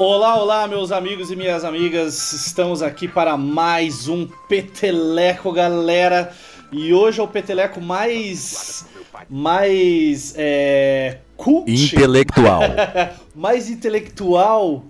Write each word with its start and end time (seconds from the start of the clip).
Olá, 0.00 0.40
olá, 0.40 0.68
meus 0.68 0.92
amigos 0.92 1.28
e 1.32 1.34
minhas 1.34 1.64
amigas. 1.64 2.32
Estamos 2.32 2.82
aqui 2.82 3.08
para 3.08 3.36
mais 3.36 4.06
um 4.06 4.28
Peteleco, 4.48 5.50
galera. 5.50 6.32
E 6.70 6.94
hoje 6.94 7.18
é 7.18 7.22
o 7.24 7.26
Peteleco 7.26 7.80
mais. 7.80 8.86
mais. 9.28 10.34
É. 10.36 11.18
Cult. 11.36 11.68
Intelectual. 11.68 12.60
mais 13.34 13.68
intelectual. 13.68 14.84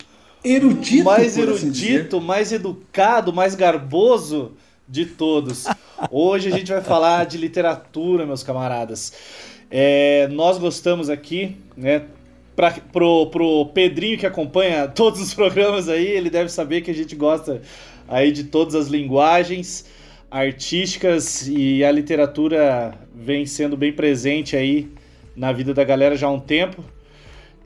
Erudito. 0.44 1.04
Mais 1.04 1.38
assim 1.38 1.40
erudito, 1.40 2.20
mais 2.20 2.52
educado, 2.52 3.32
mais 3.32 3.54
garboso 3.54 4.52
de 4.86 5.06
todos. 5.06 5.64
Hoje 6.10 6.48
a 6.48 6.50
gente 6.50 6.70
vai 6.70 6.82
falar 6.82 7.24
de 7.24 7.38
literatura, 7.38 8.26
meus 8.26 8.42
camaradas. 8.42 9.14
É, 9.70 10.28
nós 10.28 10.58
gostamos 10.58 11.08
aqui, 11.08 11.56
né? 11.74 12.02
Pra, 12.58 12.72
pro, 12.72 13.26
pro 13.26 13.66
Pedrinho 13.66 14.18
que 14.18 14.26
acompanha 14.26 14.88
todos 14.88 15.20
os 15.20 15.32
programas 15.32 15.88
aí, 15.88 16.08
ele 16.08 16.28
deve 16.28 16.48
saber 16.48 16.80
que 16.80 16.90
a 16.90 16.94
gente 16.94 17.14
gosta 17.14 17.62
aí 18.08 18.32
de 18.32 18.42
todas 18.42 18.74
as 18.74 18.88
linguagens 18.88 19.86
artísticas 20.28 21.46
e 21.46 21.84
a 21.84 21.92
literatura 21.92 22.98
vem 23.14 23.46
sendo 23.46 23.76
bem 23.76 23.92
presente 23.92 24.56
aí 24.56 24.90
na 25.36 25.52
vida 25.52 25.72
da 25.72 25.84
galera 25.84 26.16
já 26.16 26.26
há 26.26 26.32
um 26.32 26.40
tempo. 26.40 26.82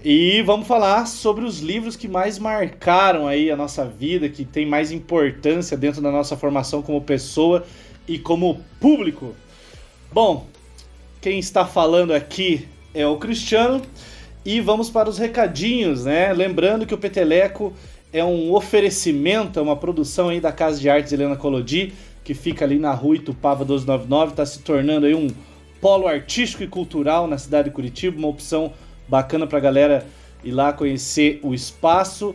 E 0.05 0.43
vamos 0.43 0.67
falar 0.67 1.07
sobre 1.07 1.47
os 1.47 1.61
livros 1.61 1.97
que 1.97 2.07
mais 2.07 2.39
marcaram 2.39 3.27
aí 3.27 3.51
a 3.51 3.57
nossa 3.57 3.87
vida, 3.87 4.29
que 4.29 4.45
tem 4.45 4.67
mais 4.67 4.93
importância 4.93 5.75
dentro 5.75 6.03
da 6.03 6.11
nossa 6.11 6.37
formação 6.37 6.83
como 6.83 7.01
pessoa 7.01 7.65
e 8.07 8.19
como 8.19 8.61
público. 8.79 9.35
Bom, 10.13 10.47
quem 11.19 11.39
está 11.39 11.65
falando 11.65 12.13
aqui 12.13 12.69
é 12.93 13.07
o 13.07 13.17
Cristiano 13.17 13.81
e 14.45 14.61
vamos 14.61 14.91
para 14.91 15.09
os 15.09 15.19
recadinhos, 15.19 16.05
né? 16.05 16.33
Lembrando 16.33 16.87
que 16.87 16.95
o 16.95 16.99
Peteleco 16.99 17.73
é 18.13 18.25
um 18.25 18.53
oferecimento, 18.53 19.59
é 19.59 19.63
uma 19.63 19.77
produção 19.77 20.29
aí 20.29 20.41
da 20.41 20.53
Casa 20.53 20.81
de 20.81 20.89
Artes 20.89 21.13
Helena 21.13 21.37
Colodi, 21.37 21.93
que 22.25 22.35
fica 22.35 22.65
ali 22.65 22.79
na 22.79 22.93
rua 22.93 23.17
Itupava 23.17 23.65
1299, 23.65 24.33
está 24.33 24.45
se 24.45 24.61
tornando 24.61 25.07
aí 25.07 25.15
um 25.15 25.29
polo 25.81 26.07
artístico 26.07 26.63
e 26.63 26.69
cultural 26.69 27.27
na 27.27 27.39
cidade 27.39 27.69
de 27.69 27.75
Curitiba, 27.75 28.17
uma 28.17 28.29
opção 28.29 28.73
bacana 29.09 29.47
para 29.47 29.59
a 29.59 29.61
galera 29.61 30.07
ir 30.45 30.53
lá 30.53 30.73
conhecer 30.73 31.41
o 31.43 31.55
espaço, 31.55 32.35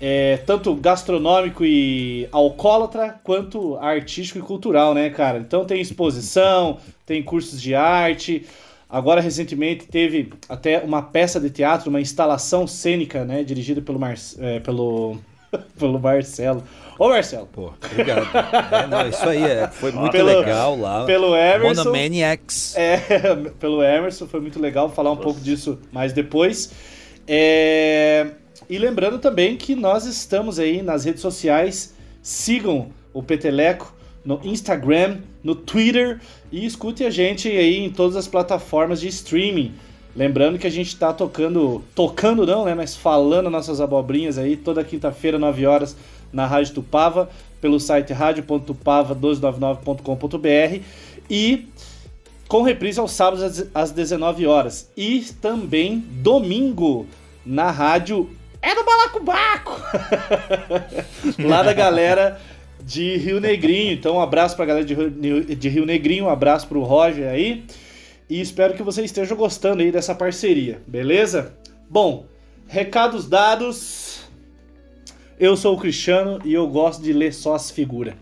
é, 0.00 0.36
tanto 0.38 0.74
gastronômico 0.74 1.64
e 1.64 2.28
alcoólatra, 2.30 3.20
quanto 3.24 3.76
artístico 3.76 4.38
e 4.38 4.42
cultural, 4.42 4.92
né, 4.92 5.08
cara? 5.10 5.38
Então 5.38 5.64
tem 5.64 5.80
exposição, 5.80 6.78
tem 7.06 7.22
cursos 7.22 7.60
de 7.60 7.74
arte, 7.74 8.44
Agora, 8.88 9.20
recentemente, 9.20 9.86
teve 9.86 10.32
até 10.48 10.78
uma 10.80 11.02
peça 11.02 11.40
de 11.40 11.50
teatro, 11.50 11.90
uma 11.90 12.00
instalação 12.00 12.66
cênica, 12.66 13.24
né? 13.24 13.42
Dirigida 13.42 13.80
pelo, 13.80 13.98
Mar... 13.98 14.14
É, 14.38 14.60
pelo... 14.60 15.18
pelo 15.78 15.98
Marcelo. 15.98 16.62
Ô, 16.98 17.08
Marcelo. 17.08 17.46
Pô, 17.52 17.72
obrigado. 17.90 18.26
É, 18.72 18.86
não, 18.86 19.08
isso 19.08 19.28
aí 19.28 19.42
é, 19.42 19.68
foi 19.68 19.90
muito 19.90 20.12
Pelo- 20.12 20.38
legal 20.38 20.78
lá. 20.78 21.04
Pelo 21.04 21.34
Emerson. 21.34 21.84
Monomaniacs. 21.84 22.76
É, 22.76 22.98
pelo 23.58 23.82
Emerson, 23.82 24.26
foi 24.28 24.40
muito 24.40 24.60
legal 24.60 24.88
falar 24.90 25.10
um 25.10 25.16
pouco 25.16 25.40
disso 25.40 25.78
mais 25.90 26.12
depois. 26.12 26.70
É, 27.26 28.26
E 28.68 28.78
lembrando 28.78 29.18
também 29.18 29.56
que 29.56 29.74
nós 29.74 30.06
estamos 30.06 30.58
aí 30.58 30.82
nas 30.82 31.04
redes 31.04 31.20
sociais. 31.22 31.94
Sigam 32.22 32.90
o 33.12 33.22
Peteleco 33.22 33.93
no 34.24 34.40
Instagram, 34.44 35.18
no 35.42 35.54
Twitter 35.54 36.20
e 36.50 36.64
escute 36.64 37.04
a 37.04 37.10
gente 37.10 37.48
aí 37.48 37.84
em 37.84 37.90
todas 37.90 38.16
as 38.16 38.26
plataformas 38.26 39.00
de 39.00 39.08
streaming. 39.08 39.74
Lembrando 40.16 40.58
que 40.58 40.66
a 40.66 40.70
gente 40.70 40.88
está 40.88 41.12
tocando, 41.12 41.82
tocando 41.94 42.46
não, 42.46 42.64
né, 42.64 42.74
mas 42.74 42.96
falando 42.96 43.50
nossas 43.50 43.80
abobrinhas 43.80 44.38
aí 44.38 44.56
toda 44.56 44.82
quinta-feira, 44.84 45.38
9 45.38 45.66
horas, 45.66 45.96
na 46.32 46.46
Rádio 46.46 46.74
Tupava, 46.74 47.28
pelo 47.60 47.78
site 47.80 48.12
radio.tupava1299.com.br 48.12 50.80
e 51.30 51.66
com 52.48 52.62
reprise 52.62 53.00
aos 53.00 53.12
sábados 53.12 53.42
às- 53.42 53.66
às 53.74 53.90
19 53.90 54.46
horas. 54.46 54.90
E 54.96 55.20
também 55.40 55.98
domingo 55.98 57.06
na 57.44 57.70
rádio 57.70 58.30
É 58.62 58.74
do 58.74 58.84
Balacobaco! 58.84 59.80
Lá 61.44 61.62
da 61.62 61.72
galera 61.72 62.40
de 62.84 63.16
Rio 63.16 63.40
Negrinho. 63.40 63.92
Então, 63.92 64.16
um 64.16 64.20
abraço 64.20 64.54
pra 64.54 64.66
galera 64.66 64.84
de 64.84 64.94
Rio, 64.94 65.10
de 65.10 65.68
Rio 65.68 65.86
Negrinho, 65.86 66.26
um 66.26 66.30
abraço 66.30 66.68
pro 66.68 66.82
Roger 66.82 67.28
aí. 67.28 67.64
E 68.28 68.40
espero 68.40 68.74
que 68.74 68.82
vocês 68.82 69.06
estejam 69.06 69.36
gostando 69.36 69.82
aí 69.82 69.90
dessa 69.90 70.14
parceria, 70.14 70.80
beleza? 70.86 71.56
Bom, 71.88 72.26
recados 72.66 73.28
dados. 73.28 74.28
Eu 75.38 75.56
sou 75.56 75.74
o 75.74 75.80
Cristiano 75.80 76.38
e 76.44 76.54
eu 76.54 76.66
gosto 76.68 77.02
de 77.02 77.12
ler 77.12 77.32
só 77.32 77.54
as 77.54 77.70
figuras. 77.70 78.14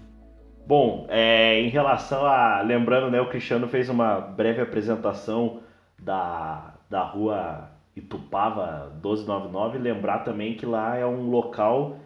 Bom, 0.67 1.07
é, 1.09 1.61
em 1.61 1.69
relação 1.69 2.25
a. 2.25 2.63
Lembrando, 2.63 3.11
né, 3.11 3.21
o 3.21 3.29
Cristiano 3.29 3.69
fez 3.69 3.89
uma 3.89 4.21
breve 4.21 4.61
apresentação 4.61 5.61
da, 5.99 6.75
da 6.89 7.03
rua 7.03 7.69
Itupava 7.95 8.91
1299. 8.95 9.79
Lembrar 9.79 10.21
também 10.21 10.55
que 10.55 10.65
lá 10.65 10.97
é 10.97 11.05
um 11.05 11.29
local 11.29 11.99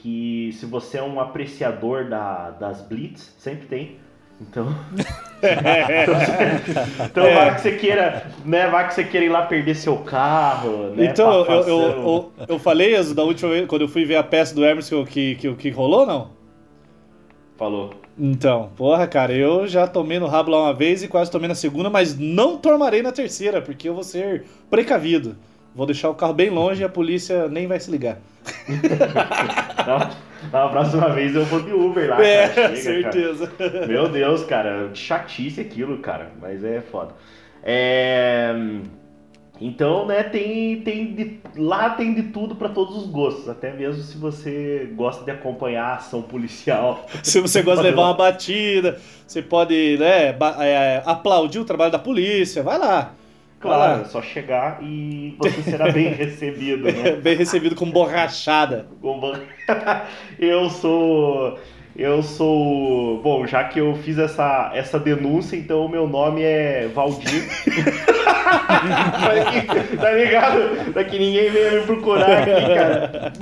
que, 0.00 0.50
se 0.54 0.66
você 0.66 0.98
é 0.98 1.02
um 1.02 1.20
apreciador 1.20 2.08
da, 2.08 2.50
das 2.50 2.80
Blitz, 2.80 3.34
sempre 3.38 3.66
tem. 3.66 3.96
Então. 4.40 4.74
então 7.04 7.26
É. 7.26 7.34
vai 7.34 7.54
que 7.54 7.60
você 7.60 7.72
queira, 7.72 8.26
né? 8.44 8.68
Vai 8.68 8.88
que 8.88 8.94
você 8.94 9.04
queira 9.04 9.26
ir 9.26 9.28
lá 9.28 9.42
perder 9.42 9.74
seu 9.74 9.98
carro, 9.98 10.94
né? 10.96 11.04
Então, 11.04 11.44
eu, 11.44 11.62
eu, 11.62 11.82
eu, 11.82 12.32
eu 12.48 12.58
falei 12.58 12.96
Enzo, 12.96 13.14
da 13.14 13.22
última 13.22 13.50
vez, 13.50 13.66
quando 13.66 13.82
eu 13.82 13.88
fui 13.88 14.06
ver 14.06 14.16
a 14.16 14.22
peça 14.22 14.54
do 14.54 14.64
Emerson 14.64 15.04
que, 15.04 15.34
que, 15.34 15.54
que 15.54 15.70
rolou, 15.70 16.06
não? 16.06 16.30
Falou. 17.58 17.90
Então, 18.18 18.70
porra, 18.76 19.06
cara, 19.06 19.34
eu 19.34 19.66
já 19.66 19.86
tomei 19.86 20.18
no 20.18 20.26
rabo 20.26 20.50
lá 20.50 20.62
uma 20.62 20.74
vez 20.74 21.02
e 21.02 21.08
quase 21.08 21.30
tomei 21.30 21.48
na 21.48 21.54
segunda, 21.54 21.90
mas 21.90 22.18
não 22.18 22.56
tomarei 22.56 23.02
na 23.02 23.12
terceira, 23.12 23.60
porque 23.60 23.88
eu 23.88 23.94
vou 23.94 24.04
ser 24.04 24.44
precavido. 24.70 25.36
Vou 25.74 25.86
deixar 25.86 26.10
o 26.10 26.14
carro 26.14 26.34
bem 26.34 26.50
longe 26.50 26.82
e 26.82 26.84
a 26.84 26.88
polícia 26.88 27.48
nem 27.48 27.66
vai 27.66 27.78
se 27.78 27.90
ligar. 27.90 28.18
Na, 29.86 30.10
na 30.52 30.68
próxima 30.68 31.10
vez 31.10 31.34
eu 31.34 31.44
vou 31.44 31.62
de 31.62 31.72
Uber 31.72 32.10
lá. 32.10 32.24
é, 32.24 32.48
cara. 32.48 32.76
Chega, 32.76 33.02
cara. 33.02 33.12
certeza. 33.12 33.86
Meu 33.86 34.08
Deus, 34.08 34.44
cara, 34.44 34.90
chatice 34.94 35.60
aquilo, 35.60 35.98
cara, 35.98 36.32
mas 36.40 36.64
é 36.64 36.80
foda. 36.80 37.14
É, 37.62 38.52
Então, 39.60 40.06
né, 40.06 40.22
tem, 40.22 40.80
tem 40.80 41.14
de... 41.14 41.38
lá 41.54 41.90
tem 41.90 42.14
de 42.14 42.24
tudo 42.24 42.56
pra 42.56 42.70
todos 42.70 42.96
os 42.96 43.06
gostos, 43.06 43.48
até 43.48 43.72
mesmo 43.72 44.02
se 44.02 44.16
você 44.16 44.90
gosta 44.94 45.22
de 45.24 45.30
acompanhar 45.30 45.84
a 45.84 45.94
ação 45.96 46.22
policial. 46.22 47.06
Se 47.22 47.40
você 47.40 47.62
gosta 47.62 47.82
de 47.82 47.90
levar 47.90 48.02
uma 48.02 48.14
batida, 48.14 48.98
você 49.26 49.42
pode 49.42 49.98
né, 49.98 50.34
é, 50.60 51.02
aplaudir 51.04 51.58
o 51.58 51.64
trabalho 51.64 51.92
da 51.92 51.98
polícia, 51.98 52.62
vai 52.62 52.78
lá. 52.78 53.14
Claro, 53.60 54.00
é 54.02 54.04
só 54.06 54.22
chegar 54.22 54.78
e 54.82 55.34
você 55.38 55.62
será 55.62 55.92
bem 55.92 56.08
recebido, 56.14 56.84
né? 56.90 57.12
Bem 57.12 57.36
recebido 57.36 57.74
com 57.76 57.90
borrachada. 57.90 58.86
Como- 59.00 59.32
eu 60.38 60.70
sou. 60.70 61.58
Eu 61.96 62.22
sou. 62.22 63.20
Bom, 63.20 63.46
já 63.46 63.64
que 63.64 63.78
eu 63.80 63.94
fiz 63.96 64.16
essa, 64.16 64.70
essa 64.74 64.98
denúncia, 64.98 65.56
então 65.56 65.84
o 65.84 65.88
meu 65.88 66.08
nome 66.08 66.40
é 66.42 66.88
Valdir. 66.94 67.44
Tá 70.00 70.12
ligado? 70.12 70.92
Pra 70.92 71.04
que 71.04 71.18
ninguém 71.18 71.50
venha 71.50 71.72
me 71.72 71.80
procurar 71.86 72.38
aqui, 72.42 72.50
cara. 72.74 73.32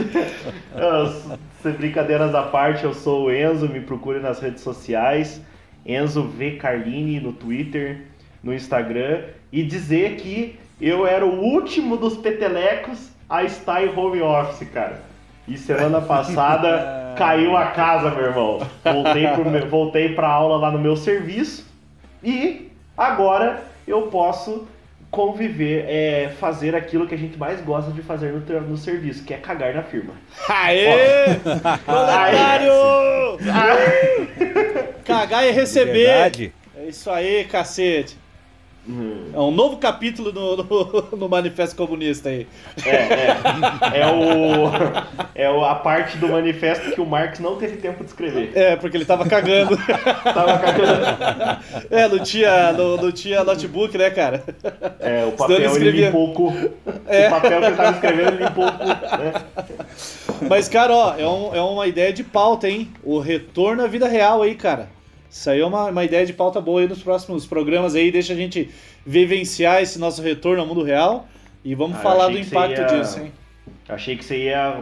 Eu- 0.77 1.39
se- 1.63 1.71
brincadeiras 1.79 2.35
à 2.35 2.43
parte, 2.43 2.85
eu 2.85 2.93
sou 2.95 3.27
o 3.27 3.33
Enzo, 3.33 3.69
me 3.69 3.81
procure 3.81 4.21
nas 4.21 4.41
redes 4.41 4.63
sociais. 4.63 5.41
Enzo 5.87 6.23
V 6.25 6.53
Carlini 6.53 7.21
no 7.21 7.33
Twitter, 7.33 8.03
no 8.43 8.53
Instagram. 8.55 9.23
E 9.53 9.63
dizer 9.63 10.17
que 10.17 10.59
eu 10.81 11.07
era 11.07 11.25
o 11.25 11.41
último 11.41 11.97
dos 11.97 12.17
petelecos 12.17 13.09
a 13.29 13.43
estar 13.45 13.83
em 13.85 13.89
home 13.97 14.21
office, 14.21 14.69
cara. 14.71 15.01
E 15.47 15.57
semana 15.57 16.01
passada 16.01 17.15
caiu 17.17 17.57
a 17.57 17.67
casa, 17.67 18.11
meu 18.11 18.25
irmão. 18.27 18.67
Voltei, 18.85 19.27
pro 19.29 19.49
meu- 19.51 19.67
voltei 19.69 20.15
pra 20.15 20.29
aula 20.29 20.57
lá 20.59 20.71
no 20.71 20.79
meu 20.79 20.97
serviço. 20.97 21.67
E 22.23 22.71
agora 22.97 23.63
eu 23.87 24.03
posso 24.03 24.67
conviver, 25.11 25.87
é, 25.89 26.29
fazer 26.39 26.75
aquilo 26.77 27.07
que 27.07 27.15
a 27.15 27.19
gente 27.19 27.39
mais 27.39 27.63
gosta 27.63 27.91
de 27.93 28.03
fazer 28.03 28.31
no, 28.33 28.61
no 28.61 28.77
serviço, 28.77 29.25
que 29.25 29.33
é 29.33 29.39
cagar 29.39 29.73
na 29.75 29.83
firma. 29.83 30.13
Aê! 30.49 31.37
Proletário! 31.87 32.73
Cagar 35.05 35.47
e 35.47 35.51
receber. 35.51 35.93
Verdade. 36.07 36.53
É 36.77 36.85
isso 36.87 37.11
aí, 37.11 37.45
cacete. 37.45 38.17
Hum, 38.89 39.31
É 39.35 39.39
um 39.39 39.51
novo 39.51 39.77
capítulo 39.77 40.33
no, 40.33 40.57
no, 40.57 41.09
no 41.19 41.29
Manifesto 41.29 41.77
Comunista 41.77 42.31
aí. 42.31 42.47
É, 42.87 42.91
é. 42.91 43.37
É, 44.01 44.07
o, 44.07 44.71
é 45.35 45.51
o- 45.51 45.63
a 45.65 45.75
parte 45.75 46.17
do 46.17 46.29
manifesto 46.29 46.93
que 46.93 47.01
o 47.01 47.05
Marx 47.05 47.39
não 47.39 47.57
teve 47.57 47.77
tempo 47.77 48.03
de 48.03 48.09
escrever. 48.11 48.51
É, 48.55 48.77
porque 48.77 48.97
ele 48.97 49.05
tava 49.05 49.29
cagando. 49.29 49.77
Tava 50.25 50.59
cagando. 50.59 51.61
É, 51.91 52.09
não 52.09 52.19
tinha, 52.21 52.73
não, 52.73 52.97
não 52.97 53.13
tinha 53.13 53.45
notebook, 53.45 53.97
né, 53.99 54.09
cara? 54.11 54.43
É, 55.01 55.25
o 55.25 55.31
Senão 55.31 55.31
ele 55.31 55.37
papel 55.37 55.57
ele 55.57 55.67
escrevia. 55.67 56.07
limpou 56.07 56.31
o 56.31 56.33
cu. 56.33 56.71
É. 57.07 57.27
O 57.27 57.31
papel 57.31 57.61
que 57.61 57.67
ele 57.67 57.77
tava 57.77 57.91
escrevendo 57.91 58.29
ele 58.29 58.45
limpou 58.45 58.67
o 58.67 58.73
cu. 58.73 58.87
Né? 58.87 59.33
Mas, 60.49 60.69
cara, 60.69 60.95
ó, 60.95 61.15
é, 61.19 61.27
um, 61.27 61.55
é 61.55 61.61
uma 61.61 61.87
ideia 61.87 62.13
de 62.13 62.25
pauta, 62.25 62.69
hein? 62.69 62.89
O 63.03 63.19
retorno 63.19 63.83
à 63.85 63.87
vida 63.87 64.09
real 64.09 64.41
aí, 64.43 64.55
cara. 64.55 64.89
Isso 65.31 65.51
aí 65.51 65.61
é 65.61 65.67
uma, 65.67 65.87
uma 65.87 66.05
ideia 66.05 66.25
de 66.25 66.33
pauta 66.33 66.61
boa 66.61 66.81
aí 66.81 66.89
nos 66.89 67.03
próximos 67.03 67.47
programas 67.47 67.95
aí. 67.95 68.11
Deixa 68.11 68.33
a 68.33 68.37
gente 68.37 68.71
vivenciar 69.05 69.83
esse 69.83 69.99
nosso 69.99 70.23
retorno 70.23 70.61
ao 70.63 70.67
mundo 70.67 70.83
real. 70.83 71.27
E 71.65 71.75
vamos 71.75 71.99
Ah, 71.99 72.01
falar 72.03 72.29
do 72.29 72.39
impacto 72.39 72.79
ia- 72.81 72.87
disso, 72.87 73.21
hein? 73.21 73.33
Achei 73.89 74.17
que 74.17 74.25
você 74.25 74.45
ia. 74.45 74.81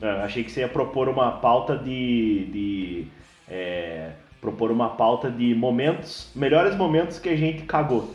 é, 0.00 0.08
Achei 0.22 0.42
que 0.42 0.50
você 0.50 0.60
ia 0.60 0.68
propor 0.68 1.08
uma 1.08 1.32
pauta 1.32 1.76
de. 1.76 2.46
de 2.52 3.06
é, 3.48 4.10
propor 4.40 4.70
uma 4.72 4.90
pauta 4.90 5.30
de 5.30 5.54
momentos. 5.54 6.30
Melhores 6.34 6.74
momentos 6.76 7.18
que 7.18 7.28
a 7.28 7.36
gente 7.36 7.62
cagou. 7.62 8.12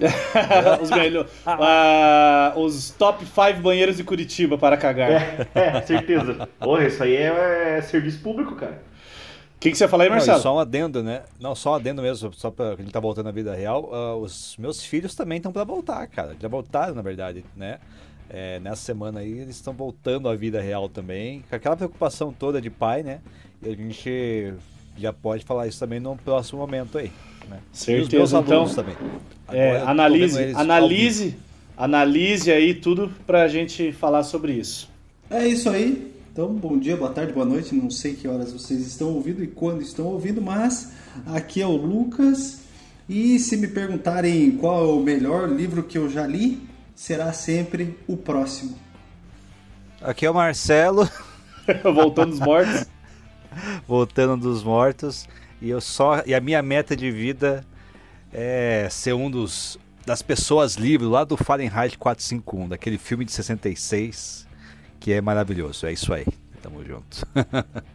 os, 0.82 0.90
melhor, 0.90 1.26
ah, 1.46 2.52
os 2.56 2.90
top 2.90 3.24
5 3.24 3.60
banheiros 3.60 3.96
de 3.98 4.04
Curitiba 4.04 4.56
para 4.58 4.76
cagar. 4.76 5.10
É, 5.10 5.46
é, 5.54 5.80
certeza. 5.82 6.48
Porra, 6.58 6.86
isso 6.86 7.02
aí 7.02 7.16
é, 7.16 7.76
é 7.78 7.82
serviço 7.82 8.20
público, 8.22 8.54
cara. 8.56 8.82
O 9.60 9.62
que, 9.62 9.70
que 9.72 9.76
você 9.76 9.86
fala 9.86 10.04
aí, 10.04 10.08
Não, 10.08 10.16
Marcelo? 10.16 10.40
só 10.40 10.56
um 10.56 10.58
adendo, 10.58 11.02
né? 11.02 11.20
Não, 11.38 11.54
só 11.54 11.72
um 11.72 11.74
adendo 11.74 12.00
mesmo, 12.00 12.32
só 12.32 12.50
pra 12.50 12.76
que 12.76 12.80
a 12.80 12.82
gente 12.82 12.94
tá 12.94 12.98
voltando 12.98 13.28
à 13.28 13.30
vida 13.30 13.54
real. 13.54 13.90
ah, 13.92 14.16
os 14.16 14.56
meus 14.58 14.82
filhos 14.82 15.14
também 15.14 15.36
estão 15.36 15.52
pra 15.52 15.64
voltar, 15.64 16.06
cara. 16.06 16.34
Já 16.40 16.48
voltaram, 16.48 16.94
na 16.94 17.02
verdade, 17.02 17.44
né? 17.54 17.78
É, 18.30 18.58
nessa 18.60 18.80
semana 18.80 19.20
aí 19.20 19.30
eles 19.30 19.56
estão 19.56 19.74
voltando 19.74 20.30
à 20.30 20.34
vida 20.34 20.62
real 20.62 20.88
também. 20.88 21.44
Com 21.50 21.54
aquela 21.54 21.76
preocupação 21.76 22.32
toda 22.32 22.58
de 22.58 22.70
pai, 22.70 23.02
né? 23.02 23.20
E 23.62 23.68
a 23.68 23.76
gente 23.76 24.54
já 24.96 25.12
pode 25.12 25.44
falar 25.44 25.66
isso 25.66 25.78
também 25.78 26.00
no 26.00 26.16
próximo 26.16 26.58
momento 26.58 26.96
aí. 26.96 27.12
Né? 27.46 27.58
Certeza, 27.70 28.00
e 28.00 28.22
os 28.22 28.32
meus 28.32 28.32
alunos 28.32 28.72
então, 28.72 28.82
também. 28.82 28.96
É, 29.52 29.76
analise, 29.82 30.54
analise, 30.54 31.36
analise 31.76 32.50
aí 32.50 32.72
tudo 32.72 33.12
pra 33.26 33.46
gente 33.46 33.92
falar 33.92 34.22
sobre 34.22 34.52
isso. 34.54 34.88
É 35.28 35.46
isso 35.46 35.68
aí. 35.68 36.10
Então, 36.32 36.54
bom 36.54 36.78
dia, 36.78 36.96
boa 36.96 37.10
tarde, 37.10 37.32
boa 37.32 37.44
noite. 37.44 37.74
Não 37.74 37.90
sei 37.90 38.14
que 38.14 38.28
horas 38.28 38.52
vocês 38.52 38.86
estão 38.86 39.08
ouvindo 39.08 39.42
e 39.42 39.48
quando 39.48 39.82
estão 39.82 40.06
ouvindo, 40.06 40.40
mas 40.40 40.92
aqui 41.26 41.60
é 41.60 41.66
o 41.66 41.74
Lucas. 41.74 42.60
E 43.08 43.36
se 43.40 43.56
me 43.56 43.66
perguntarem 43.66 44.52
qual 44.52 44.84
é 44.84 44.92
o 44.92 45.00
melhor 45.00 45.48
livro 45.48 45.82
que 45.82 45.98
eu 45.98 46.08
já 46.08 46.24
li, 46.24 46.62
será 46.94 47.32
sempre 47.32 47.98
o 48.06 48.16
próximo. 48.16 48.78
Aqui 50.00 50.24
é 50.24 50.30
o 50.30 50.34
Marcelo. 50.34 51.10
Voltando 51.82 52.30
dos 52.30 52.38
mortos. 52.38 52.86
voltando 53.86 54.36
dos 54.36 54.62
mortos 54.62 55.28
e 55.60 55.68
eu 55.68 55.80
só 55.80 56.22
e 56.24 56.32
a 56.32 56.40
minha 56.40 56.62
meta 56.62 56.94
de 56.94 57.10
vida 57.10 57.66
é 58.32 58.86
ser 58.88 59.12
um 59.12 59.28
dos 59.28 59.76
das 60.06 60.22
pessoas 60.22 60.76
livres 60.76 61.10
lá 61.10 61.24
do 61.24 61.36
Fahrenheit 61.36 61.98
451, 61.98 62.68
daquele 62.68 62.98
filme 62.98 63.24
de 63.24 63.32
66 63.32 64.48
que 65.00 65.12
é 65.12 65.20
maravilhoso. 65.20 65.86
É 65.86 65.92
isso 65.92 66.12
aí. 66.12 66.26
Tamo 66.62 66.84
junto. 66.84 67.26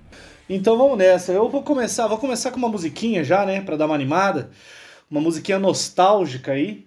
Então 0.47 0.77
vamos 0.77 0.95
nessa. 0.95 1.31
Eu 1.31 1.49
vou 1.49 1.63
começar, 1.63 2.05
vou 2.05 2.19
começar 2.19 2.51
com 2.51 2.57
uma 2.57 2.69
musiquinha 2.69 3.23
já, 3.23 3.47
né, 3.47 3.61
Pra 3.61 3.75
dar 3.75 3.87
uma 3.87 3.95
animada. 3.95 4.51
Uma 5.09 5.19
musiquinha 5.19 5.57
nostálgica 5.57 6.51
aí, 6.51 6.85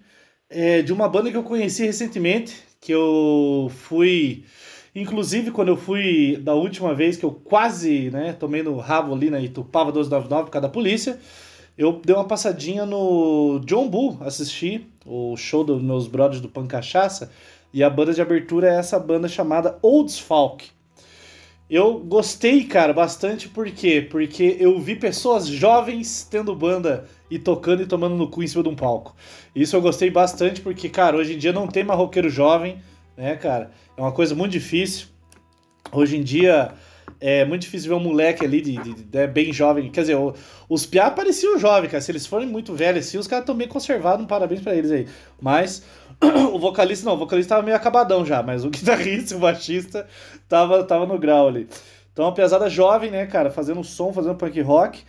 é, 0.49 0.81
de 0.81 0.93
uma 0.93 1.09
banda 1.09 1.29
que 1.29 1.35
eu 1.35 1.43
conheci 1.43 1.85
recentemente, 1.85 2.55
que 2.79 2.93
eu 2.93 3.69
fui, 3.69 4.45
inclusive 4.95 5.51
quando 5.51 5.69
eu 5.69 5.77
fui 5.77 6.37
da 6.41 6.53
última 6.53 6.93
vez 6.93 7.17
que 7.17 7.25
eu 7.25 7.31
quase, 7.31 8.09
né, 8.11 8.33
tomei 8.33 8.63
no 8.63 8.77
rabo 8.77 9.13
ali 9.13 9.29
na 9.29 9.41
Itupava 9.41 9.91
1299 9.91 10.45
por 10.45 10.51
causa 10.51 10.67
da 10.67 10.73
polícia, 10.73 11.19
eu 11.77 12.01
dei 12.03 12.15
uma 12.15 12.25
passadinha 12.25 12.85
no 12.85 13.61
John 13.65 13.89
Bull, 13.89 14.17
assisti 14.21 14.85
o 15.05 15.37
show 15.37 15.63
dos 15.63 15.81
meus 15.81 16.07
brothers 16.07 16.41
do 16.41 16.49
Pan 16.49 16.67
Cachaça, 16.67 17.31
e 17.73 17.83
a 17.83 17.89
banda 17.89 18.13
de 18.13 18.21
abertura 18.21 18.67
é 18.69 18.75
essa 18.77 18.99
banda 18.99 19.27
chamada 19.27 19.77
Olds 19.81 20.17
Falk. 20.19 20.69
Eu 21.69 21.99
gostei, 21.99 22.63
cara, 22.63 22.91
bastante 22.93 23.47
por 23.47 23.69
quê? 23.69 24.01
Porque 24.09 24.57
eu 24.59 24.79
vi 24.79 24.95
pessoas 24.95 25.45
jovens 25.47 26.27
tendo 26.29 26.55
banda 26.55 27.07
e 27.29 27.37
tocando 27.37 27.83
e 27.83 27.85
tomando 27.85 28.15
no 28.15 28.27
cu 28.27 28.41
em 28.41 28.47
cima 28.47 28.63
de 28.63 28.69
um 28.69 28.75
palco. 28.75 29.15
Isso 29.55 29.75
eu 29.75 29.81
gostei 29.81 30.09
bastante 30.09 30.61
porque, 30.61 30.89
cara, 30.89 31.15
hoje 31.15 31.35
em 31.35 31.37
dia 31.37 31.53
não 31.53 31.67
tem 31.67 31.83
mais 31.83 31.99
roqueiro 31.99 32.27
jovem, 32.27 32.81
né, 33.15 33.35
cara? 33.35 33.69
É 33.95 34.01
uma 34.01 34.11
coisa 34.11 34.33
muito 34.33 34.51
difícil. 34.53 35.07
Hoje 35.91 36.17
em 36.17 36.23
dia 36.23 36.71
é 37.21 37.45
muito 37.45 37.61
difícil 37.63 37.89
ver 37.89 37.95
um 37.95 37.99
moleque 38.03 38.43
ali 38.43 38.61
de, 38.61 38.75
de- 38.77 38.93
de- 39.03 39.17
é, 39.17 39.27
bem 39.27 39.53
jovem. 39.53 39.91
Quer 39.91 40.01
dizer, 40.01 40.17
os 40.67 40.87
piá 40.87 41.11
pareciam 41.11 41.59
jovens, 41.59 41.91
cara. 41.91 42.01
Se 42.01 42.11
eles 42.11 42.25
forem 42.25 42.47
muito 42.47 42.73
velhos 42.73 43.05
assim, 43.05 43.19
os 43.19 43.27
caras 43.27 43.43
estão 43.43 43.55
bem 43.55 43.67
conservados. 43.67 44.23
Um 44.23 44.27
parabéns 44.27 44.61
pra 44.61 44.73
eles 44.75 44.89
aí. 44.89 45.07
Mas 45.39 45.83
o 46.53 46.59
vocalista 46.59 47.05
não, 47.05 47.13
o 47.13 47.17
vocalista 47.17 47.55
tava 47.55 47.65
meio 47.65 47.77
acabadão 47.77 48.25
já, 48.25 48.43
mas 48.43 48.65
o 48.65 48.69
guitarrista 48.71 49.35
o 49.35 49.39
baixista 49.39 50.07
tava, 50.47 50.83
tava 50.83 51.05
no 51.05 51.17
grau 51.17 51.47
ali. 51.47 51.67
Então, 52.11 52.25
uma 52.25 52.33
pesada 52.33 52.69
jovem, 52.69 53.09
né, 53.09 53.25
cara, 53.25 53.49
fazendo 53.49 53.83
som, 53.83 54.11
fazendo 54.11 54.35
punk 54.35 54.59
rock. 54.61 55.03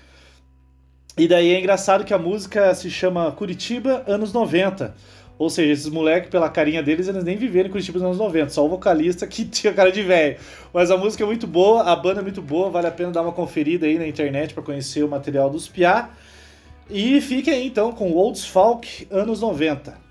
E 1.19 1.27
daí 1.27 1.53
é 1.53 1.59
engraçado 1.59 2.05
que 2.05 2.15
a 2.15 2.19
música 2.19 2.75
se 2.75 2.89
chama 2.89 3.33
Curitiba 3.33 4.05
anos 4.07 4.33
90. 4.33 4.95
Ou 5.37 5.51
seja, 5.51 5.73
esses 5.73 5.89
moleques, 5.89 6.31
pela 6.31 6.49
carinha 6.49 6.83
deles, 6.83 7.09
eles 7.09 7.25
nem 7.25 7.37
viveram 7.37 7.69
em 7.69 7.73
Curitiba 7.73 7.99
nos 7.99 8.07
anos 8.07 8.19
90, 8.19 8.51
só 8.51 8.65
o 8.65 8.69
vocalista 8.69 9.27
que 9.27 9.45
tinha 9.49 9.73
cara 9.73 9.91
de 9.91 10.03
velho. 10.03 10.37
Mas 10.73 10.91
a 10.91 10.97
música 10.97 11.25
é 11.25 11.27
muito 11.27 11.47
boa, 11.47 11.83
a 11.83 11.97
banda 11.97 12.21
é 12.21 12.23
muito 12.23 12.43
boa, 12.43 12.71
vale 12.71 12.87
a 12.87 12.91
pena 12.91 13.11
dar 13.11 13.23
uma 13.23 13.33
conferida 13.33 13.87
aí 13.87 13.99
na 13.99 14.07
internet 14.07 14.55
para 14.55 14.63
conhecer 14.63 15.03
o 15.03 15.09
material 15.09 15.51
dos 15.51 15.67
Piá. 15.67 16.11
E 16.89 17.21
fiquem 17.21 17.55
aí 17.55 17.67
então 17.67 17.91
com 17.91 18.13
Olds 18.13 18.45
Folk 18.45 19.09
anos 19.11 19.41
90. 19.41 20.10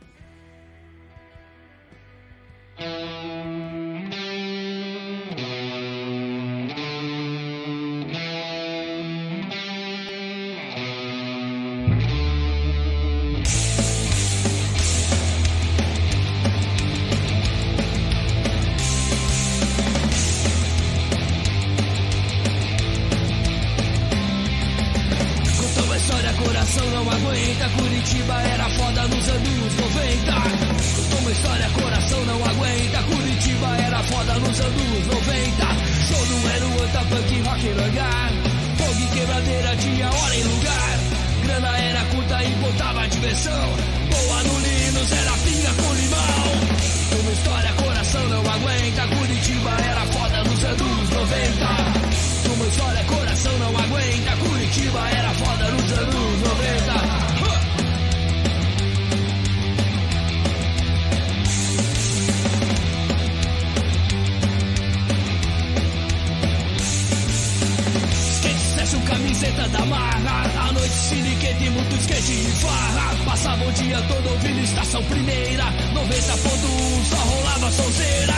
Da 69.79 69.85
marra. 69.85 70.67
À 70.67 70.73
noite, 70.73 70.93
siniquete, 70.93 71.69
muito 71.69 71.95
skate 71.95 72.31
e 72.31 72.51
farra. 72.61 73.15
Passava 73.25 73.65
o 73.65 73.71
dia 73.71 74.01
todo 74.07 74.29
ouvindo 74.29 74.59
estação 74.61 75.03
primeira. 75.03 75.63
90.1, 75.93 77.03
só 77.05 77.15
rolava 77.15 77.71
sonzeira. 77.71 78.33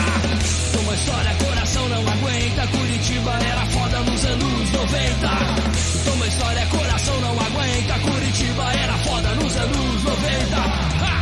Uma 0.81 0.93
história, 0.93 1.35
coração 1.35 1.89
não 1.89 2.07
aguenta. 2.07 2.67
Curitiba 2.67 3.31
era 3.31 3.65
foda 3.67 3.99
nos 3.99 4.25
anos 4.25 4.71
90. 4.71 6.13
Uma 6.13 6.27
história, 6.27 6.65
coração 6.67 7.21
não 7.21 7.39
aguenta. 7.39 7.99
Curitiba 7.99 8.73
era 8.73 8.93
foda 8.99 9.29
nos 9.35 9.55
anos 9.55 10.03
90. 10.03 10.57
Ha! 10.57 11.21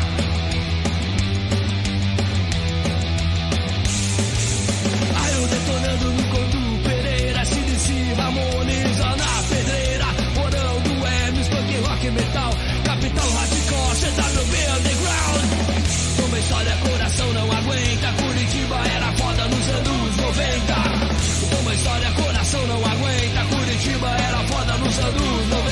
Aí 5.21 5.33
eu 5.33 5.47
detonando 5.47 6.11
no 6.11 6.23
Condu 6.29 6.68
metal, 12.11 12.51
capital 12.83 13.29
hardcore, 13.29 13.95
CWB 13.95 14.53
underground. 14.77 15.45
Uma 16.25 16.39
história, 16.39 16.77
coração 16.77 17.33
não 17.33 17.51
aguenta, 17.51 18.13
Curitiba 18.23 18.75
era 18.95 19.11
foda 19.13 19.47
nos 19.47 19.69
anos 19.69 20.17
90. 20.17 21.59
Uma 21.61 21.73
história, 21.73 22.11
coração 22.11 22.67
não 22.67 22.85
aguenta, 22.85 23.45
Curitiba 23.55 24.09
era 24.09 24.37
foda 24.47 24.77
nos 24.77 24.99
anos 24.99 25.47
90. 25.49 25.68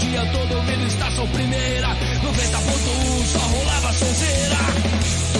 Todo 0.00 0.56
ouvido, 0.56 0.86
estação 0.86 1.28
primeira. 1.28 1.88
90.1 1.88 3.24
só 3.26 3.38
rolava 3.38 3.92
sonzeira. 3.92 4.56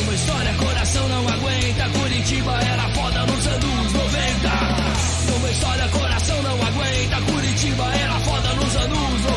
Uma 0.03 0.15
história, 0.15 0.55
coração 0.55 1.09
não 1.09 1.29
aguenta. 1.29 1.89
Curitiba 1.99 2.53
era 2.61 2.89
foda 2.91 3.27
nos 3.27 3.47
anos 3.47 3.93
90. 3.93 5.37
Uma 5.37 5.51
história, 5.51 5.89
coração 5.89 6.43
não 6.43 6.55
aguenta. 6.55 7.33
Curitiba 7.33 7.85
era 7.95 8.21
foda 8.21 8.53
nos 8.55 8.77
anos 8.77 8.99
90. 8.99 9.33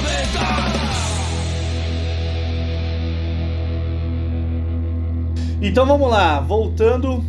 Então 5.61 5.85
vamos 5.85 6.11
lá, 6.11 6.41
voltando 6.41 7.23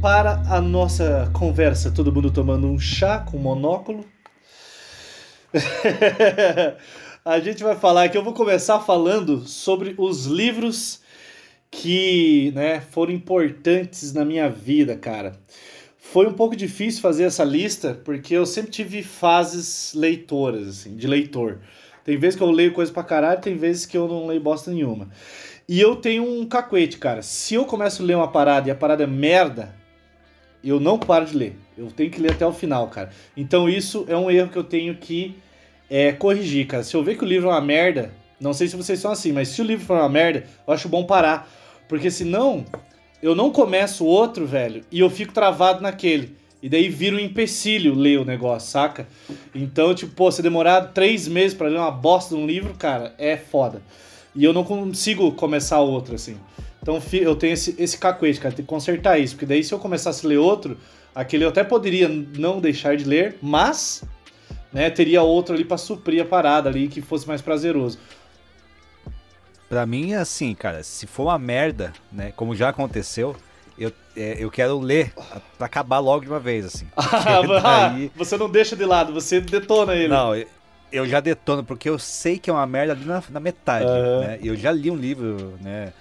para 0.00 0.42
a 0.48 0.60
nossa 0.60 1.30
conversa, 1.32 1.90
todo 1.90 2.12
mundo 2.12 2.30
tomando 2.30 2.66
um 2.66 2.78
chá 2.78 3.18
com 3.18 3.36
monóculo. 3.38 4.04
a 7.28 7.40
gente 7.40 7.62
vai 7.62 7.76
falar 7.76 8.08
que 8.08 8.16
eu 8.16 8.24
vou 8.24 8.32
começar 8.32 8.80
falando 8.80 9.46
sobre 9.46 9.94
os 9.98 10.24
livros 10.24 11.02
que 11.70 12.50
né, 12.54 12.80
foram 12.80 13.12
importantes 13.12 14.14
na 14.14 14.24
minha 14.24 14.48
vida, 14.48 14.96
cara. 14.96 15.38
Foi 15.98 16.26
um 16.26 16.32
pouco 16.32 16.56
difícil 16.56 17.02
fazer 17.02 17.24
essa 17.24 17.44
lista, 17.44 18.00
porque 18.02 18.32
eu 18.32 18.46
sempre 18.46 18.70
tive 18.70 19.02
fases 19.02 19.92
leitoras, 19.94 20.68
assim, 20.68 20.96
de 20.96 21.06
leitor. 21.06 21.58
Tem 22.02 22.16
vezes 22.16 22.34
que 22.34 22.42
eu 22.42 22.50
leio 22.50 22.72
coisa 22.72 22.90
pra 22.90 23.02
caralho, 23.04 23.42
tem 23.42 23.54
vezes 23.54 23.84
que 23.84 23.98
eu 23.98 24.08
não 24.08 24.26
leio 24.26 24.40
bosta 24.40 24.70
nenhuma. 24.70 25.10
E 25.68 25.78
eu 25.78 25.96
tenho 25.96 26.24
um 26.24 26.46
cacuete, 26.46 26.96
cara. 26.96 27.20
Se 27.20 27.52
eu 27.56 27.66
começo 27.66 28.02
a 28.02 28.06
ler 28.06 28.16
uma 28.16 28.32
parada 28.32 28.68
e 28.68 28.70
a 28.70 28.74
parada 28.74 29.04
é 29.04 29.06
merda, 29.06 29.76
eu 30.64 30.80
não 30.80 30.98
paro 30.98 31.26
de 31.26 31.36
ler. 31.36 31.56
Eu 31.76 31.88
tenho 31.88 32.10
que 32.10 32.22
ler 32.22 32.32
até 32.32 32.46
o 32.46 32.54
final, 32.54 32.88
cara. 32.88 33.10
Então 33.36 33.68
isso 33.68 34.06
é 34.08 34.16
um 34.16 34.30
erro 34.30 34.48
que 34.48 34.56
eu 34.56 34.64
tenho 34.64 34.96
que 34.96 35.36
é, 35.90 36.12
corrigir, 36.12 36.66
cara. 36.66 36.82
Se 36.82 36.94
eu 36.94 37.02
ver 37.02 37.16
que 37.16 37.24
o 37.24 37.26
livro 37.26 37.48
é 37.48 37.52
uma 37.52 37.60
merda, 37.60 38.12
não 38.40 38.52
sei 38.52 38.68
se 38.68 38.76
vocês 38.76 38.98
são 38.98 39.10
assim, 39.10 39.32
mas 39.32 39.48
se 39.48 39.60
o 39.60 39.64
livro 39.64 39.84
for 39.84 39.96
uma 39.96 40.08
merda, 40.08 40.44
eu 40.66 40.72
acho 40.72 40.88
bom 40.88 41.04
parar. 41.04 41.48
Porque 41.88 42.10
senão 42.10 42.64
eu 43.22 43.34
não 43.34 43.50
começo 43.50 44.04
outro, 44.04 44.46
velho, 44.46 44.84
e 44.90 45.00
eu 45.00 45.10
fico 45.10 45.32
travado 45.32 45.80
naquele. 45.80 46.36
E 46.62 46.68
daí 46.68 46.88
vira 46.88 47.16
um 47.16 47.20
empecilho 47.20 47.94
ler 47.94 48.18
o 48.18 48.24
negócio, 48.24 48.70
saca? 48.70 49.06
Então, 49.54 49.94
tipo, 49.94 50.12
pô, 50.12 50.30
você 50.30 50.42
demorar 50.42 50.88
três 50.88 51.28
meses 51.28 51.56
para 51.56 51.68
ler 51.68 51.78
uma 51.78 51.90
bosta 51.90 52.34
de 52.34 52.40
um 52.40 52.46
livro, 52.46 52.74
cara, 52.74 53.14
é 53.16 53.36
foda. 53.36 53.80
E 54.34 54.44
eu 54.44 54.52
não 54.52 54.64
consigo 54.64 55.32
começar 55.32 55.80
outro, 55.80 56.16
assim. 56.16 56.36
Então 56.82 57.00
eu 57.12 57.36
tenho 57.36 57.52
esse, 57.52 57.74
esse 57.78 57.98
cacuete, 57.98 58.40
cara, 58.40 58.54
tem 58.54 58.64
que 58.64 58.68
consertar 58.68 59.18
isso. 59.18 59.34
Porque 59.34 59.46
daí 59.46 59.62
se 59.62 59.72
eu 59.72 59.78
começasse 59.78 60.24
a 60.24 60.28
ler 60.28 60.38
outro, 60.38 60.76
aquele 61.14 61.44
eu 61.44 61.48
até 61.48 61.62
poderia 61.62 62.08
não 62.08 62.60
deixar 62.60 62.96
de 62.96 63.04
ler, 63.04 63.36
mas 63.40 64.02
né, 64.72 64.90
teria 64.90 65.22
outro 65.22 65.54
ali 65.54 65.64
para 65.64 65.78
suprir 65.78 66.22
a 66.22 66.24
parada 66.24 66.68
ali 66.68 66.88
que 66.88 67.00
fosse 67.00 67.26
mais 67.26 67.40
prazeroso. 67.40 67.98
Pra 69.68 69.84
mim, 69.84 70.14
assim, 70.14 70.54
cara, 70.54 70.82
se 70.82 71.06
for 71.06 71.24
uma 71.24 71.38
merda, 71.38 71.92
né, 72.10 72.32
como 72.34 72.54
já 72.54 72.70
aconteceu, 72.70 73.36
eu, 73.78 73.92
é, 74.16 74.36
eu 74.38 74.50
quero 74.50 74.78
ler 74.78 75.12
pra 75.56 75.66
acabar 75.66 75.98
logo 75.98 76.24
de 76.24 76.30
uma 76.30 76.40
vez, 76.40 76.64
assim. 76.64 76.86
Ah, 76.96 77.90
daí... 77.92 78.10
você 78.16 78.36
não 78.36 78.48
deixa 78.48 78.74
de 78.74 78.84
lado, 78.84 79.12
você 79.12 79.40
detona 79.40 79.94
ele. 79.94 80.08
Não, 80.08 80.34
eu, 80.34 80.46
eu 80.90 81.06
já 81.06 81.20
detono, 81.20 81.62
porque 81.62 81.88
eu 81.88 81.98
sei 81.98 82.38
que 82.38 82.48
é 82.48 82.52
uma 82.52 82.66
merda 82.66 82.94
ali 82.94 83.04
na, 83.04 83.22
na 83.28 83.40
metade, 83.40 83.86
uhum. 83.86 84.20
né? 84.20 84.38
Eu 84.42 84.56
já 84.56 84.72
li 84.72 84.90
um 84.90 84.96
livro, 84.96 85.58
né, 85.60 85.92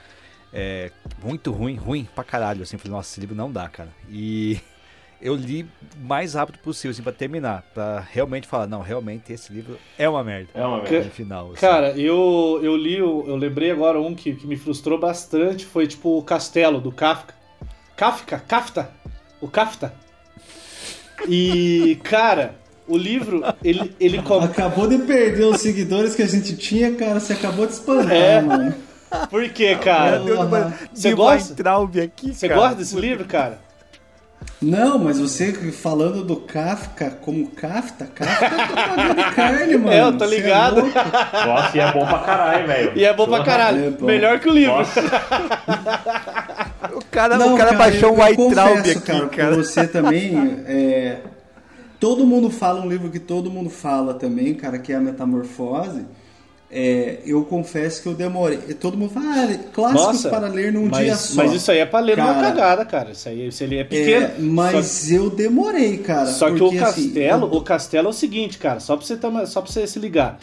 é, 0.53 0.91
muito 1.21 1.51
ruim, 1.51 1.75
ruim 1.75 2.07
pra 2.15 2.23
caralho, 2.23 2.63
assim, 2.63 2.77
falei, 2.77 2.93
nossa, 2.93 3.11
esse 3.11 3.19
livro 3.19 3.35
não 3.35 3.51
dá, 3.51 3.67
cara. 3.67 3.89
E 4.09 4.59
eu 5.21 5.35
li 5.35 5.63
o 5.63 6.05
mais 6.05 6.33
rápido 6.33 6.59
possível, 6.59 6.91
assim, 6.91 7.01
pra 7.01 7.11
terminar. 7.11 7.63
Pra 7.73 7.99
realmente 8.11 8.47
falar, 8.47 8.67
não, 8.67 8.81
realmente 8.81 9.33
esse 9.33 9.51
livro 9.51 9.77
é 9.97 10.07
uma 10.07 10.23
merda. 10.23 10.49
É 10.53 10.65
uma 10.65 10.81
merda. 10.81 11.05
No 11.05 11.11
final. 11.11 11.51
Assim. 11.51 11.61
Cara, 11.61 11.91
eu, 11.97 12.59
eu 12.61 12.75
li, 12.75 12.97
eu 12.97 13.35
lembrei 13.35 13.71
agora 13.71 13.99
um 13.99 14.13
que, 14.13 14.33
que 14.33 14.45
me 14.45 14.55
frustrou 14.55 14.99
bastante, 14.99 15.65
foi 15.65 15.87
tipo 15.87 16.17
o 16.17 16.23
Castelo, 16.23 16.79
do 16.79 16.91
Kafka. 16.91 17.33
Kafka? 17.95 18.39
Kafta? 18.39 18.91
O 19.41 19.47
Kafta. 19.47 19.93
E, 21.27 21.99
cara, 22.03 22.55
o 22.87 22.95
livro, 22.95 23.43
ele, 23.63 23.95
ele 23.99 24.21
come... 24.21 24.45
Acabou 24.45 24.87
de 24.87 24.99
perder 24.99 25.45
os 25.45 25.61
seguidores 25.61 26.15
que 26.15 26.21
a 26.21 26.27
gente 26.27 26.55
tinha, 26.55 26.93
cara. 26.93 27.19
Você 27.19 27.33
acabou 27.33 27.65
de 27.65 27.73
espantar, 27.73 28.11
é. 28.11 28.41
mano. 28.41 28.75
Por 29.29 29.49
quê, 29.49 29.75
cara? 29.75 30.21
Você 30.93 31.13
gosta? 31.13 31.55
Aqui, 32.03 32.33
Você 32.33 32.47
gosta 32.47 32.75
desse 32.75 32.99
livro, 32.99 33.25
cara? 33.25 33.66
Não, 34.61 34.97
mas 34.97 35.19
você 35.19 35.53
falando 35.53 36.23
do 36.23 36.35
Kafka 36.37 37.11
como 37.11 37.47
Kafta, 37.51 38.07
Kafka 38.07 38.45
é 38.45 38.49
propaganda 38.65 39.13
de 39.13 39.35
carne, 39.35 39.77
mano. 39.77 39.91
É, 39.91 40.01
eu 40.01 40.17
tô 40.17 40.25
é 40.25 40.27
ligado. 40.27 40.79
É 40.79 41.45
Nossa, 41.45 41.77
e 41.77 41.79
é 41.79 41.91
bom 41.91 42.05
pra 42.07 42.19
caralho, 42.19 42.67
velho. 42.67 42.91
E 42.95 43.05
é 43.05 43.13
bom 43.13 43.27
pra 43.27 43.43
caralho. 43.43 43.95
É 43.99 44.03
Melhor 44.03 44.39
que 44.39 44.49
o 44.49 44.51
livro. 44.51 44.81
o 46.93 47.05
cara, 47.11 47.37
Não, 47.37 47.53
o 47.53 47.57
cara, 47.57 47.75
cara 47.75 47.77
baixou 47.77 48.15
um 48.15 48.23
White 48.23 48.49
Traub 48.49 48.79
aqui, 48.79 48.99
cara. 49.01 49.27
cara. 49.27 49.55
Você 49.57 49.87
também, 49.87 50.63
é... 50.65 51.17
todo 51.99 52.25
mundo 52.25 52.49
fala 52.49 52.81
um 52.81 52.89
livro 52.89 53.11
que 53.11 53.19
todo 53.19 53.51
mundo 53.51 53.69
fala 53.69 54.15
também, 54.15 54.55
cara, 54.55 54.79
que 54.79 54.91
é 54.91 54.95
a 54.95 54.99
Metamorfose. 54.99 56.03
É, 56.69 57.19
eu 57.25 57.45
confesso 57.45 58.01
que 58.01 58.09
eu 58.09 58.13
demorei. 58.13 58.57
Todo 58.73 58.97
mundo 58.97 59.11
fala, 59.11 59.25
ah, 59.25 59.57
clássicos 59.71 60.05
Nossa, 60.05 60.29
para 60.29 60.47
ler 60.49 60.73
num 60.73 60.87
mas, 60.87 61.05
dia 61.05 61.15
só. 61.15 61.35
Mas 61.35 61.53
isso 61.53 61.71
aí 61.71 61.79
é 61.79 61.85
para 61.85 61.99
ler 61.99 62.17
cara, 62.17 62.33
numa 62.33 62.41
cagada, 62.41 62.85
cara. 62.85 63.11
Isso 63.11 63.29
aí 63.29 63.49
se 63.53 63.63
ele 63.63 63.77
é 63.77 63.83
pequeno. 63.85 64.25
É, 64.25 64.35
mas 64.37 64.85
só, 64.85 65.15
eu 65.15 65.29
demorei, 65.29 65.97
cara. 65.99 66.25
Só 66.25 66.49
porque, 66.49 66.57
que 66.57 66.63
o 66.63 66.67
assim, 66.67 67.03
castelo, 67.05 67.45
assim, 67.45 67.55
eu... 67.55 67.59
o 67.59 67.63
castelo 67.63 68.07
é 68.07 68.09
o 68.09 68.13
seguinte, 68.13 68.57
cara, 68.57 68.81
só 68.81 68.97
para 68.97 69.05
você 69.05 69.17
só 69.45 69.61
para 69.61 69.71
você 69.71 69.87
se 69.87 69.97
ligar. 69.97 70.39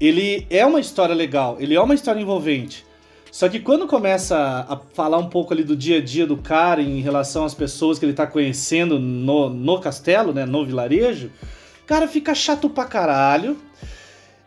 Ele 0.00 0.46
é 0.48 0.64
uma 0.64 0.80
história 0.80 1.14
legal, 1.14 1.58
ele 1.60 1.74
é 1.74 1.80
uma 1.80 1.94
história 1.94 2.20
envolvente. 2.20 2.86
Só 3.30 3.46
que 3.46 3.60
quando 3.60 3.86
começa 3.86 4.66
a 4.68 4.78
falar 4.94 5.18
um 5.18 5.28
pouco 5.28 5.52
ali 5.52 5.62
do 5.62 5.76
dia 5.76 5.98
a 5.98 6.00
dia 6.00 6.26
do 6.26 6.36
cara 6.38 6.80
em 6.80 7.00
relação 7.00 7.44
às 7.44 7.52
pessoas 7.52 7.98
que 7.98 8.06
ele 8.06 8.14
tá 8.14 8.26
conhecendo 8.26 8.98
no, 8.98 9.50
no 9.50 9.78
castelo, 9.80 10.32
né, 10.32 10.46
no 10.46 10.64
vilarejo, 10.64 11.30
cara, 11.86 12.08
fica 12.08 12.34
chato 12.34 12.70
pra 12.70 12.86
caralho 12.86 13.56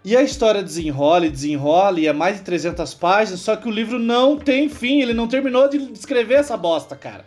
e 0.03 0.17
a 0.17 0.22
história 0.22 0.63
desenrola 0.63 1.27
e 1.27 1.29
desenrola 1.29 2.00
e 2.00 2.08
é 2.08 2.13
mais 2.13 2.38
de 2.38 2.43
300 2.43 2.93
páginas, 2.96 3.39
só 3.39 3.55
que 3.55 3.67
o 3.67 3.72
livro 3.72 4.00
não 4.00 4.36
tem 4.36 4.67
fim, 4.67 5.01
ele 5.01 5.13
não 5.13 5.27
terminou 5.27 5.70
de 5.70 5.77
escrever 5.93 6.36
essa 6.36 6.58
bosta, 6.58 6.96
cara. 6.96 7.24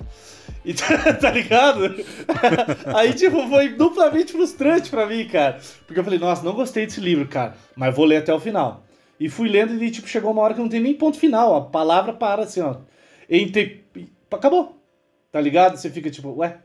E, 0.65 0.75
tá 0.75 1.31
ligado? 1.31 1.95
Aí, 2.97 3.13
tipo, 3.13 3.47
foi 3.49 3.69
duplamente 3.69 4.33
frustrante 4.33 4.91
para 4.91 5.07
mim, 5.07 5.27
cara. 5.29 5.61
Porque 5.87 6.01
eu 6.01 6.05
falei, 6.05 6.19
nossa, 6.19 6.43
não 6.43 6.53
gostei 6.53 6.87
desse 6.87 7.01
livro, 7.01 7.29
cara, 7.29 7.55
mas 7.77 7.95
vou 7.95 8.05
ler 8.05 8.17
até 8.17 8.35
o 8.35 8.41
final. 8.41 8.85
E 9.21 9.29
fui 9.29 9.49
lendo 9.49 9.83
e, 9.83 9.91
tipo, 9.91 10.09
chegou 10.09 10.33
uma 10.33 10.43
hora 10.43 10.55
que 10.55 10.61
não 10.61 10.69
tem 10.69 10.81
nem 10.81 10.95
ponto 10.95 11.19
final, 11.19 11.55
a 11.55 11.61
palavra 11.61 12.13
para 12.13 12.43
assim, 12.43 12.61
ó. 12.61 12.79
Entre... 13.31 13.85
Acabou. 14.31 14.81
Tá 15.31 15.41
ligado? 15.41 15.77
Você 15.77 15.91
fica 15.91 16.11
tipo, 16.11 16.31
ué, 16.39 16.59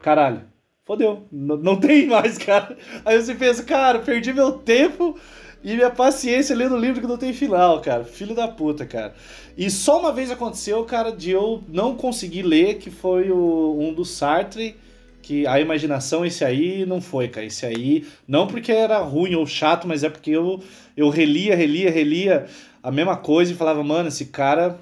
caralho 0.00 0.42
fodeu, 0.90 1.28
não, 1.30 1.56
não 1.56 1.76
tem 1.76 2.06
mais, 2.08 2.36
cara. 2.44 2.76
Aí 3.04 3.20
você 3.20 3.32
pensa, 3.34 3.62
cara, 3.62 4.00
perdi 4.00 4.32
meu 4.32 4.52
tempo 4.52 5.16
e 5.62 5.74
minha 5.74 5.90
paciência 5.90 6.56
lendo 6.56 6.76
livro 6.76 7.00
que 7.00 7.06
não 7.06 7.18
tem 7.18 7.32
final, 7.32 7.80
cara. 7.80 8.04
Filho 8.04 8.34
da 8.34 8.48
puta, 8.48 8.86
cara. 8.86 9.14
E 9.56 9.70
só 9.70 10.00
uma 10.00 10.12
vez 10.12 10.30
aconteceu, 10.30 10.82
cara, 10.84 11.10
de 11.10 11.30
eu 11.30 11.62
não 11.68 11.94
conseguir 11.94 12.42
ler, 12.42 12.78
que 12.78 12.90
foi 12.90 13.30
o, 13.30 13.76
um 13.78 13.92
do 13.92 14.04
Sartre, 14.04 14.76
que 15.20 15.46
a 15.46 15.60
imaginação, 15.60 16.24
esse 16.24 16.44
aí 16.44 16.86
não 16.86 17.00
foi, 17.00 17.28
cara. 17.28 17.46
Esse 17.46 17.66
aí, 17.66 18.06
não 18.26 18.46
porque 18.46 18.72
era 18.72 18.98
ruim 19.00 19.34
ou 19.34 19.46
chato, 19.46 19.86
mas 19.86 20.02
é 20.02 20.08
porque 20.08 20.30
eu, 20.30 20.62
eu 20.96 21.10
relia, 21.10 21.54
relia, 21.54 21.90
relia 21.90 22.46
a 22.82 22.90
mesma 22.90 23.16
coisa 23.16 23.52
e 23.52 23.56
falava, 23.56 23.84
mano, 23.84 24.08
esse 24.08 24.26
cara 24.26 24.78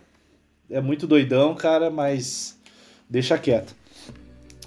é 0.70 0.80
muito 0.80 1.06
doidão, 1.06 1.54
cara, 1.56 1.90
mas 1.90 2.56
deixa 3.11 3.37
quieto. 3.37 3.75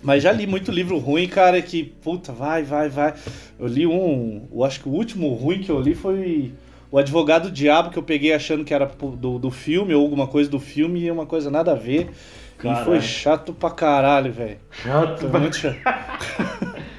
Mas 0.02 0.24
já 0.24 0.32
li 0.32 0.48
muito 0.48 0.72
livro 0.72 0.98
ruim, 0.98 1.28
cara, 1.28 1.62
que, 1.62 1.84
puta, 1.84 2.32
vai, 2.32 2.64
vai, 2.64 2.90
vai. 2.90 3.14
Eu 3.60 3.68
li 3.68 3.86
um. 3.86 4.48
Eu 4.52 4.64
acho 4.64 4.80
que 4.82 4.90
o 4.90 4.92
último 4.92 5.32
ruim 5.34 5.62
que 5.62 5.70
eu 5.70 5.80
li 5.80 5.94
foi 5.94 6.54
O 6.90 6.98
Advogado 6.98 7.44
do 7.44 7.52
Diabo, 7.52 7.92
que 7.92 8.00
eu 8.00 8.04
peguei 8.04 8.34
achando 8.34 8.66
que 8.66 8.74
era 8.74 8.86
do, 8.86 9.38
do 9.38 9.52
filme 9.52 9.94
ou 9.94 10.02
alguma 10.02 10.28
coisa 10.28 10.50
do 10.50 10.60
filme 10.60 11.02
e 11.02 11.12
uma 11.12 11.26
coisa 11.26 11.52
nada 11.52 11.74
a 11.74 11.76
ver. 11.76 12.10
Caralho. 12.58 12.82
E 12.82 12.86
foi 12.86 13.02
chato 13.02 13.54
pra 13.54 13.70
caralho, 13.70 14.32
velho. 14.32 14.58
Chato, 14.72 15.30
foi 15.30 15.40
muito 15.40 15.58
chato. 15.58 15.78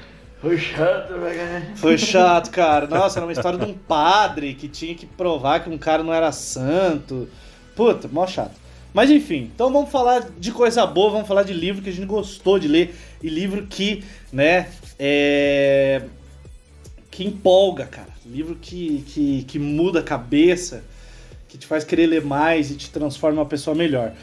Foi 0.43 0.57
chato, 0.57 1.13
velho. 1.21 1.75
Foi 1.77 1.97
chato, 1.97 2.51
cara. 2.51 2.85
Nossa, 2.85 3.17
era 3.17 3.25
uma 3.25 3.31
história 3.31 3.57
de 3.57 3.63
um 3.63 3.73
padre 3.73 4.53
que 4.53 4.67
tinha 4.67 4.93
que 4.93 5.05
provar 5.05 5.61
que 5.63 5.69
um 5.69 5.77
cara 5.77 6.03
não 6.03 6.13
era 6.13 6.33
santo. 6.33 7.29
Puta, 7.73 8.09
mó 8.11 8.27
chato. 8.27 8.51
Mas 8.93 9.09
enfim, 9.09 9.49
então 9.53 9.73
vamos 9.73 9.89
falar 9.89 10.29
de 10.37 10.51
coisa 10.51 10.85
boa, 10.85 11.11
vamos 11.11 11.27
falar 11.27 11.43
de 11.43 11.53
livro 11.53 11.81
que 11.81 11.89
a 11.89 11.93
gente 11.93 12.05
gostou 12.05 12.59
de 12.59 12.67
ler 12.67 12.95
e 13.21 13.27
livro 13.27 13.65
que, 13.65 14.03
né, 14.31 14.69
é... 14.99 16.03
que 17.09 17.25
empolga, 17.25 17.85
cara. 17.85 18.13
Livro 18.25 18.55
que, 18.55 19.03
que, 19.07 19.43
que 19.43 19.59
muda 19.59 19.99
a 19.99 20.03
cabeça, 20.03 20.83
que 21.49 21.57
te 21.57 21.65
faz 21.65 21.83
querer 21.83 22.07
ler 22.07 22.23
mais 22.23 22.69
e 22.69 22.75
te 22.75 22.89
transforma 22.89 23.41
uma 23.41 23.47
pessoa 23.47 23.75
melhor. 23.75 24.13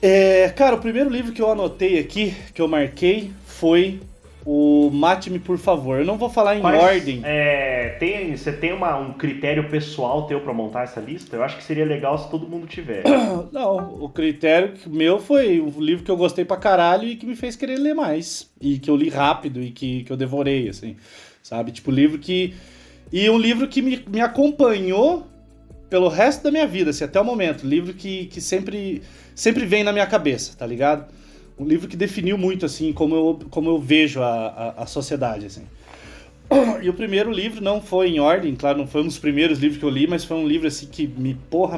É, 0.00 0.48
cara, 0.48 0.74
o 0.74 0.80
primeiro 0.80 1.10
livro 1.10 1.32
que 1.32 1.40
eu 1.40 1.50
anotei 1.50 1.98
aqui, 1.98 2.34
que 2.52 2.60
eu 2.60 2.66
marquei, 2.66 3.32
foi 3.46 4.00
o 4.44 4.90
Mate-me, 4.92 5.38
por 5.38 5.56
favor. 5.58 6.00
Eu 6.00 6.04
não 6.04 6.18
vou 6.18 6.28
falar 6.28 6.56
em 6.56 6.60
Quais- 6.60 6.82
ordem. 6.82 7.20
é, 7.24 7.96
tem, 8.00 8.36
você 8.36 8.52
tem 8.52 8.72
uma- 8.72 8.96
um 8.98 9.12
critério 9.12 9.68
pessoal 9.68 10.26
teu 10.26 10.40
pra 10.40 10.52
montar 10.52 10.82
essa 10.82 11.00
lista? 11.00 11.36
Eu 11.36 11.42
acho 11.44 11.56
que 11.56 11.62
seria 11.62 11.84
legal 11.84 12.18
se 12.18 12.28
todo 12.30 12.48
mundo 12.48 12.66
tiver. 12.66 13.02
Não, 13.52 13.94
o 14.02 14.08
critério 14.08 14.74
meu 14.86 15.18
foi 15.20 15.60
o 15.60 15.72
livro 15.80 16.04
que 16.04 16.10
eu 16.10 16.16
gostei 16.16 16.44
pra 16.44 16.56
caralho 16.56 17.06
e 17.08 17.16
que 17.16 17.24
me 17.26 17.36
fez 17.36 17.54
querer 17.56 17.76
ler 17.78 17.94
mais. 17.94 18.50
E 18.60 18.78
que 18.78 18.90
eu 18.90 18.96
li 18.96 19.08
rápido 19.08 19.62
e 19.62 19.70
que, 19.70 20.04
que 20.04 20.12
eu 20.12 20.16
devorei, 20.16 20.68
assim. 20.68 20.96
Sabe? 21.42 21.70
Tipo, 21.72 21.90
livro 21.90 22.18
que. 22.18 22.54
E 23.12 23.28
um 23.28 23.38
livro 23.38 23.68
que 23.68 23.82
me, 23.82 24.02
me 24.08 24.20
acompanhou 24.20 25.26
pelo 25.90 26.08
resto 26.08 26.42
da 26.44 26.50
minha 26.50 26.66
vida, 26.66 26.90
assim, 26.90 27.04
até 27.04 27.20
o 27.20 27.24
momento. 27.24 27.66
Livro 27.66 27.92
que, 27.92 28.26
que 28.26 28.40
sempre, 28.40 29.02
sempre 29.34 29.66
vem 29.66 29.84
na 29.84 29.92
minha 29.92 30.06
cabeça, 30.06 30.56
tá 30.56 30.66
ligado? 30.66 31.04
Um 31.62 31.68
livro 31.68 31.86
que 31.86 31.96
definiu 31.96 32.36
muito, 32.36 32.66
assim, 32.66 32.92
como 32.92 33.14
eu, 33.14 33.38
como 33.48 33.70
eu 33.70 33.78
vejo 33.78 34.20
a, 34.20 34.74
a, 34.76 34.82
a 34.82 34.86
sociedade, 34.86 35.46
assim. 35.46 35.62
E 36.82 36.88
o 36.88 36.92
primeiro 36.92 37.30
livro 37.30 37.62
não 37.62 37.80
foi 37.80 38.08
em 38.08 38.18
ordem, 38.18 38.56
claro, 38.56 38.78
não 38.78 38.86
foi 38.88 39.02
um 39.02 39.06
dos 39.06 39.16
primeiros 39.16 39.60
livros 39.60 39.78
que 39.78 39.84
eu 39.84 39.88
li, 39.88 40.08
mas 40.08 40.24
foi 40.24 40.36
um 40.36 40.46
livro, 40.46 40.66
assim, 40.66 40.86
que 40.86 41.06
me, 41.06 41.34
porra, 41.48 41.76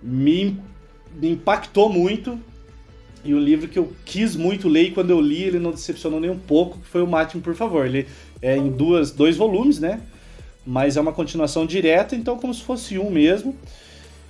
me, 0.00 0.56
me 1.20 1.32
impactou 1.32 1.88
muito. 1.88 2.38
E 3.24 3.34
o 3.34 3.38
livro 3.40 3.66
que 3.66 3.78
eu 3.78 3.92
quis 4.04 4.36
muito 4.36 4.68
ler, 4.68 4.84
e 4.84 4.90
quando 4.92 5.10
eu 5.10 5.20
li, 5.20 5.42
ele 5.42 5.58
não 5.58 5.72
decepcionou 5.72 6.20
nem 6.20 6.30
um 6.30 6.38
pouco, 6.38 6.78
que 6.78 6.86
foi 6.86 7.02
o 7.02 7.06
Mate-me, 7.06 7.42
por 7.42 7.56
favor. 7.56 7.84
Ele 7.84 8.06
é 8.40 8.56
em 8.56 8.70
duas, 8.70 9.10
dois 9.10 9.36
volumes, 9.36 9.80
né? 9.80 10.00
Mas 10.64 10.96
é 10.96 11.00
uma 11.00 11.12
continuação 11.12 11.66
direta, 11.66 12.14
então 12.14 12.38
como 12.38 12.54
se 12.54 12.62
fosse 12.62 12.96
um 12.96 13.10
mesmo. 13.10 13.56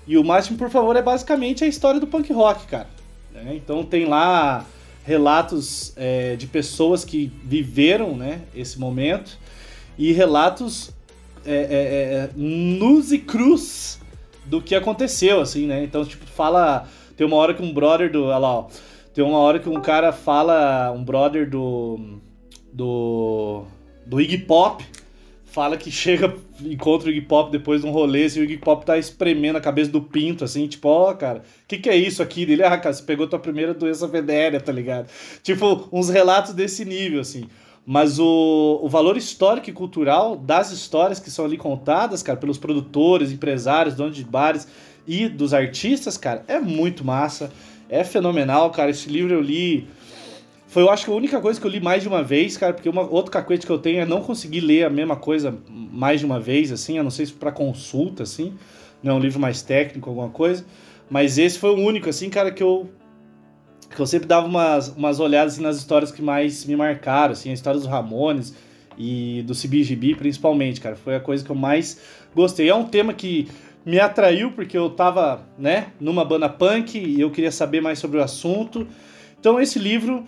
E 0.07 0.17
o 0.17 0.25
Mate-me, 0.25 0.57
por 0.57 0.71
favor, 0.71 0.97
é 0.97 1.03
basicamente 1.03 1.63
a 1.63 1.67
história 1.67 2.01
do 2.01 2.07
punk 2.07 2.33
rock, 2.33 2.67
cara. 2.67 2.89
Né? 3.35 3.55
Então 3.55 3.85
tem 3.85 4.07
lá 4.07 4.65
relatos 5.05 5.93
é, 5.97 6.37
de 6.37 6.47
pessoas 6.47 7.05
que 7.05 7.31
viveram 7.45 8.17
né, 8.17 8.41
esse 8.55 8.79
momento 8.79 9.39
e 9.99 10.13
relatos 10.13 10.91
é, 11.45 11.53
é, 11.53 11.55
é, 11.55 12.31
nus 12.35 13.13
e 13.13 13.19
cruz 13.19 14.01
do 14.47 14.61
que 14.61 14.75
aconteceu, 14.75 15.41
assim, 15.41 15.67
né? 15.67 15.83
Então, 15.83 16.05
tipo, 16.05 16.25
fala. 16.27 16.89
Tem 17.17 17.27
uma 17.27 17.37
hora 17.37 17.55
que 17.55 17.63
um 17.63 17.73
brother 17.73 18.11
do. 18.11 18.25
Olha 18.25 18.39
lá, 18.39 18.59
ó. 18.59 18.67
Tem 19.13 19.23
uma 19.23 19.39
hora 19.39 19.59
que 19.59 19.69
um 19.69 19.81
cara 19.81 20.13
fala. 20.13 20.91
Um 20.93 21.05
brother 21.05 21.49
do. 21.49 22.19
Do. 22.73 23.65
Do 24.07 24.21
Iggy 24.21 24.39
Pop. 24.39 24.85
Fala 25.55 25.77
que 25.77 25.89
chega, 25.89 26.35
encontra 26.65 27.07
o 27.07 27.13
Iggy 27.13 27.21
Pop 27.21 27.53
depois 27.53 27.83
de 27.83 27.87
um 27.87 27.93
rolê, 27.93 28.25
assim, 28.25 28.41
o 28.41 28.43
Iggy 28.43 28.57
Pop 28.57 28.85
tá 28.85 28.99
espremendo 28.99 29.57
a 29.57 29.61
cabeça 29.61 29.89
do 29.89 30.03
pinto, 30.03 30.43
assim, 30.43 30.67
tipo, 30.67 30.89
ó, 30.89 31.15
cara, 31.15 31.39
o 31.39 31.43
que, 31.69 31.79
que 31.79 31.89
é 31.89 31.95
isso 31.95 32.21
aqui? 32.21 32.45
Dele, 32.45 32.65
ah, 32.65 32.77
cara, 32.77 32.93
você 32.93 33.05
pegou 33.05 33.29
tua 33.29 33.39
primeira 33.39 33.73
doença 33.73 34.09
venérea, 34.09 34.61
tá 34.61 34.73
ligado? 34.73 35.09
Tipo, 35.45 35.89
uns 35.93 36.09
relatos 36.09 36.55
desse 36.55 36.85
nível, 36.85 37.21
assim. 37.21 37.45
Mas 37.87 38.19
o, 38.19 38.81
o 38.83 38.89
valor 38.89 39.17
histórico 39.17 39.71
e 39.71 39.73
cultural 39.73 40.37
das 40.37 40.73
histórias 40.73 41.21
que 41.21 41.31
são 41.31 41.45
ali 41.45 41.57
contadas, 41.57 42.21
cara, 42.21 42.37
pelos 42.37 42.59
produtores, 42.59 43.31
empresários, 43.31 43.95
donos 43.95 44.17
de 44.17 44.25
bares 44.25 44.67
e 45.07 45.29
dos 45.29 45.55
artistas, 45.55 46.19
cara, 46.19 46.45
é 46.49 46.59
muito 46.59 47.05
massa. 47.05 47.53
É 47.89 48.03
fenomenal, 48.03 48.73
cara. 48.73 48.91
Esse 48.91 49.09
livro 49.09 49.33
eu 49.33 49.41
li. 49.41 49.87
Foi, 50.75 50.83
eu 50.83 50.91
acho 50.91 51.05
que 51.05 51.11
a 51.13 51.15
única 51.15 51.41
coisa 51.41 51.61
que 51.61 51.65
eu 51.65 51.71
li 51.71 51.81
mais 51.81 52.03
de 52.03 52.09
uma 52.09 52.21
vez, 52.21 52.57
cara, 52.57 52.75
porque 52.75 52.89
uma, 52.89 53.03
outro 53.03 53.31
cacuete 53.31 53.65
que 53.65 53.71
eu 53.71 53.79
tenho 53.79 54.01
é 54.01 54.05
não 54.05 54.21
conseguir 54.21 54.59
ler 54.59 54.83
a 54.83 54.91
mesma 54.91 55.15
coisa 55.15 55.57
mais 55.71 56.19
de 56.19 56.27
uma 56.27 56.41
vez, 56.41 56.73
assim, 56.73 56.99
a 56.99 57.03
não 57.05 57.13
sei 57.13 57.27
se 57.27 57.33
pra 57.33 57.53
consulta, 57.53 58.25
assim, 58.25 58.55
não 59.01 59.13
é 59.13 59.15
um 59.15 59.21
livro 59.21 59.39
mais 59.39 59.63
técnico, 59.63 60.11
alguma 60.11 60.31
coisa. 60.31 60.67
Mas 61.09 61.39
esse 61.39 61.61
foi 61.61 61.71
o 61.71 61.77
único, 61.77 62.11
assim, 62.11 62.29
cara, 62.29 62.51
que 62.51 62.61
eu 62.61 62.91
que 63.89 64.01
eu 64.01 64.05
sempre 64.05 64.27
dava 64.27 64.49
umas, 64.49 64.89
umas 64.89 65.21
olhadas 65.21 65.53
assim, 65.53 65.63
nas 65.63 65.77
histórias 65.77 66.11
que 66.11 66.21
mais 66.21 66.65
me 66.65 66.75
marcaram, 66.75 67.35
assim, 67.35 67.51
a 67.51 67.55
história 67.55 67.79
dos 67.79 67.89
Ramones 67.89 68.53
e 68.99 69.45
do 69.47 69.55
CBGB 69.55 70.17
principalmente, 70.17 70.81
cara. 70.81 70.97
Foi 70.97 71.15
a 71.15 71.21
coisa 71.21 71.45
que 71.45 71.51
eu 71.53 71.57
mais 71.57 72.01
gostei. 72.35 72.69
É 72.69 72.75
um 72.75 72.87
tema 72.87 73.15
que 73.15 73.47
me 73.87 74.01
atraiu 74.01 74.51
porque 74.51 74.77
eu 74.77 74.91
tava, 74.91 75.47
né, 75.57 75.93
numa 76.01 76.25
banda 76.25 76.49
punk 76.49 76.99
e 76.99 77.21
eu 77.21 77.31
queria 77.31 77.53
saber 77.53 77.81
mais 77.81 78.01
sobre 78.01 78.19
o 78.19 78.23
assunto. 78.25 78.89
Então 79.39 79.61
esse 79.61 79.79
livro 79.79 80.25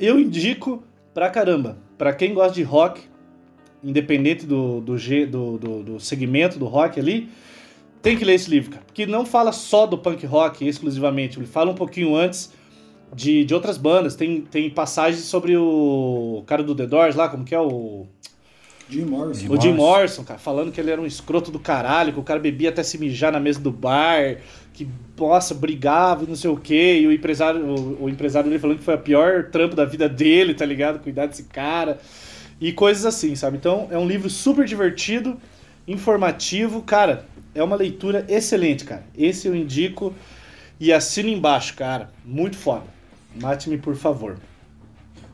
eu 0.00 0.18
indico 0.18 0.82
pra 1.12 1.28
caramba. 1.28 1.78
Pra 1.98 2.12
quem 2.12 2.32
gosta 2.32 2.54
de 2.54 2.62
rock, 2.62 3.02
independente 3.84 4.46
do, 4.46 4.80
do, 4.80 4.96
do, 4.96 5.58
do, 5.58 5.82
do 5.82 6.00
segmento 6.00 6.58
do 6.58 6.66
rock 6.66 6.98
ali, 6.98 7.28
tem 8.02 8.16
que 8.16 8.24
ler 8.24 8.34
esse 8.34 8.50
livro, 8.50 8.70
cara. 8.70 8.82
Porque 8.86 9.06
não 9.06 9.26
fala 9.26 9.52
só 9.52 9.86
do 9.86 9.98
punk 9.98 10.24
rock 10.26 10.66
exclusivamente, 10.66 11.38
ele 11.38 11.46
fala 11.46 11.70
um 11.70 11.74
pouquinho 11.74 12.16
antes 12.16 12.52
de, 13.14 13.44
de 13.44 13.54
outras 13.54 13.76
bandas. 13.76 14.16
Tem, 14.16 14.40
tem 14.40 14.70
passagens 14.70 15.24
sobre 15.24 15.56
o 15.56 16.42
cara 16.46 16.62
do 16.62 16.74
The 16.74 16.86
Doors 16.86 17.14
lá, 17.14 17.28
como 17.28 17.44
que 17.44 17.54
é 17.54 17.60
o. 17.60 18.06
Jim 18.90 19.04
Morrison. 19.04 19.52
O 19.52 19.60
Jim 19.60 19.72
Morrison, 19.72 20.24
cara, 20.24 20.38
falando 20.38 20.72
que 20.72 20.80
ele 20.80 20.90
era 20.90 21.00
um 21.00 21.06
escroto 21.06 21.50
do 21.50 21.58
caralho, 21.58 22.12
que 22.12 22.18
o 22.18 22.22
cara 22.22 22.40
bebia 22.40 22.70
até 22.70 22.82
se 22.82 22.98
mijar 22.98 23.30
na 23.30 23.38
mesa 23.38 23.60
do 23.60 23.70
bar, 23.70 24.38
que, 24.72 24.88
nossa, 25.16 25.54
brigava 25.54 26.24
e 26.24 26.26
não 26.26 26.34
sei 26.34 26.50
o 26.50 26.56
quê, 26.56 27.00
e 27.00 27.06
o 27.06 27.12
empresário, 27.12 27.64
o, 27.64 28.04
o 28.04 28.08
empresário 28.08 28.48
dele 28.48 28.60
falando 28.60 28.78
que 28.78 28.84
foi 28.84 28.94
a 28.94 28.98
pior 28.98 29.44
trampo 29.50 29.76
da 29.76 29.84
vida 29.84 30.08
dele, 30.08 30.54
tá 30.54 30.66
ligado? 30.66 30.98
Cuidar 30.98 31.26
desse 31.26 31.44
cara. 31.44 32.00
E 32.60 32.72
coisas 32.72 33.06
assim, 33.06 33.34
sabe? 33.36 33.56
Então, 33.56 33.88
é 33.90 33.96
um 33.96 34.06
livro 34.06 34.28
super 34.28 34.66
divertido, 34.66 35.38
informativo, 35.86 36.82
cara, 36.82 37.24
é 37.54 37.62
uma 37.62 37.76
leitura 37.76 38.24
excelente, 38.28 38.84
cara. 38.84 39.04
Esse 39.16 39.46
eu 39.46 39.54
indico 39.54 40.12
e 40.78 40.92
assino 40.92 41.28
embaixo, 41.28 41.74
cara. 41.74 42.10
Muito 42.24 42.56
foda. 42.56 42.84
Mate-me, 43.34 43.78
por 43.78 43.94
favor. 43.94 44.36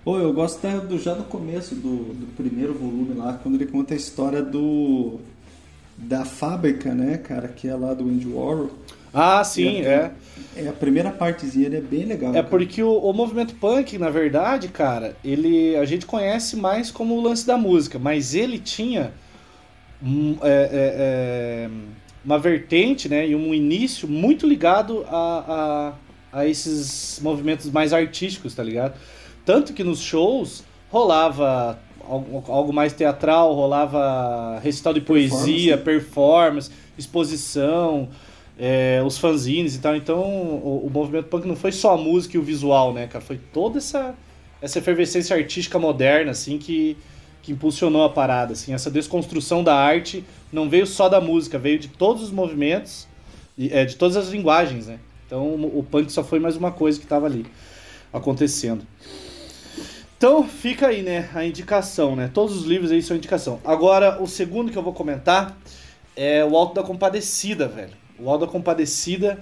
Pô, 0.07 0.21
eu 0.21 0.33
gosto 0.33 0.65
até 0.65 0.79
do, 0.79 0.97
já 1.01 1.15
do 1.15 1.25
começo 1.25 1.75
do, 1.75 2.15
do 2.15 2.27
primeiro 2.37 2.73
volume 2.73 3.13
lá, 3.15 3.41
quando 3.43 3.57
ele 3.57 3.67
conta 3.67 3.93
a 3.93 3.97
história 3.97 4.41
do 4.41 5.19
da 5.99 6.25
fábrica, 6.25 6.95
né, 6.95 7.19
cara, 7.19 7.49
que 7.49 7.67
é 7.67 7.75
lá 7.75 7.93
do 7.93 8.05
Andy 8.05 8.29
Warhol. 8.29 8.71
Ah, 9.13 9.43
sim, 9.43 9.81
é. 9.81 10.13
É 10.55 10.69
a 10.69 10.73
primeira 10.73 11.11
partezinha, 11.11 11.67
ele 11.67 11.79
é 11.79 11.81
bem 11.81 12.05
legal. 12.05 12.31
É 12.31 12.35
cara. 12.35 12.47
porque 12.47 12.81
o, 12.85 12.97
o 12.97 13.13
movimento 13.13 13.57
punk, 13.57 13.99
na 13.99 14.09
verdade, 14.09 14.69
cara, 14.69 15.17
ele 15.25 15.75
a 15.75 15.85
gente 15.85 16.07
conhece 16.07 16.55
mais 16.55 16.89
como 16.89 17.17
o 17.17 17.21
lance 17.21 17.45
da 17.45 17.59
música, 17.59 17.99
mas 17.99 18.33
ele 18.33 18.61
tinha 18.61 19.13
é, 20.41 20.49
é, 20.49 20.71
é, 20.73 21.71
uma 22.25 22.39
vertente, 22.39 23.09
né, 23.09 23.27
e 23.27 23.35
um 23.35 23.53
início 23.53 24.07
muito 24.07 24.47
ligado 24.47 25.05
a, 25.09 25.93
a, 26.33 26.41
a 26.41 26.47
esses 26.47 27.19
movimentos 27.21 27.69
mais 27.73 27.93
artísticos, 27.93 28.55
tá 28.55 28.63
ligado? 28.63 28.95
Tanto 29.47 29.73
que 29.73 29.85
nos 29.85 30.01
shows 30.01 30.65
rolava 30.91 31.79
algo, 32.49 32.73
mais 32.73 32.93
teatral, 32.93 33.55
rolava 33.55 34.59
recital 34.59 34.93
de 34.93 35.01
poesia, 35.01 35.79
performance, 35.79 36.69
exposição, 36.99 38.09
é, 38.59 39.01
os 39.07 39.17
fanzines 39.19 39.77
e 39.77 39.79
tal. 39.79 39.95
Então, 39.95 40.21
o, 40.21 40.87
o 40.87 40.91
movimento 40.91 41.27
punk 41.29 41.47
não 41.47 41.55
foi 41.55 41.71
só 41.71 41.95
a 41.95 41.97
música 41.97 42.37
e 42.37 42.41
o 42.41 42.43
visual, 42.43 42.93
né, 42.93 43.07
cara? 43.07 43.25
Foi 43.25 43.39
toda 43.53 43.79
essa, 43.79 44.17
essa 44.61 44.81
efervescência 44.81 45.37
artística 45.37 45.79
moderna, 45.79 46.33
assim, 46.33 46.59
que, 46.59 46.97
que 47.41 47.53
impulsionou 47.53 48.03
a 48.05 48.11
parada, 48.11 48.53
assim. 48.53 48.75
Essa 48.75 48.91
desconstrução 48.91 49.63
da 49.63 49.77
arte 49.77 50.25
não 50.53 50.69
veio 50.69 50.89
só 50.89 51.09
da 51.09 51.21
música, 51.21 51.57
veio 51.57 51.79
de 51.79 51.87
todos 51.87 52.21
os 52.21 52.33
movimentos, 52.33 53.07
e, 53.57 53.73
é, 53.73 53.85
de 53.85 53.95
todas 53.95 54.17
as 54.17 54.31
linguagens, 54.31 54.89
né? 54.89 54.99
Então, 55.25 55.47
o, 55.47 55.79
o 55.79 55.83
punk 55.85 56.11
só 56.11 56.25
foi 56.25 56.41
mais 56.41 56.57
uma 56.57 56.73
coisa 56.73 56.99
que 56.99 57.05
estava 57.05 57.27
ali 57.27 57.47
acontecendo. 58.13 58.85
Então, 60.17 60.49
fica 60.49 60.87
aí, 60.87 61.03
né, 61.03 61.29
a 61.35 61.45
indicação, 61.45 62.17
né? 62.17 62.31
Todos 62.33 62.57
os 62.57 62.65
livros 62.65 62.91
aí 62.91 63.03
são 63.03 63.17
indicação. 63.17 63.61
Agora, 63.65 64.23
o 64.23 64.27
segundo 64.27 64.73
que 64.73 64.79
eu 64.79 64.83
vou 64.83 64.95
comentar 64.95 65.57
é 66.17 66.43
o 66.43 66.57
Alto 66.57 66.75
da 66.75 66.83
Compadecida, 66.83 67.69
velho. 67.69 67.93
O 68.19 68.31
Alto 68.31 68.47
da 68.47 68.51
Compadecida. 68.51 69.39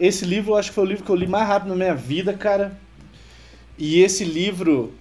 Esse 0.00 0.24
livro 0.24 0.52
eu 0.52 0.56
acho 0.56 0.70
que 0.70 0.74
foi 0.74 0.84
o 0.84 0.86
livro 0.86 1.04
que 1.04 1.10
eu 1.10 1.16
li 1.16 1.26
mais 1.26 1.46
rápido 1.46 1.68
na 1.68 1.74
minha 1.74 1.94
vida, 1.94 2.32
cara. 2.32 2.72
E 3.78 4.00
esse 4.00 4.24
livro. 4.24 4.94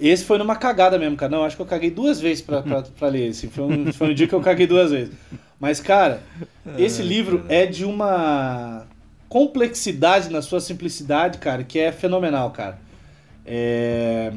Esse 0.00 0.24
foi 0.24 0.36
numa 0.36 0.56
cagada 0.56 0.98
mesmo, 0.98 1.16
cara. 1.16 1.30
Não, 1.30 1.44
acho 1.44 1.54
que 1.54 1.62
eu 1.62 1.66
caguei 1.66 1.90
duas 1.90 2.20
vezes 2.20 2.42
pra, 2.42 2.60
pra, 2.60 2.82
pra 2.98 3.08
ler 3.08 3.28
esse. 3.28 3.46
Foi 3.46 3.64
um, 3.64 3.92
foi 3.92 4.10
um 4.10 4.14
dia 4.14 4.26
que 4.26 4.34
eu 4.34 4.40
caguei 4.40 4.66
duas 4.66 4.90
vezes. 4.90 5.14
Mas, 5.60 5.80
cara, 5.80 6.22
esse 6.76 7.02
livro 7.02 7.44
é 7.48 7.66
de 7.66 7.84
uma 7.84 8.84
complexidade 9.28 10.30
na 10.30 10.42
sua 10.42 10.60
simplicidade, 10.60 11.38
cara, 11.38 11.62
que 11.62 11.78
é 11.78 11.92
fenomenal, 11.92 12.50
cara. 12.50 12.78
É... 13.48 14.32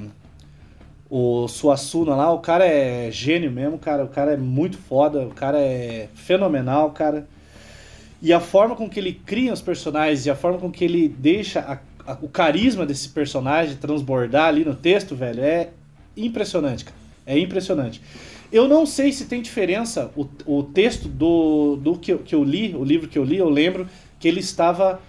O 1.09 1.45
Suassuna 1.49 2.15
lá, 2.15 2.31
o 2.31 2.39
cara 2.39 2.65
é 2.65 3.11
gênio 3.11 3.51
mesmo, 3.51 3.77
cara. 3.77 4.05
O 4.05 4.07
cara 4.07 4.31
é 4.33 4.37
muito 4.37 4.77
foda, 4.77 5.23
o 5.23 5.31
cara 5.31 5.59
é 5.59 6.07
fenomenal, 6.15 6.91
cara. 6.91 7.27
E 8.21 8.31
a 8.31 8.39
forma 8.39 8.75
com 8.77 8.89
que 8.89 8.97
ele 8.97 9.13
cria 9.13 9.51
os 9.51 9.61
personagens 9.61 10.25
e 10.25 10.29
a 10.29 10.35
forma 10.35 10.57
com 10.57 10.71
que 10.71 10.85
ele 10.85 11.09
deixa 11.09 11.59
a- 11.59 12.11
a- 12.13 12.17
o 12.21 12.29
carisma 12.29 12.85
desse 12.85 13.09
personagem 13.09 13.75
transbordar 13.75 14.45
ali 14.47 14.63
no 14.63 14.73
texto, 14.73 15.13
velho, 15.13 15.43
é 15.43 15.69
impressionante, 16.15 16.85
cara. 16.85 16.97
É 17.25 17.37
impressionante. 17.37 18.01
Eu 18.51 18.67
não 18.67 18.85
sei 18.85 19.11
se 19.11 19.25
tem 19.25 19.41
diferença 19.41 20.11
o, 20.15 20.25
o 20.45 20.63
texto 20.63 21.07
do, 21.09 21.75
do 21.75 21.97
que, 21.97 22.15
que 22.19 22.35
eu 22.35 22.43
li, 22.43 22.73
o 22.75 22.83
livro 22.85 23.07
que 23.09 23.17
eu 23.19 23.23
li, 23.23 23.37
eu 23.37 23.49
lembro 23.49 23.85
que 24.19 24.27
ele 24.27 24.39
estava 24.39 25.01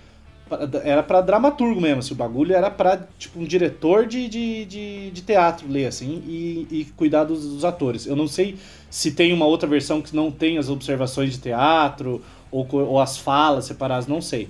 era 0.85 1.03
para 1.03 1.21
dramaturgo 1.21 1.81
mesmo, 1.81 2.01
assim, 2.01 2.15
o 2.15 2.17
bagulho 2.17 2.55
era 2.55 2.71
para 2.71 3.07
tipo 3.19 3.41
um 3.41 3.45
diretor 3.45 4.07
de, 4.07 4.29
de, 4.29 4.65
de, 4.65 5.11
de, 5.11 5.23
teatro 5.23 5.67
ler 5.69 5.87
assim 5.87 6.23
e, 6.27 6.67
e 6.71 6.85
cuidar 6.97 7.25
dos, 7.25 7.47
dos, 7.47 7.65
atores. 7.65 8.07
Eu 8.07 8.17
não 8.17 8.27
sei 8.29 8.57
se 8.91 9.13
tem 9.13 9.33
uma 9.33 9.47
outra 9.47 9.69
versão 9.69 10.01
que 10.01 10.15
não 10.15 10.31
tem 10.31 10.59
as 10.59 10.69
observações 10.69 11.33
de 11.33 11.39
teatro 11.39 12.23
ou, 12.51 12.67
ou 12.73 13.01
as 13.01 13.17
falas 13.19 13.65
separadas, 13.65 14.07
não 14.07 14.21
sei. 14.21 14.49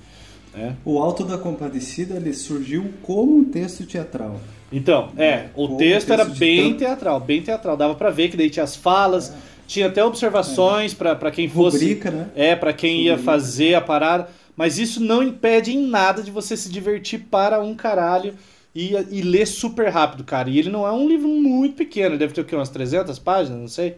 Né? 0.54 0.76
O 0.84 0.98
Alto 0.98 1.24
da 1.24 1.38
Compadecida 1.38 2.16
ele 2.16 2.34
surgiu 2.34 2.92
como 3.02 3.36
um 3.38 3.44
texto 3.44 3.86
teatral. 3.86 4.40
Então, 4.72 5.10
é, 5.16 5.46
o 5.54 5.66
como 5.66 5.78
texto, 5.78 6.08
texto 6.08 6.12
era 6.12 6.24
bem 6.24 6.74
teatral, 6.74 7.20
bem 7.20 7.42
teatral. 7.42 7.76
Dava 7.76 7.94
para 7.94 8.10
ver 8.10 8.28
que 8.30 8.36
daí 8.36 8.48
tinha 8.48 8.64
as 8.64 8.74
falas, 8.74 9.30
é. 9.30 9.34
tinha 9.66 9.86
até 9.86 10.02
observações 10.02 10.98
é. 10.98 11.14
para 11.14 11.30
quem 11.30 11.48
fosse. 11.48 11.78
Rubrica, 11.78 12.10
né? 12.10 12.28
É, 12.34 12.56
para 12.56 12.72
quem 12.72 13.02
ia 13.02 13.18
fazer 13.18 13.74
a 13.74 13.80
parada. 13.80 14.28
Mas 14.56 14.78
isso 14.78 15.00
não 15.00 15.22
impede 15.22 15.72
em 15.72 15.86
nada 15.86 16.22
de 16.22 16.30
você 16.30 16.56
se 16.56 16.70
divertir 16.70 17.20
para 17.30 17.60
um 17.60 17.74
caralho 17.74 18.34
e, 18.74 18.94
e 19.10 19.22
ler 19.22 19.46
super 19.46 19.88
rápido, 19.88 20.24
cara. 20.24 20.50
E 20.50 20.58
ele 20.58 20.70
não 20.70 20.86
é 20.86 20.92
um 20.92 21.08
livro 21.08 21.28
muito 21.28 21.76
pequeno, 21.76 22.18
deve 22.18 22.32
ter 22.32 22.40
o 22.40 22.44
quê? 22.44 22.54
Umas 22.54 22.68
300 22.68 23.18
páginas, 23.18 23.60
não 23.60 23.68
sei. 23.68 23.96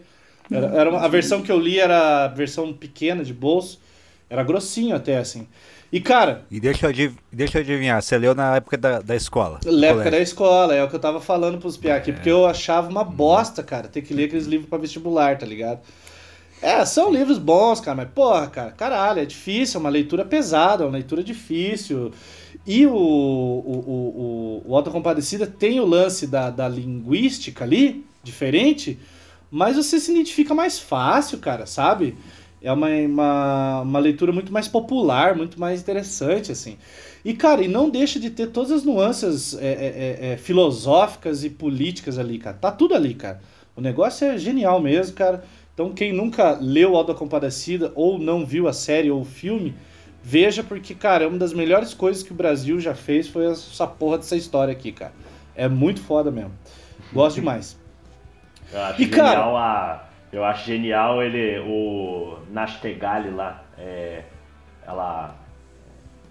Era, 0.51 0.67
era 0.67 0.89
uma, 0.89 0.99
a 0.99 1.07
versão 1.07 1.41
que 1.41 1.51
eu 1.51 1.59
li 1.59 1.79
era 1.79 2.25
a 2.25 2.27
versão 2.27 2.71
pequena 2.73 3.23
de 3.23 3.33
bolso. 3.33 3.79
Era 4.29 4.43
grossinho 4.43 4.95
até, 4.95 5.17
assim. 5.17 5.47
E, 5.91 6.01
cara. 6.01 6.43
E 6.49 6.59
deixa 6.59 6.91
eu, 6.91 7.13
deixa 7.31 7.57
eu 7.57 7.61
adivinhar, 7.61 8.01
você 8.01 8.17
leu 8.17 8.33
na 8.33 8.57
época 8.57 8.77
da, 8.77 8.99
da 8.99 9.15
escola? 9.15 9.59
Na 9.65 9.87
época 9.87 10.11
da 10.11 10.19
escola, 10.19 10.75
é 10.75 10.83
o 10.83 10.89
que 10.89 10.95
eu 10.95 10.99
tava 10.99 11.21
falando 11.21 11.57
pros 11.57 11.77
piá 11.77 11.95
aqui, 11.95 12.11
é. 12.11 12.13
porque 12.13 12.29
eu 12.29 12.45
achava 12.45 12.89
uma 12.89 13.03
bosta, 13.03 13.63
cara, 13.63 13.87
ter 13.87 14.01
que 14.01 14.13
ler 14.13 14.25
aqueles 14.25 14.45
livros 14.45 14.67
pra 14.67 14.77
vestibular, 14.77 15.37
tá 15.37 15.45
ligado? 15.45 15.79
É, 16.61 16.83
são 16.85 17.11
livros 17.11 17.37
bons, 17.37 17.79
cara, 17.79 17.97
mas 17.97 18.09
porra, 18.09 18.47
cara, 18.47 18.71
caralho, 18.71 19.19
é 19.19 19.25
difícil, 19.25 19.77
é 19.77 19.81
uma 19.81 19.89
leitura 19.89 20.25
pesada, 20.25 20.83
é 20.83 20.87
uma 20.87 20.93
leitura 20.93 21.23
difícil. 21.23 22.11
E 22.65 22.85
o, 22.87 22.95
o, 22.95 22.95
o, 22.95 24.63
o, 24.65 24.71
o 24.71 24.75
Autocompadecida 24.75 25.45
tem 25.45 25.79
o 25.79 25.85
lance 25.85 26.25
da, 26.25 26.49
da 26.49 26.67
linguística 26.67 27.63
ali, 27.63 28.05
diferente, 28.23 28.97
mas 29.51 29.75
você 29.75 29.99
se 29.99 30.11
identifica 30.11 30.55
mais 30.55 30.79
fácil, 30.79 31.37
cara, 31.37 31.65
sabe? 31.65 32.17
É 32.61 32.71
uma, 32.71 32.89
uma, 32.89 33.81
uma 33.81 33.99
leitura 33.99 34.31
muito 34.31 34.51
mais 34.51 34.67
popular, 34.67 35.35
muito 35.35 35.59
mais 35.59 35.79
interessante, 35.81 36.51
assim. 36.51 36.77
E, 37.23 37.33
cara, 37.33 37.61
e 37.63 37.67
não 37.67 37.89
deixa 37.89 38.19
de 38.19 38.29
ter 38.31 38.47
todas 38.47 38.71
as 38.71 38.83
nuances 38.83 39.55
é, 39.55 39.67
é, 39.67 40.17
é, 40.29 40.33
é 40.33 40.37
filosóficas 40.37 41.43
e 41.43 41.49
políticas 41.49 42.17
ali, 42.17 42.39
cara. 42.39 42.57
Tá 42.57 42.71
tudo 42.71 42.95
ali, 42.95 43.13
cara. 43.13 43.39
O 43.75 43.81
negócio 43.81 44.25
é 44.25 44.37
genial 44.37 44.81
mesmo, 44.81 45.15
cara. 45.15 45.43
Então, 45.75 45.93
quem 45.93 46.13
nunca 46.13 46.57
leu 46.59 46.95
Alda 46.95 47.13
Compadecida 47.13 47.91
ou 47.95 48.17
não 48.17 48.45
viu 48.45 48.65
a 48.65 48.71
série 48.71 49.11
ou 49.11 49.19
o 49.19 49.25
filme, 49.25 49.75
veja, 50.23 50.63
porque, 50.63 50.95
cara, 50.95 51.25
é 51.25 51.27
uma 51.27 51.37
das 51.37 51.51
melhores 51.51 51.93
coisas 51.93 52.23
que 52.23 52.31
o 52.31 52.35
Brasil 52.35 52.79
já 52.79 52.95
fez 52.95 53.27
foi 53.27 53.51
essa 53.51 53.85
porra 53.85 54.17
dessa 54.17 54.37
história 54.37 54.71
aqui, 54.71 54.93
cara. 54.93 55.11
É 55.53 55.67
muito 55.67 56.01
foda 56.01 56.31
mesmo. 56.31 56.53
Gosto 57.11 57.35
demais. 57.35 57.77
Eu 58.71 58.81
acho 58.81 59.01
e, 59.01 59.05
genial 59.05 59.25
cara, 59.25 59.59
a. 59.59 60.05
Eu 60.31 60.45
acho 60.45 60.65
genial 60.65 61.21
ele. 61.21 61.59
O 61.59 62.37
Nastegali 62.51 63.29
lá. 63.29 63.61
É, 63.77 64.23
ela. 64.87 65.35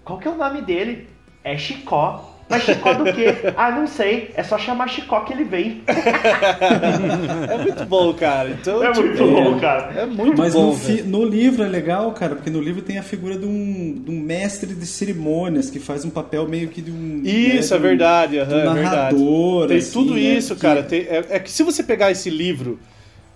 Qual 0.03 0.17
que 0.17 0.27
é 0.27 0.31
o 0.31 0.35
nome 0.35 0.63
dele? 0.63 1.07
É 1.43 1.55
Chicó. 1.55 2.34
Mas 2.47 2.63
Chicó 2.63 2.93
do 2.93 3.05
quê? 3.05 3.35
Ah, 3.57 3.71
não 3.71 3.87
sei. 3.87 4.31
É 4.35 4.43
só 4.43 4.57
chamar 4.57 4.87
Chicó 4.87 5.21
que 5.21 5.33
ele 5.33 5.43
vem. 5.43 5.81
é 7.49 7.57
muito 7.57 7.85
bom, 7.85 8.13
cara. 8.13 8.49
Então, 8.49 8.83
é 8.83 8.91
tipo, 8.91 9.07
muito 9.07 9.25
bom, 9.25 9.59
cara. 9.59 9.93
É 9.99 10.05
muito 10.05 10.37
Mas 10.37 10.53
bom. 10.53 10.73
Mas 10.73 11.05
no, 11.05 11.19
no, 11.19 11.25
livro 11.25 11.63
é 11.63 11.67
legal, 11.67 12.11
cara, 12.11 12.35
porque 12.35 12.49
no 12.49 12.61
livro 12.61 12.81
tem 12.81 12.99
a 12.99 13.03
figura 13.03 13.37
de 13.37 13.45
um, 13.45 14.01
de 14.05 14.11
um 14.11 14.19
mestre 14.19 14.75
de 14.75 14.85
cerimônias 14.85 15.69
que 15.69 15.79
faz 15.79 16.05
um 16.05 16.09
papel 16.09 16.47
meio 16.47 16.67
que 16.67 16.81
de 16.81 16.91
um. 16.91 17.21
Isso, 17.23 17.73
né, 17.73 17.79
é 17.79 17.81
verdade. 17.81 18.37
Uhum, 18.37 18.45
um 18.45 18.73
narrador. 18.75 19.67
Tem 19.67 19.77
assim, 19.77 19.91
tudo 19.91 20.13
né, 20.13 20.19
isso, 20.19 20.55
cara. 20.55 20.83
Tem, 20.83 21.01
é, 21.01 21.25
é 21.29 21.39
que 21.39 21.51
se 21.51 21.63
você 21.63 21.81
pegar 21.81 22.11
esse 22.11 22.29
livro 22.29 22.79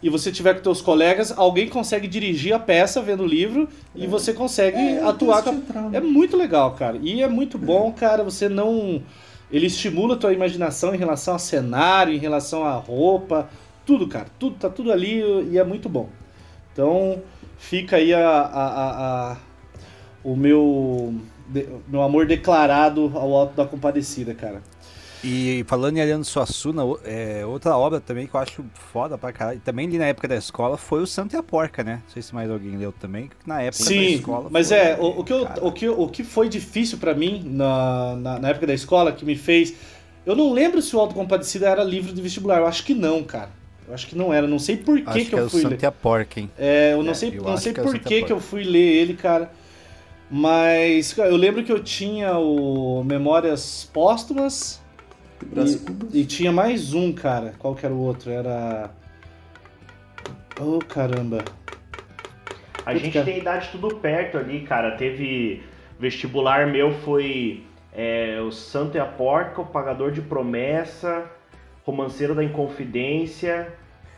e 0.01 0.09
você 0.09 0.31
tiver 0.31 0.53
com 0.55 0.63
seus 0.63 0.81
colegas, 0.81 1.33
alguém 1.35 1.67
consegue 1.67 2.07
dirigir 2.07 2.53
a 2.53 2.59
peça 2.59 3.01
vendo 3.01 3.23
o 3.23 3.27
livro 3.27 3.67
é. 3.95 4.03
e 4.03 4.07
você 4.07 4.33
consegue 4.33 4.77
é, 4.77 5.03
atuar. 5.03 5.43
Com... 5.43 5.62
É 5.91 5.99
muito 5.99 6.38
legal, 6.38 6.71
cara. 6.73 6.97
E 7.01 7.21
é 7.21 7.27
muito 7.27 7.57
bom, 7.57 7.91
cara, 7.91 8.23
você 8.23 8.47
não. 8.47 9.01
Ele 9.51 9.65
estimula 9.65 10.15
a 10.15 10.17
tua 10.17 10.31
imaginação 10.31 10.93
em 10.93 10.97
relação 10.97 11.35
a 11.35 11.39
cenário, 11.39 12.13
em 12.13 12.19
relação 12.19 12.63
à 12.63 12.73
roupa, 12.73 13.49
tudo, 13.85 14.07
cara. 14.07 14.27
Tudo, 14.38 14.55
tá 14.55 14.69
tudo 14.69 14.91
ali 14.91 15.21
e 15.51 15.57
é 15.57 15.63
muito 15.63 15.89
bom. 15.89 16.07
Então, 16.71 17.21
fica 17.57 17.97
aí 17.97 18.13
a, 18.13 18.19
a, 18.19 18.65
a, 18.67 19.31
a 19.31 19.38
o 20.23 20.35
meu, 20.35 21.15
de, 21.47 21.67
meu 21.88 22.01
amor 22.01 22.25
declarado 22.25 23.12
ao 23.15 23.35
Alto 23.35 23.55
da 23.55 23.65
Compadecida, 23.65 24.33
cara. 24.33 24.62
E 25.23 25.65
falando 25.67 25.97
em 25.97 26.01
Ariano 26.01 26.23
Suassuna, 26.23 26.84
é, 27.03 27.45
outra 27.45 27.75
obra 27.77 27.99
também 27.99 28.25
que 28.25 28.34
eu 28.34 28.39
acho 28.39 28.63
foda 28.73 29.17
pra 29.17 29.34
caralho, 29.34 29.60
também 29.60 29.88
ali 29.88 29.97
na 29.97 30.05
época 30.05 30.27
da 30.27 30.36
escola, 30.36 30.77
foi 30.77 31.01
o 31.01 31.08
Santo 31.08 31.36
e 31.36 31.38
a 31.38 31.43
Porca, 31.43 31.84
né? 31.84 32.01
Não 32.05 32.13
sei 32.13 32.21
se 32.21 32.34
mais 32.34 32.49
alguém 32.49 32.77
leu 32.77 32.93
também, 32.93 33.29
na 33.45 33.62
época 33.62 33.84
Sim, 33.84 33.95
da 33.95 34.10
escola. 34.12 34.49
mas 34.49 34.71
é, 34.71 34.97
o, 34.97 35.19
o, 35.19 35.23
que 35.23 35.34
eu, 35.34 35.47
o, 35.62 35.71
que, 35.71 35.89
o 35.89 36.08
que 36.08 36.23
foi 36.23 36.47
difícil 36.47 36.97
para 36.97 37.13
mim 37.13 37.43
na, 37.45 38.15
na, 38.15 38.39
na, 38.39 38.49
época 38.49 38.67
da 38.67 38.73
escola, 38.73 39.12
que 39.12 39.25
me 39.25 39.36
fez... 39.36 39.73
Eu 40.25 40.36
não 40.36 40.53
lembro 40.53 40.82
se 40.82 40.95
o 40.95 40.99
Autocompadecida 40.99 41.67
era 41.67 41.84
livro 41.84 42.13
de 42.13 42.21
vestibular, 42.21 42.60
eu 42.60 42.67
acho 42.67 42.84
que 42.86 42.93
não, 42.93 43.23
cara. 43.23 43.49
Eu 43.88 43.93
acho 43.93 44.08
que 44.08 44.15
não 44.15 44.32
era, 44.32 44.47
não 44.47 44.60
sei 44.60 44.77
por 44.77 45.01
que, 45.01 45.12
que, 45.12 45.25
que 45.25 45.36
eu 45.36 45.49
fui 45.49 45.62
ler. 45.62 45.65
o 45.65 45.69
Santo 45.71 45.84
e 45.84 45.86
a 45.86 45.91
Porca, 45.91 46.39
hein? 46.39 46.51
É, 46.58 46.93
eu 46.93 47.01
não 47.01 47.12
é, 47.12 47.15
sei, 47.15 47.36
eu 47.36 47.43
não 47.43 47.58
sei 47.58 47.73
por 47.73 47.97
que, 47.97 48.23
que 48.23 48.32
eu 48.32 48.39
fui 48.39 48.63
ler 48.63 48.79
ele, 48.79 49.15
cara. 49.15 49.51
Mas 50.29 51.17
eu 51.17 51.36
lembro 51.36 51.63
que 51.63 51.71
eu 51.71 51.84
tinha 51.84 52.38
o 52.38 53.03
Memórias 53.03 53.89
Póstumas 53.91 54.79
e, 56.12 56.21
e, 56.21 56.25
tinha 56.25 56.52
mais 56.52 56.93
um, 56.93 57.13
cara. 57.13 57.54
Qual 57.58 57.75
que 57.75 57.86
era 57.86 57.93
o 57.93 57.99
outro? 57.99 58.32
Era. 58.32 58.91
Oh, 60.60 60.80
caramba. 60.80 61.43
A 62.86 62.95
gente 62.95 63.13
cara. 63.13 63.25
tem 63.25 63.38
idade 63.38 63.69
tudo 63.71 63.95
perto 63.95 64.38
ali, 64.38 64.62
cara. 64.62 64.91
Teve. 64.97 65.63
Vestibular 65.99 66.65
meu 66.65 66.93
foi 66.93 67.65
é, 67.93 68.39
o 68.41 68.52
Santo 68.52 68.95
e 68.95 68.99
a 68.99 69.06
Porca, 69.06 69.62
o 69.62 69.65
Pagador 69.65 70.12
de 70.12 70.21
Promessa, 70.21 71.25
Romanceiro 71.84 72.34
da 72.34 72.43
Inconfidência, 72.43 73.67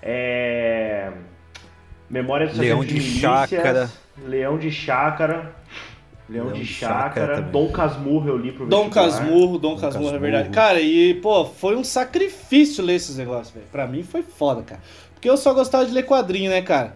é... 0.02 1.12
Memória 2.10 2.52
Leão 2.54 2.84
de 2.84 3.00
Chácara. 3.00 3.90
Leão 4.24 4.58
de 4.58 4.70
Chácara. 4.70 5.56
Leão, 6.32 6.46
Leão 6.46 6.58
de 6.58 6.66
Chácara, 6.66 7.42
Dom 7.42 7.70
Casmurro 7.72 8.30
eu 8.30 8.38
li 8.38 8.54
pro 8.54 8.66
Dom 8.66 8.90
Casmurro, 8.90 9.58
Dom, 9.58 9.76
Dom 9.76 9.82
Casmurro, 9.82 9.92
Casmurro, 9.92 10.16
é 10.16 10.20
verdade. 10.20 10.50
Cara, 10.50 10.80
e, 10.80 11.16
pô, 11.16 11.44
foi 11.44 11.76
um 11.76 11.84
sacrifício 11.84 12.82
ler 12.82 12.96
esses 12.96 13.18
negócios, 13.18 13.54
velho. 13.54 13.66
Pra 13.70 13.86
mim 13.86 14.02
foi 14.02 14.24
foda, 14.24 14.62
cara. 14.62 14.82
Porque 15.14 15.30
eu 15.30 15.36
só 15.36 15.54
gostava 15.54 15.86
de 15.86 15.92
ler 15.92 16.06
quadrinho, 16.06 16.50
né, 16.50 16.62
cara? 16.62 16.94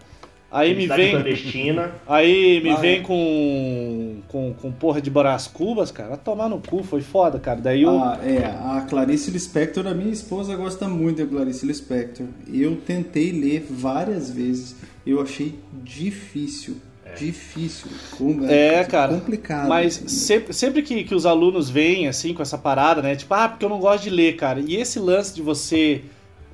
Aí 0.50 0.74
me 0.74 0.86
vem. 0.86 1.10
Clandestina. 1.10 1.92
Aí 2.08 2.62
me 2.62 2.70
ah, 2.70 2.76
vem 2.76 3.00
é. 3.00 3.02
com, 3.02 4.22
com. 4.28 4.54
com 4.54 4.72
porra 4.72 5.02
de 5.02 5.10
Brás 5.10 5.46
Cubas, 5.46 5.90
cara. 5.90 6.14
A 6.14 6.16
tomar 6.16 6.48
no 6.48 6.58
cu, 6.58 6.82
foi 6.82 7.02
foda, 7.02 7.38
cara. 7.38 7.60
Daí 7.60 7.82
eu. 7.82 7.98
Ah, 8.02 8.18
é, 8.24 8.46
a 8.46 8.86
Clarice 8.88 9.30
Lispector, 9.30 9.86
a 9.86 9.92
minha 9.92 10.12
esposa 10.12 10.56
gosta 10.56 10.88
muito 10.88 11.22
da 11.22 11.26
Clarice 11.26 11.66
Lispector. 11.66 12.26
Eu 12.50 12.76
tentei 12.76 13.32
ler 13.32 13.66
várias 13.68 14.30
vezes. 14.30 14.76
Eu 15.04 15.20
achei 15.20 15.58
difícil 15.84 16.76
difícil. 17.18 17.90
é, 18.48 18.84
cara. 18.84 19.14
Complicado. 19.14 19.68
Mas 19.68 19.94
sempre, 20.06 20.52
sempre 20.52 20.82
que, 20.82 21.04
que 21.04 21.14
os 21.14 21.26
alunos 21.26 21.70
vêm, 21.70 22.08
assim, 22.08 22.34
com 22.34 22.42
essa 22.42 22.58
parada, 22.58 23.02
né? 23.02 23.16
Tipo, 23.16 23.34
ah, 23.34 23.48
porque 23.48 23.64
eu 23.64 23.68
não 23.68 23.78
gosto 23.80 24.04
de 24.04 24.10
ler, 24.10 24.36
cara. 24.36 24.60
E 24.60 24.76
esse 24.76 24.98
lance 24.98 25.34
de 25.34 25.42
você 25.42 26.02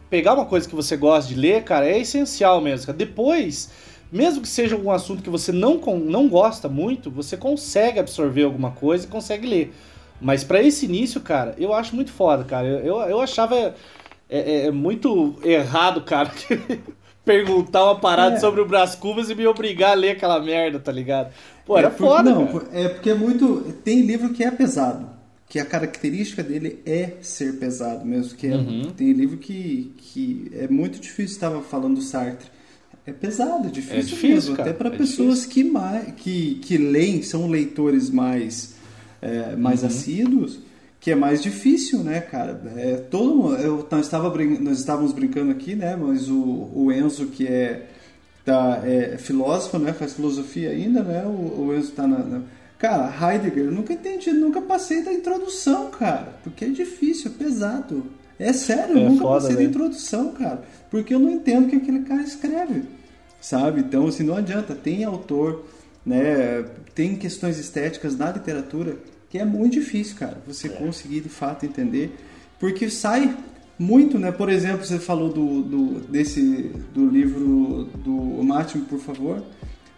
pegar 0.09 0.35
uma 0.35 0.45
coisa 0.47 0.69
que 0.69 0.75
você 0.75 0.97
gosta 0.97 1.33
de 1.33 1.39
ler, 1.39 1.65
cara, 1.65 1.89
é 1.89 1.99
essencial 1.99 2.61
mesmo. 2.61 2.87
Cara. 2.87 2.99
Depois, 2.99 3.71
mesmo 4.11 4.43
que 4.43 4.49
seja 4.49 4.75
algum 4.75 4.91
assunto 4.91 5.23
que 5.23 5.31
você 5.31 5.51
não, 5.53 5.77
não 5.99 6.29
gosta 6.29 6.69
muito, 6.69 7.11
você 7.11 7.37
consegue 7.37 7.99
absorver 7.99 8.43
alguma 8.45 8.73
coisa 8.73 9.07
e 9.07 9.09
consegue 9.09 9.47
ler. 9.47 9.75
Mas 10.21 10.45
para 10.45 10.63
esse 10.63 10.87
início, 10.87 11.21
cara, 11.21 11.55
eu 11.59 11.73
acho 11.73 11.97
muito 11.97 12.13
foda, 12.13 12.45
cara. 12.45 12.67
Eu, 12.67 12.79
eu, 12.79 12.97
eu 13.09 13.21
achava 13.21 13.57
é, 13.57 13.75
é, 14.29 14.67
é 14.67 14.71
muito 14.71 15.35
errado, 15.45 16.01
cara, 16.03 16.31
perguntar 17.25 17.85
uma 17.85 17.99
parada 17.99 18.37
é. 18.37 18.41
sobre 18.41 18.61
o 18.61 18.67
Brás 18.67 18.95
Cubas 18.95 19.31
e 19.31 19.35
me 19.35 19.47
obrigar 19.47 19.93
a 19.93 19.95
ler 19.95 20.11
aquela 20.11 20.41
merda, 20.41 20.79
tá 20.79 20.91
ligado? 20.91 21.33
Pô, 21.65 21.79
era 21.79 21.89
é 21.89 21.91
porque, 21.91 22.05
foda, 22.05 22.31
Não, 22.31 22.47
cara. 22.47 22.69
é 22.73 22.89
porque 22.89 23.11
é 23.11 23.15
muito... 23.15 23.73
Tem 23.85 24.03
livro 24.03 24.31
que 24.31 24.43
é 24.43 24.51
pesado. 24.51 25.11
Que 25.49 25.59
a 25.59 25.65
característica 25.65 26.43
dele 26.43 26.81
é 26.87 27.13
ser 27.21 27.59
pesado 27.59 28.05
mesmo. 28.05 28.37
Que 28.37 28.47
é, 28.47 28.57
uhum. 28.57 28.91
Tem 28.97 29.13
livro 29.13 29.37
que, 29.37 29.95
que 29.99 30.51
é 30.55 30.67
muito 30.67 30.99
difícil. 30.99 31.35
Estava 31.35 31.61
falando 31.61 31.97
do 31.97 32.03
Sartre. 32.03 32.51
É 33.07 33.13
pesado, 33.13 33.69
é 33.69 33.71
difícil, 33.71 33.99
é 33.99 34.03
difícil 34.03 34.29
mesmo. 34.31 34.57
Cara. 34.57 34.71
Até 34.71 34.79
para 34.79 34.95
é 34.95 34.97
pessoas 34.97 35.45
que, 35.45 35.63
mais, 35.63 36.15
que, 36.17 36.55
que 36.63 36.79
leem, 36.79 37.23
são 37.23 37.49
leitores 37.49 38.09
mais, 38.09 38.77
é, 39.21 39.55
mais 39.57 39.83
uhum. 39.83 39.89
assíduos 39.89 40.61
que 41.03 41.11
é 41.11 41.17
mais 41.17 41.43
difícil, 41.43 41.99
né, 41.99 42.21
cara? 42.21 42.63
É, 42.77 42.95
todo 42.97 43.57
eu 43.57 43.87
nós, 43.91 44.03
estava, 44.07 44.33
nós 44.61 44.79
estávamos 44.79 45.13
brincando 45.13 45.51
aqui, 45.51 45.75
né? 45.75 45.97
Mas 45.97 46.29
o, 46.31 46.71
o 46.73 46.93
Enzo 46.93 47.27
que 47.27 47.45
é, 47.45 47.89
tá, 48.45 48.81
é 48.85 49.19
filósofo, 49.19 49.81
né? 49.81 49.93
Faz 49.93 50.13
filosofia 50.15 50.71
ainda, 50.71 51.03
né? 51.03 51.25
O, 51.27 51.65
o 51.67 51.75
Enzo 51.75 51.89
está 51.91 52.07
na, 52.07 52.19
na, 52.19 52.43
Cara, 52.79 53.13
Heidegger, 53.21 53.65
eu 53.65 53.73
nunca 53.73 53.93
entendi, 53.93 54.33
nunca 54.33 54.61
passei 54.61 55.03
da 55.03 55.13
introdução, 55.13 55.91
cara. 55.91 56.37
Porque 56.45 56.67
é 56.67 56.69
difícil, 56.69 57.33
é 57.33 57.45
pesado. 57.45 58.07
É 58.39 58.53
sério, 58.53 58.97
eu 58.97 59.07
É 59.07 59.09
nunca 59.09 59.23
foda, 59.23 59.35
passei 59.41 59.51
da 59.51 59.57
velho. 59.59 59.71
introdução, 59.71 60.33
cara. 60.35 60.63
Porque 60.89 61.13
eu 61.13 61.19
não 61.19 61.31
entendo 61.31 61.67
o 61.67 61.69
que 61.69 61.77
aquele 61.77 62.03
cara 62.03 62.23
escreve. 62.23 62.85
Sabe? 63.41 63.81
Então, 63.81 64.07
assim, 64.07 64.23
não 64.23 64.37
adianta. 64.37 64.73
Tem 64.73 65.03
autor, 65.03 65.65
né? 66.07 66.65
Tem 66.95 67.17
questões 67.17 67.59
estéticas 67.59 68.17
na 68.17 68.31
literatura 68.31 68.97
que 69.33 69.39
é 69.39 69.45
muito 69.47 69.73
difícil, 69.73 70.15
cara. 70.17 70.37
Você 70.47 70.69
conseguir 70.69 71.21
de 71.23 71.31
fato 71.31 71.65
entender. 71.65 72.15
Porque 72.61 72.91
sai 72.91 73.35
muito, 73.79 74.19
né? 74.19 74.31
Por 74.31 74.51
exemplo, 74.51 74.85
você 74.85 74.99
falou 74.99 75.31
do, 75.33 75.63
do, 75.63 76.01
desse, 76.01 76.71
do 76.95 77.09
livro 77.09 77.89
do 78.05 78.13
Martin, 78.45 78.81
por 78.81 78.99
favor. 79.01 79.43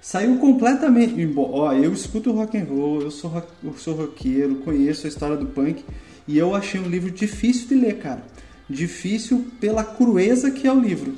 Saiu 0.01 0.37
completamente. 0.39 1.15
Ó, 1.37 1.73
eu 1.73 1.93
escuto 1.93 2.31
rock 2.31 2.57
and 2.57 2.65
roll, 2.65 3.03
eu 3.03 3.11
sou, 3.11 3.29
rock- 3.29 3.49
eu 3.65 3.75
sou 3.77 3.95
roqueiro, 3.97 4.55
conheço 4.57 5.07
a 5.07 5.09
história 5.09 5.37
do 5.37 5.47
punk 5.47 5.85
e 6.29 6.39
eu 6.39 6.55
achei 6.55 6.81
um 6.81 6.87
livro 6.89 7.11
difícil 7.11 7.67
de 7.69 7.75
ler, 7.75 7.99
cara. 7.99 8.23
Difícil 8.71 9.47
pela 9.61 9.83
crueza 9.83 10.51
que 10.51 10.67
é 10.69 10.73
o 10.73 10.79
livro. 10.79 11.13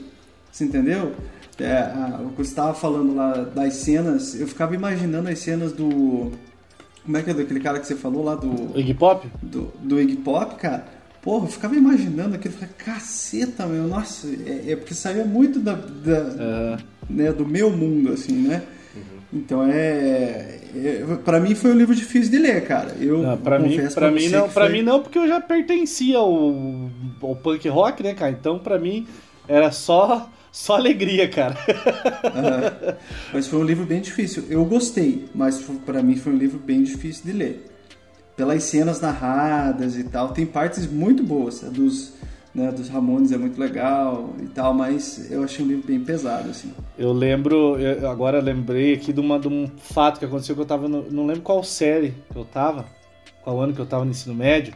Você 0.50 0.64
entendeu? 0.64 1.12
É, 1.58 1.76
a- 1.76 2.20
o 2.24 2.30
que 2.30 2.36
você 2.38 2.50
estava 2.50 2.72
falando 2.74 3.14
lá 3.14 3.32
das 3.34 3.74
cenas, 3.74 4.34
eu 4.40 4.46
ficava 4.48 4.74
imaginando 4.74 5.28
as 5.28 5.38
cenas 5.38 5.72
do. 5.72 6.32
Como 7.06 7.16
é 7.16 7.22
que 7.22 7.30
é 7.30 7.34
daquele 7.34 7.60
cara 7.60 7.78
que 7.78 7.86
você 7.86 7.94
falou 7.94 8.22
lá 8.24 8.34
do 8.34 8.78
Iggy 8.78 8.92
Pop? 8.94 9.26
do, 9.42 9.72
do 9.80 9.98
Iggy 10.00 10.16
Pop, 10.16 10.56
cara, 10.56 10.84
porra, 11.22 11.46
eu 11.46 11.50
ficava 11.50 11.74
imaginando 11.74 12.34
aquilo, 12.34 12.52
falei, 12.54 12.70
caceta, 12.76 13.64
meu, 13.66 13.86
nossa, 13.88 14.26
é, 14.46 14.72
é 14.72 14.76
porque 14.76 14.92
saía 14.92 15.24
muito 15.24 15.58
da, 15.60 15.72
da- 15.74 16.78
né, 17.08 17.32
do 17.32 17.46
meu 17.46 17.70
mundo, 17.70 18.12
assim, 18.12 18.34
né? 18.48 18.62
Então 19.32 19.62
é, 19.64 20.60
é, 20.74 21.04
para 21.24 21.40
mim 21.40 21.54
foi 21.54 21.72
um 21.72 21.76
livro 21.76 21.94
difícil 21.94 22.30
de 22.30 22.38
ler, 22.38 22.64
cara. 22.64 22.94
Eu 23.00 23.18
Não, 23.22 23.36
pra 23.36 23.58
mim, 23.58 23.76
pra 23.76 23.90
pra 23.90 24.10
mim 24.10 24.28
não, 24.28 24.48
foi- 24.48 24.68
mim 24.68 24.82
não, 24.82 25.02
porque 25.02 25.18
eu 25.18 25.26
já 25.28 25.40
pertencia 25.40 26.16
ao, 26.18 26.54
ao 27.20 27.36
punk 27.36 27.68
rock, 27.68 28.02
né, 28.02 28.14
cara? 28.14 28.30
Então, 28.30 28.58
pra 28.58 28.78
mim, 28.78 29.06
era 29.48 29.70
só, 29.72 30.30
só 30.56 30.76
alegria, 30.76 31.28
cara. 31.28 31.54
Aham. 32.24 32.96
Mas 33.30 33.46
foi 33.46 33.58
um 33.58 33.62
livro 33.62 33.84
bem 33.84 34.00
difícil. 34.00 34.44
Eu 34.48 34.64
gostei, 34.64 35.26
mas 35.34 35.62
pra 35.84 36.02
mim 36.02 36.16
foi 36.16 36.32
um 36.32 36.36
livro 36.36 36.58
bem 36.58 36.82
difícil 36.82 37.26
de 37.26 37.32
ler. 37.32 37.70
Pelas 38.34 38.62
cenas 38.62 38.98
narradas 38.98 39.98
e 39.98 40.04
tal, 40.04 40.30
tem 40.30 40.46
partes 40.46 40.90
muito 40.90 41.22
boas. 41.22 41.62
A 41.62 41.68
dos, 41.68 42.14
né, 42.54 42.72
dos 42.72 42.88
Ramones 42.88 43.32
é 43.32 43.36
muito 43.36 43.60
legal 43.60 44.30
e 44.42 44.46
tal, 44.46 44.72
mas 44.72 45.30
eu 45.30 45.44
achei 45.44 45.62
um 45.62 45.68
livro 45.68 45.86
bem 45.86 46.00
pesado, 46.00 46.48
assim. 46.48 46.72
Eu 46.96 47.12
lembro, 47.12 47.78
eu 47.78 48.08
agora 48.08 48.40
lembrei 48.40 48.94
aqui 48.94 49.12
de, 49.12 49.20
uma, 49.20 49.38
de 49.38 49.48
um 49.48 49.70
fato 49.76 50.18
que 50.18 50.24
aconteceu 50.24 50.54
que 50.54 50.62
eu 50.62 50.66
tava, 50.66 50.88
no, 50.88 51.02
não 51.10 51.26
lembro 51.26 51.42
qual 51.42 51.62
série 51.62 52.14
que 52.32 52.38
eu 52.38 52.46
tava, 52.46 52.86
qual 53.42 53.60
ano 53.60 53.74
que 53.74 53.80
eu 53.80 53.86
tava 53.86 54.06
no 54.06 54.10
ensino 54.10 54.34
médio, 54.34 54.72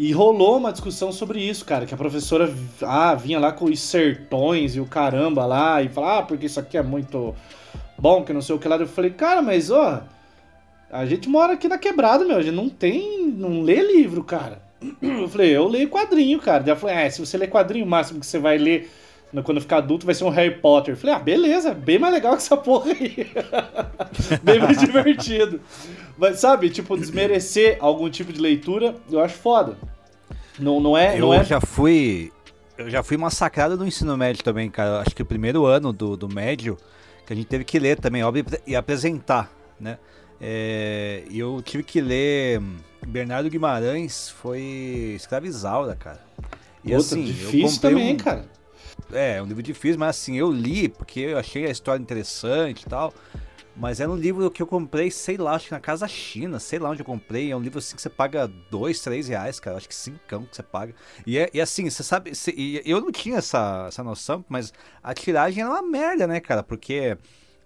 e 0.00 0.12
rolou 0.12 0.56
uma 0.56 0.72
discussão 0.72 1.12
sobre 1.12 1.42
isso, 1.42 1.62
cara, 1.62 1.84
que 1.84 1.92
a 1.92 1.96
professora 1.96 2.50
ah, 2.80 3.14
vinha 3.14 3.38
lá 3.38 3.52
com 3.52 3.66
os 3.66 3.78
sertões 3.80 4.74
e 4.74 4.80
o 4.80 4.86
caramba 4.86 5.44
lá, 5.44 5.82
e 5.82 5.90
falava, 5.90 6.20
ah, 6.20 6.22
porque 6.22 6.46
isso 6.46 6.58
aqui 6.58 6.78
é 6.78 6.82
muito 6.82 7.34
bom, 7.98 8.24
que 8.24 8.32
não 8.32 8.40
sei 8.40 8.54
o 8.54 8.58
que 8.58 8.66
lá. 8.66 8.78
Eu 8.78 8.86
falei, 8.86 9.10
cara, 9.10 9.42
mas 9.42 9.70
ó, 9.70 10.02
a 10.90 11.04
gente 11.04 11.28
mora 11.28 11.52
aqui 11.52 11.68
na 11.68 11.76
quebrada, 11.76 12.24
meu, 12.24 12.38
a 12.38 12.42
gente 12.42 12.54
não 12.54 12.70
tem, 12.70 13.26
não 13.26 13.60
lê 13.60 13.82
livro, 13.82 14.24
cara. 14.24 14.62
Eu 15.02 15.28
falei, 15.28 15.54
eu 15.54 15.68
leio 15.68 15.90
quadrinho, 15.90 16.40
cara. 16.40 16.60
Daí 16.60 16.70
ela 16.70 16.80
falou, 16.80 16.96
é, 16.96 17.10
se 17.10 17.20
você 17.20 17.36
ler 17.36 17.50
quadrinho, 17.50 17.84
o 17.84 17.88
máximo 17.88 18.20
que 18.20 18.24
você 18.24 18.38
vai 18.38 18.56
ler 18.56 18.90
quando 19.44 19.60
ficar 19.60 19.78
adulto 19.78 20.04
vai 20.04 20.14
ser 20.14 20.24
um 20.24 20.28
Harry 20.28 20.56
Potter. 20.56 20.94
Eu 20.94 20.98
falei, 20.98 21.14
ah, 21.14 21.18
beleza, 21.18 21.72
bem 21.72 21.98
mais 21.98 22.12
legal 22.12 22.32
que 22.32 22.42
essa 22.42 22.56
porra 22.56 22.90
aí. 22.92 23.28
bem 24.42 24.58
mais 24.58 24.78
divertido. 24.78 25.60
Mas 26.18 26.40
sabe, 26.40 26.68
tipo, 26.70 26.96
desmerecer 26.96 27.76
algum 27.80 28.10
tipo 28.10 28.32
de 28.32 28.40
leitura, 28.40 28.94
eu 29.10 29.20
acho 29.20 29.36
foda. 29.36 29.76
Não, 30.58 30.80
não 30.80 30.96
é. 30.96 31.16
Eu 31.16 31.20
não 31.20 31.34
é... 31.34 31.44
já 31.44 31.60
fui. 31.60 32.32
Eu 32.76 32.90
já 32.90 33.02
fui 33.02 33.16
massacrado 33.16 33.76
no 33.76 33.86
ensino 33.86 34.16
médio 34.16 34.42
também, 34.42 34.68
cara. 34.70 35.00
Acho 35.00 35.14
que 35.14 35.22
o 35.22 35.26
primeiro 35.26 35.64
ano 35.64 35.92
do, 35.92 36.16
do 36.16 36.28
médio, 36.28 36.76
que 37.26 37.32
a 37.32 37.36
gente 37.36 37.46
teve 37.46 37.62
que 37.64 37.78
ler 37.78 38.00
também, 38.00 38.24
óbvio, 38.24 38.44
e 38.66 38.74
apresentar, 38.74 39.52
né? 39.78 39.98
É, 40.40 41.22
E 41.30 41.38
eu 41.38 41.60
tive 41.62 41.82
que 41.82 42.00
ler 42.00 42.60
Bernardo 43.06 43.50
Guimarães, 43.50 44.30
foi 44.30 44.60
Escravizaura, 45.14 45.94
cara. 45.94 46.20
E 46.82 46.88
Puta, 46.88 46.96
assim, 46.96 47.20
eu 47.20 47.26
difícil 47.26 47.80
também, 47.80 48.14
um- 48.14 48.16
cara. 48.16 48.44
É, 49.12 49.36
é 49.36 49.42
um 49.42 49.46
livro 49.46 49.62
difícil, 49.62 49.98
mas 49.98 50.10
assim, 50.10 50.36
eu 50.36 50.50
li 50.52 50.88
porque 50.88 51.20
eu 51.20 51.38
achei 51.38 51.66
a 51.66 51.70
história 51.70 52.00
interessante 52.00 52.82
e 52.82 52.86
tal. 52.88 53.12
Mas 53.76 53.98
era 54.00 54.10
um 54.10 54.16
livro 54.16 54.50
que 54.50 54.60
eu 54.62 54.66
comprei, 54.66 55.10
sei 55.10 55.36
lá, 55.36 55.54
acho 55.54 55.66
que 55.68 55.72
na 55.72 55.80
Casa 55.80 56.06
China, 56.06 56.58
sei 56.58 56.78
lá 56.78 56.90
onde 56.90 57.00
eu 57.00 57.06
comprei. 57.06 57.50
É 57.50 57.56
um 57.56 57.60
livro 57.60 57.78
assim 57.78 57.96
que 57.96 58.02
você 58.02 58.10
paga 58.10 58.46
dois, 58.70 59.00
três 59.00 59.28
reais, 59.28 59.58
cara. 59.58 59.76
Acho 59.76 59.88
que 59.88 59.94
cincão 59.94 60.44
que 60.44 60.54
você 60.54 60.62
paga. 60.62 60.94
E, 61.26 61.38
é, 61.38 61.48
e 61.54 61.60
assim, 61.60 61.88
você 61.88 62.02
sabe, 62.02 62.34
cê- 62.34 62.52
e 62.54 62.82
eu 62.84 63.00
não 63.00 63.10
tinha 63.10 63.38
essa, 63.38 63.86
essa 63.88 64.02
noção, 64.04 64.44
mas 64.48 64.72
a 65.02 65.14
tiragem 65.14 65.62
era 65.62 65.70
uma 65.72 65.82
merda, 65.82 66.26
né, 66.26 66.40
cara? 66.40 66.62
Porque 66.62 67.16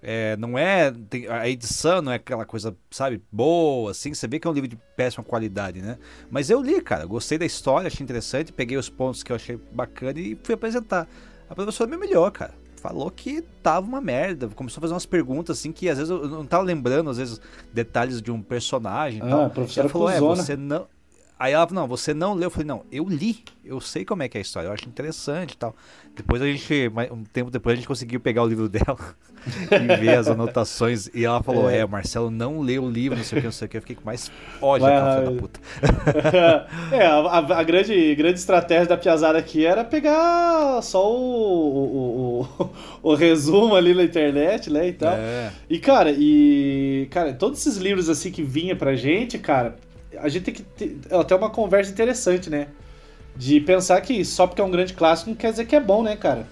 é, 0.02 0.37
não 0.37 0.57
é. 0.59 0.92
a 1.30 1.48
edição 1.48 2.02
não 2.02 2.12
é 2.12 2.16
aquela 2.16 2.44
coisa, 2.44 2.76
sabe, 2.90 3.20
boa, 3.33 3.90
assim. 3.90 4.14
Você 4.14 4.28
vê 4.28 4.38
que 4.38 4.46
é 4.46 4.50
um 4.50 4.54
livro 4.54 4.68
de 4.68 4.76
péssima 4.96 5.24
qualidade, 5.24 5.80
né? 5.80 5.98
Mas 6.30 6.48
eu 6.48 6.62
li, 6.62 6.80
cara. 6.80 7.07
Gostei 7.07 7.38
da 7.38 7.46
história, 7.46 7.88
achei 7.88 8.04
interessante. 8.04 8.52
Peguei 8.52 8.76
os 8.76 8.88
pontos 8.90 9.22
que 9.22 9.33
eu 9.33 9.37
achei 9.37 9.57
bacana 9.72 10.20
e 10.20 10.38
fui 10.44 10.54
apresentar. 10.54 11.09
A 11.55 11.62
professora 11.62 11.88
me 11.88 11.97
humilhou, 11.97 12.29
cara. 12.33 12.53
Falou 12.83 13.09
que 13.12 13.40
tava 13.62 13.87
uma 13.87 14.01
merda. 14.01 14.49
Começou 14.49 14.81
a 14.81 14.83
fazer 14.83 14.93
umas 14.93 15.07
perguntas 15.07 15.57
assim 15.57 15.71
que 15.71 15.88
às 15.88 15.99
vezes 15.99 16.11
eu 16.11 16.27
não 16.29 16.45
tava 16.45 16.64
lembrando, 16.64 17.09
às 17.11 17.17
vezes, 17.17 17.40
detalhes 17.73 18.21
de 18.21 18.33
um 18.33 18.43
personagem 18.43 19.21
Ah, 19.23 19.29
tal. 19.31 19.45
a 19.45 19.51
professora 19.51 19.85
Ela 19.87 19.93
falou, 19.93 20.11
é, 20.11 20.19
você 20.21 20.57
não. 20.57 20.88
Aí 21.38 21.53
ela 21.53 21.66
falou, 21.66 21.83
não, 21.83 21.88
você 21.88 22.14
não 22.14 22.35
leu. 22.35 22.44
Eu 22.44 22.51
falei, 22.51 22.66
não, 22.66 22.85
eu 22.92 23.05
li. 23.09 23.42
Eu 23.64 23.81
sei 23.81 24.05
como 24.05 24.23
é 24.23 24.29
que 24.29 24.37
é 24.37 24.40
a 24.40 24.42
história, 24.42 24.68
eu 24.68 24.73
acho 24.73 24.87
interessante 24.88 25.53
e 25.53 25.57
tal. 25.57 25.75
Depois 26.14 26.40
a 26.40 26.47
gente, 26.47 26.90
um 27.11 27.25
tempo 27.25 27.51
depois, 27.51 27.73
a 27.73 27.77
gente 27.77 27.88
conseguiu 27.88 28.20
pegar 28.20 28.42
o 28.42 28.47
livro 28.47 28.68
dela 28.70 28.99
e 29.73 29.97
ver 29.97 30.16
as 30.16 30.29
anotações. 30.29 31.09
E 31.12 31.25
ela 31.25 31.42
falou, 31.42 31.68
é, 31.68 31.85
o 31.85 31.88
Marcelo 31.88 32.31
não 32.31 32.61
leu 32.61 32.85
o 32.85 32.90
livro, 32.90 33.16
não 33.16 33.25
sei 33.25 33.38
o 33.38 33.40
que, 33.40 33.47
não 33.47 33.53
sei 33.53 33.66
o 33.66 33.68
que. 33.68 33.77
Eu 33.79 33.81
fiquei 33.81 33.97
com 33.97 34.05
mais 34.05 34.31
ódio 34.61 34.87
vai. 34.87 35.25
da 35.25 35.33
puta. 35.33 35.61
é, 36.92 37.07
a, 37.07 37.16
a- 37.16 37.59
a 37.59 37.62
grande, 37.62 38.14
grande 38.14 38.38
estratégia 38.38 38.87
da 38.87 38.97
piazada 38.97 39.38
aqui 39.38 39.64
era 39.66 39.83
pegar 39.85 40.81
só 40.83 41.11
o, 41.11 41.16
o, 41.16 42.49
o, 42.61 42.70
o 43.11 43.14
resumo 43.14 43.75
ali 43.75 43.92
na 43.94 44.05
internet, 44.05 44.70
né, 44.70 44.88
e 44.88 44.92
tal. 44.92 45.12
É. 45.14 45.51
E, 45.68 45.79
cara, 45.79 46.12
e. 46.16 47.09
Cara, 47.11 47.33
todos 47.33 47.59
esses 47.61 47.77
livros 47.79 48.09
assim 48.09 48.31
que 48.31 48.42
vinha 48.42 48.77
pra 48.77 48.94
gente, 48.94 49.38
cara, 49.38 49.77
a 50.18 50.29
gente 50.29 50.44
tem 50.44 50.55
que 50.55 50.62
ter 50.62 50.98
até 51.11 51.35
uma 51.35 51.50
conversa 51.50 51.90
interessante, 51.90 52.48
né? 52.50 52.68
De 53.37 53.61
pensar 53.61 54.00
que 54.00 54.24
só 54.24 54.46
porque 54.46 54.61
é 54.61 54.64
um 54.64 54.70
grande 54.70 54.92
clássico 54.94 55.31
não 55.31 55.37
quer 55.37 55.50
dizer 55.50 55.66
que 55.66 55.74
é 55.74 55.81
bom, 55.81 56.03
né, 56.03 56.16
cara? 56.16 56.46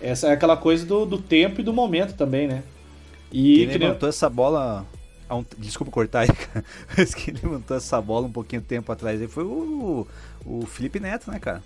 Essa 0.00 0.28
é 0.28 0.32
aquela 0.32 0.56
coisa 0.56 0.84
do, 0.84 1.04
do 1.06 1.18
tempo 1.18 1.60
e 1.60 1.64
do 1.64 1.72
momento 1.72 2.14
também, 2.14 2.46
né? 2.48 2.62
E 3.30 3.56
Quem 3.56 3.68
que 3.68 3.78
nem- 3.78 3.88
levantou 3.88 4.08
essa 4.08 4.28
bola. 4.30 4.86
um- 5.30 5.44
desculpa 5.58 5.90
cortar 5.92 6.20
aí, 6.20 6.28
cara. 6.32 6.64
Mas 6.96 7.14
quem 7.14 7.34
levantou 7.34 7.76
essa 7.76 8.00
bola 8.00 8.26
um 8.26 8.32
pouquinho 8.32 8.62
tempo 8.62 8.90
atrás 8.92 9.20
aí 9.20 9.26
foi 9.28 9.44
o, 9.44 10.06
o 10.44 10.64
Felipe 10.66 11.00
Neto, 11.00 11.30
né, 11.30 11.38
cara? 11.38 11.62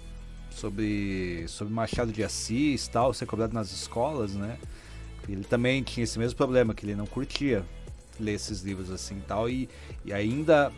Sobre, 0.50 1.44
sobre 1.46 1.72
Machado 1.72 2.12
de 2.12 2.24
Assis 2.24 2.86
e 2.86 2.90
tal, 2.90 3.14
ser 3.14 3.26
cobrado 3.26 3.54
nas 3.54 3.70
escolas, 3.72 4.34
né? 4.34 4.56
Ele 5.28 5.44
também 5.44 5.82
tinha 5.82 6.02
esse 6.02 6.18
mesmo 6.18 6.36
problema, 6.36 6.74
que 6.74 6.84
ele 6.84 6.96
não 6.96 7.06
curtia 7.06 7.64
ler 8.18 8.32
esses 8.34 8.62
livros 8.62 8.90
assim 8.90 9.18
e 9.18 9.22
tal. 9.22 9.48
E, 9.48 9.68
e 10.04 10.12
ainda 10.12 10.72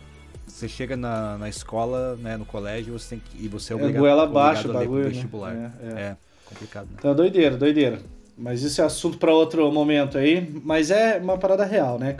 você 0.45 0.67
chega 0.67 0.95
na, 0.95 1.37
na 1.37 1.49
escola, 1.49 2.15
né, 2.17 2.37
no 2.37 2.45
colégio, 2.45 2.93
você 2.93 3.15
tem 3.15 3.19
que, 3.19 3.45
e 3.45 3.47
você 3.47 3.73
é 3.73 3.75
É 3.75 3.79
obrigado, 3.79 4.01
goela 4.01 4.23
obrigado 4.23 4.43
abaixo 4.43 4.67
o 4.67 4.71
a 4.71 4.73
ler 4.73 4.85
pro 4.85 4.89
bagulho, 4.89 5.03
né? 5.03 5.09
vestibular. 5.09 5.53
É, 5.53 5.85
é. 5.85 6.01
é 6.01 6.17
complicado, 6.45 6.87
né? 6.91 6.97
Tá 7.01 7.13
doideira, 7.13 7.57
doideira. 7.57 7.99
Mas 8.37 8.63
isso 8.63 8.81
é 8.81 8.85
assunto 8.85 9.17
pra 9.17 9.31
outro 9.31 9.71
momento 9.71 10.17
aí. 10.17 10.49
Mas 10.63 10.89
é 10.91 11.17
uma 11.17 11.37
parada 11.37 11.65
real, 11.65 11.99
né? 11.99 12.17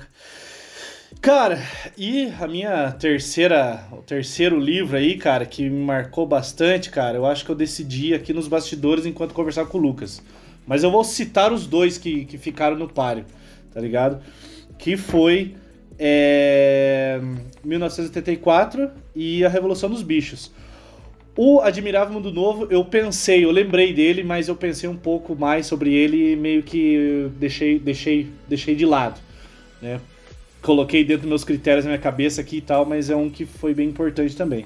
Cara, 1.21 1.59
e 1.97 2.33
a 2.39 2.47
minha 2.47 2.91
terceira, 2.91 3.87
o 3.91 3.97
terceiro 3.97 4.59
livro 4.59 4.97
aí, 4.97 5.17
cara, 5.17 5.45
que 5.45 5.69
me 5.69 5.83
marcou 5.83 6.25
bastante, 6.25 6.89
cara, 6.89 7.17
eu 7.17 7.25
acho 7.25 7.45
que 7.45 7.51
eu 7.51 7.55
decidi 7.55 8.13
aqui 8.13 8.33
nos 8.33 8.47
bastidores 8.47 9.05
enquanto 9.05 9.33
conversava 9.33 9.69
com 9.69 9.77
o 9.77 9.81
Lucas. 9.81 10.21
Mas 10.65 10.83
eu 10.83 10.91
vou 10.91 11.03
citar 11.03 11.53
os 11.53 11.67
dois 11.67 11.97
que, 11.97 12.25
que 12.25 12.37
ficaram 12.37 12.75
no 12.77 12.89
páreo, 12.89 13.25
tá 13.73 13.79
ligado? 13.79 14.21
Que 14.77 14.97
foi 14.97 15.55
é, 15.99 17.19
1984 17.63 18.89
e 19.15 19.43
a 19.43 19.49
Revolução 19.49 19.89
dos 19.89 20.01
Bichos. 20.01 20.51
O 21.35 21.61
Admirável 21.61 22.13
Mundo 22.13 22.31
Novo, 22.31 22.67
eu 22.69 22.85
pensei, 22.85 23.43
eu 23.43 23.51
lembrei 23.51 23.91
dele, 23.91 24.23
mas 24.23 24.47
eu 24.47 24.55
pensei 24.55 24.87
um 24.87 24.95
pouco 24.95 25.35
mais 25.35 25.65
sobre 25.65 25.93
ele 25.93 26.33
e 26.33 26.35
meio 26.35 26.61
que 26.61 27.29
deixei, 27.39 27.79
deixei, 27.79 28.27
deixei 28.47 28.75
de 28.75 28.85
lado, 28.85 29.19
né? 29.81 29.99
Coloquei 30.61 31.03
dentro 31.03 31.23
dos 31.23 31.29
meus 31.29 31.43
critérios 31.43 31.85
na 31.85 31.89
minha 31.91 32.01
cabeça 32.01 32.39
aqui 32.39 32.57
e 32.57 32.61
tal, 32.61 32.85
mas 32.85 33.09
é 33.09 33.15
um 33.15 33.29
que 33.29 33.45
foi 33.45 33.73
bem 33.73 33.89
importante 33.89 34.35
também. 34.35 34.65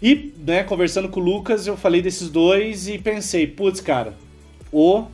E, 0.00 0.32
né, 0.38 0.62
conversando 0.62 1.08
com 1.08 1.20
o 1.20 1.22
Lucas, 1.22 1.66
eu 1.66 1.76
falei 1.76 2.00
desses 2.00 2.30
dois 2.30 2.88
e 2.88 2.96
pensei, 2.96 3.46
putz, 3.46 3.80
cara, 3.80 4.14
o 4.72 5.04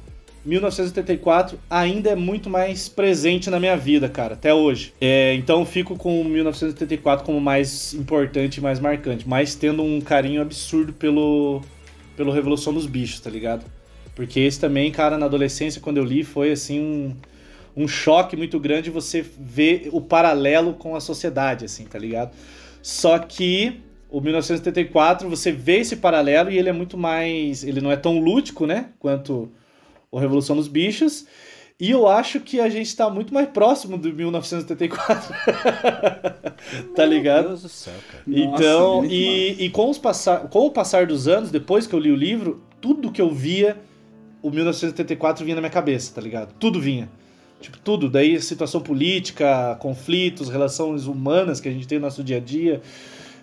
1984 0.46 1.59
ainda 1.68 2.11
é 2.11 2.14
muito 2.14 2.48
mais 2.48 2.88
presente 2.88 3.50
na 3.50 3.59
minha 3.59 3.76
vida, 3.76 4.09
cara, 4.09 4.35
até 4.35 4.54
hoje. 4.54 4.94
É, 5.00 5.35
então 5.35 5.66
fico 5.66 5.96
com 5.96 6.22
1984 6.22 7.26
como 7.26 7.40
mais 7.40 7.92
importante 7.94 8.59
e 8.59 8.61
mais 8.61 8.78
marcante, 8.78 9.28
mas 9.28 9.56
tendo 9.56 9.82
um 9.82 10.00
carinho 10.00 10.40
absurdo 10.40 10.92
pelo, 10.92 11.62
pelo 12.16 12.30
Revolução 12.30 12.72
dos 12.72 12.87
Bichos, 12.87 13.18
tá 13.18 13.28
ligado? 13.28 13.64
Porque 14.14 14.38
esse 14.38 14.61
também, 14.61 14.90
cara, 14.92 15.18
na 15.18 15.26
adolescência, 15.26 15.80
quando 15.80 15.96
eu 15.96 16.04
li, 16.04 16.22
foi 16.22 16.52
assim 16.52 16.80
um, 16.80 17.16
um 17.76 17.88
choque 17.88 18.37
muito 18.37 18.61
grande 18.61 18.88
você 18.88 19.22
ver 19.22 19.88
o 19.90 20.00
paralelo 20.00 20.74
com 20.74 20.94
a 20.94 21.00
sociedade, 21.00 21.64
assim, 21.64 21.85
tá 21.85 21.98
ligado? 21.98 22.30
Só 22.80 23.18
que 23.18 23.80
o 24.09 24.20
1984, 24.20 25.28
você 25.28 25.50
vê 25.50 25.78
esse 25.78 25.96
paralelo 25.96 26.50
e 26.50 26.56
ele 26.56 26.68
é 26.68 26.72
muito 26.72 26.96
mais. 26.96 27.64
Ele 27.64 27.80
não 27.80 27.90
é 27.90 27.96
tão 27.96 28.20
lúdico, 28.20 28.64
né? 28.64 28.90
Quanto 29.00 29.50
o 30.16 30.20
Revolução 30.20 30.57
dos 30.57 30.68
Bichos. 30.68 31.26
E 31.79 31.90
eu 31.90 32.09
acho 32.09 32.40
que 32.40 32.59
a 32.59 32.70
gente 32.70 32.96
tá 32.96 33.11
muito 33.11 33.35
mais 33.35 33.48
próximo 33.50 33.98
do 33.98 34.11
1984. 34.11 35.35
tá 36.96 37.05
ligado? 37.05 37.40
Meu 37.40 37.48
Deus 37.50 37.62
do 37.62 37.68
céu, 37.68 37.92
cara. 38.11 38.24
Então, 38.26 39.02
Nossa, 39.02 39.12
e, 39.12 39.66
e 39.66 39.70
com, 39.70 39.90
os 39.90 39.98
passar, 39.98 40.48
com 40.48 40.61
o 40.61 40.70
passar 40.70 41.07
dos 41.07 41.29
anos, 41.29 41.50
depois 41.50 41.87
que 41.87 41.94
eu 41.94 41.98
li 41.98 42.11
o 42.11 42.16
livro, 42.16 42.62
tudo 42.81 43.12
que 43.12 43.20
eu 43.20 43.31
via, 43.31 43.76
o 44.40 44.50
1984 44.50 45.44
vinha 45.44 45.55
na 45.55 45.61
minha 45.61 45.70
cabeça, 45.70 46.14
tá 46.14 46.20
ligado? 46.22 46.55
Tudo 46.59 46.81
vinha. 46.81 47.11
Tipo, 47.61 47.79
tudo. 47.79 48.09
Daí 48.09 48.40
situação 48.40 48.81
política, 48.81 49.76
conflitos, 49.79 50.48
relações 50.48 51.07
humanas 51.07 51.61
que 51.61 51.68
a 51.68 51.72
gente 51.72 51.87
tem 51.87 51.98
no 51.98 52.07
nosso 52.07 52.24
dia 52.24 52.38
a 52.38 52.40
dia, 52.40 52.81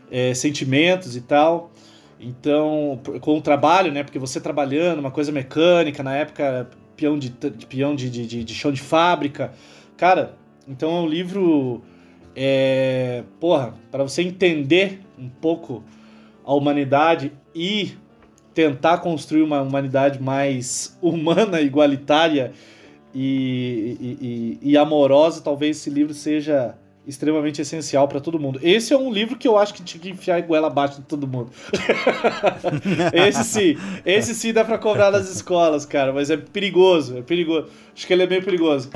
é, 0.10 0.34
sentimentos 0.34 1.16
e 1.16 1.22
tal. 1.22 1.72
Então, 2.24 3.00
com 3.20 3.38
o 3.38 3.42
trabalho, 3.42 3.92
né? 3.92 4.04
Porque 4.04 4.18
você 4.18 4.40
trabalhando, 4.40 5.00
uma 5.00 5.12
coisa 5.12 5.32
mecânica, 5.32 6.02
na 6.02 6.16
época 6.16 6.70
peão 6.96 7.20
de, 7.20 7.30
peão 7.68 7.96
de, 7.96 8.10
de, 8.10 8.44
de 8.44 8.54
chão 8.56 8.72
de 8.72 8.82
fábrica. 8.82 9.52
Cara, 9.98 10.36
então 10.68 10.90
é 10.90 11.00
um 11.02 11.08
livro. 11.08 11.82
É, 12.36 13.24
porra, 13.40 13.76
para 13.92 14.04
você 14.04 14.22
entender 14.22 15.02
um 15.20 15.30
pouco 15.30 15.84
a 16.44 16.54
humanidade 16.54 17.32
e 17.54 17.94
tentar 18.54 19.00
construir 19.00 19.42
uma 19.42 19.62
humanidade 19.62 20.22
mais 20.22 20.98
humana, 21.02 21.62
igualitária 21.62 22.52
e, 23.14 23.98
e, 24.00 24.28
e, 24.64 24.72
e 24.72 24.78
amorosa, 24.78 25.42
talvez 25.42 25.78
esse 25.78 25.90
livro 25.90 26.14
seja 26.14 26.76
extremamente 27.06 27.62
essencial 27.62 28.08
para 28.08 28.20
todo 28.20 28.40
mundo. 28.40 28.60
Esse 28.64 28.94
é 28.94 28.98
um 28.98 29.12
livro 29.12 29.38
que 29.38 29.48
eu 29.48 29.58
acho 29.58 29.74
que 29.74 29.84
tinha 29.84 30.02
que 30.02 30.10
enfiar 30.10 30.38
a 30.38 30.42
goela 30.42 30.68
abaixo 30.68 31.02
de 31.02 31.08
todo 31.08 31.28
mundo. 31.28 31.52
esse 33.14 33.44
sim, 33.44 33.78
esse 34.06 34.34
sim 34.34 34.54
dá 34.54 34.64
para 34.64 34.78
cobrar 34.78 35.12
nas 35.12 35.30
escolas, 35.30 35.86
cara, 35.86 36.14
mas 36.14 36.30
é 36.30 36.38
perigoso, 36.38 37.18
é 37.18 37.22
perigoso. 37.22 37.68
Acho 37.96 38.08
que 38.08 38.14
ele 38.14 38.24
é 38.24 38.28
meio 38.28 38.44
perigoso. 38.44 38.90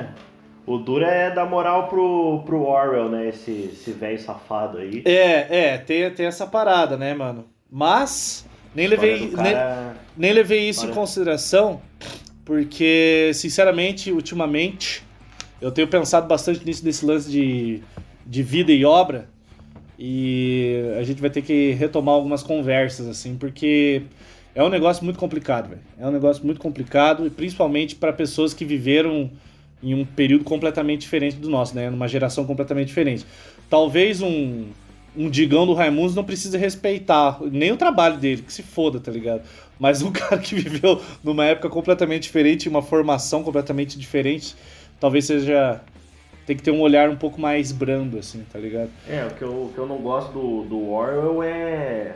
O 0.66 0.78
duro 0.78 1.06
é 1.06 1.34
dar 1.34 1.46
moral 1.46 1.88
pro, 1.88 2.44
pro 2.46 2.64
Orwell, 2.64 3.10
né? 3.10 3.30
Esse 3.30 3.70
esse 3.72 3.92
velho 3.92 4.20
safado 4.20 4.78
aí. 4.78 5.02
É, 5.06 5.74
é, 5.74 5.78
tem, 5.78 6.10
tem 6.12 6.26
essa 6.26 6.46
parada, 6.46 6.98
né, 6.98 7.14
mano? 7.14 7.46
Mas 7.72 8.46
nem 8.76 8.86
levei, 8.88 9.28
do 9.28 9.42
nem, 9.42 9.54
cara- 9.54 9.96
nem 10.16 10.34
levei 10.34 10.68
isso 10.68 10.84
em 10.84 10.88
Olha. 10.88 10.96
consideração, 10.96 11.82
porque, 12.44 13.32
sinceramente, 13.34 14.12
ultimamente, 14.12 15.07
eu 15.62 15.72
tenho 15.72 15.88
pensado 15.88 16.28
bastante 16.28 16.66
nisso, 16.66 16.86
nesse 16.86 17.06
lance 17.06 17.30
de, 17.30 17.82
de 18.26 18.44
vida 18.44 18.72
e 18.72 18.86
obra, 18.86 19.30
e 20.00 20.94
a 21.00 21.04
gente 21.04 21.20
vai 21.20 21.30
ter 21.30 21.42
que 21.42 21.72
retomar 21.72 22.16
algumas 22.16 22.44
conversas, 22.44 23.08
assim, 23.08 23.36
porque 23.36 24.04
é 24.54 24.64
um 24.64 24.70
negócio 24.70 25.04
muito 25.04 25.20
complicado, 25.20 25.70
velho. 25.70 25.82
É 26.00 26.08
um 26.08 26.12
negócio 26.12 26.46
muito 26.46 26.60
complicado, 26.60 27.26
e 27.26 27.30
principalmente 27.30 27.96
para 27.96 28.14
pessoas 28.14 28.54
que 28.54 28.66
viveram 28.66 29.32
em 29.82 29.94
um 29.94 30.06
período 30.06 30.44
completamente 30.44 31.02
diferente 31.02 31.38
do 31.38 31.50
nosso, 31.50 31.76
né? 31.76 31.90
Numa 31.90 32.08
geração 32.08 32.46
completamente 32.46 32.88
diferente. 32.88 33.26
Talvez 33.70 34.22
um, 34.22 34.66
um 35.16 35.30
Digão 35.30 35.66
do 35.66 35.74
Raimundos 35.74 36.16
não 36.16 36.24
precise 36.24 36.58
respeitar 36.58 37.40
nem 37.52 37.72
o 37.72 37.78
trabalho 37.78 38.18
dele, 38.18 38.42
que 38.42 38.54
se 38.54 38.64
foda, 38.64 39.00
tá 39.00 39.12
ligado? 39.12 39.42
Mas 39.80 40.02
um 40.02 40.10
cara 40.14 40.38
que 40.38 40.56
viveu 40.56 41.02
numa 41.24 41.46
época 41.46 41.70
completamente 41.70 42.24
diferente, 42.24 42.70
uma 42.70 42.82
formação 42.82 43.44
completamente 43.44 43.98
diferente, 43.98 44.56
talvez 45.00 45.26
seja. 45.26 45.82
Tem 46.46 46.56
que 46.56 46.64
ter 46.64 46.72
um 46.72 46.80
olhar 46.80 47.10
um 47.10 47.16
pouco 47.18 47.42
mais 47.42 47.74
brando, 47.74 48.18
assim, 48.18 48.46
tá 48.52 48.58
ligado? 48.58 48.90
É, 49.10 49.26
o 49.26 49.32
que 49.36 49.42
eu, 49.42 49.50
o 49.50 49.72
que 49.74 49.78
eu 49.78 49.86
não 49.86 49.98
gosto 49.98 50.32
do, 50.32 50.64
do 50.64 50.90
Orwell 50.92 51.44
é. 51.44 52.16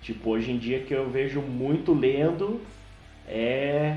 Tipo, 0.00 0.30
hoje 0.30 0.50
em 0.50 0.56
dia 0.56 0.80
que 0.80 0.94
eu 0.94 1.10
vejo 1.10 1.40
muito 1.42 1.92
lendo 1.92 2.62
é, 3.28 3.96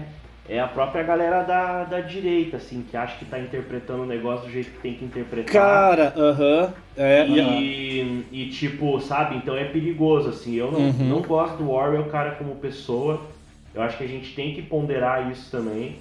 é 0.50 0.60
a 0.60 0.68
própria 0.68 1.02
galera 1.02 1.44
da, 1.44 1.86
da 1.86 2.02
direita, 2.02 2.58
assim, 2.58 2.84
que 2.92 2.98
acha 2.98 3.18
que 3.18 3.24
tá 3.24 3.40
interpretando 3.40 4.04
o 4.04 4.06
negócio 4.06 4.46
do 4.48 4.52
jeito 4.52 4.70
que 4.72 4.80
tem 4.80 4.96
que 4.96 5.06
interpretar. 5.06 5.54
Cara, 5.54 6.14
aham. 6.18 6.74
é, 6.98 7.26
e- 7.26 7.40
E, 7.40 8.26
e, 8.34 8.50
tipo, 8.50 9.00
sabe, 9.00 9.38
então 9.38 9.56
é 9.56 9.64
perigoso, 9.64 10.28
assim. 10.28 10.54
Eu 10.56 10.70
não, 10.74 10.80
Uhum. 10.82 10.94
não 11.08 11.22
gosto 11.22 11.56
do 11.56 11.72
Orwell, 11.72 12.06
cara, 12.10 12.32
como 12.32 12.56
pessoa. 12.58 13.22
Eu 13.74 13.82
acho 13.82 13.98
que 13.98 14.04
a 14.04 14.08
gente 14.08 14.36
tem 14.36 14.54
que 14.54 14.62
ponderar 14.62 15.32
isso 15.32 15.50
também. 15.50 15.96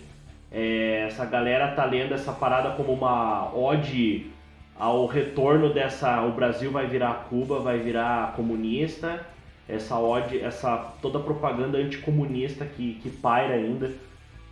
É, 0.52 1.06
essa 1.08 1.24
galera 1.24 1.68
tá 1.68 1.84
lendo 1.84 2.12
essa 2.12 2.32
parada 2.32 2.70
como 2.70 2.92
uma 2.92 3.54
ode 3.54 4.26
ao 4.78 5.06
retorno 5.06 5.72
dessa. 5.72 6.22
O 6.22 6.32
Brasil 6.32 6.70
vai 6.70 6.86
virar 6.86 7.26
Cuba, 7.30 7.58
vai 7.60 7.78
virar 7.78 8.34
comunista. 8.34 9.24
Essa 9.68 9.96
ode, 9.96 10.40
essa 10.40 10.76
toda 11.00 11.18
a 11.18 11.22
propaganda 11.22 11.78
anticomunista 11.78 12.66
que, 12.66 12.94
que 13.02 13.08
paira 13.08 13.54
ainda, 13.54 13.92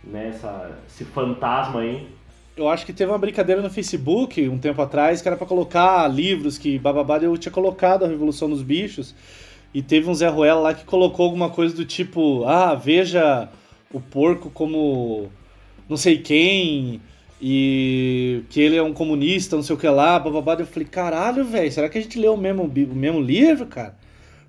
né? 0.03 0.29
Essa, 0.29 0.77
esse 0.87 1.05
fantasma 1.05 1.81
aí. 1.81 2.07
eu 2.57 2.67
acho 2.67 2.85
que 2.85 2.93
teve 2.93 3.11
uma 3.11 3.17
brincadeira 3.17 3.61
no 3.61 3.69
Facebook 3.69 4.47
um 4.47 4.57
tempo 4.57 4.81
atrás 4.81 5.21
que 5.21 5.27
era 5.27 5.37
pra 5.37 5.45
colocar 5.45 6.07
livros 6.07 6.57
que 6.57 6.79
bababá 6.79 7.17
eu 7.19 7.37
tinha 7.37 7.51
colocado 7.51 8.05
a 8.05 8.07
Revolução 8.07 8.49
dos 8.49 8.63
Bichos 8.63 9.13
e 9.73 9.81
teve 9.81 10.09
um 10.09 10.13
Zé 10.13 10.27
Ruela 10.27 10.59
lá 10.59 10.73
que 10.73 10.85
colocou 10.85 11.25
alguma 11.25 11.49
coisa 11.49 11.75
do 11.75 11.85
tipo, 11.85 12.43
ah, 12.45 12.73
veja 12.75 13.49
o 13.93 13.99
porco 13.99 14.49
como 14.49 15.29
não 15.91 15.97
sei 15.97 16.17
quem 16.17 17.01
e 17.41 18.43
que 18.49 18.61
ele 18.61 18.77
é 18.77 18.81
um 18.83 18.93
comunista, 18.93 19.55
não 19.57 19.63
sei 19.63 19.75
o 19.75 19.79
que 19.79 19.87
lá, 19.89 20.17
bababá. 20.17 20.53
Eu 20.57 20.65
falei, 20.65 20.87
caralho, 20.87 21.43
velho, 21.43 21.71
será 21.71 21.89
que 21.89 21.97
a 21.97 22.01
gente 22.01 22.17
leu 22.17 22.33
o 22.33 22.37
mesmo, 22.37 22.63
o 22.63 22.95
mesmo 22.95 23.19
livro, 23.19 23.65
cara? 23.65 23.95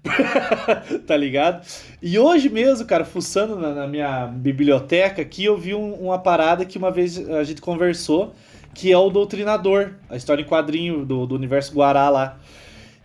tá 1.06 1.16
ligado? 1.16 1.66
E 2.00 2.18
hoje 2.18 2.48
mesmo, 2.48 2.86
cara, 2.86 3.04
fuçando 3.04 3.56
na, 3.56 3.72
na 3.74 3.86
minha 3.88 4.26
biblioteca 4.26 5.22
aqui, 5.22 5.44
eu 5.44 5.56
vi 5.56 5.74
um- 5.74 5.94
uma 5.94 6.18
parada 6.18 6.64
que 6.64 6.78
uma 6.78 6.90
vez 6.90 7.18
a 7.30 7.42
gente 7.44 7.60
conversou, 7.60 8.34
que 8.74 8.90
é 8.92 8.96
o 8.98 9.10
Doutrinador, 9.10 9.94
a 10.08 10.16
história 10.16 10.42
em 10.42 10.46
quadrinho 10.46 11.04
do, 11.04 11.26
do 11.26 11.34
universo 11.34 11.72
Guará 11.74 12.08
lá. 12.08 12.38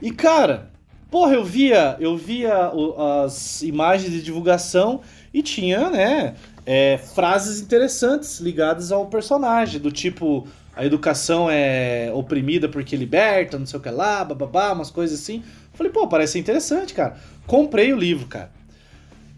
E, 0.01 0.11
cara, 0.11 0.69
porra, 1.09 1.33
eu 1.33 1.43
via, 1.43 1.95
eu 1.99 2.15
via 2.17 2.69
o- 2.73 3.23
as 3.23 3.61
imagens 3.61 4.11
de 4.11 4.21
divulgação 4.21 5.01
e 5.33 5.41
tinha, 5.41 5.89
né, 5.89 6.35
é, 6.67 6.97
frases 6.97 7.61
interessantes 7.61 8.41
ligadas 8.41 8.91
ao 8.91 9.05
personagem, 9.05 9.79
do 9.79 9.89
tipo, 9.89 10.45
a 10.75 10.85
educação 10.85 11.49
é 11.49 12.11
oprimida 12.13 12.67
porque 12.67 12.93
liberta, 12.97 13.57
não 13.57 13.65
sei 13.65 13.79
o 13.79 13.81
que 13.81 13.89
lá, 13.89 14.21
bababá, 14.25 14.73
umas 14.73 14.91
coisas 14.91 15.17
assim. 15.17 15.41
Falei, 15.73 15.93
pô, 15.93 16.09
parece 16.09 16.37
interessante, 16.37 16.93
cara. 16.93 17.15
Comprei 17.47 17.93
o 17.93 17.97
livro, 17.97 18.27
cara. 18.27 18.51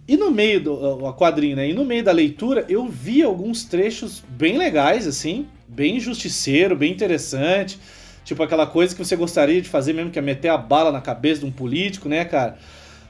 E 0.07 0.17
no 0.17 0.31
meio 0.31 0.59
do 0.59 0.73
o 0.73 1.13
quadrinho, 1.13 1.55
né? 1.55 1.69
E 1.69 1.73
no 1.73 1.85
meio 1.85 2.03
da 2.03 2.11
leitura, 2.11 2.65
eu 2.67 2.87
vi 2.87 3.21
alguns 3.21 3.63
trechos 3.63 4.23
bem 4.27 4.57
legais, 4.57 5.05
assim, 5.05 5.47
bem 5.67 5.99
justiceiro, 5.99 6.75
bem 6.75 6.91
interessante. 6.91 7.79
Tipo 8.25 8.41
aquela 8.41 8.65
coisa 8.65 8.95
que 8.95 9.05
você 9.05 9.15
gostaria 9.15 9.61
de 9.61 9.69
fazer 9.69 9.93
mesmo, 9.93 10.09
que 10.09 10.17
é 10.17 10.21
meter 10.21 10.49
a 10.49 10.57
bala 10.57 10.91
na 10.91 10.99
cabeça 10.99 11.41
de 11.41 11.45
um 11.45 11.51
político, 11.51 12.09
né, 12.09 12.25
cara? 12.25 12.57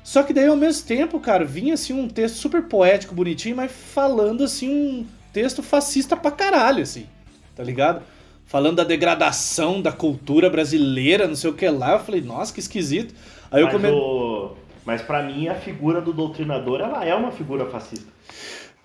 Só 0.04 0.24
que 0.24 0.34
daí, 0.34 0.48
ao 0.48 0.56
mesmo 0.56 0.88
tempo, 0.88 1.20
cara, 1.20 1.46
vinha 1.46 1.74
assim 1.74 1.94
um 1.94 2.08
texto 2.08 2.36
super 2.36 2.64
poético, 2.64 3.14
bonitinho, 3.14 3.56
mas 3.56 3.72
falando 3.72 4.44
assim 4.44 4.70
um 4.70 5.06
texto 5.32 5.62
fascista 5.62 6.18
pra 6.18 6.32
caralho, 6.32 6.82
assim, 6.82 7.06
tá 7.56 7.64
ligado? 7.64 8.02
Falando 8.46 8.78
da 8.78 8.84
degradação 8.84 9.82
da 9.82 9.92
cultura 9.92 10.50
brasileira, 10.50 11.28
não 11.28 11.36
sei 11.36 11.50
o 11.52 11.54
que 11.54 11.70
lá. 11.70 11.94
Eu 11.94 12.00
falei, 12.00 12.22
nossa, 12.22 12.52
que 12.52 12.60
esquisito. 12.60 13.14
Aí 13.52 13.62
eu 13.62 13.68
mas, 13.68 13.76
come... 13.76 13.90
o... 13.90 14.56
mas 14.84 15.02
pra 15.02 15.22
mim 15.22 15.48
a 15.48 15.56
figura 15.56 16.02
do 16.02 16.12
doutrinador 16.12 16.82
ela 16.82 17.06
é 17.06 17.14
uma 17.14 17.32
figura 17.32 17.68
fascista. 17.68 18.12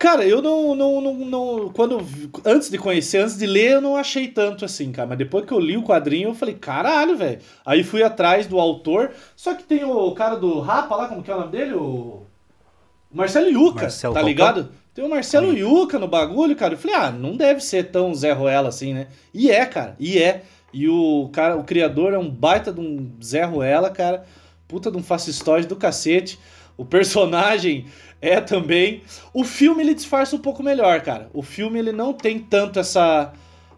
Cara, 0.04 0.26
eu 0.26 0.42
não, 0.42 0.74
não, 0.74 1.00
não, 1.00 1.14
não- 1.14 1.68
Quando. 1.70 2.06
Antes 2.44 2.68
de 2.68 2.76
conhecer, 2.76 3.22
antes 3.22 3.38
de 3.38 3.46
ler, 3.46 3.72
eu 3.72 3.80
não 3.80 3.96
achei 3.96 4.28
tanto 4.28 4.62
assim, 4.62 4.92
cara. 4.92 5.08
Mas 5.08 5.16
depois 5.16 5.46
que 5.46 5.52
eu 5.52 5.58
li 5.58 5.78
o 5.78 5.82
quadrinho, 5.82 6.28
eu 6.28 6.34
falei, 6.34 6.54
caralho, 6.54 7.16
velho. 7.16 7.38
Aí 7.64 7.82
fui 7.82 8.02
atrás 8.02 8.46
do 8.46 8.60
autor. 8.60 9.12
Só 9.34 9.54
que 9.54 9.62
tem 9.62 9.82
o 9.82 10.12
cara 10.12 10.36
do 10.36 10.60
Rapa 10.60 10.94
lá, 10.94 11.08
como 11.08 11.22
que 11.22 11.30
é 11.30 11.34
o 11.34 11.40
nome 11.40 11.52
dele? 11.52 11.72
O. 11.72 12.26
Marcelo 13.10 13.48
Yuca, 13.48 13.82
Marcelo 13.84 14.12
tá 14.12 14.20
ligado? 14.20 14.68
Tem 14.92 15.02
o 15.02 15.08
Marcelo 15.08 15.56
Yuca 15.56 15.98
no 15.98 16.06
bagulho, 16.06 16.54
cara. 16.54 16.74
Eu 16.74 16.78
falei, 16.78 16.96
ah, 16.96 17.10
não 17.10 17.34
deve 17.34 17.62
ser 17.62 17.84
tão 17.84 18.14
Zé 18.14 18.32
Ruela 18.32 18.68
assim, 18.68 18.92
né? 18.92 19.06
E 19.32 19.50
é, 19.50 19.64
cara, 19.64 19.96
e 19.98 20.18
é. 20.22 20.42
E 20.70 20.86
o 20.86 21.30
cara, 21.32 21.56
o 21.56 21.64
criador 21.64 22.12
é 22.12 22.18
um 22.18 22.28
baita 22.28 22.70
de 22.70 22.80
um 22.80 23.10
Zé 23.24 23.44
Ruela, 23.44 23.88
cara. 23.88 24.26
Puta 24.68 24.90
de 24.90 24.98
um 24.98 25.02
fascistóide 25.02 25.66
do 25.66 25.76
cacete. 25.76 26.38
O 26.76 26.84
personagem 26.84 27.86
é 28.20 28.40
também. 28.40 29.02
O 29.32 29.44
filme 29.44 29.82
ele 29.82 29.94
disfarça 29.94 30.36
um 30.36 30.38
pouco 30.38 30.62
melhor, 30.62 31.00
cara. 31.02 31.28
O 31.32 31.42
filme 31.42 31.78
ele 31.78 31.92
não 31.92 32.12
tem 32.12 32.38
tanto 32.38 32.78
essa 32.78 33.32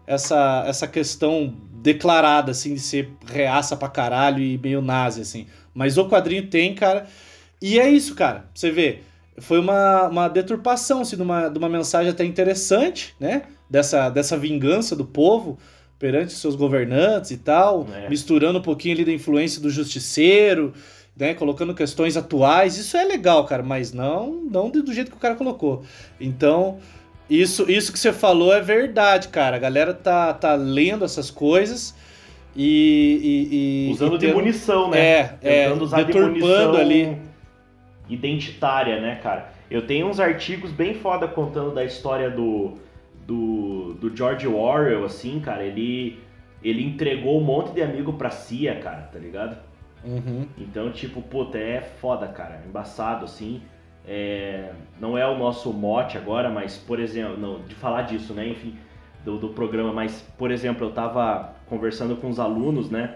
essa 0.05 0.63
essa 0.65 0.87
questão 0.87 1.53
declarada 1.73 2.51
assim 2.51 2.73
de 2.73 2.79
ser 2.79 3.09
reaça 3.25 3.75
pra 3.75 3.89
caralho 3.89 4.41
e 4.41 4.57
meio 4.57 4.81
nazi 4.81 5.21
assim. 5.21 5.47
Mas 5.73 5.97
o 5.97 6.07
quadrinho 6.07 6.47
tem, 6.47 6.73
cara. 6.73 7.07
E 7.61 7.79
é 7.79 7.89
isso, 7.89 8.15
cara. 8.15 8.45
Você 8.53 8.71
vê, 8.71 8.99
foi 9.37 9.59
uma, 9.59 10.07
uma 10.07 10.27
deturpação 10.27 11.01
assim, 11.01 11.15
de, 11.15 11.21
uma, 11.21 11.49
de 11.49 11.57
uma 11.57 11.69
mensagem 11.69 12.11
até 12.11 12.23
interessante, 12.23 13.15
né? 13.19 13.43
Dessa, 13.69 14.09
dessa 14.09 14.37
vingança 14.37 14.95
do 14.95 15.05
povo 15.05 15.59
perante 15.99 16.33
seus 16.33 16.55
governantes 16.55 17.31
e 17.31 17.37
tal, 17.37 17.87
é. 17.93 18.09
misturando 18.09 18.59
um 18.59 18.61
pouquinho 18.61 18.95
ali 18.95 19.03
da 19.03 19.11
influência 19.11 19.61
do 19.61 19.69
justiceiro 19.69 20.73
né, 21.19 21.33
colocando 21.33 21.73
questões 21.73 22.15
atuais, 22.15 22.77
isso 22.77 22.95
é 22.95 23.03
legal, 23.03 23.43
cara, 23.45 23.63
mas 23.63 23.91
não, 23.91 24.33
não 24.33 24.69
do 24.69 24.93
jeito 24.93 25.09
que 25.09 25.17
o 25.17 25.19
cara 25.19 25.35
colocou. 25.35 25.83
Então, 26.19 26.77
isso, 27.29 27.69
isso 27.69 27.91
que 27.91 27.99
você 27.99 28.13
falou 28.13 28.53
é 28.53 28.61
verdade, 28.61 29.27
cara. 29.29 29.57
A 29.57 29.59
galera 29.59 29.93
tá, 29.93 30.33
tá 30.33 30.55
lendo 30.55 31.03
essas 31.03 31.31
coisas 31.31 31.95
e. 32.55 33.47
e, 33.51 33.87
e 33.89 33.91
Usando 33.91 34.15
e 34.15 34.19
tendo, 34.19 34.29
de 34.29 34.35
munição, 34.35 34.89
né? 34.89 34.99
É, 34.99 35.23
Tentando 35.23 35.81
é, 35.81 35.83
usar 35.83 36.03
deturpando 36.03 36.75
de 36.75 36.81
ali. 36.81 37.17
Identitária, 38.09 39.01
né, 39.01 39.19
cara? 39.21 39.51
Eu 39.69 39.85
tenho 39.85 40.07
uns 40.07 40.19
artigos 40.19 40.71
bem 40.71 40.93
foda 40.93 41.27
contando 41.27 41.73
da 41.73 41.83
história 41.83 42.29
do, 42.29 42.75
do, 43.25 43.95
do 43.95 44.15
George 44.15 44.47
Orwell, 44.47 45.03
assim, 45.03 45.41
cara. 45.41 45.63
Ele, 45.63 46.17
ele 46.63 46.81
entregou 46.85 47.41
um 47.41 47.43
monte 47.43 47.73
de 47.73 47.81
amigo 47.81 48.13
pra 48.13 48.29
CIA, 48.29 48.79
cara, 48.79 49.01
tá 49.01 49.19
ligado? 49.19 49.66
Uhum. 50.03 50.47
Então, 50.57 50.91
tipo, 50.91 51.21
puta, 51.21 51.57
é 51.57 51.81
foda, 51.81 52.27
cara. 52.27 52.63
Embaçado, 52.67 53.25
assim. 53.25 53.61
É... 54.05 54.71
Não 54.99 55.17
é 55.17 55.27
o 55.27 55.37
nosso 55.37 55.73
mote 55.73 56.17
agora, 56.17 56.49
mas, 56.49 56.77
por 56.77 56.99
exemplo, 56.99 57.37
não, 57.37 57.61
de 57.61 57.75
falar 57.75 58.03
disso, 58.03 58.33
né? 58.33 58.47
Enfim, 58.47 58.75
do, 59.23 59.37
do 59.37 59.49
programa, 59.49 59.91
mas, 59.91 60.21
por 60.37 60.51
exemplo, 60.51 60.87
eu 60.87 60.91
tava 60.91 61.55
conversando 61.67 62.15
com 62.15 62.29
os 62.29 62.39
alunos, 62.39 62.89
né? 62.89 63.15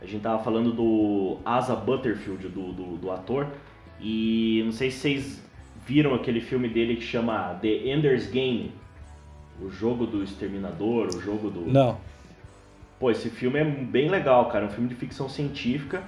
A 0.00 0.06
gente 0.06 0.22
tava 0.22 0.42
falando 0.42 0.72
do 0.72 1.38
Asa 1.44 1.76
Butterfield, 1.76 2.48
do, 2.48 2.72
do, 2.72 2.96
do 2.96 3.10
ator. 3.10 3.46
E 4.00 4.62
não 4.64 4.72
sei 4.72 4.90
se 4.90 4.98
vocês 4.98 5.42
viram 5.86 6.14
aquele 6.14 6.40
filme 6.40 6.68
dele 6.68 6.96
que 6.96 7.02
chama 7.02 7.58
The 7.60 7.88
Ender's 7.88 8.26
Game. 8.26 8.72
O 9.60 9.70
jogo 9.70 10.06
do 10.06 10.22
exterminador, 10.24 11.08
o 11.08 11.20
jogo 11.20 11.50
do. 11.50 11.60
Não. 11.60 11.98
Pô, 13.02 13.10
esse 13.10 13.28
filme 13.28 13.58
é 13.58 13.64
bem 13.64 14.08
legal, 14.08 14.48
cara. 14.48 14.64
É 14.64 14.68
um 14.68 14.70
filme 14.70 14.88
de 14.88 14.94
ficção 14.94 15.28
científica. 15.28 16.04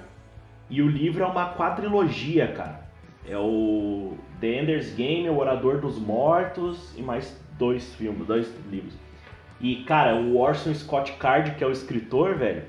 E 0.69 0.81
o 0.81 0.87
livro 0.87 1.25
é 1.25 1.27
uma 1.27 1.53
quadrilogia, 1.53 2.47
cara. 2.53 2.85
É 3.27 3.37
o 3.37 4.13
The 4.39 4.61
Ender's 4.61 4.95
Game, 4.95 5.27
O 5.27 5.37
Orador 5.37 5.81
dos 5.81 5.99
Mortos 5.99 6.97
e 6.97 7.01
mais 7.01 7.37
dois 7.59 7.93
filmes, 7.95 8.25
dois 8.25 8.49
livros. 8.71 8.93
E, 9.59 9.83
cara, 9.83 10.15
o 10.15 10.37
Orson 10.37 10.73
Scott 10.73 11.11
Card, 11.19 11.55
que 11.55 11.65
é 11.65 11.67
o 11.67 11.71
escritor, 11.71 12.35
velho, 12.35 12.63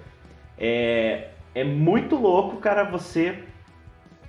é, 0.59 1.29
é 1.55 1.63
muito 1.63 2.17
louco, 2.17 2.57
cara, 2.57 2.83
você 2.83 3.45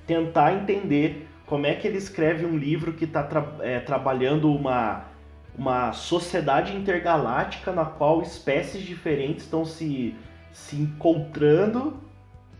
tentar 0.06 0.54
entender 0.54 1.28
como 1.48 1.66
é 1.66 1.74
que 1.74 1.88
ele 1.88 1.98
escreve 1.98 2.46
um 2.46 2.56
livro 2.56 2.94
que 2.94 3.06
está 3.06 3.24
tra 3.24 3.44
é, 3.62 3.80
trabalhando 3.80 4.54
uma 4.54 5.07
uma 5.58 5.92
sociedade 5.92 6.76
intergaláctica 6.76 7.72
na 7.72 7.84
qual 7.84 8.22
espécies 8.22 8.84
diferentes 8.84 9.44
estão 9.46 9.66
se, 9.66 10.14
se 10.52 10.76
encontrando. 10.76 11.98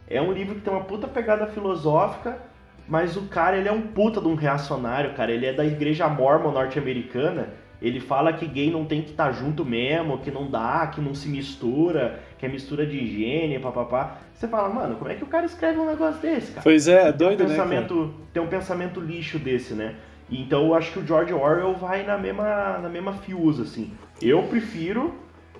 É 0.10 0.22
um 0.22 0.32
livro 0.32 0.56
que 0.56 0.62
tem 0.62 0.74
uma 0.74 0.84
puta 0.84 1.08
pegada 1.08 1.46
filosófica, 1.48 2.40
mas 2.88 3.16
o 3.16 3.24
cara 3.24 3.58
ele 3.58 3.68
é 3.68 3.72
um 3.72 3.82
puta 3.82 4.20
de 4.20 4.28
um 4.28 4.36
reacionário, 4.36 5.14
cara. 5.14 5.32
Ele 5.32 5.46
é 5.46 5.54
da 5.54 5.66
igreja 5.66 6.08
mormon 6.08 6.52
norte-americana. 6.52 7.50
Ele 7.80 8.00
fala 8.00 8.34
que 8.34 8.48
gay 8.48 8.72
não 8.72 8.86
tem 8.86 9.04
que 9.04 9.12
estar 9.12 9.28
tá 9.28 9.32
junto 9.32 9.64
mesmo, 9.64 10.18
que 10.18 10.32
não 10.32 10.50
dá, 10.50 10.88
que 10.88 11.00
não 11.00 11.14
se 11.14 11.30
mistura, 11.30 12.20
que 12.40 12.46
é 12.46 12.50
mistura 12.50 12.88
de 12.88 12.98
higiene, 12.98 13.60
papapá. 13.60 14.18
Você 14.34 14.48
fala, 14.48 14.70
mano, 14.70 14.96
como 14.96 15.12
é 15.12 15.16
que 15.16 15.24
o 15.24 15.28
cara 15.28 15.46
escreve 15.46 15.78
um 15.78 15.86
negócio 15.86 16.20
desse, 16.20 16.54
cara? 16.54 16.64
Pois 16.64 16.88
é, 16.88 17.10
é 17.10 17.12
doido, 17.12 17.44
um 17.44 17.48
pensamento, 17.48 18.06
né? 18.06 18.12
Tem 18.34 18.42
um 18.42 18.48
pensamento 18.48 19.00
lixo 19.00 19.38
desse, 19.38 19.76
né? 19.76 19.94
Então 20.30 20.68
eu 20.68 20.74
acho 20.74 20.92
que 20.92 21.00
o 21.00 21.08
George 21.08 21.34
Orwell 21.34 21.74
vai 21.76 22.06
na 22.06 22.18
mesma, 22.18 22.80
na 22.80 22.90
mesma 22.90 23.14
fiusa, 23.14 23.64
assim. 23.64 23.92
Eu 24.22 24.44
prefiro 24.44 25.16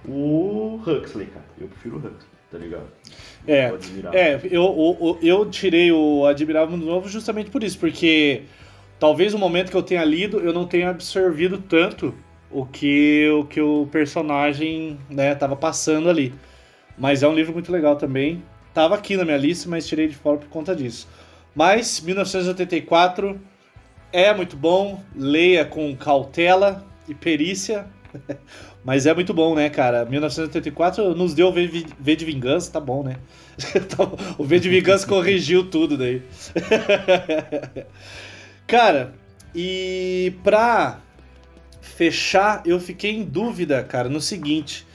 o 0.06 0.80
Huxley, 0.86 1.28
cara. 1.28 1.46
Eu 1.60 1.68
prefiro 1.68 1.96
o 1.96 2.00
Huxley, 2.00 2.30
tá 2.52 2.58
ligado? 2.58 2.88
É, 3.48 3.72
é 4.14 4.42
eu, 4.44 4.98
eu, 5.00 5.20
eu 5.22 5.50
tirei 5.50 5.92
o 5.92 6.26
Admirável 6.26 6.72
Mundo 6.72 6.86
Novo 6.86 7.08
justamente 7.08 7.50
por 7.50 7.64
isso, 7.64 7.80
porque 7.80 8.44
talvez 9.00 9.34
no 9.34 9.40
momento 9.40 9.72
que 9.72 9.78
eu 9.78 9.84
tenha 9.84 10.04
lido 10.04 10.40
eu 10.40 10.52
não 10.52 10.66
tenha 10.66 10.90
absorvido 10.90 11.58
tanto 11.60 12.14
o 12.52 12.66
que 12.66 13.30
o, 13.30 13.46
que 13.46 13.62
o 13.62 13.88
personagem 13.92 15.00
né, 15.10 15.34
tava 15.36 15.56
passando 15.56 16.10
ali. 16.10 16.34
Mas 16.98 17.24
é 17.24 17.28
um 17.28 17.34
livro 17.34 17.54
muito 17.54 17.72
legal 17.72 17.96
também. 17.96 18.44
Tava 18.74 18.96
aqui 18.96 19.16
na 19.16 19.24
minha 19.24 19.38
lista, 19.38 19.70
mas 19.70 19.88
tirei 19.88 20.08
de 20.08 20.16
fora 20.16 20.38
por 20.38 20.50
conta 20.50 20.76
disso. 20.76 21.08
Mas 21.56 22.02
1984 22.02 23.40
é 24.18 24.34
muito 24.34 24.58
bom, 24.58 25.04
leia 25.16 25.64
com 25.64 25.96
cautela 25.96 26.84
e 27.08 27.14
perícia, 27.14 27.86
mas 28.84 29.06
é 29.06 29.14
muito 29.14 29.32
bom, 29.32 29.54
né, 29.54 29.70
cara? 29.70 30.06
1984 30.06 31.14
nos 31.14 31.36
deu 31.36 31.54
V, 31.54 31.86
v 32.00 32.16
de 32.16 32.26
Vingança, 32.26 32.72
tá 32.72 32.80
bom, 32.80 33.04
né? 33.04 33.18
o 34.36 34.44
V 34.44 34.60
de 34.60 34.70
Vingança 34.70 35.06
corrigiu 35.08 35.70
tudo 35.70 35.96
daí. 35.96 36.24
cara, 38.66 39.14
e 39.54 40.34
pra 40.44 41.00
fechar, 41.80 42.64
eu 42.66 42.80
fiquei 42.80 43.12
em 43.12 43.24
dúvida, 43.24 43.84
cara, 43.84 44.10
no 44.10 44.20
seguinte. 44.20 44.88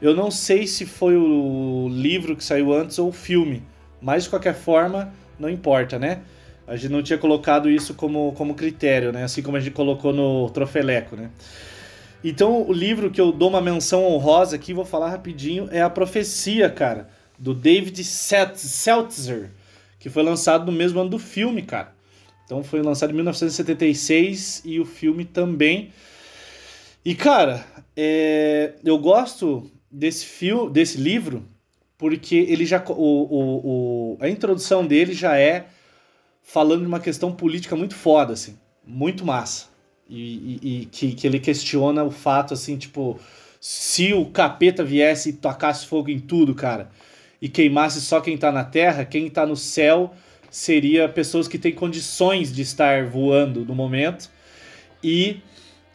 Eu 0.00 0.16
não 0.16 0.30
sei 0.30 0.66
se 0.66 0.86
foi 0.86 1.18
o 1.18 1.86
livro 1.90 2.34
que 2.34 2.42
saiu 2.42 2.72
antes 2.72 2.98
ou 2.98 3.10
o 3.10 3.12
filme, 3.12 3.62
mas 4.00 4.24
de 4.24 4.30
qualquer 4.30 4.54
forma, 4.54 5.12
não 5.38 5.50
importa, 5.50 5.98
né? 5.98 6.22
A 6.70 6.76
gente 6.76 6.92
não 6.92 7.02
tinha 7.02 7.18
colocado 7.18 7.68
isso 7.68 7.94
como, 7.94 8.32
como 8.34 8.54
critério, 8.54 9.10
né? 9.10 9.24
Assim 9.24 9.42
como 9.42 9.56
a 9.56 9.60
gente 9.60 9.72
colocou 9.72 10.12
no 10.12 10.48
Trofeleco, 10.50 11.16
né? 11.16 11.28
Então, 12.22 12.62
o 12.62 12.72
livro 12.72 13.10
que 13.10 13.20
eu 13.20 13.32
dou 13.32 13.48
uma 13.48 13.60
menção 13.60 14.04
honrosa 14.04 14.54
aqui, 14.54 14.72
vou 14.72 14.84
falar 14.84 15.10
rapidinho, 15.10 15.68
é 15.72 15.82
A 15.82 15.90
Profecia, 15.90 16.70
cara, 16.70 17.08
do 17.36 17.52
David 17.52 18.04
Seltzer, 18.04 19.50
que 19.98 20.08
foi 20.08 20.22
lançado 20.22 20.70
no 20.70 20.70
mesmo 20.70 21.00
ano 21.00 21.10
do 21.10 21.18
filme, 21.18 21.60
cara. 21.62 21.92
Então, 22.44 22.62
foi 22.62 22.80
lançado 22.82 23.10
em 23.10 23.14
1976 23.14 24.62
e 24.64 24.78
o 24.78 24.84
filme 24.84 25.24
também. 25.24 25.90
E, 27.04 27.16
cara, 27.16 27.66
é... 27.96 28.74
eu 28.84 28.96
gosto 28.96 29.68
desse, 29.90 30.24
filme, 30.24 30.70
desse 30.70 30.98
livro 30.98 31.42
porque 31.98 32.36
ele 32.36 32.64
já. 32.64 32.80
O, 32.90 32.92
o, 32.92 34.14
o, 34.14 34.18
a 34.20 34.28
introdução 34.28 34.86
dele 34.86 35.12
já 35.12 35.36
é 35.36 35.66
falando 36.42 36.82
de 36.82 36.86
uma 36.86 37.00
questão 37.00 37.32
política 37.32 37.76
muito 37.76 37.94
foda, 37.94 38.32
assim, 38.32 38.56
muito 38.84 39.24
massa. 39.24 39.66
E, 40.08 40.58
e, 40.62 40.82
e, 40.82 40.86
que, 40.86 41.12
que 41.12 41.26
ele 41.26 41.38
questiona 41.38 42.02
o 42.02 42.10
fato, 42.10 42.54
assim, 42.54 42.76
tipo, 42.76 43.18
se 43.60 44.12
o 44.12 44.26
capeta 44.26 44.82
viesse 44.82 45.30
e 45.30 45.32
tocasse 45.34 45.86
fogo 45.86 46.10
em 46.10 46.18
tudo, 46.18 46.54
cara, 46.54 46.90
e 47.40 47.48
queimasse 47.48 48.00
só 48.00 48.20
quem 48.20 48.36
tá 48.36 48.50
na 48.50 48.64
terra, 48.64 49.04
quem 49.04 49.30
tá 49.30 49.46
no 49.46 49.56
céu 49.56 50.12
seria 50.50 51.08
pessoas 51.08 51.46
que 51.46 51.58
têm 51.58 51.72
condições 51.72 52.52
de 52.52 52.62
estar 52.62 53.06
voando 53.06 53.64
no 53.64 53.74
momento. 53.74 54.30
E 55.02 55.40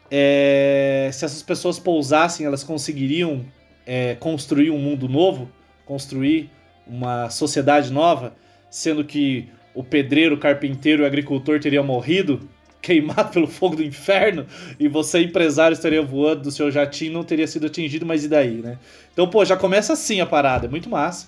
é, 0.10 1.10
se 1.12 1.26
essas 1.26 1.43
pessoas 1.43 1.78
pousassem, 1.78 2.46
elas 2.46 2.64
conseguiriam 2.64 3.46
é, 3.86 4.16
construir 4.16 4.72
um 4.72 4.80
mundo 4.80 5.10
novo, 5.10 5.52
construir 5.86 6.50
uma 6.88 7.30
sociedade 7.30 7.91
nova, 7.91 8.36
sendo 8.70 9.04
que 9.04 9.50
o 9.76 9.84
pedreiro, 9.84 10.36
o 10.36 10.39
carpinteiro 10.39 11.01
e 11.01 11.03
o 11.03 11.05
agricultor 11.05 11.59
teriam 11.59 11.84
morrido, 11.84 12.39
queimado 12.82 13.32
pelo 13.32 13.47
fogo 13.47 13.76
do 13.76 13.84
inferno, 13.84 14.45
e 14.80 14.88
você, 14.88 15.21
empresário, 15.21 15.73
estaria 15.73 16.01
voando 16.01 16.43
do 16.43 16.51
seu 16.51 16.71
jatinho 16.71 17.13
não 17.13 17.23
teria 17.23 17.47
sido 17.47 17.65
atingido, 17.67 18.05
mas 18.05 18.23
e 18.23 18.28
daí, 18.28 18.61
né? 18.61 18.78
Então, 19.11 19.28
pô, 19.28 19.43
já 19.43 19.57
começa 19.57 19.93
assim 19.93 20.21
a 20.21 20.26
parada, 20.26 20.67
é 20.67 20.69
muito 20.69 20.89
massa. 20.89 21.28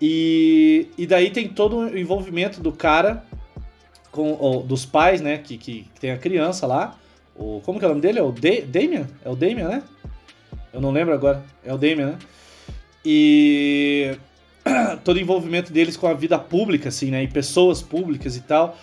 E, 0.00 0.88
e 0.96 1.06
daí 1.06 1.30
tem 1.30 1.48
todo 1.48 1.78
o 1.78 1.98
envolvimento 1.98 2.60
do 2.60 2.72
cara, 2.72 3.22
com 4.10 4.32
ou, 4.32 4.62
dos 4.62 4.84
pais, 4.84 5.20
né, 5.20 5.38
que, 5.38 5.56
que, 5.56 5.82
que, 5.94 6.00
tem 6.00 6.10
a 6.10 6.18
criança 6.18 6.66
lá. 6.66 6.98
O, 7.36 7.60
como 7.64 7.78
que 7.78 7.84
é 7.84 7.88
o 7.88 7.90
nome 7.90 8.00
dele? 8.00 8.18
É 8.18 8.22
o 8.22 8.32
De 8.32 8.62
Damien? 8.62 9.06
É 9.24 9.28
o 9.28 9.36
Damien, 9.36 9.68
né? 9.68 9.82
Eu 10.72 10.80
não 10.80 10.90
lembro 10.90 11.14
agora. 11.14 11.44
É 11.64 11.72
o 11.72 11.78
Damien, 11.78 12.06
né? 12.06 12.18
E 13.04 14.16
todo 15.04 15.16
o 15.16 15.20
envolvimento 15.20 15.72
deles 15.72 15.96
com 15.96 16.06
a 16.06 16.14
vida 16.14 16.38
pública, 16.38 16.88
assim, 16.88 17.10
né? 17.10 17.22
E 17.22 17.28
pessoas 17.28 17.82
públicas 17.82 18.36
e 18.36 18.40
tal. 18.40 18.76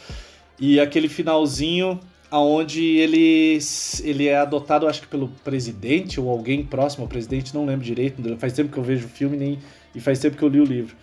E 0.60 0.80
aquele 0.80 1.08
finalzinho 1.08 2.00
aonde 2.30 2.84
ele, 2.84 3.58
ele 4.04 4.28
é 4.28 4.38
adotado, 4.38 4.86
acho 4.88 5.02
que 5.02 5.08
pelo 5.08 5.30
presidente 5.46 6.20
ou 6.20 6.30
alguém 6.30 6.62
próximo 6.64 7.04
ao 7.04 7.08
presidente, 7.08 7.56
não 7.56 7.66
lembro 7.66 7.86
direito. 7.86 8.22
Faz 8.38 8.54
tempo 8.54 8.72
que 8.72 8.78
eu 8.78 8.84
vejo 8.84 9.06
o 9.06 9.10
filme 9.10 9.38
nem, 9.38 9.60
e 9.96 10.00
faz 10.00 10.20
tempo 10.20 10.36
que 10.36 10.44
eu 10.44 10.50
li 10.50 10.60
o 10.60 10.66
livro. 10.66 10.96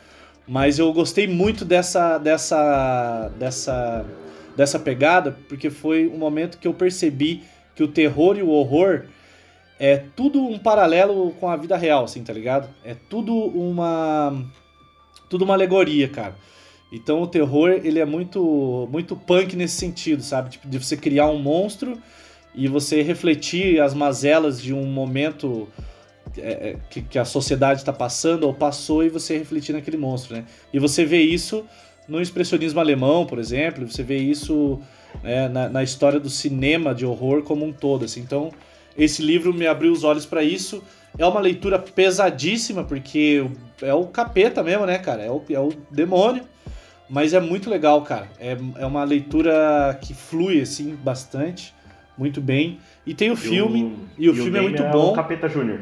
Mas 0.47 0.79
eu 0.79 0.93
gostei 0.93 1.27
muito 1.27 1.65
dessa, 1.65 2.19
dessa, 2.19 3.33
dessa 3.39 4.05
dessa 4.57 4.79
pegada, 4.79 5.37
porque 5.49 5.71
foi 5.71 6.09
um 6.09 6.19
momento 6.19 6.59
que 6.59 6.69
eu 6.69 6.75
percebi 6.75 7.43
que 7.75 7.83
o 7.83 7.89
terror 7.89 8.39
e 8.39 8.43
o 8.43 8.51
horror 8.51 9.05
é 9.79 9.97
tudo 10.15 10.41
um 10.41 10.59
paralelo 10.59 11.33
com 11.41 11.49
a 11.49 11.57
vida 11.57 11.77
real, 11.77 12.05
assim, 12.05 12.23
tá 12.23 12.33
ligado? 12.33 12.69
É 12.85 12.95
tudo 12.95 13.35
uma 13.35 14.45
tudo 15.29 15.45
uma 15.45 15.55
alegoria, 15.55 16.09
cara. 16.09 16.37
Então 16.93 17.23
o 17.23 17.27
terror, 17.27 17.71
ele 17.71 17.99
é 17.99 18.05
muito 18.05 18.89
muito 18.91 19.17
punk 19.17 19.57
nesse 19.57 19.77
sentido, 19.77 20.23
sabe? 20.23 20.51
Tipo, 20.51 20.69
de 20.69 20.79
você 20.79 20.97
criar 20.97 21.27
um 21.29 21.39
monstro 21.39 21.99
e 22.55 22.69
você 22.69 23.03
refletir 23.03 23.81
as 23.81 23.95
mazelas 23.95 24.63
de 24.63 24.73
um 24.73 24.87
momento 24.87 25.69
é, 26.39 26.71
é 26.71 26.77
que, 26.89 27.03
que, 27.03 27.19
a 27.19 27.25
sociedade 27.25 27.81
está 27.81 27.93
passando 27.93 28.45
ou 28.45 28.55
passou 28.55 29.05
e 29.05 29.09
você 29.09 29.37
refletir 29.37 29.73
naquele 29.73 29.97
monstro, 29.97 30.37
né? 30.37 30.45
E 30.73 30.79
você 30.79 31.05
vê 31.05 31.21
isso 31.21 31.65
no 32.07 32.21
expressionismo 32.21 32.81
alemão, 32.81 33.27
por 33.27 33.39
exemplo, 33.39 33.89
você 33.89 34.03
vê 34.03 34.19
isso 34.19 34.81
né, 35.23 35.49
na, 35.49 35.69
na, 35.69 35.83
história 35.83 36.21
do 36.21 36.29
cinema 36.29 36.95
de 36.95 37.07
horror 37.07 37.43
como 37.43 37.65
um 37.65 37.73
todo. 37.73 38.05
Assim. 38.05 38.21
Então, 38.21 38.53
esse 38.97 39.23
livro 39.23 39.53
me 39.53 39.67
abriu 39.67 39.93
os 39.93 40.05
olhos 40.05 40.27
para 40.27 40.43
isso. 40.43 40.83
É 41.19 41.27
uma 41.27 41.41
leitura 41.41 41.79
pesadíssima, 41.79 42.85
porque 42.85 43.47
é 43.83 43.95
o 43.95 44.07
capeta 44.07 44.63
mesmo, 44.63 44.87
né, 44.87 44.99
cara? 44.99 45.23
É 45.23 45.31
o, 45.31 45.43
é 45.51 45.61
o 45.61 45.73
demônio. 45.91 46.45
Mas 47.09 47.35
é 47.35 47.41
muito 47.41 47.69
legal, 47.69 48.03
cara. 48.03 48.29
É, 48.41 48.57
é 48.79 48.87
uma 48.87 49.05
leitura 49.05 49.99
que 50.01 50.15
flui, 50.15 50.61
assim, 50.61 50.95
bastante. 50.97 51.75
Muito 52.17 52.41
bem. 52.41 52.79
E 53.07 53.15
tem 53.15 53.31
o 53.31 53.37
filme. 53.37 53.85
O, 53.85 54.23
e 54.23 54.29
o 54.29 54.33
e 54.33 54.37
filme 54.37 54.59
o 54.59 54.59
é 54.59 54.63
muito 54.63 54.83
é 54.83 54.91
bom. 54.91 55.09
É 55.09 55.13
o 55.13 55.15
Capeta 55.15 55.49
Júnior. 55.49 55.81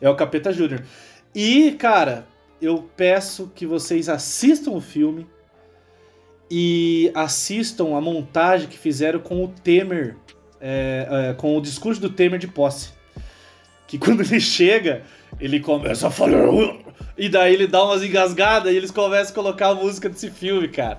É 0.00 0.08
o 0.08 0.16
Capeta 0.16 0.52
Júnior. 0.52 0.82
E, 1.34 1.72
cara, 1.72 2.26
eu 2.60 2.88
peço 2.96 3.50
que 3.54 3.64
vocês 3.64 4.08
assistam 4.08 4.72
o 4.72 4.80
filme 4.80 5.26
e 6.50 7.10
assistam 7.14 7.96
a 7.96 8.00
montagem 8.00 8.68
que 8.68 8.76
fizeram 8.76 9.20
com 9.20 9.44
o 9.44 9.48
Temer, 9.48 10.16
é, 10.60 11.30
é, 11.30 11.34
com 11.34 11.56
o 11.56 11.60
discurso 11.60 12.00
do 12.00 12.10
Temer 12.10 12.38
de 12.38 12.48
posse. 12.48 12.90
Que 13.86 13.98
quando 13.98 14.20
ele 14.22 14.40
chega, 14.40 15.02
ele 15.40 15.60
começa 15.60 16.08
a 16.08 16.10
falar. 16.10 16.38
E 17.18 17.28
daí 17.28 17.54
ele 17.54 17.66
dá 17.66 17.84
umas 17.84 18.02
engasgadas 18.02 18.72
e 18.72 18.76
eles 18.76 18.90
começam 18.90 19.32
a 19.32 19.34
colocar 19.34 19.68
a 19.68 19.74
música 19.74 20.08
desse 20.08 20.30
filme, 20.30 20.68
cara. 20.68 20.98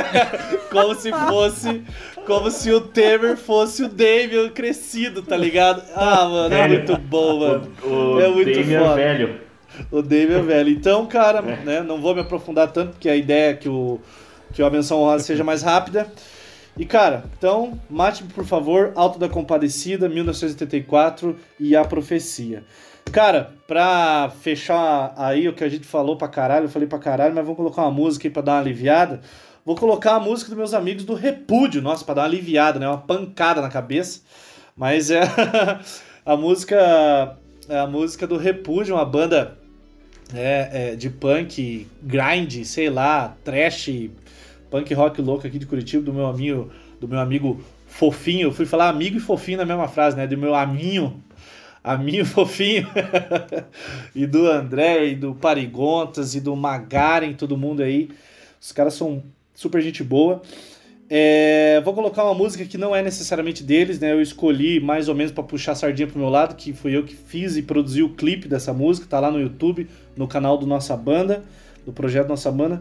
como 0.70 0.94
se 0.94 1.10
fosse. 1.10 1.82
Como 2.26 2.50
se 2.50 2.70
o 2.70 2.80
Temer 2.80 3.36
fosse 3.36 3.82
o 3.82 3.88
Damien 3.88 4.50
crescido, 4.50 5.22
tá 5.22 5.36
ligado? 5.36 5.82
Ah, 5.94 6.26
mano, 6.26 6.54
é 6.54 6.68
muito 6.68 6.96
bom, 6.96 7.40
mano. 7.40 7.72
O, 7.82 7.88
o 7.88 8.20
é 8.20 8.28
muito 8.28 8.52
Damien 8.52 8.78
foda. 8.78 8.94
velho. 8.94 9.40
O 9.90 10.02
Damien 10.02 10.42
velho. 10.42 10.70
Então, 10.70 11.06
cara, 11.06 11.38
é. 11.40 11.56
né, 11.64 11.80
não 11.82 12.00
vou 12.00 12.14
me 12.14 12.20
aprofundar 12.20 12.70
tanto, 12.70 12.92
porque 12.92 13.08
a 13.08 13.16
ideia 13.16 13.50
é 13.50 13.54
que 13.54 13.68
o 13.68 14.00
que 14.52 14.62
a 14.62 14.70
menção 14.70 15.00
honrosa 15.00 15.24
seja 15.24 15.44
mais 15.44 15.62
rápida. 15.62 16.10
E 16.80 16.86
cara, 16.86 17.24
então, 17.36 17.78
mate 17.90 18.24
por 18.24 18.46
favor, 18.46 18.92
Alto 18.94 19.18
da 19.18 19.28
Compadecida, 19.28 20.08
1984 20.08 21.36
e 21.58 21.76
A 21.76 21.84
Profecia. 21.84 22.64
Cara, 23.12 23.52
pra 23.68 24.32
fechar 24.40 25.12
aí 25.14 25.46
o 25.46 25.52
que 25.52 25.62
a 25.62 25.68
gente 25.68 25.86
falou 25.86 26.16
pra 26.16 26.26
caralho, 26.26 26.64
eu 26.64 26.68
falei 26.70 26.88
pra 26.88 26.98
caralho, 26.98 27.34
mas 27.34 27.44
vamos 27.44 27.58
colocar 27.58 27.82
uma 27.82 27.90
música 27.90 28.26
aí 28.26 28.32
pra 28.32 28.40
dar 28.40 28.52
uma 28.52 28.60
aliviada. 28.60 29.20
Vou 29.62 29.76
colocar 29.76 30.14
a 30.14 30.20
música 30.20 30.48
dos 30.48 30.56
meus 30.56 30.72
amigos 30.72 31.04
do 31.04 31.12
Repúdio, 31.12 31.82
nossa, 31.82 32.02
pra 32.02 32.14
dar 32.14 32.22
uma 32.22 32.28
aliviada, 32.28 32.78
né? 32.78 32.88
Uma 32.88 32.96
pancada 32.96 33.60
na 33.60 33.68
cabeça. 33.68 34.22
Mas 34.74 35.10
é 35.10 35.20
a 36.24 36.34
música 36.34 37.36
é 37.68 37.78
a 37.78 37.86
música 37.86 38.26
do 38.26 38.38
Repúdio, 38.38 38.94
uma 38.94 39.04
banda 39.04 39.58
é, 40.34 40.92
é, 40.92 40.96
de 40.96 41.10
punk, 41.10 41.86
grind, 42.02 42.64
sei 42.64 42.88
lá, 42.88 43.36
trash, 43.44 44.08
punk 44.70 44.94
rock 44.94 45.20
louco 45.20 45.46
aqui 45.46 45.58
de 45.58 45.66
Curitiba, 45.66 46.02
do 46.02 46.12
meu 46.12 46.26
amigo, 46.26 46.70
do 47.00 47.08
meu 47.08 47.18
amigo 47.18 47.60
fofinho. 47.86 48.48
Eu 48.48 48.52
fui 48.52 48.64
falar 48.64 48.88
amigo 48.88 49.16
e 49.16 49.20
fofinho 49.20 49.58
na 49.58 49.66
mesma 49.66 49.88
frase, 49.88 50.16
né? 50.16 50.26
Do 50.26 50.38
meu 50.38 50.54
aminho, 50.54 51.22
aminho 51.82 52.24
fofinho. 52.24 52.86
e 54.14 54.26
do 54.26 54.46
André, 54.46 55.08
e 55.08 55.14
do 55.14 55.34
Parigontas, 55.34 56.34
e 56.34 56.40
do 56.40 56.54
Magaren, 56.54 57.32
todo 57.32 57.56
mundo 57.56 57.82
aí. 57.82 58.08
Os 58.60 58.72
caras 58.72 58.94
são 58.94 59.22
super 59.54 59.82
gente 59.82 60.02
boa. 60.04 60.40
É, 61.12 61.80
vou 61.84 61.92
colocar 61.92 62.22
uma 62.22 62.34
música 62.34 62.64
que 62.64 62.78
não 62.78 62.94
é 62.94 63.02
necessariamente 63.02 63.64
deles, 63.64 63.98
né? 63.98 64.12
Eu 64.12 64.22
escolhi 64.22 64.78
mais 64.78 65.08
ou 65.08 65.14
menos 65.14 65.32
para 65.32 65.42
puxar 65.42 65.72
a 65.72 65.74
sardinha 65.74 66.06
pro 66.06 66.20
meu 66.20 66.28
lado, 66.28 66.54
que 66.54 66.72
foi 66.72 66.92
eu 66.92 67.02
que 67.02 67.16
fiz 67.16 67.56
e 67.56 67.62
produzi 67.62 68.00
o 68.00 68.10
clipe 68.10 68.46
dessa 68.46 68.72
música, 68.72 69.08
tá 69.08 69.18
lá 69.18 69.28
no 69.28 69.40
YouTube, 69.40 69.88
no 70.16 70.28
canal 70.28 70.56
do 70.56 70.66
Nossa 70.66 70.96
Banda, 70.96 71.42
do 71.84 71.92
projeto 71.92 72.28
Nossa 72.28 72.52
Banda. 72.52 72.80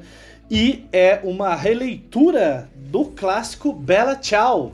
E 0.49 0.85
é 0.91 1.19
uma 1.23 1.55
releitura 1.55 2.69
do 2.75 3.05
clássico 3.05 3.71
Bela 3.71 4.15
Tchau. 4.15 4.73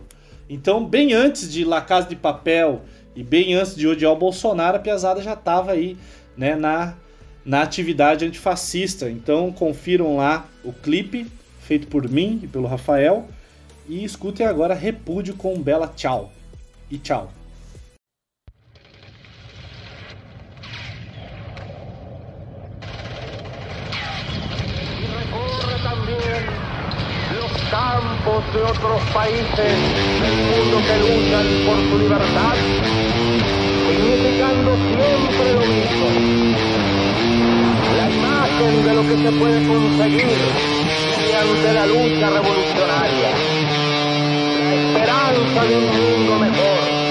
Então, 0.50 0.86
bem 0.86 1.14
antes 1.14 1.52
de 1.52 1.66
La 1.66 1.82
Casa 1.82 2.08
de 2.08 2.16
Papel 2.16 2.82
e 3.14 3.22
bem 3.22 3.54
antes 3.56 3.76
de 3.76 3.86
odiar 3.86 4.14
o 4.14 4.16
Bolsonaro, 4.16 4.78
a 4.78 4.80
Piazada 4.80 5.22
já 5.22 5.34
estava 5.34 5.74
aí 5.74 5.98
né, 6.38 6.56
na, 6.56 6.96
na 7.44 7.62
atividade 7.62 8.24
antifascista. 8.24 9.10
Então, 9.10 9.52
confiram 9.52 10.16
lá 10.16 10.48
o 10.64 10.72
clipe 10.72 11.28
feito 11.60 11.88
por 11.88 12.08
mim 12.10 12.40
e 12.44 12.48
pelo 12.48 12.68
Rafael. 12.68 13.28
E 13.88 14.04
escutem 14.04 14.46
agora 14.46 14.74
Repúdio 14.74 15.36
com 15.36 15.62
Bela 15.62 15.92
Tchau. 15.94 16.32
E 16.90 16.98
tchau. 16.98 17.32
De 28.26 28.64
otros 28.64 29.02
países 29.14 29.56
del 29.56 30.36
mundo 30.50 30.82
que 30.88 30.98
luchan 30.98 31.46
por 31.68 31.78
su 31.78 32.00
libertad, 32.00 32.56
significando 33.88 34.76
siempre 34.76 35.54
lo 35.54 35.60
mismo. 35.60 36.08
La 37.96 38.10
imagen 38.10 38.84
de 38.84 38.94
lo 38.96 39.02
que 39.04 39.18
se 39.24 39.32
puede 39.32 39.68
conseguir 39.68 40.38
mediante 41.20 41.74
la 41.74 41.86
lucha 41.86 42.30
revolucionaria, 42.32 43.30
la 44.60 44.76
esperanza 44.76 45.64
de 45.64 45.78
un 45.78 45.86
mundo 45.86 46.40
mejor. 46.40 47.05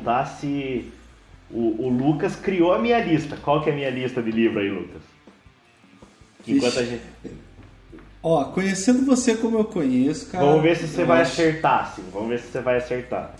Perguntar 0.00 0.26
se 0.26 0.90
o, 1.50 1.86
o 1.86 1.88
Lucas 1.88 2.36
criou 2.36 2.72
a 2.72 2.78
minha 2.78 2.98
lista. 3.00 3.36
Qual 3.36 3.62
que 3.62 3.70
é 3.70 3.72
a 3.72 3.76
minha 3.76 3.90
lista 3.90 4.22
de 4.22 4.30
livro 4.30 4.58
aí, 4.60 4.70
Lucas? 4.70 5.02
Enquanto 6.46 6.78
a 6.78 6.84
gente 6.84 7.02
Ó, 8.22 8.44
conhecendo 8.46 9.04
você 9.06 9.34
como 9.36 9.58
eu 9.58 9.64
conheço, 9.64 10.30
cara. 10.30 10.44
Vamos 10.44 10.62
ver 10.62 10.76
se 10.76 10.86
você 10.86 11.04
vai 11.04 11.22
acho- 11.22 11.32
acertar, 11.32 11.94
sim. 11.96 12.02
Vamos 12.12 12.28
ver 12.28 12.38
se 12.40 12.48
você 12.48 12.60
vai 12.60 12.76
acertar. 12.76 13.34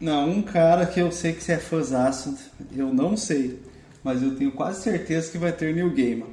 Não, 0.00 0.28
um 0.30 0.42
cara 0.42 0.86
que 0.86 1.00
eu 1.00 1.10
sei 1.10 1.32
que 1.32 1.42
você 1.42 1.52
é 1.52 1.58
fãzaço, 1.58 2.36
eu 2.74 2.92
não 2.92 3.16
sei, 3.16 3.60
mas 4.02 4.22
eu 4.22 4.36
tenho 4.36 4.52
quase 4.52 4.82
certeza 4.82 5.30
que 5.30 5.38
vai 5.38 5.50
ter 5.52 5.74
New 5.74 5.90
Gamer. 5.90 6.26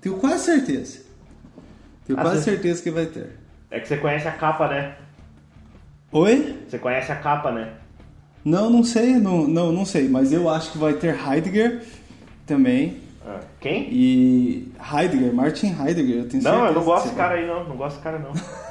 Tenho 0.00 0.16
quase 0.16 0.44
certeza. 0.44 1.02
Tenho 2.06 2.18
Ah, 2.18 2.22
quase 2.22 2.38
você- 2.42 2.50
certeza 2.50 2.82
que 2.82 2.90
vai 2.90 3.06
ter. 3.06 3.30
É 3.70 3.78
que 3.78 3.86
você 3.86 3.96
conhece 3.96 4.26
a 4.26 4.32
capa, 4.32 4.66
né? 4.68 4.96
Oi? 6.10 6.58
Você 6.68 6.78
conhece 6.78 7.12
a 7.12 7.16
capa, 7.16 7.52
né? 7.52 7.74
Não, 8.44 8.70
não 8.70 8.82
sei, 8.84 9.14
não, 9.14 9.46
não, 9.46 9.72
não 9.72 9.84
sei, 9.84 10.08
mas 10.08 10.32
eu 10.32 10.48
acho 10.48 10.72
que 10.72 10.78
vai 10.78 10.94
ter 10.94 11.14
Heidegger 11.14 11.82
também. 12.46 12.96
Ah, 13.26 13.40
Quem? 13.60 13.88
E 13.92 14.72
Heidegger, 14.92 15.32
Martin 15.34 15.66
Heidegger, 15.78 16.16
eu 16.16 16.28
tenho 16.28 16.42
certeza. 16.42 16.52
Não, 16.52 16.66
eu 16.66 16.72
não 16.72 16.82
gosto 16.84 17.04
desse 17.04 17.16
cara 17.16 17.34
aí, 17.34 17.46
não. 17.46 17.68
Não 17.68 17.76
gosto 17.76 17.96
desse 17.96 18.02
cara, 18.02 18.18
não. 18.18 18.32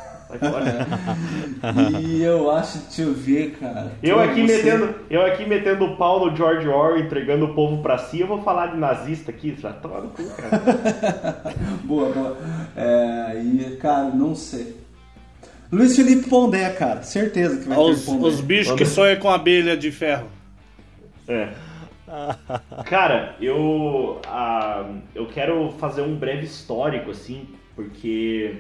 E 2.02 2.22
eu 2.22 2.52
acho, 2.52 2.78
deixa 2.80 3.02
eu 3.02 3.14
ver, 3.14 3.58
cara. 3.60 3.92
Eu 4.02 4.20
aqui, 4.20 4.46
você- 4.46 4.64
metendo, 4.64 4.96
eu 5.10 5.26
aqui 5.26 5.46
metendo 5.46 5.86
o 5.86 5.98
pau 5.98 6.26
no 6.30 6.36
George 6.36 6.68
Orwell, 6.68 7.00
entregando 7.04 7.46
o 7.46 7.54
povo 7.56 7.82
pra 7.82 7.98
si, 7.98 8.20
eu 8.20 8.28
vou 8.28 8.42
falar 8.44 8.68
de 8.68 8.78
nazista 8.78 9.32
aqui, 9.32 9.56
já 9.60 9.74
toma 9.74 10.02
no 10.02 10.10
cu, 10.10 10.24
cara. 10.36 11.44
Boa, 11.84 12.12
boa. 12.14 12.38
É, 12.76 13.42
e, 13.44 13.78
cara, 13.82 14.10
não 14.10 14.36
sei. 14.36 14.78
Luiz 15.72 15.96
Felipe 15.96 16.28
Pondé, 16.28 16.70
cara, 16.74 17.04
certeza 17.04 17.62
que 17.62 17.68
vai 17.68 17.78
Os, 17.78 18.00
ter 18.00 18.12
Pondé. 18.12 18.28
os 18.28 18.42
bichos 18.42 18.76
que 18.76 18.86
sonham 18.86 19.20
com 19.20 19.30
abelha 19.30 19.78
de 19.78 19.92
ferro. 19.92 20.28
É. 21.28 21.54
Cara, 22.86 23.36
eu, 23.40 24.20
ah, 24.26 24.90
eu 25.14 25.28
quero 25.28 25.72
fazer 25.74 26.02
um 26.02 26.16
breve 26.16 26.46
histórico, 26.46 27.12
assim, 27.12 27.48
porque 27.76 28.56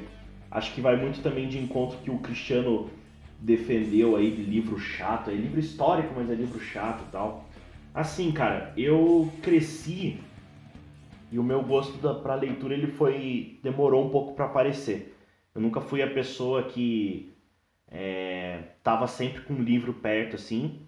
acho 0.51 0.71
que 0.73 0.81
vai 0.81 0.95
muito 0.95 1.21
também 1.21 1.47
de 1.47 1.57
encontro 1.57 1.97
que 2.03 2.11
o 2.11 2.19
Cristiano 2.19 2.89
defendeu 3.39 4.15
aí 4.15 4.29
de 4.29 4.43
livro 4.43 4.77
chato. 4.77 5.31
É 5.31 5.33
livro 5.33 5.59
histórico, 5.59 6.13
mas 6.15 6.29
é 6.29 6.35
livro 6.35 6.59
chato 6.59 7.03
e 7.07 7.11
tal. 7.11 7.45
Assim, 7.91 8.31
cara, 8.31 8.71
eu 8.77 9.31
cresci 9.41 10.19
e 11.31 11.39
o 11.39 11.43
meu 11.43 11.63
gosto 11.63 11.97
da, 11.97 12.13
pra 12.13 12.35
leitura 12.35 12.75
ele 12.75 12.87
foi 12.87 13.57
demorou 13.63 14.05
um 14.05 14.09
pouco 14.09 14.33
pra 14.33 14.45
aparecer. 14.45 15.15
Eu 15.59 15.63
nunca 15.63 15.81
fui 15.81 16.01
a 16.01 16.09
pessoa 16.09 16.63
que 16.63 17.33
é, 17.91 18.61
tava 18.81 19.07
sempre 19.07 19.41
com 19.41 19.55
um 19.55 19.61
livro 19.61 19.93
perto 19.93 20.37
assim. 20.37 20.79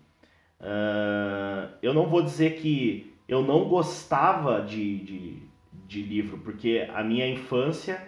Ah, 0.61 1.72
eu 1.82 1.93
não 1.93 2.07
vou 2.07 2.22
dizer 2.22 2.51
que 2.55 3.13
eu 3.28 3.41
não 3.41 3.67
gostava 3.67 4.61
de, 4.61 4.99
de, 4.99 5.43
de 5.86 6.01
livro, 6.01 6.38
porque 6.38 6.88
a 6.95 7.03
minha 7.03 7.28
infância 7.28 8.01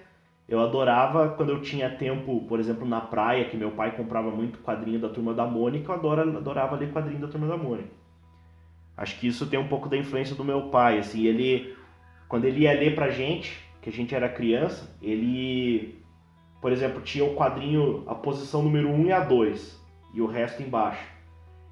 eu 0.47 0.61
adorava 0.61 1.32
quando 1.32 1.49
eu 1.49 1.61
tinha 1.61 1.89
tempo, 1.89 2.45
por 2.47 2.61
exemplo, 2.61 2.88
na 2.88 3.01
praia, 3.01 3.43
que 3.43 3.57
meu 3.57 3.72
pai 3.72 3.93
comprava 3.97 4.32
muito 4.32 4.59
quadrinho 4.59 4.99
da 4.99 5.09
Turma 5.09 5.34
da 5.34 5.45
Mônica, 5.45 5.91
eu 5.91 5.95
adora, 5.95 6.22
adorava 6.22 6.78
ler 6.78 6.93
quadrinho 6.93 7.20
da 7.20 7.28
Turma 7.28 7.47
da 7.47 7.57
Mônica. 7.57 7.89
Acho 8.95 9.20
que 9.20 9.28
isso 9.28 9.47
tem 9.47 9.59
um 9.59 9.68
pouco 9.68 9.89
da 9.89 9.97
influência 9.97 10.34
do 10.34 10.45
meu 10.45 10.70
pai, 10.70 10.99
assim, 10.99 11.26
ele 11.26 11.76
quando 12.30 12.45
ele 12.45 12.61
ia 12.61 12.72
ler 12.72 12.95
pra 12.95 13.09
gente, 13.09 13.59
que 13.82 13.89
a 13.89 13.91
gente 13.91 14.16
era 14.16 14.30
criança, 14.30 14.89
ele, 15.01 16.03
por 16.64 16.72
exemplo, 16.72 17.01
tinha 17.01 17.26
o 17.26 17.36
quadrinho, 17.36 18.03
a 18.07 18.16
posição 18.16 18.64
número 18.64 18.89
1 18.89 19.05
e 19.05 19.11
a 19.11 19.20
2, 19.20 19.84
e 20.16 20.22
o 20.22 20.26
resto 20.26 20.64
embaixo 20.64 21.14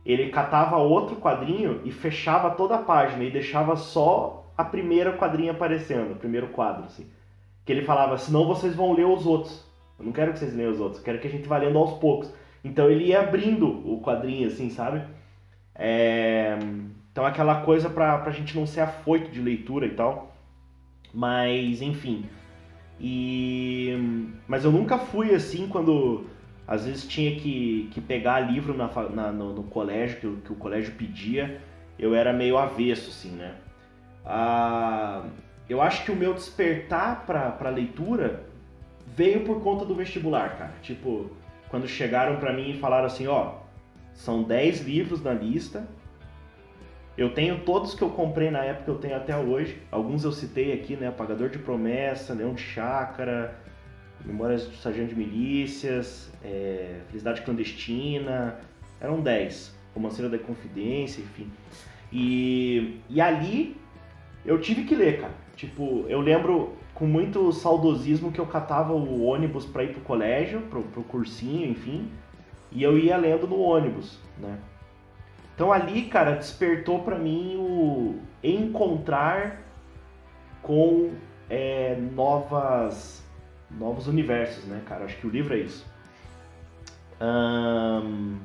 ele 0.05 0.29
catava 0.29 0.77
outro 0.77 1.15
quadrinho 1.17 1.81
e 1.85 1.91
fechava 1.91 2.51
toda 2.51 2.75
a 2.75 2.81
página 2.81 3.23
e 3.23 3.31
deixava 3.31 3.75
só 3.75 4.51
a 4.57 4.63
primeira 4.63 5.13
quadrinha 5.13 5.51
aparecendo, 5.51 6.13
o 6.13 6.17
primeiro 6.17 6.47
quadro, 6.47 6.85
assim. 6.85 7.07
Que 7.65 7.71
ele 7.71 7.83
falava, 7.83 8.17
senão 8.17 8.47
vocês 8.47 8.75
vão 8.75 8.93
ler 8.93 9.05
os 9.05 9.25
outros. 9.25 9.63
Eu 9.97 10.05
não 10.05 10.11
quero 10.11 10.33
que 10.33 10.39
vocês 10.39 10.55
leiam 10.55 10.71
os 10.71 10.79
outros, 10.79 10.97
eu 10.99 11.05
quero 11.05 11.19
que 11.19 11.27
a 11.27 11.31
gente 11.31 11.47
vá 11.47 11.57
lendo 11.57 11.77
aos 11.77 11.93
poucos. 11.99 12.33
Então 12.63 12.89
ele 12.89 13.05
ia 13.05 13.21
abrindo 13.21 13.67
o 13.67 14.01
quadrinho, 14.01 14.47
assim, 14.47 14.69
sabe? 14.69 15.03
É, 15.75 16.57
Então 17.11 17.25
aquela 17.25 17.61
coisa 17.61 17.89
pra, 17.89 18.17
pra 18.17 18.31
gente 18.31 18.57
não 18.57 18.65
ser 18.65 18.81
afoito 18.81 19.31
de 19.31 19.41
leitura 19.41 19.85
e 19.85 19.91
tal. 19.91 20.35
Mas, 21.13 21.81
enfim. 21.81 22.25
E... 23.01 24.29
Mas 24.47 24.63
eu 24.63 24.71
nunca 24.71 24.97
fui 24.99 25.33
assim 25.33 25.67
quando 25.67 26.25
às 26.67 26.85
vezes 26.85 27.05
tinha 27.07 27.35
que, 27.39 27.89
que 27.91 27.99
pegar 27.99 28.39
livro 28.41 28.75
na, 28.77 28.87
na- 29.09 29.31
no, 29.31 29.53
no 29.53 29.63
colégio, 29.63 30.19
que, 30.19 30.27
o- 30.27 30.37
que 30.37 30.51
o 30.53 30.55
colégio 30.55 30.93
pedia, 30.93 31.59
eu 31.97 32.13
era 32.13 32.31
meio 32.31 32.57
avesso, 32.57 33.09
assim, 33.09 33.31
né? 33.31 33.55
Ah, 34.25 35.23
eu 35.67 35.81
acho 35.81 36.05
que 36.05 36.11
o 36.11 36.15
meu 36.15 36.33
despertar 36.33 37.25
pra 37.25 37.69
leitura 37.69 38.43
veio 39.15 39.41
por 39.41 39.61
conta 39.61 39.83
do 39.83 39.95
vestibular, 39.95 40.57
cara. 40.57 40.73
Tipo, 40.81 41.31
quando 41.69 41.87
chegaram 41.87 42.37
pra 42.37 42.53
mim 42.53 42.69
e 42.71 42.77
falaram 42.77 43.07
assim, 43.07 43.25
ó, 43.27 43.55
são 44.13 44.43
10 44.43 44.81
livros 44.85 45.23
na 45.23 45.33
lista, 45.33 45.87
eu 47.17 47.33
tenho 47.33 47.59
todos 47.59 47.93
que 47.93 48.01
eu 48.01 48.09
comprei 48.09 48.49
na 48.49 48.63
época, 48.63 48.89
eu 48.89 48.97
tenho 48.97 49.15
até 49.15 49.37
hoje. 49.37 49.81
Alguns 49.91 50.23
eu 50.23 50.31
citei 50.31 50.73
aqui, 50.73 50.95
né? 50.95 51.07
Apagador 51.07 51.49
de 51.49 51.59
Promessa, 51.59 52.33
Leão 52.33 52.53
de 52.53 52.61
Chácara, 52.61 53.59
Memórias 54.25 54.65
do 54.65 54.75
Sargento 54.75 55.09
de 55.09 55.15
Milícias, 55.15 56.31
é, 56.43 56.99
Felicidade 57.07 57.41
Clandestina, 57.41 58.59
eram 58.99 59.19
10. 59.19 59.75
Romanceira 59.93 60.29
da 60.29 60.39
Confidência, 60.39 61.21
enfim. 61.21 61.51
E, 62.13 62.99
e 63.09 63.19
ali 63.19 63.75
eu 64.45 64.59
tive 64.59 64.85
que 64.85 64.95
ler, 64.95 65.19
cara. 65.19 65.33
Tipo, 65.55 66.05
eu 66.07 66.21
lembro 66.21 66.77
com 66.93 67.05
muito 67.05 67.51
saudosismo 67.51 68.31
que 68.31 68.39
eu 68.39 68.45
catava 68.45 68.93
o 68.93 69.23
ônibus 69.23 69.65
pra 69.65 69.83
ir 69.83 69.91
pro 69.91 70.01
colégio, 70.01 70.61
pro, 70.61 70.81
pro 70.83 71.03
cursinho, 71.03 71.69
enfim. 71.69 72.09
E 72.71 72.81
eu 72.81 72.97
ia 72.97 73.17
lendo 73.17 73.47
no 73.47 73.59
ônibus, 73.59 74.17
né? 74.37 74.57
Então 75.55 75.71
ali, 75.71 76.03
cara, 76.03 76.35
despertou 76.35 76.99
pra 77.03 77.17
mim 77.17 77.55
o 77.57 78.15
encontrar 78.43 79.61
com 80.61 81.11
é, 81.49 81.95
novas 82.13 83.21
novos 83.69 84.07
universos, 84.07 84.65
né, 84.65 84.81
cara? 84.85 85.05
Acho 85.05 85.17
que 85.17 85.27
o 85.27 85.29
livro 85.29 85.53
é 85.53 85.59
isso. 85.59 85.85
Ahn, 87.19 88.37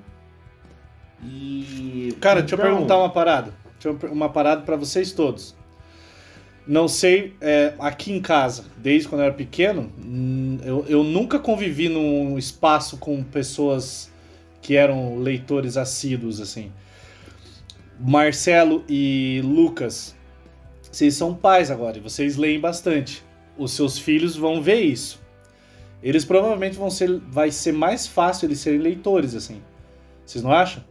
e 1.22 2.16
Cara, 2.20 2.40
deixa 2.40 2.54
eu 2.54 2.58
então- 2.58 2.70
perguntar 2.72 2.98
uma 2.98 3.10
parada. 3.10 3.52
Deixa 3.80 3.88
eu 4.06 4.12
uma 4.12 4.28
parada 4.28 4.62
pra 4.62 4.76
vocês 4.76 5.12
todos. 5.12 5.56
Não 6.66 6.88
sei, 6.88 7.36
é, 7.40 7.74
aqui 7.78 8.12
em 8.12 8.20
casa, 8.20 8.64
desde 8.76 9.08
quando 9.08 9.20
eu 9.20 9.26
era 9.26 9.34
pequeno, 9.34 9.90
eu, 10.64 10.84
eu 10.88 11.04
nunca 11.04 11.38
convivi 11.38 11.88
num 11.88 12.36
espaço 12.36 12.98
com 12.98 13.22
pessoas 13.22 14.10
que 14.60 14.74
eram 14.74 15.16
leitores 15.18 15.76
assíduos, 15.76 16.40
assim. 16.40 16.72
Marcelo 17.98 18.84
e 18.88 19.40
Lucas, 19.44 20.14
vocês 20.90 21.14
são 21.14 21.34
pais 21.34 21.70
agora 21.70 21.96
e 21.98 22.00
vocês 22.00 22.36
leem 22.36 22.60
bastante. 22.60 23.24
Os 23.56 23.72
seus 23.72 23.98
filhos 23.98 24.36
vão 24.36 24.60
ver 24.62 24.80
isso. 24.82 25.20
Eles 26.02 26.24
provavelmente 26.24 26.76
vão 26.76 26.90
ser, 26.90 27.18
vai 27.28 27.50
ser 27.50 27.72
mais 27.72 28.06
fácil 28.06 28.46
eles 28.46 28.60
serem 28.60 28.78
leitores, 28.80 29.34
assim. 29.34 29.62
Vocês 30.24 30.44
não 30.44 30.52
acham? 30.52 30.84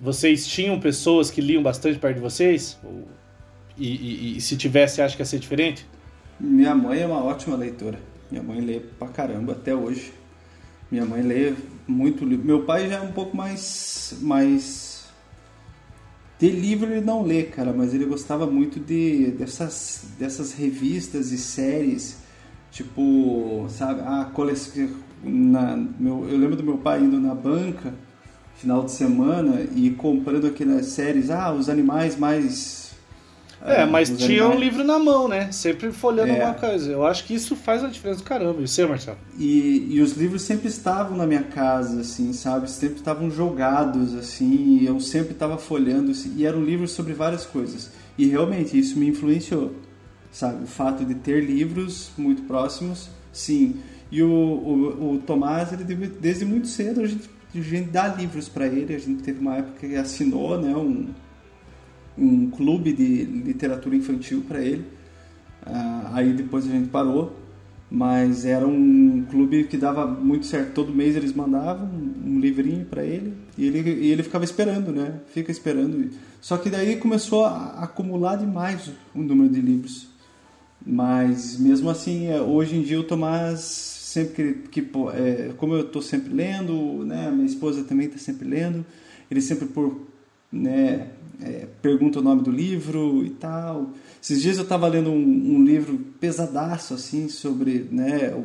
Vocês 0.00 0.46
tinham 0.46 0.80
pessoas 0.80 1.30
que 1.30 1.40
liam 1.40 1.62
bastante 1.62 1.98
perto 1.98 2.16
de 2.16 2.20
vocês? 2.22 2.78
Ou- 2.84 3.06
E, 3.78 3.88
e- 3.88 4.36
e 4.36 4.40
se 4.40 4.54
tivesse, 4.56 5.00
acha 5.00 5.16
que 5.16 5.22
ia 5.22 5.26
ser 5.26 5.38
diferente? 5.38 5.86
Minha 6.38 6.74
mãe 6.74 7.00
é 7.00 7.06
uma 7.06 7.24
ótima 7.24 7.56
leitora. 7.56 7.98
Minha 8.30 8.42
mãe 8.42 8.60
lê 8.60 8.80
pra 8.98 9.08
caramba 9.08 9.52
até 9.52 9.74
hoje. 9.74 10.12
Minha 10.90 11.06
mãe 11.06 11.22
lê 11.22 11.54
muito 11.88 12.22
livro. 12.24 12.44
Meu 12.44 12.64
pai 12.64 12.88
já 12.90 12.96
é 12.96 13.00
um 13.00 13.12
pouco 13.12 13.34
mais. 13.34 14.18
mais. 14.20 14.81
De 16.42 16.50
livro 16.50 16.90
ele 16.90 17.00
não 17.00 17.22
lê, 17.22 17.44
cara, 17.44 17.72
mas 17.72 17.94
ele 17.94 18.04
gostava 18.04 18.48
muito 18.48 18.80
de 18.80 19.30
dessas, 19.38 20.06
dessas 20.18 20.52
revistas 20.52 21.30
e 21.30 21.38
séries. 21.38 22.16
Tipo, 22.72 23.66
sabe, 23.68 24.00
a 24.00 24.24
coleção. 24.24 24.88
Na, 25.22 25.76
meu, 25.76 26.28
eu 26.28 26.36
lembro 26.36 26.56
do 26.56 26.64
meu 26.64 26.78
pai 26.78 27.00
indo 27.00 27.20
na 27.20 27.32
banca 27.32 27.94
final 28.56 28.82
de 28.82 28.90
semana 28.90 29.60
e 29.72 29.90
comprando 29.90 30.48
aquelas 30.48 30.86
séries, 30.86 31.30
ah, 31.30 31.52
os 31.52 31.68
animais 31.68 32.16
mais 32.16 32.81
É, 33.64 33.82
ah, 33.82 33.86
mas 33.86 34.10
tinha 34.10 34.42
um 34.42 34.52
animais. 34.52 34.60
livro 34.60 34.84
na 34.84 34.98
mão, 34.98 35.28
né? 35.28 35.52
Sempre 35.52 35.92
folhando 35.92 36.32
É. 36.32 36.40
alguma 36.42 36.54
coisa. 36.54 36.90
Eu 36.90 37.06
acho 37.06 37.24
que 37.24 37.34
isso 37.34 37.54
faz 37.54 37.82
uma 37.82 37.90
diferença 37.90 38.20
do 38.20 38.24
caramba. 38.24 38.60
E 38.60 38.66
você, 38.66 38.84
Marcelo? 38.84 39.18
E, 39.38 39.86
e 39.90 40.00
os 40.00 40.12
livros 40.14 40.42
sempre 40.42 40.68
estavam 40.68 41.16
na 41.16 41.26
minha 41.26 41.44
casa, 41.44 42.00
assim, 42.00 42.32
sabe? 42.32 42.68
Sempre 42.70 42.96
estavam 42.96 43.30
jogados, 43.30 44.14
assim, 44.14 44.78
e 44.80 44.86
eu 44.86 44.98
sempre 44.98 45.32
estava 45.32 45.56
folhando, 45.58 46.10
assim, 46.10 46.34
e 46.36 46.44
eram 46.44 46.62
livros 46.64 46.90
sobre 46.92 47.12
várias 47.12 47.46
coisas. 47.46 47.90
E 48.18 48.26
realmente 48.26 48.76
isso 48.78 48.98
me 48.98 49.06
influenciou, 49.08 49.72
sabe? 50.32 50.64
O 50.64 50.66
fato 50.66 51.04
de 51.04 51.14
ter 51.14 51.44
livros 51.44 52.10
muito 52.18 52.42
próximos, 52.42 53.08
sim. 53.32 53.76
E 54.10 54.22
o, 54.22 54.28
o, 54.28 55.14
o 55.14 55.18
Tomás, 55.24 55.72
ele 55.72 55.84
desde 55.84 56.44
muito 56.44 56.66
cedo 56.66 57.00
a 57.00 57.06
gente, 57.06 57.30
a 57.54 57.60
gente 57.60 57.90
dá 57.90 58.08
livros 58.08 58.48
para 58.48 58.66
ele. 58.66 58.94
A 58.94 58.98
gente 58.98 59.22
teve 59.22 59.38
uma 59.40 59.56
época 59.56 59.86
que 59.86 59.94
assinou, 59.96 60.60
né, 60.60 60.74
um, 60.76 61.06
um 62.16 62.50
clube 62.50 62.92
de 62.92 63.24
literatura 63.24 63.96
infantil 63.96 64.44
para 64.46 64.60
ele. 64.60 64.84
Ah, 65.64 66.10
aí 66.14 66.32
depois 66.32 66.66
a 66.66 66.70
gente 66.70 66.88
parou, 66.88 67.36
mas 67.90 68.44
era 68.44 68.66
um 68.66 69.24
clube 69.30 69.64
que 69.64 69.76
dava 69.76 70.06
muito 70.06 70.46
certo. 70.46 70.72
Todo 70.72 70.92
mês 70.92 71.16
eles 71.16 71.32
mandavam 71.32 71.88
um, 72.24 72.40
livrinho 72.40 72.84
para 72.84 73.04
ele 73.04 73.34
e 73.56 73.66
ele 73.66 73.78
e 74.00 74.10
ele 74.10 74.22
ficava 74.22 74.44
esperando, 74.44 74.92
né? 74.92 75.20
Fica 75.28 75.50
esperando. 75.50 76.10
Só 76.40 76.56
que 76.56 76.70
daí 76.70 76.96
começou 76.96 77.44
a 77.44 77.84
acumular 77.84 78.36
demais 78.36 78.90
o 79.14 79.22
número 79.22 79.50
de 79.50 79.60
livros. 79.60 80.08
Mas 80.84 81.58
mesmo 81.58 81.88
assim, 81.90 82.26
é, 82.26 82.40
hoje 82.40 82.76
em 82.76 82.82
dia 82.82 82.98
o 82.98 83.04
Tomás 83.04 83.60
sempre 83.60 84.54
que, 84.70 84.80
que 84.80 84.90
é, 85.14 85.52
como 85.56 85.74
eu 85.74 85.82
estou 85.82 86.02
sempre 86.02 86.32
lendo, 86.34 87.04
né? 87.04 87.30
Minha 87.30 87.46
esposa 87.46 87.84
também 87.84 88.06
está 88.06 88.18
sempre 88.18 88.48
lendo. 88.48 88.84
Ele 89.30 89.40
sempre 89.40 89.66
por 89.66 90.11
né, 90.52 91.08
é, 91.42 91.66
pergunta 91.80 92.18
o 92.18 92.22
nome 92.22 92.42
do 92.42 92.50
livro 92.50 93.24
e 93.24 93.30
tal. 93.30 93.90
Esses 94.22 94.40
dias 94.42 94.56
eu 94.58 94.62
estava 94.64 94.86
lendo 94.86 95.10
um, 95.10 95.56
um 95.56 95.64
livro 95.64 95.98
pesadaço 96.20 96.94
assim 96.94 97.28
sobre 97.28 97.88
né, 97.90 98.32
o, 98.34 98.44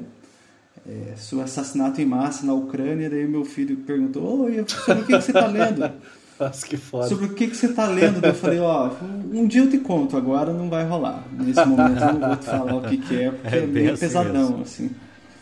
é, 0.89 1.15
sobre 1.17 1.43
assassinato 1.45 2.01
em 2.01 2.05
massa 2.05 2.45
na 2.45 2.53
Ucrânia. 2.53 3.09
Daí 3.09 3.27
meu 3.27 3.43
filho 3.45 3.77
perguntou: 3.77 4.43
Oi, 4.45 4.63
sobre 4.67 5.01
o 5.01 5.05
que, 5.05 5.13
que 5.17 5.21
você 5.21 5.31
está 5.31 5.47
lendo? 5.47 5.91
Nossa, 6.39 6.67
que 6.67 6.77
foda. 6.77 7.07
Sobre 7.07 7.25
o 7.25 7.29
que, 7.33 7.47
que 7.47 7.55
você 7.57 7.65
está 7.65 7.87
lendo? 7.87 8.21
Daí 8.21 8.31
eu 8.31 8.35
falei: 8.35 8.59
Ó, 8.59 8.91
um 9.33 9.47
dia 9.47 9.61
eu 9.61 9.69
te 9.69 9.79
conto, 9.79 10.15
agora 10.15 10.53
não 10.53 10.69
vai 10.69 10.85
rolar. 10.87 11.27
Nesse 11.31 11.65
momento 11.65 11.99
eu 12.01 12.13
não 12.13 12.27
vou 12.29 12.35
te 12.37 12.45
falar 12.45 12.75
o 12.75 12.81
que, 12.81 12.97
que 12.97 13.15
é, 13.21 13.31
porque 13.41 13.55
é, 13.55 13.57
É 13.57 13.61
bem 13.61 13.69
meio 13.69 13.93
assim 13.93 13.99
pesadão 13.99 14.49
mesmo. 14.49 14.61
assim. 14.61 14.91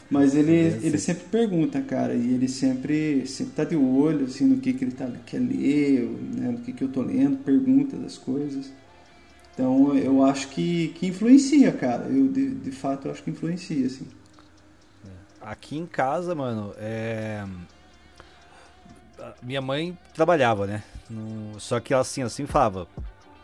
Mas 0.10 0.36
ele, 0.36 0.52
ele 0.84 0.98
sempre 1.00 1.26
pergunta, 1.26 1.82
cara, 1.82 2.14
e 2.14 2.34
ele 2.34 2.48
sempre 2.48 3.26
sempre 3.28 3.54
tá 3.56 3.64
de 3.64 3.76
olho 3.76 4.26
assim 4.26 4.46
no 4.46 4.60
que, 4.62 4.74
que 4.74 4.86
ele 4.86 4.92
tá, 4.92 5.08
quer 5.26 5.40
ler, 5.40 6.08
né, 6.36 6.52
no 6.52 6.60
que, 6.60 6.74
que 6.74 6.84
eu 6.84 6.90
tô 6.90 7.02
lendo, 7.02 7.38
pergunta 7.38 7.98
das 7.98 8.18
coisas. 8.18 8.72
Então 9.54 9.98
eu 9.98 10.24
acho 10.24 10.50
que, 10.50 10.90
que 10.90 11.08
influencia, 11.08 11.72
cara. 11.74 12.06
Eu 12.10 12.28
de, 12.30 12.56
de 12.56 12.72
fato 12.72 13.08
eu 13.08 13.12
acho 13.14 13.24
que 13.24 13.32
influencia, 13.32 13.86
assim. 13.88 14.08
Aqui 15.42 15.78
em 15.78 15.86
casa, 15.86 16.34
mano, 16.34 16.74
é. 16.78 17.46
Minha 19.42 19.62
mãe 19.62 19.98
trabalhava, 20.14 20.68
né? 20.68 20.84
No- 21.10 21.60
Só 21.60 21.80
que 21.80 21.94
ela 21.94 22.02
assim, 22.02 22.22
assim 22.22 22.46
falava: 22.46 22.88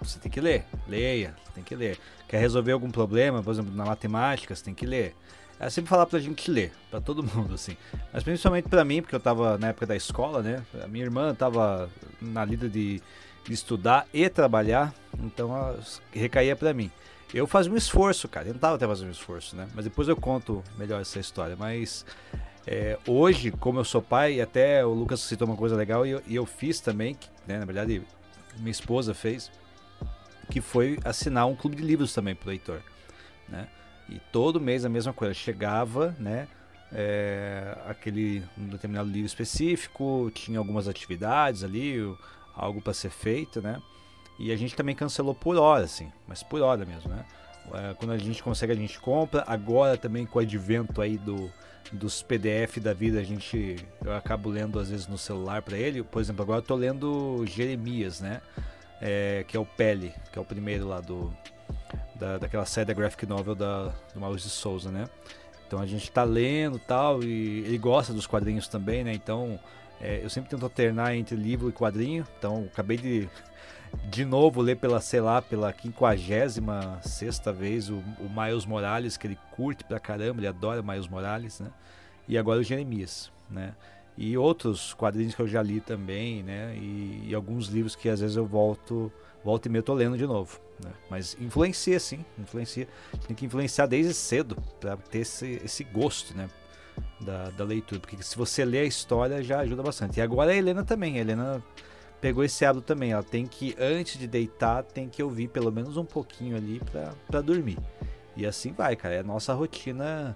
você 0.02 0.20
tem 0.20 0.32
que 0.32 0.42
ler, 0.42 0.66
leia, 0.88 1.36
tem 1.54 1.64
que 1.64 1.76
ler. 1.76 2.00
Quer 2.28 2.40
resolver 2.40 2.72
algum 2.72 2.92
problema, 2.92 3.44
por 3.44 3.52
exemplo, 3.54 3.74
na 3.74 3.86
matemática, 3.86 4.56
você 4.56 4.64
tem 4.64 4.74
que 4.74 4.86
ler. 4.86 5.16
Ela 5.62 5.70
sempre 5.70 5.90
falava 5.90 6.10
pra 6.10 6.18
gente 6.18 6.50
ler, 6.50 6.74
pra 6.90 7.00
todo 7.00 7.22
mundo, 7.22 7.54
assim. 7.54 7.78
Mas 8.12 8.24
principalmente 8.24 8.68
pra 8.68 8.84
mim, 8.84 9.00
porque 9.00 9.16
eu 9.16 9.20
tava 9.20 9.60
na 9.60 9.68
época 9.68 9.86
da 9.86 9.96
escola, 9.96 10.42
né? 10.42 10.64
A 10.84 10.88
minha 10.88 11.06
irmã 11.06 11.36
tava 11.36 11.88
na 12.20 12.44
lida 12.44 12.68
de, 12.68 13.00
de 13.46 13.54
estudar 13.54 14.08
e 14.12 14.28
trabalhar, 14.28 14.92
então 15.20 15.52
recaía 16.12 16.56
pra 16.56 16.74
mim. 16.74 16.90
Eu 17.32 17.46
fazia 17.46 17.72
um 17.72 17.78
esforço, 17.78 18.28
cara. 18.28 18.48
Eu 18.48 18.54
não 18.54 18.60
tava 18.60 18.76
até 18.76 18.88
fazendo 18.88 19.10
um 19.10 19.12
esforço, 19.12 19.56
né? 19.56 19.68
Mas 19.76 19.86
depois 19.86 20.08
eu 20.08 20.16
conto 20.16 20.64
melhor 20.80 21.00
essa 21.00 21.20
história. 21.20 21.56
Mas 21.56 22.08
é, 22.66 22.98
hoje, 23.08 23.52
como 23.52 23.80
eu 23.80 23.84
sou 23.84 24.02
pai, 24.02 24.38
e 24.38 24.42
até 24.42 24.84
o 24.84 24.90
Lucas 24.90 25.20
citou 25.20 25.48
uma 25.48 25.56
coisa 25.56 25.76
legal 25.76 26.08
e 26.08 26.10
eu, 26.10 26.24
e 26.26 26.36
eu 26.36 26.46
fiz 26.48 26.80
também, 26.80 27.16
né, 27.48 27.60
na 27.60 27.66
verdade, 27.66 28.02
minha 28.58 28.72
esposa 28.72 29.14
fez, 29.14 29.52
que 30.50 30.60
foi 30.60 30.98
assinar 31.06 31.46
um 31.46 31.56
clube 31.56 31.76
de 31.76 31.84
livros 31.84 32.14
também 32.14 32.34
pro 32.34 32.52
Heitor, 32.52 32.82
né? 33.48 33.68
E 34.12 34.20
todo 34.32 34.60
mês 34.60 34.86
a 34.86 34.90
mesma 34.90 35.14
coisa. 35.14 35.34
Chegava, 35.34 36.16
né? 36.20 36.48
é, 36.94 37.78
aquele 37.88 38.44
um 38.58 38.68
determinado 38.68 39.10
livro 39.10 39.26
específico, 39.26 40.30
tinha 40.34 40.60
algumas 40.60 40.88
atividades 40.88 41.64
ali, 41.64 41.98
algo 42.56 42.82
para 42.82 42.94
ser 42.94 43.10
feito, 43.10 43.62
né? 43.62 43.82
E 44.38 44.52
a 44.52 44.56
gente 44.56 44.76
também 44.76 44.96
cancelou 44.96 45.34
por 45.34 45.56
hora, 45.56 45.86
assim, 45.86 46.12
mas 46.28 46.44
por 46.44 46.62
hora 46.62 46.86
mesmo, 46.86 47.10
né? 47.10 47.26
É, 47.74 47.94
Quando 47.94 48.12
a 48.12 48.18
gente 48.18 48.42
consegue, 48.44 48.74
a 48.74 48.76
gente 48.76 49.00
compra. 49.00 49.44
Agora 49.48 49.98
também 49.98 50.26
com 50.26 50.40
o 50.40 50.42
advento 50.42 51.02
aí 51.02 51.18
do, 51.18 51.50
dos 51.92 52.22
PDF 52.22 52.78
da 52.80 52.94
vida, 52.94 53.20
a 53.20 53.24
gente 53.24 53.78
eu 54.04 54.14
acabo 54.16 54.50
lendo 54.50 54.80
às 54.80 54.90
vezes 54.90 55.08
no 55.08 55.18
celular 55.18 55.62
para 55.62 55.78
ele. 55.78 56.04
Por 56.04 56.22
exemplo, 56.22 56.42
agora 56.42 56.60
eu 56.60 56.64
tô 56.64 56.76
lendo 56.76 57.46
Jeremias, 57.46 58.20
né? 58.20 58.42
É, 59.00 59.46
que 59.48 59.58
é 59.58 59.60
o 59.60 59.66
Pele, 59.66 60.14
que 60.32 60.38
é 60.38 60.42
o 60.42 60.46
primeiro 60.46 60.88
lá 60.88 61.00
do 61.00 61.34
da, 62.16 62.38
daquela 62.38 62.66
série 62.66 62.86
da 62.86 62.94
graphic 62.94 63.26
novel 63.26 63.56
da, 63.56 63.92
do 64.14 64.20
Maurício 64.20 64.50
de 64.50 64.56
Souza, 64.56 64.92
né? 64.92 65.06
Então 65.68 65.80
a 65.80 65.86
gente 65.86 66.12
tá 66.12 66.24
lendo 66.24 66.78
tal 66.80 67.24
e 67.24 67.60
ele 67.66 67.78
gosta 67.78 68.14
dos 68.14 68.28
quadrinhos 68.28 68.68
também, 68.68 69.04
né? 69.04 69.14
Então 69.14 69.60
é, 70.00 70.24
eu 70.24 70.30
sempre 70.30 70.50
tento 70.50 70.64
alternar 70.64 71.16
entre 71.16 71.36
livro 71.36 71.70
e 71.70 71.72
quadrinho. 71.72 72.28
Então 72.38 72.68
acabei 72.72 72.98
de 72.98 73.30
de 74.10 74.26
novo 74.26 74.62
ler 74.62 74.78
pela, 74.78 75.00
sei 75.02 75.22
lá, 75.22 75.42
pela 75.42 75.74
56 75.74 76.60
sexta 77.02 77.52
vez 77.52 77.90
o, 77.90 77.96
o 78.20 78.30
Miles 78.30 78.66
Morales, 78.66 79.18
que 79.18 79.28
ele 79.28 79.38
curte 79.52 79.84
pra 79.84 80.00
caramba, 80.00 80.40
ele 80.40 80.48
adora 80.48 80.82
Miles 80.82 81.08
Morales, 81.08 81.60
né? 81.60 81.68
E 82.28 82.38
agora 82.38 82.60
o 82.60 82.64
Jeremias, 82.64 83.32
né? 83.50 83.74
E 84.18 84.38
outros 84.38 84.94
quadrinhos 84.94 85.36
que 85.36 85.42
eu 85.42 85.48
já 85.48 85.62
li 85.62 85.82
também, 85.82 86.44
né? 86.44 86.76
E, 86.76 87.28
e 87.30 87.36
alguns 87.36 87.68
livros 87.68 87.96
que 87.96 88.10
às 88.10 88.20
vezes 88.20 88.38
eu 88.38 88.46
volto, 88.46 89.12
volto 89.44 89.66
e 89.66 89.70
meio 89.70 89.80
eu 89.80 89.84
tô 89.84 89.94
lendo 89.94 90.18
de 90.18 90.26
novo, 90.26 90.60
né? 90.84 90.92
Mas 91.10 91.38
influencia 91.40 92.00
sim, 92.00 92.24
influencia. 92.38 92.88
Tem 93.28 93.36
que 93.36 93.46
influenciar 93.46 93.86
desde 93.86 94.14
cedo 94.14 94.56
pra 94.80 94.98
ter 94.98 95.20
esse, 95.20 95.62
esse 95.64 95.84
gosto, 95.84 96.36
né? 96.36 96.50
Da, 97.20 97.50
da 97.52 97.64
leitura, 97.64 98.02
porque 98.02 98.22
se 98.22 98.36
você 98.36 98.66
lê 98.66 98.80
a 98.80 98.84
história 98.84 99.44
já 99.44 99.60
ajuda 99.60 99.82
bastante. 99.84 100.20
E 100.20 100.22
agora 100.22 100.52
a 100.52 100.56
Helena 100.56 100.84
também, 100.84 101.18
a 101.18 101.22
Helena 101.22 101.64
pegou 102.20 102.44
esse 102.44 102.66
hábito 102.66 102.86
também. 102.86 103.12
Ela 103.12 103.24
tem 103.24 103.46
que, 103.46 103.76
antes 103.80 104.20
de 104.20 104.28
deitar, 104.28 104.84
tem 104.84 105.08
que 105.08 105.22
ouvir 105.22 105.48
pelo 105.48 105.72
menos 105.72 105.98
um 105.98 106.06
pouquinho 106.06 106.56
ali 106.58 106.82
pra 107.28 107.42
dormir. 107.42 107.78
E 108.36 108.46
assim 108.46 108.72
vai, 108.72 108.96
cara. 108.96 109.16
É 109.16 109.20
a 109.20 109.24
nossa 109.24 109.54
rotina 109.54 110.36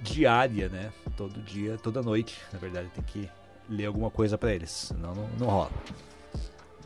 diária, 0.00 0.68
né? 0.68 0.92
Todo 1.16 1.40
dia, 1.40 1.78
toda 1.78 2.02
noite, 2.02 2.40
na 2.52 2.58
verdade, 2.58 2.88
tem 2.94 3.04
que 3.04 3.28
ler 3.68 3.86
alguma 3.86 4.10
coisa 4.10 4.36
pra 4.36 4.52
eles, 4.52 4.70
senão 4.70 5.14
não, 5.14 5.28
não 5.38 5.46
rola. 5.46 5.70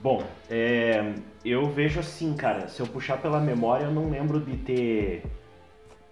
Bom, 0.00 0.22
é, 0.48 1.14
eu 1.44 1.66
vejo 1.66 1.98
assim, 1.98 2.34
cara, 2.36 2.68
se 2.68 2.80
eu 2.80 2.86
puxar 2.86 3.18
pela 3.18 3.40
memória, 3.40 3.84
eu 3.84 3.90
não 3.90 4.08
lembro 4.08 4.40
de 4.40 4.56
ter. 4.56 5.24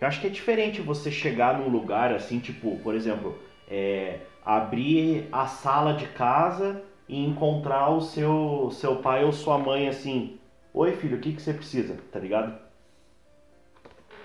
Eu 0.01 0.09
acho 0.09 0.20
que 0.20 0.26
é 0.26 0.30
diferente 0.30 0.82
você 0.82 1.11
chegar 1.11 1.59
num 1.59 1.68
lugar 1.68 2.12
assim, 2.12 2.41
tipo, 2.41 2.76
por 2.78 2.95
exemplo, 2.97 3.39
é, 3.68 4.18
abrir 4.45 5.28
a 5.30 5.47
sala 5.47 5.95
de 5.95 6.07
casa 6.09 6.82
e 7.09 7.24
encontrar 7.24 7.91
o 7.91 8.01
seu, 8.01 8.70
seu 8.72 8.97
pai 8.97 9.24
ou 9.24 9.32
sua 9.32 9.57
mãe 9.57 9.89
assim: 9.89 10.37
Oi, 10.74 10.97
filho, 10.97 11.16
o 11.16 11.20
que, 11.20 11.32
que 11.32 11.41
você 11.41 11.53
precisa? 11.53 11.97
Tá 12.11 12.18
ligado? 12.18 12.59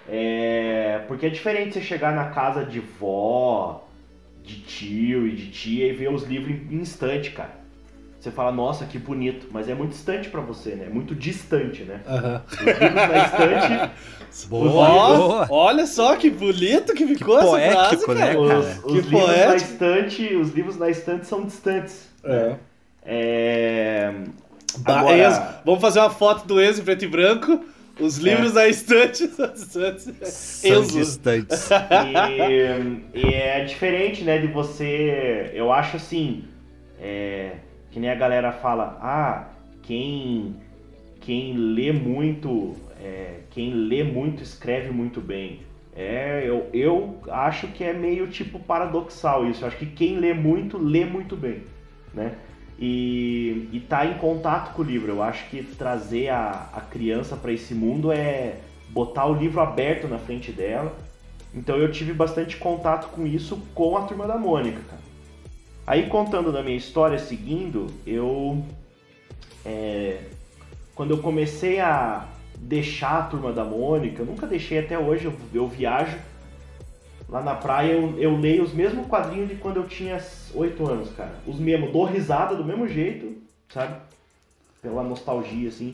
É, 0.07 1.05
porque 1.07 1.27
é 1.27 1.29
diferente 1.29 1.73
você 1.73 1.81
chegar 1.81 2.15
na 2.15 2.31
casa 2.31 2.65
de 2.65 2.79
vó, 2.79 3.87
de 4.43 4.59
tio 4.61 5.27
e 5.27 5.35
de 5.35 5.51
tia 5.51 5.87
e 5.87 5.93
ver 5.93 6.11
os 6.11 6.23
livros 6.23 6.51
em 6.51 6.77
instante, 6.77 7.29
cara. 7.31 7.60
Você 8.21 8.29
fala, 8.29 8.51
nossa, 8.51 8.85
que 8.85 8.99
bonito, 8.99 9.47
mas 9.51 9.67
é 9.67 9.73
muito 9.73 9.91
distante 9.93 10.29
pra 10.29 10.41
você, 10.41 10.75
né? 10.75 10.85
É 10.85 10.89
muito 10.93 11.15
distante, 11.15 11.81
né? 11.83 12.01
Os 12.05 12.59
livros 12.59 12.93
na 12.93 13.25
estante, 13.25 13.91
Boa, 14.47 14.89
boa. 15.17 15.47
Olha 15.49 15.85
só 15.87 16.15
que 16.15 16.29
bonito 16.29 16.93
que 16.93 17.05
ficou 17.07 17.39
Que 17.39 17.61
essa 17.61 17.97
frase, 17.97 18.05
poético, 18.05 18.15
cara. 18.15 18.33
né, 18.33 18.37
os, 18.39 18.47
cara? 18.47 18.59
os 18.61 18.83
Que 18.83 18.91
livros 18.93 19.11
na 19.11 19.27
poético. 19.27 19.71
estante, 19.71 20.35
os 20.35 20.51
livros 20.53 20.77
na 20.77 20.89
estante 20.89 21.25
são 21.27 21.43
distantes. 21.45 22.09
É. 22.23 22.55
É... 23.03 24.13
Ba- 24.77 24.99
Agora- 24.99 25.17
Enzo, 25.17 25.41
vamos 25.65 25.81
fazer 25.81 25.99
uma 25.99 26.09
foto 26.11 26.45
do 26.47 26.61
Enzo 26.61 26.81
em 26.81 26.83
preto 26.85 27.03
e 27.05 27.07
branco. 27.07 27.65
Os 27.99 28.17
livros 28.17 28.53
na 28.53 28.67
estante 28.67 29.27
são 29.35 29.47
distantes. 29.51 30.03
São 30.29 30.81
Enzo. 30.83 30.97
distantes. 30.99 31.69
E, 33.13 33.19
e 33.19 33.33
é 33.33 33.65
diferente, 33.65 34.23
né, 34.23 34.37
de 34.37 34.47
você. 34.47 35.51
Eu 35.53 35.73
acho 35.73 35.97
assim. 35.97 36.45
é, 36.99 37.53
que 37.91 37.99
nem 37.99 38.09
a 38.09 38.15
galera 38.15 38.51
fala, 38.51 38.97
ah, 39.01 39.49
quem, 39.83 40.55
quem 41.19 41.53
lê 41.53 41.91
muito. 41.91 42.75
é, 42.99 43.41
quem 43.51 43.73
lê 43.73 44.03
muito 44.03 44.41
escreve 44.41 44.91
muito 44.91 45.21
bem. 45.21 45.59
É, 45.95 46.43
eu, 46.45 46.69
eu 46.73 47.19
acho 47.29 47.67
que 47.67 47.83
é 47.83 47.93
meio 47.93 48.27
tipo 48.27 48.59
paradoxal 48.59 49.45
isso. 49.45 49.63
Eu 49.63 49.67
acho 49.67 49.77
que 49.77 49.85
quem 49.85 50.17
lê 50.17 50.33
muito, 50.33 50.77
lê 50.77 51.05
muito 51.05 51.35
bem. 51.35 51.63
Né? 52.13 52.35
e, 52.81 53.69
e 53.71 53.79
tá 53.79 54.07
em 54.07 54.15
contato 54.15 54.73
com 54.73 54.81
o 54.81 54.85
livro. 54.85 55.11
Eu 55.11 55.21
acho 55.21 55.47
que 55.49 55.61
trazer 55.61 56.29
a, 56.29 56.67
a 56.73 56.81
criança 56.81 57.37
para 57.37 57.53
esse 57.53 57.75
mundo 57.75 58.11
é 58.11 58.57
botar 58.89 59.27
o 59.27 59.35
livro 59.35 59.61
aberto 59.61 60.07
na 60.07 60.17
frente 60.17 60.51
dela. 60.51 60.91
Então 61.53 61.77
eu 61.77 61.91
tive 61.91 62.11
bastante 62.11 62.57
contato 62.57 63.09
com 63.09 63.27
isso 63.27 63.61
com 63.75 63.95
a 63.95 64.01
turma 64.01 64.25
da 64.25 64.37
Mônica, 64.37 64.81
cara. 64.89 65.01
Aí 65.91 66.07
contando 66.07 66.53
da 66.53 66.63
minha 66.63 66.77
história, 66.77 67.19
seguindo, 67.19 67.87
eu. 68.07 68.63
É, 69.65 70.21
quando 70.95 71.11
eu 71.11 71.17
comecei 71.17 71.81
a 71.81 72.29
deixar 72.57 73.19
a 73.19 73.23
turma 73.23 73.51
da 73.51 73.65
Mônica, 73.65 74.21
eu 74.21 74.25
nunca 74.25 74.47
deixei 74.47 74.79
até 74.79 74.97
hoje, 74.97 75.25
eu, 75.25 75.33
eu 75.53 75.67
viajo 75.67 76.17
lá 77.27 77.43
na 77.43 77.55
praia, 77.55 77.91
eu, 77.91 78.17
eu, 78.17 78.37
leio 78.37 78.63
os 78.63 78.73
mesmos 78.73 79.05
quadrinhos 79.05 79.49
de 79.49 79.55
quando 79.55 79.77
eu 79.77 79.83
tinha 79.85 80.17
8 80.53 80.89
anos, 80.89 81.09
cara. 81.11 81.35
Os 81.45 81.59
mesmos, 81.59 81.91
dou 81.91 82.05
risada 82.05 82.55
do 82.55 82.63
mesmo 82.63 82.87
jeito, 82.87 83.35
sabe? 83.67 83.99
Pela 84.81 85.03
nostalgia, 85.03 85.69
assim. 85.69 85.93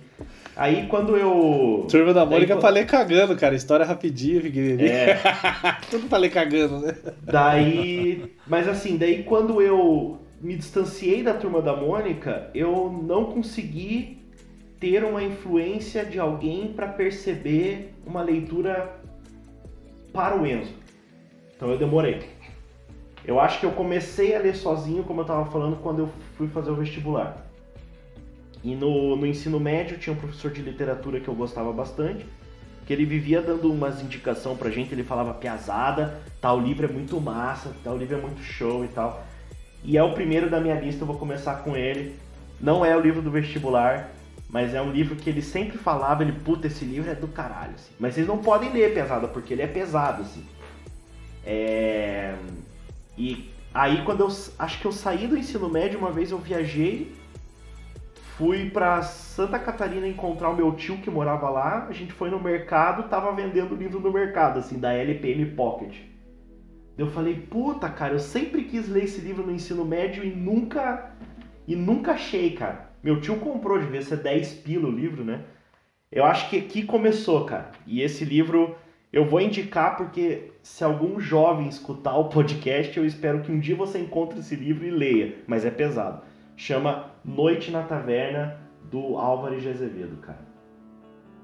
Aí 0.56 0.88
quando 0.88 1.18
eu. 1.18 1.86
Turma 1.90 2.14
da 2.14 2.26
Mônica 2.26 2.54
daí, 2.54 2.62
falei 2.62 2.86
cagando, 2.86 3.36
cara. 3.36 3.54
História 3.54 3.86
rapidinha, 3.86 4.40
pequenininha. 4.40 4.90
É. 4.90 5.22
Tudo 5.92 6.08
falei 6.08 6.30
cagando, 6.30 6.80
né? 6.80 6.96
Daí. 7.22 8.34
Mas 8.48 8.68
assim, 8.68 8.98
daí 8.98 9.24
quando 9.24 9.62
eu 9.62 10.20
me 10.40 10.56
distanciei 10.56 11.22
da 11.22 11.34
turma 11.34 11.62
da 11.62 11.76
Mônica, 11.76 12.50
eu 12.54 12.90
não 12.90 13.26
consegui 13.26 14.18
ter 14.80 15.04
uma 15.04 15.22
influência 15.22 16.06
de 16.06 16.20
alguém 16.20 16.72
para 16.74 16.88
perceber 16.88 17.94
uma 18.06 18.22
leitura 18.22 19.00
para 20.14 20.38
o 20.38 20.46
Enzo. 20.46 20.74
Então 21.56 21.70
eu 21.70 21.78
demorei. 21.78 22.22
Eu 23.26 23.40
acho 23.40 23.60
que 23.60 23.66
eu 23.66 23.72
comecei 23.72 24.36
a 24.36 24.40
ler 24.40 24.56
sozinho, 24.56 25.04
como 25.04 25.20
eu 25.20 25.24
estava 25.24 25.46
falando, 25.52 25.76
quando 25.82 26.00
eu 26.00 26.10
fui 26.38 26.48
fazer 26.48 26.72
o 26.72 26.76
vestibular. 26.76 27.47
E 28.68 28.76
no, 28.76 29.16
no 29.16 29.26
ensino 29.26 29.62
médio 29.62 29.98
tinha 29.98 30.14
um 30.14 30.18
professor 30.18 30.52
de 30.52 30.62
literatura 30.62 31.22
que 31.22 31.30
eu 31.30 31.34
gostava 31.34 31.72
bastante, 31.72 32.26
que 32.86 32.92
ele 32.92 33.06
vivia 33.06 33.42
dando 33.42 33.72
umas 33.72 34.02
indicação 34.02 34.58
pra 34.58 34.70
gente, 34.70 34.94
ele 34.94 35.06
falava 35.06 35.34
piazada, 35.34 36.20
tal 36.42 36.60
livro 36.60 36.86
é 36.86 36.90
muito 36.90 37.18
massa, 37.22 37.74
tal 37.82 37.98
livro 37.98 38.18
é 38.18 38.22
muito 38.22 38.44
show 38.44 38.84
e 38.84 38.90
tal. 38.90 39.26
E 39.86 39.98
é 39.98 40.04
o 40.04 40.12
primeiro 40.12 40.50
da 40.50 40.60
minha 40.60 40.78
lista, 40.78 41.04
eu 41.04 41.08
vou 41.08 41.16
começar 41.16 41.64
com 41.64 41.78
ele. 41.78 42.20
Não 42.60 42.84
é 42.84 42.94
o 42.94 43.00
livro 43.00 43.22
do 43.22 43.32
vestibular, 43.32 44.12
mas 44.50 44.74
é 44.74 44.82
um 44.82 44.92
livro 44.92 45.16
que 45.16 45.30
ele 45.30 45.42
sempre 45.42 45.78
falava, 45.78 46.22
ele, 46.22 46.34
puta, 46.34 46.68
esse 46.68 46.84
livro 46.84 47.10
é 47.10 47.16
do 47.16 47.30
caralho, 47.30 47.76
assim. 47.76 47.94
Mas 47.98 48.16
vocês 48.16 48.28
não 48.28 48.40
podem 48.40 48.70
ler 48.74 48.94
pesada, 48.94 49.30
porque 49.30 49.54
ele 49.54 49.62
é 49.62 49.68
pesado, 49.68 50.24
assim. 50.24 50.44
É... 51.46 52.36
E 53.18 53.50
aí 53.74 54.04
quando 54.04 54.26
eu 54.26 54.28
acho 54.60 54.82
que 54.82 54.86
eu 54.86 54.92
saí 54.92 55.26
do 55.26 55.38
ensino 55.38 55.70
médio, 55.70 55.98
uma 55.98 56.12
vez 56.12 56.32
eu 56.32 56.38
viajei, 56.38 57.16
fui 58.38 58.70
para 58.70 59.02
Santa 59.02 59.58
Catarina 59.58 60.08
encontrar 60.08 60.50
o 60.50 60.56
meu 60.56 60.72
tio 60.74 61.00
que 61.00 61.10
morava 61.10 61.50
lá, 61.50 61.88
a 61.90 61.92
gente 61.92 62.14
foi 62.14 62.30
no 62.30 62.40
mercado, 62.40 63.10
tava 63.10 63.32
vendendo 63.32 63.76
livro 63.76 64.00
no 64.00 64.12
mercado, 64.12 64.60
assim, 64.60 64.80
da 64.80 64.94
LPM 64.94 65.44
Pocket. 65.48 65.96
Eu 66.96 67.08
falei, 67.08 67.36
puta, 67.36 67.90
cara, 67.90 68.14
eu 68.14 68.20
sempre 68.20 68.64
quis 68.66 68.88
ler 68.88 69.06
esse 69.06 69.22
livro 69.22 69.46
no 69.46 69.52
ensino 69.52 69.84
médio 69.84 70.24
e 70.24 70.30
nunca 70.30 71.12
e 71.68 71.76
nunca 71.76 72.14
achei, 72.14 72.52
cara. 72.52 72.92
Meu 73.04 73.20
tio 73.20 73.38
comprou, 73.38 73.80
devia 73.80 74.02
ser 74.02 74.18
10 74.18 74.54
pila 74.56 74.88
o 74.88 74.92
livro, 74.92 75.24
né? 75.24 75.42
Eu 76.12 76.24
acho 76.24 76.50
que 76.50 76.58
aqui 76.58 76.84
começou, 76.84 77.44
cara. 77.46 77.72
E 77.86 78.02
esse 78.02 78.24
livro 78.24 78.76
eu 79.12 79.26
vou 79.26 79.42
indicar 79.42 79.98
porque 79.98 80.52
se 80.62 80.84
algum 80.84 81.20
jovem 81.20 81.68
escutar 81.68 82.16
o 82.16 82.30
podcast, 82.30 82.98
eu 82.98 83.06
espero 83.06 83.42
que 83.42 83.52
um 83.52 83.60
dia 83.60 83.76
você 83.76 84.00
encontre 84.00 84.40
esse 84.40 84.56
livro 84.56 84.86
e 84.86 84.92
leia, 84.92 85.36
mas 85.48 85.66
é 85.66 85.72
pesado. 85.72 86.22
Chama 86.58 87.12
Noite 87.24 87.72
na 87.72 87.84
Taverna 87.84 88.60
do 88.92 89.18
Álvares 89.18 89.62
de 89.62 89.70
Azevedo, 89.70 90.18
cara. 90.18 90.46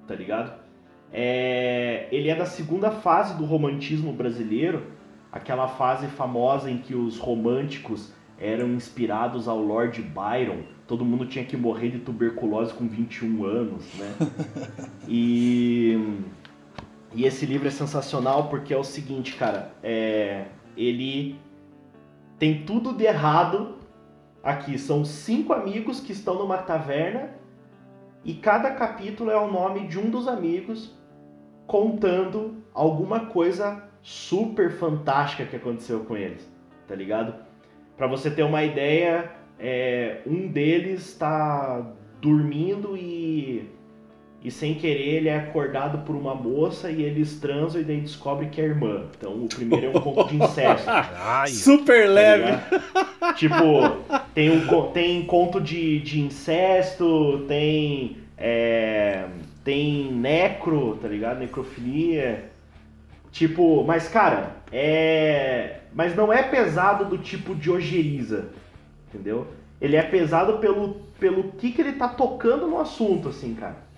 Tá 0.07 0.15
ligado? 0.15 0.59
É... 1.11 2.07
Ele 2.11 2.29
é 2.29 2.35
da 2.35 2.45
segunda 2.45 2.91
fase 2.91 3.37
do 3.37 3.45
romantismo 3.45 4.11
brasileiro, 4.11 4.87
aquela 5.31 5.67
fase 5.67 6.07
famosa 6.07 6.69
em 6.69 6.79
que 6.79 6.95
os 6.95 7.19
românticos 7.19 8.11
eram 8.39 8.69
inspirados 8.69 9.47
ao 9.47 9.59
Lord 9.59 10.01
Byron. 10.01 10.63
Todo 10.87 11.05
mundo 11.05 11.27
tinha 11.27 11.45
que 11.45 11.55
morrer 11.55 11.89
de 11.89 11.99
tuberculose 11.99 12.73
com 12.73 12.87
21 12.87 13.45
anos, 13.45 13.85
né? 13.93 14.13
E 15.07 16.23
e 17.15 17.25
esse 17.25 17.45
livro 17.45 17.67
é 17.67 17.71
sensacional 17.71 18.49
porque 18.49 18.73
é 18.73 18.77
o 18.77 18.83
seguinte, 18.83 19.35
cara, 19.35 19.71
é, 19.83 20.45
ele 20.75 21.35
tem 22.39 22.63
tudo 22.63 22.93
de 22.93 23.03
errado 23.03 23.77
aqui. 24.43 24.77
São 24.77 25.05
cinco 25.05 25.53
amigos 25.53 26.01
que 26.01 26.11
estão 26.11 26.35
numa 26.35 26.57
taverna 26.57 27.29
e 28.23 28.33
cada 28.33 28.71
capítulo 28.71 29.31
é 29.31 29.37
o 29.37 29.49
nome 29.49 29.87
de 29.87 29.97
um 29.97 30.09
dos 30.09 30.27
amigos 30.27 30.93
contando 31.65 32.61
alguma 32.73 33.27
coisa 33.27 33.83
super 34.01 34.69
fantástica 34.71 35.45
que 35.45 35.55
aconteceu 35.55 36.01
com 36.01 36.17
eles, 36.17 36.51
tá 36.87 36.93
ligado? 36.93 37.33
Para 37.95 38.07
você 38.07 38.29
ter 38.29 38.43
uma 38.43 38.63
ideia, 38.63 39.31
é, 39.57 40.21
um 40.25 40.47
deles 40.47 41.07
está 41.07 41.93
dormindo 42.19 42.97
e 42.97 43.69
e 44.43 44.51
sem 44.51 44.75
querer 44.75 45.15
ele 45.15 45.29
é 45.29 45.37
acordado 45.37 45.99
por 45.99 46.15
uma 46.15 46.35
moça 46.35 46.91
e 46.91 47.01
eles 47.01 47.39
transam 47.39 47.79
e 47.79 47.83
daí 47.85 48.01
descobre 48.01 48.47
que 48.47 48.59
é 48.59 48.65
irmã. 48.65 49.05
Então 49.17 49.31
o 49.31 49.47
primeiro 49.47 49.85
é 49.85 49.89
um 49.89 49.93
conto 49.93 50.27
de 50.27 50.35
incesto. 50.35 50.85
Ai, 51.15 51.47
Super 51.47 52.07
tá 52.07 52.11
leve! 52.11 52.61
tipo, 53.37 53.55
tem, 54.33 54.51
um, 54.51 54.91
tem 54.91 55.25
conto 55.25 55.61
de, 55.61 55.99
de 56.01 56.19
incesto, 56.19 57.45
tem. 57.47 58.17
É, 58.37 59.27
tem 59.63 60.11
necro, 60.11 60.99
tá 61.01 61.07
ligado? 61.07 61.39
Necrofilia. 61.39 62.51
Tipo, 63.31 63.85
mas 63.85 64.09
cara, 64.09 64.57
é. 64.73 65.79
Mas 65.93 66.15
não 66.17 66.33
é 66.33 66.43
pesado 66.43 67.05
do 67.05 67.17
tipo 67.17 67.55
de 67.55 67.71
ojeriza, 67.71 68.49
entendeu? 69.07 69.47
Ele 69.79 69.95
é 69.95 70.01
pesado 70.01 70.57
pelo, 70.57 70.95
pelo 71.17 71.51
que, 71.53 71.71
que 71.71 71.81
ele 71.81 71.93
tá 71.93 72.09
tocando 72.09 72.67
no 72.67 72.79
assunto, 72.79 73.29
assim, 73.29 73.53
cara. 73.53 73.92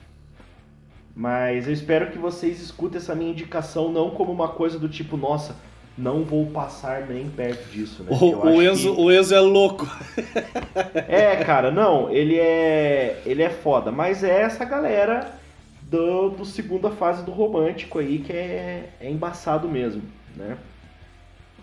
Mas 1.15 1.65
eu 1.65 1.71
espero 1.71 2.11
que 2.11 2.17
vocês 2.17 2.61
escutem 2.61 2.97
essa 2.97 3.15
minha 3.15 3.31
indicação 3.31 3.89
não 3.89 4.09
como 4.09 4.33
uma 4.33 4.49
coisa 4.49 4.77
do 4.77 4.89
tipo, 4.89 5.15
nossa, 5.15 5.55
não 5.97 6.25
vou 6.25 6.47
passar 6.47 7.07
nem 7.07 7.29
perto 7.29 7.71
disso, 7.71 8.03
né? 8.03 8.09
O, 8.11 8.47
o 8.47 8.61
Enzo, 8.61 8.93
que... 8.93 9.01
o 9.01 9.09
Enzo 9.09 9.33
é 9.33 9.39
louco. 9.39 9.87
é, 11.07 11.37
cara, 11.45 11.71
não, 11.71 12.11
ele 12.11 12.37
é 12.37 13.21
ele 13.25 13.41
é 13.41 13.49
foda, 13.49 13.93
mas 13.93 14.25
é 14.25 14.41
essa 14.41 14.65
galera 14.65 15.33
do, 15.83 16.31
do 16.31 16.43
segunda 16.43 16.91
fase 16.91 17.23
do 17.23 17.31
romântico 17.31 17.99
aí 17.99 18.19
que 18.19 18.33
é, 18.33 18.89
é 18.99 19.09
embaçado 19.09 19.69
mesmo, 19.69 20.01
né? 20.35 20.57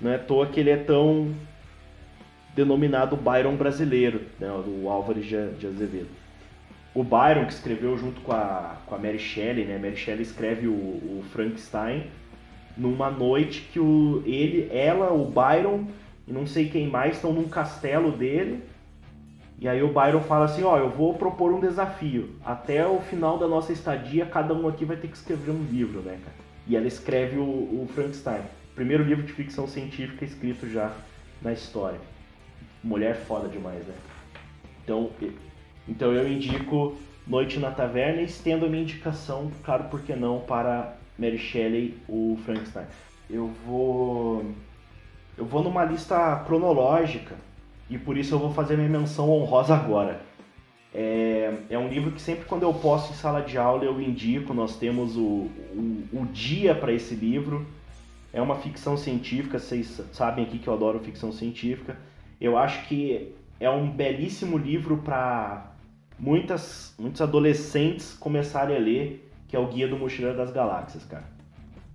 Não 0.00 0.10
é 0.10 0.14
à 0.14 0.18
toa 0.18 0.46
que 0.46 0.58
ele 0.58 0.70
é 0.70 0.78
tão 0.78 1.30
denominado 2.56 3.16
Byron 3.16 3.56
brasileiro, 3.56 4.22
né? 4.40 4.50
O 4.50 4.88
Álvares 4.88 5.26
de, 5.26 5.50
de 5.50 5.66
Azevedo 5.66 6.21
o 6.94 7.02
Byron, 7.02 7.46
que 7.46 7.52
escreveu 7.52 7.96
junto 7.96 8.20
com 8.20 8.32
a, 8.32 8.76
com 8.86 8.94
a 8.94 8.98
Mary 8.98 9.18
Shelley, 9.18 9.64
né? 9.64 9.78
Mary 9.78 9.96
Shelley 9.96 10.22
escreve 10.22 10.66
o, 10.66 10.72
o 10.72 11.24
Frankenstein 11.32 12.04
numa 12.76 13.10
noite 13.10 13.68
que 13.72 13.80
o, 13.80 14.22
ele, 14.26 14.68
ela, 14.70 15.12
o 15.12 15.24
Byron 15.26 15.86
e 16.26 16.32
não 16.32 16.46
sei 16.46 16.68
quem 16.68 16.88
mais 16.88 17.16
estão 17.16 17.32
num 17.32 17.48
castelo 17.48 18.12
dele. 18.12 18.62
E 19.58 19.68
aí 19.68 19.82
o 19.82 19.92
Byron 19.92 20.20
fala 20.20 20.46
assim, 20.46 20.64
ó, 20.64 20.76
eu 20.76 20.90
vou 20.90 21.14
propor 21.14 21.52
um 21.52 21.60
desafio. 21.60 22.30
Até 22.44 22.86
o 22.86 23.00
final 23.00 23.38
da 23.38 23.46
nossa 23.46 23.72
estadia, 23.72 24.26
cada 24.26 24.52
um 24.52 24.68
aqui 24.68 24.84
vai 24.84 24.96
ter 24.96 25.08
que 25.08 25.16
escrever 25.16 25.52
um 25.52 25.62
livro, 25.64 26.00
né, 26.00 26.18
cara? 26.22 26.36
E 26.66 26.76
ela 26.76 26.86
escreve 26.86 27.38
o, 27.38 27.42
o 27.42 27.88
Frankenstein. 27.94 28.42
Primeiro 28.74 29.04
livro 29.04 29.24
de 29.24 29.32
ficção 29.32 29.68
científica 29.68 30.24
escrito 30.24 30.68
já 30.68 30.92
na 31.40 31.52
história. 31.52 32.00
Mulher 32.82 33.14
foda 33.14 33.48
demais, 33.48 33.86
né? 33.86 33.94
Então, 34.82 35.10
então 35.88 36.12
eu 36.12 36.30
indico 36.30 36.96
Noite 37.26 37.58
na 37.58 37.70
Taverna 37.70 38.20
e 38.20 38.24
estendo 38.24 38.66
a 38.66 38.68
minha 38.68 38.82
indicação, 38.82 39.50
claro, 39.64 39.84
por 39.84 40.02
que 40.02 40.14
não, 40.14 40.40
para 40.40 40.96
Mary 41.18 41.38
Shelley, 41.38 41.96
o 42.08 42.36
Frankenstein. 42.44 42.86
Eu 43.30 43.48
vou. 43.64 44.44
Eu 45.38 45.44
vou 45.44 45.62
numa 45.62 45.84
lista 45.84 46.42
cronológica 46.46 47.36
e 47.88 47.96
por 47.96 48.18
isso 48.18 48.34
eu 48.34 48.38
vou 48.38 48.52
fazer 48.52 48.76
minha 48.76 48.88
menção 48.88 49.30
honrosa 49.30 49.74
agora. 49.74 50.20
É, 50.94 51.54
é 51.70 51.78
um 51.78 51.88
livro 51.88 52.10
que 52.10 52.20
sempre 52.20 52.44
quando 52.44 52.64
eu 52.64 52.74
posto 52.74 53.12
em 53.12 53.16
sala 53.16 53.40
de 53.40 53.56
aula 53.56 53.84
eu 53.84 53.98
indico, 54.00 54.52
nós 54.52 54.76
temos 54.76 55.16
o, 55.16 55.48
o, 55.74 56.08
o 56.12 56.26
dia 56.32 56.74
para 56.74 56.92
esse 56.92 57.14
livro. 57.14 57.66
É 58.32 58.42
uma 58.42 58.56
ficção 58.56 58.96
científica, 58.96 59.58
vocês 59.58 60.02
sabem 60.12 60.44
aqui 60.44 60.58
que 60.58 60.68
eu 60.68 60.74
adoro 60.74 60.98
ficção 61.00 61.32
científica. 61.32 61.96
Eu 62.40 62.58
acho 62.58 62.86
que 62.88 63.32
é 63.60 63.70
um 63.70 63.88
belíssimo 63.88 64.58
livro 64.58 64.98
para 64.98 65.71
muitas, 66.18 66.94
muitos 66.98 67.20
adolescentes 67.20 68.14
começarem 68.14 68.76
a 68.76 68.78
ler, 68.78 69.28
que 69.48 69.56
é 69.56 69.58
o 69.58 69.66
Guia 69.66 69.88
do 69.88 69.96
Mochileiro 69.96 70.36
das 70.36 70.50
Galáxias, 70.50 71.04
cara. 71.04 71.24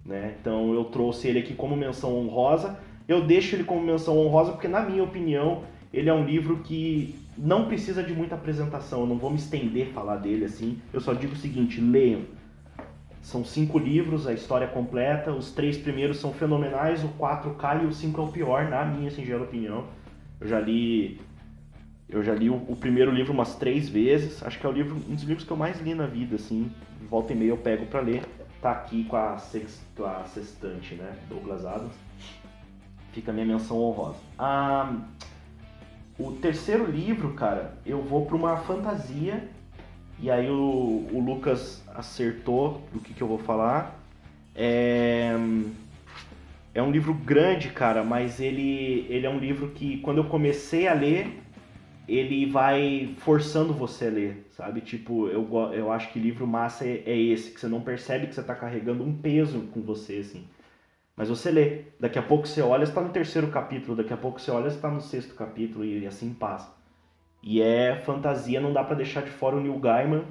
Né? 0.05 0.36
Então 0.39 0.74
eu 0.74 0.86
trouxe 0.86 1.28
ele 1.28 1.39
aqui 1.39 1.53
como 1.53 1.76
menção 1.76 2.15
honrosa. 2.15 2.80
Eu 3.07 3.26
deixo 3.26 3.55
ele 3.55 3.63
como 3.63 3.82
menção 3.82 4.18
honrosa 4.18 4.51
porque, 4.51 4.68
na 4.68 4.82
minha 4.82 5.03
opinião, 5.03 5.63
ele 5.93 6.09
é 6.09 6.13
um 6.13 6.26
livro 6.26 6.57
que 6.57 7.15
não 7.38 7.68
precisa 7.68 8.03
de 8.03 8.13
muita 8.13 8.36
apresentação, 8.36 9.01
eu 9.01 9.07
não 9.07 9.18
vou 9.18 9.30
me 9.30 9.38
estender 9.38 9.89
a 9.89 9.93
falar 9.93 10.18
dele 10.18 10.45
assim. 10.45 10.80
Eu 10.91 10.99
só 10.99 11.13
digo 11.13 11.34
o 11.34 11.38
seguinte, 11.38 11.80
leiam. 11.80 12.22
São 13.22 13.43
cinco 13.43 13.78
livros, 13.78 14.26
a 14.26 14.34
história 14.34 14.68
completa. 14.68 15.32
Os 15.32 15.51
três 15.51 15.78
primeiros 15.78 16.18
são 16.18 16.34
fenomenais, 16.34 17.03
o 17.03 17.09
4 17.09 17.55
cai 17.55 17.84
e 17.84 17.86
o 17.86 17.91
5 17.91 18.22
é 18.22 18.24
o 18.24 18.28
pior, 18.30 18.70
na 18.70 18.86
minha 18.86 19.11
singela 19.11 19.43
opinião. 19.43 19.86
Eu 20.39 20.47
já 20.47 20.59
li. 20.59 21.20
Eu 22.10 22.24
já 22.24 22.34
li 22.34 22.49
o, 22.49 22.55
o 22.55 22.76
primeiro 22.76 23.12
livro 23.12 23.34
umas 23.34 23.55
três 23.55 23.89
vezes. 23.89 24.41
Acho 24.43 24.60
que 24.60 24.66
é 24.66 24.70
o 24.70 24.72
livro, 24.72 24.95
um 24.95 25.16
dos 25.16 25.24
livros 25.24 25.45
que 25.45 25.51
eu 25.51 25.58
mais 25.58 25.82
li 25.82 25.93
na 25.93 26.05
vida, 26.05 26.36
assim. 26.36 26.72
Volta 27.10 27.34
e 27.34 27.36
meia 27.36 27.49
eu 27.49 27.58
pego 27.58 27.86
para 27.86 27.99
ler. 27.99 28.24
Tá 28.62 28.72
aqui 28.72 29.03
com 29.03 29.18
a, 29.18 29.38
sex, 29.38 29.82
com 29.95 30.05
a 30.05 30.24
sextante, 30.26 30.95
né? 30.95 31.18
Douglas 31.28 31.66
Adams. 31.66 31.93
Fica 33.12 33.32
a 33.32 33.34
minha 33.34 33.45
menção 33.45 33.78
honrosa. 33.78 34.20
Ah, 34.39 34.95
o 36.18 36.32
terceiro 36.32 36.89
livro, 36.89 37.34
cara, 37.34 37.78
eu 37.86 38.01
vou 38.01 38.26
para 38.26 38.36
uma 38.36 38.58
fantasia. 38.58 39.47
E 40.20 40.32
aí 40.32 40.49
o, 40.49 41.08
o 41.12 41.24
Lucas 41.24 41.84
acertou 41.93 42.82
do 42.91 42.99
que, 42.99 43.14
que 43.14 43.22
eu 43.22 43.28
vou 43.28 43.38
falar. 43.38 43.99
É, 44.55 45.36
é 46.74 46.82
um 46.82 46.89
livro 46.89 47.14
grande, 47.14 47.70
cara, 47.70 48.03
mas 48.03 48.39
ele, 48.39 49.05
ele 49.10 49.28
é 49.28 49.30
um 49.30 49.38
livro 49.38 49.70
que 49.70 49.97
quando 49.97 50.18
eu 50.18 50.24
comecei 50.24 50.88
a 50.88 50.93
ler, 50.93 51.43
ele 52.08 52.45
vai 52.45 53.14
forçando 53.18 53.74
você 53.74 54.08
a 54.08 54.12
ler, 54.12 54.47
sabe? 54.51 54.82
Tipo, 54.82 55.28
eu, 55.28 55.47
eu 55.74 55.91
acho 55.91 56.12
que 56.12 56.20
livro 56.20 56.47
massa 56.47 56.86
é, 56.86 57.03
é 57.05 57.18
esse, 57.18 57.51
que 57.51 57.60
você 57.60 57.68
não 57.68 57.82
percebe 57.82 58.28
que 58.28 58.36
você 58.36 58.41
está 58.41 58.55
carregando 58.55 59.03
um 59.03 59.14
peso 59.14 59.62
com 59.74 59.82
você, 59.82 60.18
assim. 60.18 60.47
Mas 61.18 61.30
você 61.30 61.51
lê. 61.51 61.82
Daqui 61.99 62.20
a 62.20 62.22
pouco 62.22 62.47
você 62.47 62.62
olha, 62.62 62.84
está 62.84 63.01
no 63.01 63.10
terceiro 63.10 63.47
capítulo. 63.47 63.97
Daqui 63.97 64.14
a 64.14 64.18
pouco 64.18 64.39
você 64.39 64.51
olha, 64.51 64.68
está 64.68 64.89
no 64.89 65.01
sexto 65.01 65.34
capítulo 65.34 65.84
e 65.84 66.05
assim 66.05 66.32
passa. 66.32 66.72
E 67.41 67.62
é 67.62 67.95
fantasia, 67.95 68.62
não 68.62 68.72
dá 68.72 68.84
para 68.84 68.97
deixar 68.97 69.22
de 69.22 69.32
fora 69.32 69.55
o 69.55 69.60
Neil 69.60 69.80
Gaiman. 69.80 70.24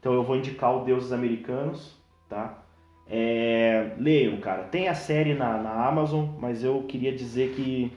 Então 0.00 0.14
eu 0.14 0.24
vou 0.24 0.36
indicar 0.36 0.74
o 0.74 0.84
Deuses 0.84 1.12
Americanos, 1.12 1.96
tá? 2.28 2.62
É, 3.06 3.94
leiam, 3.98 4.38
cara. 4.38 4.64
Tem 4.64 4.88
a 4.88 4.94
série 4.94 5.34
na, 5.34 5.58
na 5.58 5.86
Amazon, 5.86 6.30
mas 6.40 6.64
eu 6.64 6.82
queria 6.84 7.12
dizer 7.14 7.54
que... 7.54 7.92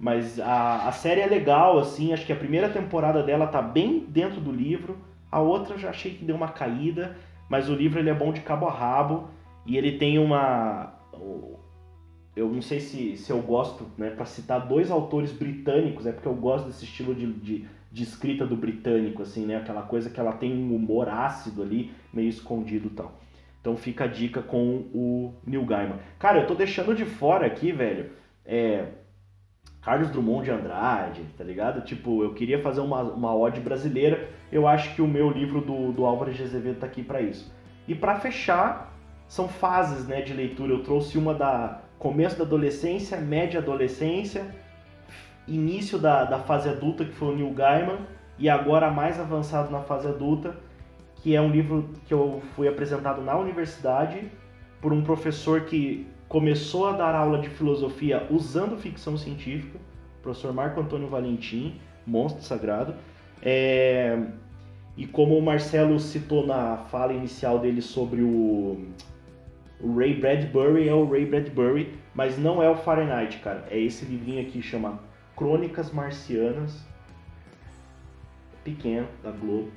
Mas 0.00 0.40
a, 0.40 0.88
a 0.88 0.92
série 0.92 1.20
é 1.20 1.26
legal, 1.26 1.78
assim. 1.78 2.12
Acho 2.12 2.24
que 2.24 2.32
a 2.32 2.36
primeira 2.36 2.70
temporada 2.70 3.22
dela 3.22 3.46
tá 3.46 3.60
bem 3.60 4.06
dentro 4.08 4.40
do 4.40 4.50
livro. 4.50 4.96
A 5.30 5.40
outra 5.40 5.76
já 5.76 5.90
achei 5.90 6.14
que 6.14 6.24
deu 6.24 6.34
uma 6.34 6.48
caída. 6.48 7.16
Mas 7.48 7.68
o 7.68 7.74
livro 7.74 8.00
ele 8.00 8.08
é 8.08 8.14
bom 8.14 8.32
de 8.32 8.40
cabo 8.40 8.66
a 8.66 8.72
rabo. 8.72 9.28
E 9.66 9.76
ele 9.76 9.98
tem 9.98 10.18
uma 10.18 10.94
eu 12.34 12.48
não 12.48 12.62
sei 12.62 12.80
se, 12.80 13.16
se 13.16 13.30
eu 13.30 13.40
gosto, 13.42 13.86
né, 13.98 14.10
para 14.10 14.24
citar 14.24 14.66
dois 14.66 14.90
autores 14.90 15.32
britânicos, 15.32 16.06
é 16.06 16.12
porque 16.12 16.28
eu 16.28 16.34
gosto 16.34 16.66
desse 16.66 16.84
estilo 16.84 17.14
de, 17.14 17.30
de, 17.32 17.66
de, 17.90 18.02
escrita 18.02 18.46
do 18.46 18.56
britânico, 18.56 19.22
assim, 19.22 19.44
né, 19.44 19.56
aquela 19.56 19.82
coisa 19.82 20.08
que 20.08 20.18
ela 20.18 20.32
tem 20.32 20.52
um 20.52 20.74
humor 20.74 21.08
ácido 21.08 21.62
ali, 21.62 21.92
meio 22.12 22.28
escondido 22.28 22.86
e 22.86 22.90
tal. 22.90 23.20
Então 23.60 23.76
fica 23.76 24.04
a 24.04 24.06
dica 24.06 24.40
com 24.40 24.86
o 24.94 25.34
Neil 25.44 25.64
Gaiman. 25.66 25.98
Cara, 26.18 26.40
eu 26.40 26.46
tô 26.46 26.54
deixando 26.54 26.94
de 26.94 27.04
fora 27.04 27.46
aqui, 27.46 27.72
velho, 27.72 28.10
é, 28.46 28.86
Carlos 29.82 30.10
Drummond 30.10 30.44
de 30.44 30.50
Andrade, 30.50 31.22
tá 31.36 31.44
ligado? 31.44 31.82
Tipo, 31.82 32.22
eu 32.22 32.34
queria 32.34 32.60
fazer 32.62 32.80
uma, 32.80 33.02
uma 33.02 33.34
ode 33.34 33.60
brasileira, 33.60 34.28
eu 34.52 34.68
acho 34.68 34.94
que 34.94 35.00
o 35.00 35.06
meu 35.06 35.30
livro 35.30 35.60
do, 35.60 35.92
do 35.92 36.04
Álvaro 36.04 36.32
de 36.32 36.42
Azevedo 36.42 36.80
tá 36.80 36.86
aqui 36.86 37.02
para 37.02 37.22
isso. 37.22 37.52
E 37.88 37.94
para 37.94 38.16
fechar, 38.16 38.94
são 39.26 39.48
fases 39.48 40.06
né, 40.06 40.20
de 40.20 40.34
leitura. 40.34 40.72
Eu 40.72 40.82
trouxe 40.82 41.16
uma 41.16 41.32
da 41.32 41.80
começo 41.98 42.36
da 42.36 42.44
adolescência, 42.44 43.16
média 43.18 43.60
adolescência, 43.60 44.46
início 45.46 45.98
da, 45.98 46.24
da 46.24 46.38
fase 46.38 46.68
adulta, 46.68 47.04
que 47.04 47.12
foi 47.12 47.28
o 47.28 47.36
Neil 47.36 47.52
Gaiman, 47.52 47.98
e 48.38 48.48
agora 48.48 48.90
mais 48.90 49.20
avançado 49.20 49.70
na 49.70 49.80
fase 49.80 50.08
adulta, 50.08 50.56
que 51.16 51.36
é 51.36 51.40
um 51.40 51.50
livro 51.50 51.90
que 52.06 52.14
eu 52.14 52.42
fui 52.54 52.66
apresentado 52.66 53.22
na 53.22 53.36
universidade 53.36 54.30
por 54.80 54.92
um 54.92 55.02
professor 55.02 55.62
que 55.62 56.06
começou 56.30 56.86
a 56.86 56.92
dar 56.92 57.12
aula 57.12 57.40
de 57.40 57.48
filosofia 57.48 58.24
usando 58.30 58.78
ficção 58.78 59.18
científica, 59.18 59.80
professor 60.22 60.54
Marco 60.54 60.80
Antônio 60.80 61.08
Valentim, 61.08 61.74
monstro 62.06 62.42
sagrado. 62.44 62.94
É... 63.42 64.16
E 64.96 65.06
como 65.06 65.36
o 65.36 65.42
Marcelo 65.42 65.98
citou 65.98 66.46
na 66.46 66.76
fala 66.76 67.12
inicial 67.12 67.58
dele 67.58 67.82
sobre 67.82 68.22
o 68.22 68.78
o 69.82 69.96
Ray 69.96 70.14
Bradbury 70.14 70.88
é 70.88 70.94
o 70.94 71.10
Ray 71.10 71.24
Bradbury, 71.24 71.94
mas 72.14 72.38
não 72.38 72.62
é 72.62 72.68
o 72.70 72.76
Fahrenheit, 72.76 73.38
cara. 73.38 73.66
É 73.70 73.80
esse 73.80 74.04
livrinho 74.04 74.42
aqui 74.42 74.62
chama 74.62 75.00
Crônicas 75.34 75.90
Marcianas. 75.90 76.86
Pequeno, 78.62 79.08
da 79.22 79.30
Globo. 79.30 79.72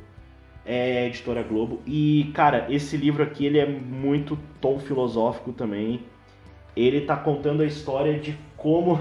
É 0.65 1.07
editora 1.07 1.41
Globo. 1.41 1.81
E, 1.87 2.31
cara, 2.33 2.67
esse 2.69 2.95
livro 2.97 3.23
aqui 3.23 3.45
ele 3.45 3.57
é 3.59 3.65
muito 3.65 4.37
tom 4.59 4.77
filosófico 4.77 5.53
também. 5.53 6.01
Ele 6.75 7.01
tá 7.01 7.15
contando 7.15 7.61
a 7.61 7.65
história 7.65 8.19
de 8.19 8.37
como 8.57 8.99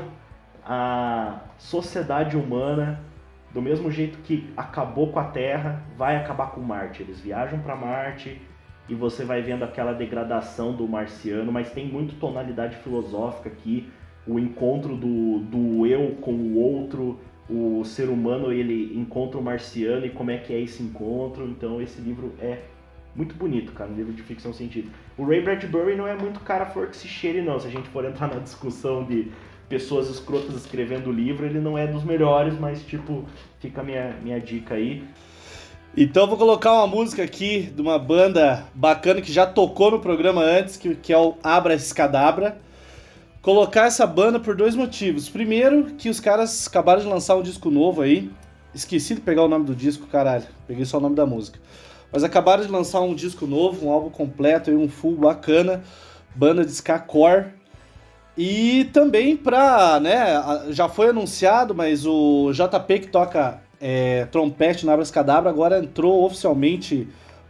a 0.64 1.40
sociedade 1.58 2.36
humana, 2.36 3.00
do 3.52 3.60
mesmo 3.60 3.90
jeito 3.90 4.18
que 4.18 4.50
acabou 4.56 5.12
com 5.12 5.18
a 5.18 5.24
Terra, 5.24 5.82
vai 5.96 6.16
acabar 6.16 6.50
com 6.50 6.60
Marte. 6.60 7.02
Eles 7.02 7.20
viajam 7.20 7.58
para 7.60 7.76
Marte, 7.76 8.40
e 8.88 8.94
você 8.94 9.24
vai 9.24 9.42
vendo 9.42 9.62
aquela 9.62 9.92
degradação 9.92 10.74
do 10.74 10.86
marciano, 10.88 11.52
mas 11.52 11.70
tem 11.70 11.86
muito 11.86 12.16
tonalidade 12.16 12.76
filosófica 12.76 13.48
aqui, 13.48 13.88
o 14.26 14.38
encontro 14.38 14.96
do, 14.96 15.38
do 15.40 15.86
eu 15.86 16.16
com 16.20 16.32
o 16.32 16.58
outro, 16.58 17.18
o 17.48 17.84
ser 17.84 18.08
humano 18.08 18.52
ele 18.52 18.96
encontra 18.98 19.38
o 19.38 19.42
marciano 19.42 20.06
e 20.06 20.10
como 20.10 20.30
é 20.30 20.38
que 20.38 20.52
é 20.52 20.60
esse 20.60 20.82
encontro. 20.82 21.46
Então 21.48 21.80
esse 21.80 22.00
livro 22.00 22.32
é 22.38 22.58
muito 23.14 23.34
bonito, 23.34 23.72
cara, 23.72 23.90
um 23.90 23.94
livro 23.94 24.12
de 24.12 24.22
ficção 24.22 24.52
científica. 24.52 24.94
O 25.18 25.24
Ray 25.24 25.42
Bradbury 25.42 25.96
não 25.96 26.06
é 26.06 26.14
muito 26.14 26.40
cara 26.40 26.66
flor 26.66 26.88
que 26.88 26.96
se 26.96 27.06
cheire 27.06 27.42
não, 27.42 27.60
se 27.60 27.66
a 27.66 27.70
gente 27.70 27.88
for 27.88 28.04
entrar 28.04 28.28
na 28.28 28.40
discussão 28.40 29.04
de 29.04 29.30
pessoas 29.68 30.08
escrotas 30.08 30.54
escrevendo 30.54 31.10
livro, 31.10 31.46
ele 31.46 31.58
não 31.58 31.76
é 31.78 31.86
dos 31.86 32.04
melhores, 32.04 32.58
mas 32.58 32.82
tipo, 32.82 33.24
fica 33.58 33.80
a 33.80 33.84
minha, 33.84 34.16
minha 34.22 34.40
dica 34.40 34.74
aí. 34.74 35.02
Então 35.96 36.26
vou 36.26 36.38
colocar 36.38 36.72
uma 36.72 36.86
música 36.86 37.22
aqui 37.22 37.70
de 37.74 37.82
uma 37.82 37.98
banda 37.98 38.64
bacana 38.74 39.20
que 39.20 39.30
já 39.30 39.46
tocou 39.46 39.90
no 39.90 40.00
programa 40.00 40.40
antes, 40.42 40.78
que, 40.78 40.94
que 40.94 41.12
é 41.12 41.18
o 41.18 41.36
Abra 41.42 41.74
Escadabra. 41.74 42.58
Colocar 43.42 43.86
essa 43.86 44.06
banda 44.06 44.40
por 44.40 44.56
dois 44.56 44.74
motivos. 44.74 45.28
Primeiro, 45.28 45.84
que 45.98 46.08
os 46.08 46.18
caras 46.18 46.66
acabaram 46.66 47.02
de 47.02 47.06
lançar 47.06 47.36
um 47.36 47.42
disco 47.42 47.70
novo 47.70 48.00
aí. 48.00 48.30
Esqueci 48.74 49.16
de 49.16 49.20
pegar 49.20 49.42
o 49.42 49.48
nome 49.48 49.66
do 49.66 49.74
disco, 49.74 50.06
caralho. 50.06 50.44
Peguei 50.66 50.86
só 50.86 50.96
o 50.96 51.00
nome 51.00 51.14
da 51.14 51.26
música. 51.26 51.58
Mas 52.12 52.22
acabaram 52.22 52.62
de 52.62 52.70
lançar 52.70 53.00
um 53.00 53.14
disco 53.14 53.46
novo, 53.46 53.86
um 53.86 53.90
álbum 53.90 54.10
completo 54.10 54.70
e 54.70 54.76
um 54.76 54.88
full 54.88 55.16
bacana. 55.16 55.82
Banda 56.34 56.64
de 56.64 56.72
ska 56.72 56.98
core. 56.98 57.46
E 58.36 58.84
também 58.92 59.36
pra, 59.36 59.98
né, 60.00 60.24
já 60.70 60.88
foi 60.88 61.08
anunciado, 61.08 61.74
mas 61.74 62.06
o 62.06 62.50
JP 62.52 63.00
que 63.00 63.08
toca 63.08 63.60
é, 63.80 64.26
trompete 64.26 64.86
na 64.86 64.96
Cadabra, 65.06 65.50
agora 65.50 65.78
entrou 65.78 66.24
oficialmente 66.24 67.08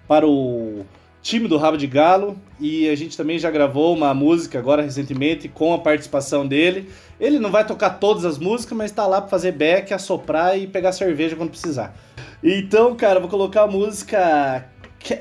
para 0.08 0.26
o 0.26 0.84
time 1.22 1.46
do 1.46 1.56
Rabo 1.56 1.76
de 1.76 1.86
Galo 1.86 2.36
e 2.58 2.88
a 2.88 2.96
gente 2.96 3.16
também 3.16 3.38
já 3.38 3.50
gravou 3.50 3.94
uma 3.94 4.12
música 4.12 4.58
agora 4.58 4.82
recentemente 4.82 5.48
com 5.48 5.72
a 5.72 5.78
participação 5.78 6.46
dele. 6.46 6.90
Ele 7.20 7.38
não 7.38 7.50
vai 7.50 7.64
tocar 7.64 7.90
todas 7.90 8.24
as 8.24 8.38
músicas, 8.38 8.76
mas 8.76 8.90
está 8.90 9.06
lá 9.06 9.20
para 9.20 9.30
fazer 9.30 9.52
back, 9.52 9.94
assoprar 9.94 10.58
e 10.58 10.66
pegar 10.66 10.90
cerveja 10.90 11.36
quando 11.36 11.50
precisar. 11.50 11.94
Então, 12.42 12.94
cara, 12.96 13.20
vou 13.20 13.28
colocar 13.28 13.62
a 13.62 13.66
música. 13.66 14.68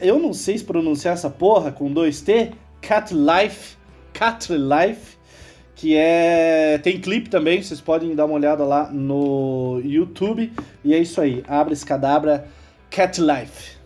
Eu 0.01 0.19
não 0.19 0.33
sei 0.33 0.57
se 0.57 0.63
pronunciar 0.63 1.13
essa 1.13 1.29
porra 1.29 1.71
com 1.71 1.91
dois 1.91 2.21
T. 2.21 2.51
Cat 2.81 3.13
Life. 3.13 3.77
Cat 4.13 4.51
Life 4.51 5.21
que 5.81 5.97
é 5.97 6.77
tem 6.83 7.01
clipe 7.01 7.27
também, 7.27 7.63
vocês 7.63 7.81
podem 7.81 8.13
dar 8.13 8.25
uma 8.25 8.35
olhada 8.35 8.63
lá 8.63 8.91
no 8.91 9.81
YouTube. 9.83 10.53
E 10.83 10.93
é 10.93 10.99
isso 10.99 11.19
aí, 11.19 11.43
abre 11.47 11.73
esse 11.73 11.83
cadabra 11.83 12.47
Cat 12.91 13.19
Life. 13.19 13.80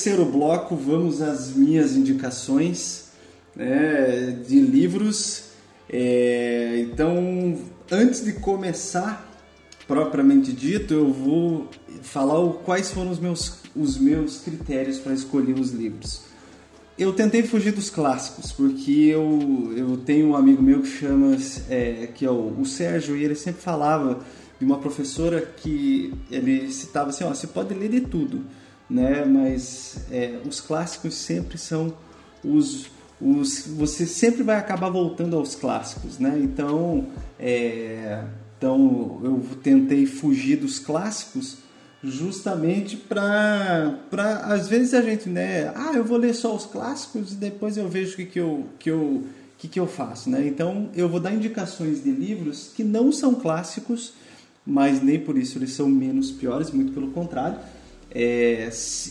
Terceiro 0.00 0.24
bloco, 0.24 0.74
vamos 0.74 1.20
às 1.20 1.54
minhas 1.54 1.94
indicações 1.94 3.10
né, 3.54 4.34
de 4.48 4.58
livros. 4.58 5.50
É, 5.90 6.86
então, 6.88 7.58
antes 7.90 8.24
de 8.24 8.32
começar, 8.32 9.30
propriamente 9.86 10.54
dito, 10.54 10.94
eu 10.94 11.12
vou 11.12 11.68
falar 12.00 12.50
quais 12.64 12.90
foram 12.90 13.10
os 13.10 13.18
meus, 13.18 13.58
os 13.76 13.98
meus 13.98 14.40
critérios 14.40 14.96
para 14.96 15.12
escolher 15.12 15.52
os 15.52 15.70
livros. 15.70 16.22
Eu 16.98 17.12
tentei 17.12 17.42
fugir 17.42 17.72
dos 17.72 17.90
clássicos, 17.90 18.52
porque 18.52 18.90
eu, 18.90 19.74
eu 19.76 19.98
tenho 19.98 20.28
um 20.28 20.34
amigo 20.34 20.62
meu 20.62 20.80
que 20.80 20.88
chama, 20.88 21.36
é, 21.68 22.08
que 22.14 22.24
é 22.24 22.30
o, 22.30 22.58
o 22.58 22.64
Sérgio, 22.64 23.14
e 23.14 23.22
ele 23.22 23.34
sempre 23.34 23.60
falava 23.60 24.20
de 24.58 24.64
uma 24.64 24.78
professora 24.78 25.42
que 25.42 26.14
ele 26.30 26.72
citava 26.72 27.10
assim, 27.10 27.22
ó, 27.24 27.28
você 27.28 27.46
pode 27.46 27.74
ler 27.74 27.90
de 27.90 28.00
tudo, 28.00 28.46
né? 28.90 29.24
Mas 29.24 29.98
é, 30.10 30.40
os 30.44 30.60
clássicos 30.60 31.14
sempre 31.14 31.56
são 31.56 31.94
os, 32.44 32.90
os, 33.20 33.66
você 33.68 34.04
sempre 34.04 34.42
vai 34.42 34.56
acabar 34.56 34.90
voltando 34.90 35.36
aos 35.36 35.54
clássicos, 35.54 36.18
né? 36.18 36.38
Então, 36.42 37.06
é, 37.38 38.24
então 38.58 39.20
eu 39.22 39.42
tentei 39.62 40.04
fugir 40.04 40.56
dos 40.56 40.78
clássicos 40.78 41.58
justamente 42.02 42.96
para 42.96 43.98
para 44.10 44.38
às 44.38 44.68
vezes 44.68 44.94
a 44.94 45.02
gente 45.02 45.28
né 45.28 45.70
ah 45.74 45.92
eu 45.94 46.02
vou 46.02 46.16
ler 46.16 46.34
só 46.34 46.56
os 46.56 46.64
clássicos 46.64 47.32
e 47.32 47.36
depois 47.36 47.76
eu 47.76 47.88
vejo 47.88 48.14
o 48.14 48.16
que, 48.16 48.24
que 48.24 48.40
eu 48.40 48.66
que 48.78 48.90
eu 48.90 49.24
que, 49.58 49.68
que 49.68 49.78
eu 49.78 49.86
faço 49.86 50.30
né 50.30 50.46
então 50.46 50.88
eu 50.94 51.10
vou 51.10 51.20
dar 51.20 51.34
indicações 51.34 52.02
de 52.02 52.10
livros 52.10 52.70
que 52.74 52.82
não 52.82 53.12
são 53.12 53.34
clássicos 53.34 54.14
mas 54.66 55.02
nem 55.02 55.20
por 55.20 55.36
isso 55.36 55.58
eles 55.58 55.74
são 55.74 55.90
menos 55.90 56.30
piores 56.30 56.70
muito 56.70 56.92
pelo 56.92 57.10
contrário 57.10 57.58
É, 58.12 58.68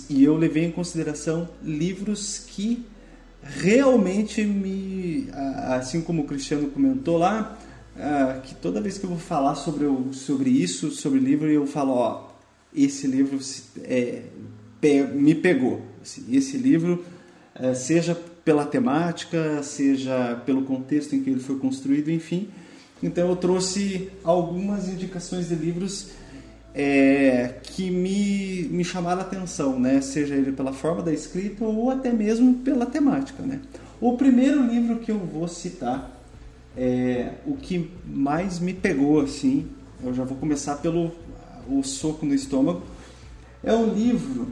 e 0.10 0.24
eu 0.24 0.36
levei 0.36 0.66
em 0.66 0.72
consideração 0.72 1.48
livros 1.64 2.40
que 2.40 2.86
realmente 3.42 4.44
me 4.44 5.30
assim 5.70 6.02
como 6.02 6.24
o 6.24 6.26
Cristiano 6.26 6.70
comentou 6.70 7.18
lá 7.18 7.58
que 8.44 8.56
toda 8.56 8.82
vez 8.82 8.98
que 8.98 9.06
eu 9.06 9.10
vou 9.10 9.20
falar 9.20 9.56
sobre, 9.56 9.86
sobre 10.14 10.50
isso, 10.50 10.92
sobre 10.92 11.20
livro, 11.20 11.50
eu 11.50 11.68
falo, 11.68 11.94
ó, 11.94 12.30
esse 12.74 13.08
livro 13.08 13.38
é, 13.84 14.24
me 15.14 15.36
pegou. 15.36 15.82
Esse, 16.04 16.24
esse 16.32 16.58
livro, 16.58 17.04
eh, 17.56 17.74
seja 17.74 18.16
pela 18.46 18.66
temática, 18.66 19.62
seja 19.64 20.42
pelo 20.46 20.64
contexto 20.64 21.14
em 21.14 21.22
que 21.22 21.30
ele 21.30 21.42
foi 21.42 21.58
construído, 21.58 22.10
enfim. 22.10 22.50
Então 23.04 23.30
eu 23.30 23.36
trouxe 23.36 24.10
algumas 24.24 24.88
indicações 24.88 25.50
de 25.50 25.56
livros 25.56 26.12
é, 26.74 27.56
que 27.64 27.90
me, 27.90 28.68
me 28.72 28.84
chamaram 28.84 29.22
a 29.22 29.24
atenção, 29.24 29.80
né? 29.80 30.02
seja 30.02 30.36
ele 30.36 30.52
pela 30.52 30.72
forma 30.74 31.02
da 31.02 31.12
escrita 31.14 31.64
ou 31.64 31.90
até 31.90 32.12
mesmo 32.12 32.56
pela 32.60 32.86
temática. 32.86 33.42
Né? 33.44 33.60
O 34.00 34.16
primeiro 34.18 34.66
livro 34.66 35.00
que 35.00 35.12
eu 35.12 35.18
vou 35.20 35.48
citar 35.48 36.12
é 36.78 37.34
o 37.46 37.56
que 37.58 37.90
mais 38.06 38.60
me 38.60 38.74
pegou, 38.74 39.22
assim, 39.22 39.68
eu 40.04 40.14
já 40.14 40.24
vou 40.24 40.38
começar 40.38 40.76
pelo 40.78 41.12
o 41.68 41.84
soco 41.84 42.26
no 42.26 42.34
estômago, 42.34 42.82
é 43.64 43.74
um 43.74 43.94
livro 43.94 44.48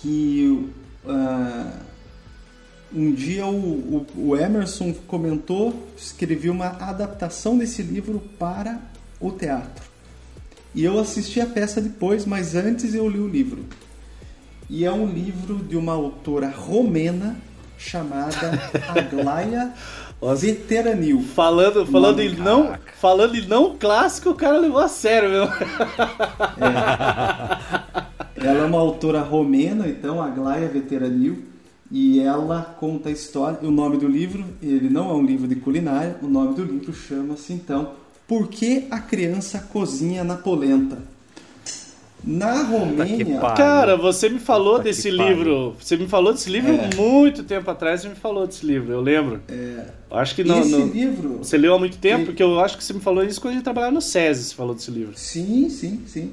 que 0.00 0.68
ah, 1.06 1.72
um 2.94 3.12
dia 3.12 3.46
o, 3.46 3.56
o- 3.56 4.06
o 4.28 4.36
Emerson 4.36 4.92
comentou, 5.06 5.74
escreveu 5.96 6.52
uma 6.52 6.66
adaptação 6.66 7.56
desse 7.56 7.82
livro 7.82 8.20
para 8.38 8.78
o 9.20 9.30
teatro. 9.32 9.84
E 10.76 10.84
eu 10.84 11.00
assisti 11.00 11.40
a 11.40 11.46
peça 11.46 11.80
depois, 11.80 12.26
mas 12.26 12.54
antes 12.54 12.94
eu 12.94 13.08
li 13.08 13.18
o 13.18 13.26
livro. 13.26 13.64
E 14.68 14.84
é 14.84 14.92
um 14.92 15.06
livro 15.06 15.54
de 15.54 15.74
uma 15.74 15.94
autora 15.94 16.50
romena 16.50 17.34
chamada 17.78 18.60
Aglaia 18.86 19.72
Veteranil. 20.20 21.22
Falando, 21.22 21.86
falando, 21.86 22.20
em 22.20 22.36
não, 22.36 22.74
falando 23.00 23.36
em 23.36 23.46
não 23.46 23.74
clássico, 23.78 24.28
o 24.28 24.34
cara 24.34 24.58
levou 24.58 24.80
a 24.80 24.88
sério, 24.88 25.30
meu. 25.30 25.44
Ela 28.36 28.58
é 28.58 28.64
uma 28.66 28.78
autora 28.78 29.22
romena, 29.22 29.88
então, 29.88 30.20
Aglaia 30.20 30.68
Veteranil, 30.68 31.42
e 31.90 32.20
ela 32.20 32.76
conta 32.78 33.08
a 33.08 33.12
história. 33.12 33.60
O 33.62 33.70
nome 33.70 33.96
do 33.96 34.06
livro, 34.06 34.44
ele 34.62 34.90
não 34.90 35.08
é 35.08 35.14
um 35.14 35.24
livro 35.24 35.48
de 35.48 35.56
culinária, 35.56 36.18
o 36.20 36.26
nome 36.26 36.54
do 36.54 36.62
livro 36.64 36.92
chama-se 36.92 37.54
então 37.54 38.04
Por 38.26 38.48
que 38.48 38.86
a 38.90 38.98
criança 38.98 39.58
cozinha 39.72 40.24
na 40.24 40.34
polenta? 40.36 40.98
Na 42.24 42.62
Romênia, 42.64 43.38
pariu. 43.38 43.56
Cara, 43.56 43.96
você 43.96 44.28
me 44.28 44.40
falou 44.40 44.78
que 44.78 44.84
desse 44.84 45.10
livro. 45.10 45.76
Você 45.80 45.96
me 45.96 46.08
falou 46.08 46.32
desse 46.32 46.50
livro 46.50 46.72
É. 46.72 46.90
muito 46.96 47.44
tempo 47.44 47.70
atrás. 47.70 48.00
Você 48.00 48.08
me 48.08 48.16
falou 48.16 48.46
desse 48.48 48.66
livro, 48.66 48.92
eu 48.92 49.00
lembro. 49.00 49.40
Eu 49.48 50.16
acho 50.18 50.34
que 50.34 50.42
não. 50.42 50.60
esse 50.60 50.70
não- 50.72 50.86
livro. 50.88 51.38
Você 51.38 51.56
leu 51.56 51.74
há 51.74 51.78
muito 51.78 51.98
tempo, 51.98 52.22
E- 52.22 52.26
porque 52.26 52.42
eu 52.42 52.58
acho 52.58 52.76
que 52.76 52.82
você 52.82 52.92
me 52.92 53.00
falou 53.00 53.22
isso 53.22 53.40
quando 53.40 53.52
a 53.52 53.54
gente 53.54 53.64
trabalhava 53.64 53.92
no 53.92 54.00
SESI. 54.02 54.42
Você 54.44 54.54
falou 54.56 54.74
desse 54.74 54.90
livro. 54.90 55.12
Sim, 55.14 55.68
sim, 55.70 56.00
sim. 56.06 56.32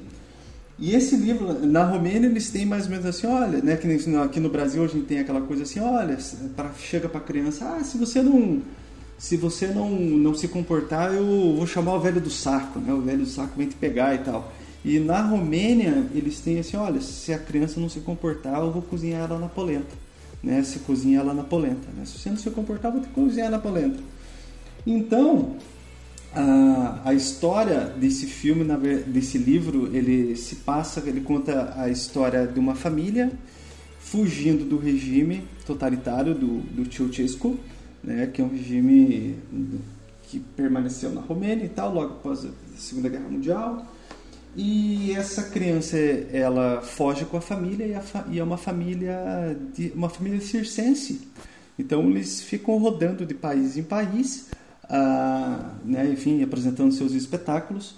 E 0.80 0.96
esse 0.96 1.14
livro, 1.14 1.64
na 1.64 1.84
Romênia, 1.84 2.26
eles 2.26 2.50
têm 2.50 2.66
mais 2.66 2.86
ou 2.86 2.90
menos 2.90 3.06
assim, 3.06 3.28
olha, 3.28 3.58
né, 3.62 3.76
que 3.76 3.86
aqui 4.16 4.40
no 4.40 4.48
Brasil 4.48 4.82
a 4.82 4.88
gente 4.88 5.04
tem 5.04 5.20
aquela 5.20 5.40
coisa 5.42 5.62
assim, 5.62 5.78
olha, 5.78 6.18
pra, 6.56 6.72
chega 6.76 7.08
pra 7.08 7.20
criança, 7.20 7.76
ah, 7.78 7.84
se 7.84 7.96
você 7.96 8.20
não 8.20 8.60
se 9.24 9.38
você 9.38 9.68
não, 9.68 9.88
não 9.88 10.34
se 10.34 10.46
comportar, 10.48 11.14
eu 11.14 11.54
vou 11.56 11.66
chamar 11.66 11.94
o 11.94 12.00
velho 12.00 12.20
do 12.20 12.28
saco, 12.28 12.78
né? 12.78 12.92
O 12.92 13.00
velho 13.00 13.20
do 13.20 13.26
saco 13.26 13.54
vem 13.56 13.66
te 13.66 13.74
pegar 13.74 14.14
e 14.14 14.18
tal. 14.18 14.52
E 14.84 14.98
na 14.98 15.22
Romênia, 15.22 16.06
eles 16.14 16.40
têm 16.40 16.58
assim, 16.58 16.76
olha, 16.76 17.00
se 17.00 17.32
a 17.32 17.38
criança 17.38 17.80
não 17.80 17.88
se 17.88 18.00
comportar, 18.00 18.60
eu 18.60 18.70
vou 18.70 18.82
cozinhar 18.82 19.22
ela 19.22 19.38
na 19.38 19.48
polenta, 19.48 19.94
né? 20.42 20.62
Se 20.62 20.80
cozinha 20.80 21.20
ela 21.20 21.32
na 21.32 21.42
polenta, 21.42 21.88
né? 21.96 22.04
Se 22.04 22.18
você 22.18 22.28
não 22.28 22.36
se 22.36 22.50
comportar, 22.50 22.92
eu 22.92 22.98
vou 22.98 23.08
te 23.08 23.14
cozinhar 23.14 23.50
na 23.50 23.58
polenta. 23.58 23.98
Então, 24.86 25.56
a, 26.34 27.00
a 27.06 27.14
história 27.14 27.80
desse 27.96 28.26
filme, 28.26 28.62
na 28.62 28.76
desse 28.76 29.38
livro, 29.38 29.88
ele 29.96 30.36
se 30.36 30.56
passa, 30.56 31.02
ele 31.06 31.22
conta 31.22 31.72
a 31.78 31.88
história 31.88 32.46
de 32.46 32.60
uma 32.60 32.74
família 32.74 33.32
fugindo 33.98 34.66
do 34.66 34.76
regime 34.76 35.44
totalitário 35.64 36.34
do, 36.34 36.58
do 36.58 36.92
Ceausescu, 36.92 37.58
né, 38.04 38.26
que 38.26 38.40
é 38.40 38.44
um 38.44 38.48
regime 38.48 39.36
que 40.24 40.38
permaneceu 40.38 41.10
na 41.10 41.20
Romênia 41.20 41.64
e 41.64 41.68
tal, 41.68 41.92
logo 41.92 42.14
após 42.14 42.44
a 42.44 42.48
Segunda 42.76 43.08
Guerra 43.08 43.28
Mundial. 43.28 43.86
E 44.56 45.12
essa 45.12 45.42
criança, 45.44 45.96
ela 45.96 46.80
foge 46.80 47.24
com 47.24 47.36
a 47.36 47.40
família 47.40 47.86
e, 47.86 47.94
a 47.94 48.00
fa- 48.00 48.24
e 48.30 48.38
é 48.38 48.44
uma 48.44 48.56
família 48.56 49.58
de, 49.74 49.90
uma 49.94 50.08
família 50.08 50.40
circense. 50.40 51.28
Então 51.78 52.08
eles 52.08 52.40
ficam 52.42 52.78
rodando 52.78 53.26
de 53.26 53.34
país 53.34 53.76
em 53.76 53.82
país, 53.82 54.50
ah, 54.88 55.72
né, 55.84 56.08
enfim, 56.08 56.40
apresentando 56.42 56.92
seus 56.92 57.12
espetáculos. 57.12 57.96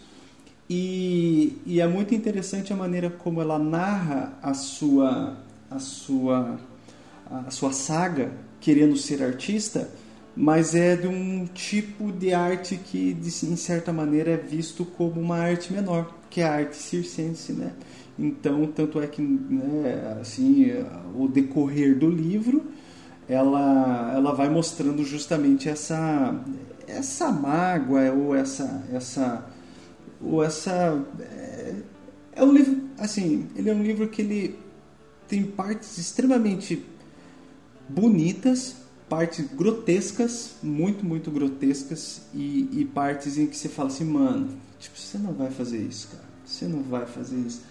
E, 0.69 1.59
e 1.67 1.81
é 1.81 1.87
muito 1.87 2.15
interessante 2.15 2.73
a 2.73 2.77
maneira 2.77 3.11
como 3.11 3.41
ela 3.41 3.59
narra 3.59 4.33
a 4.43 4.55
sua 4.55 5.37
a 5.71 5.79
sua 5.79 6.59
a 7.31 7.51
sua 7.51 7.73
saga 7.73 8.33
querendo 8.67 8.97
ser 8.97 9.23
artista, 9.23 9.89
mas 10.35 10.75
é 10.75 10.97
de 10.97 11.07
um 11.07 11.47
tipo 11.47 12.11
de 12.11 12.35
arte 12.35 12.75
que 12.77 13.15
de, 13.15 13.29
em 13.47 13.55
certa 13.55 13.93
maneira 13.93 14.33
é 14.33 14.37
visto 14.37 14.85
como 14.85 15.21
uma 15.21 15.37
arte 15.37 15.73
menor, 15.73 16.13
que 16.29 16.41
é 16.41 16.45
a 16.45 16.53
arte 16.53 16.75
circense, 16.75 17.53
né? 17.53 17.71
Então, 18.19 18.67
tanto 18.67 19.01
é 19.01 19.07
que, 19.07 19.23
né, 19.23 20.19
assim, 20.21 20.67
o 21.15 21.29
decorrer 21.29 21.97
do 21.97 22.11
livro, 22.11 22.65
ela, 23.29 24.13
ela 24.17 24.35
vai 24.35 24.49
mostrando 24.49 25.05
justamente 25.05 25.69
essa 25.69 26.35
essa 26.89 27.31
mágoa 27.31 28.11
ou 28.11 28.35
essa 28.35 28.85
essa 28.93 29.47
ou 30.21 30.43
essa 30.43 31.05
é, 31.21 31.75
é 32.33 32.45
um 32.45 32.53
livro 32.53 32.81
assim 32.97 33.49
ele 33.57 33.69
é 33.71 33.75
um 33.75 33.83
livro 33.83 34.09
que 34.09 34.23
ele 34.23 34.57
tem 35.27 35.43
partes 35.43 35.99
extremamente 35.99 36.96
bonitas 37.89 38.77
partes 39.09 39.47
grotescas, 39.55 40.57
muito, 40.63 41.05
muito 41.05 41.31
grotescas, 41.31 42.23
e, 42.35 42.69
e 42.73 42.85
partes 42.85 43.39
em 43.39 43.47
que 43.47 43.57
você 43.57 43.69
fala 43.69 43.89
assim, 43.89 44.05
mano, 44.05 44.51
tipo, 44.79 44.99
você 44.99 45.19
não 45.19 45.33
vai 45.33 45.51
fazer 45.51 45.79
isso, 45.79 46.09
cara. 46.09 46.25
Você 46.45 46.67
não 46.67 46.83
vai 46.83 47.07
fazer 47.07 47.37
isso. 47.37 47.63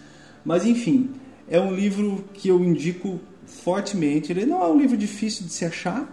Mas 0.44 0.66
enfim, 0.66 1.10
é 1.48 1.60
um 1.60 1.74
livro 1.74 2.24
que 2.34 2.48
eu 2.48 2.62
indico 2.62 3.20
fortemente. 3.46 4.32
Ele 4.32 4.44
não 4.44 4.62
é 4.62 4.68
um 4.68 4.78
livro 4.78 4.96
difícil 4.96 5.46
de 5.46 5.52
se 5.52 5.64
achar, 5.64 6.10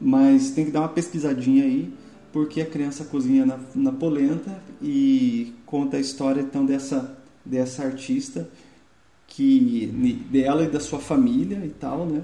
mas 0.00 0.50
tem 0.50 0.64
que 0.64 0.70
dar 0.70 0.80
uma 0.80 0.88
pesquisadinha 0.88 1.64
aí, 1.64 1.92
porque 2.32 2.60
a 2.60 2.66
criança 2.66 3.04
cozinha 3.04 3.44
na, 3.44 3.58
na 3.74 3.92
polenta 3.92 4.62
e 4.80 5.52
conta 5.66 5.96
a 5.96 6.00
história 6.00 6.40
então 6.40 6.64
dessa, 6.64 7.18
dessa 7.44 7.84
artista 7.84 8.48
que 9.26 9.86
dela 10.30 10.64
e 10.64 10.68
da 10.68 10.80
sua 10.80 10.98
família 10.98 11.64
e 11.64 11.70
tal, 11.70 12.06
né? 12.06 12.22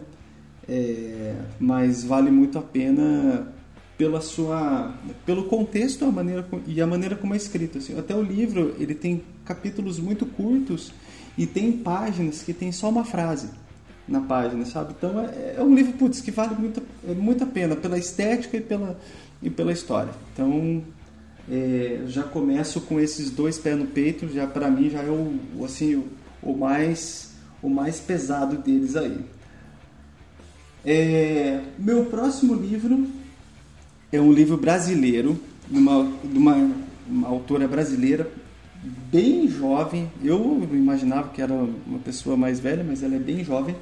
É, 0.69 1.35
mas 1.61 2.03
vale 2.03 2.31
muito 2.31 2.59
a 2.59 2.63
pena 2.63 3.53
pela 3.97 4.21
sua 4.21 4.95
pelo 5.25 5.45
contexto 5.45 6.05
a 6.05 6.11
maneira 6.11 6.47
e 6.67 6.81
a 6.81 6.87
maneira 6.87 7.17
como 7.17 7.35
é 7.35 7.37
escrito 7.37 7.79
assim. 7.79 7.99
até 7.99 8.15
o 8.15 8.23
livro 8.23 8.75
ele 8.79 8.95
tem 8.95 9.23
capítulos 9.45 9.99
muito 9.99 10.27
curtos 10.27 10.93
e 11.39 11.47
tem 11.47 11.73
páginas 11.73 12.43
que 12.43 12.53
tem 12.53 12.73
só 12.73 12.89
uma 12.89 13.05
frase 13.05 13.49
na 14.09 14.21
página 14.21 14.65
sabe? 14.67 14.95
Então 14.99 15.21
é, 15.21 15.55
é 15.59 15.63
um 15.63 15.75
livro 15.75 15.93
putz, 15.95 16.21
que 16.21 16.31
vale 16.31 16.55
muito 16.57 16.83
é 17.09 17.15
muito 17.15 17.45
a 17.45 17.47
pena 17.47 17.77
pela 17.77 17.97
estética 17.97 18.57
e 18.57 18.61
pela 18.61 18.99
e 19.43 19.49
pela 19.49 19.73
história. 19.73 20.11
Então 20.33 20.83
é, 21.49 22.01
já 22.09 22.25
começo 22.25 22.81
com 22.83 23.01
esses 23.01 23.31
dois 23.31 23.57
pés 23.57 23.79
no 23.79 23.87
peito 23.87 24.29
já 24.29 24.47
para 24.47 24.69
mim 24.69 24.91
já 24.91 25.03
é 25.03 25.11
o 25.11 25.65
assim 25.65 25.95
o, 25.95 26.09
o 26.43 26.57
mais 26.57 27.35
o 27.63 27.69
mais 27.69 28.01
pesado 28.01 28.57
deles 28.59 28.97
aí 28.97 29.36
é, 30.87 31.61
meu 31.77 32.05
próximo 32.05 32.55
livro 32.55 33.09
é 34.13 34.21
um 34.21 34.33
livro 34.33 34.57
brasileiro, 34.57 35.37
de 35.69 35.77
uma, 35.77 36.13
de 36.23 36.39
uma, 36.39 36.71
uma 37.09 37.27
autora 37.27 37.67
brasileira, 37.67 38.31
bem 39.11 39.49
jovem. 39.49 40.09
Eu 40.23 40.63
imaginava 40.73 41.31
que 41.31 41.43
era 41.43 41.53
uma 41.53 41.99
pessoa 41.99 42.37
mais 42.37 42.61
velha, 42.61 42.85
mas 42.85 43.03
ela 43.03 43.17
é 43.17 43.19
bem 43.19 43.43
jovem. 43.43 43.75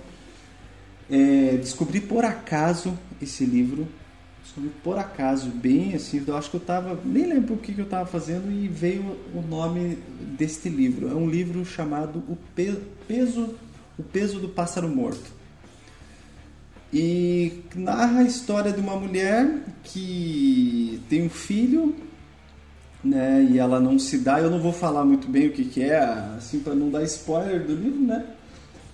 É, 1.10 1.58
descobri 1.58 2.00
por 2.00 2.24
acaso 2.24 2.98
esse 3.20 3.44
livro. 3.44 3.86
Descobri 4.42 4.70
por 4.82 4.98
acaso, 4.98 5.50
bem 5.50 5.94
assim. 5.94 6.24
Eu 6.26 6.36
acho 6.38 6.48
que 6.48 6.56
eu 6.56 6.60
estava. 6.60 6.98
Nem 7.04 7.26
lembro 7.26 7.54
o 7.54 7.58
que, 7.58 7.74
que 7.74 7.80
eu 7.82 7.84
estava 7.84 8.06
fazendo 8.06 8.50
e 8.50 8.66
veio 8.66 9.14
o 9.34 9.42
nome 9.42 9.98
deste 10.38 10.70
livro. 10.70 11.10
É 11.10 11.14
um 11.14 11.28
livro 11.28 11.66
chamado 11.66 12.20
O 12.30 12.38
Peso, 12.54 13.54
o 13.98 14.02
Peso 14.02 14.40
do 14.40 14.48
Pássaro 14.48 14.88
Morto 14.88 15.33
e 16.94 17.64
narra 17.74 18.20
a 18.20 18.22
história 18.22 18.72
de 18.72 18.78
uma 18.80 18.94
mulher 18.94 19.64
que 19.82 21.02
tem 21.08 21.24
um 21.24 21.28
filho, 21.28 21.92
né? 23.02 23.44
E 23.50 23.58
ela 23.58 23.80
não 23.80 23.98
se 23.98 24.18
dá. 24.18 24.38
Eu 24.38 24.48
não 24.48 24.60
vou 24.60 24.72
falar 24.72 25.04
muito 25.04 25.28
bem 25.28 25.48
o 25.48 25.52
que, 25.52 25.64
que 25.64 25.82
é, 25.82 25.98
assim 26.36 26.60
para 26.60 26.72
não 26.72 26.90
dar 26.90 27.02
spoiler 27.02 27.66
do 27.66 27.74
livro, 27.74 28.00
né? 28.00 28.24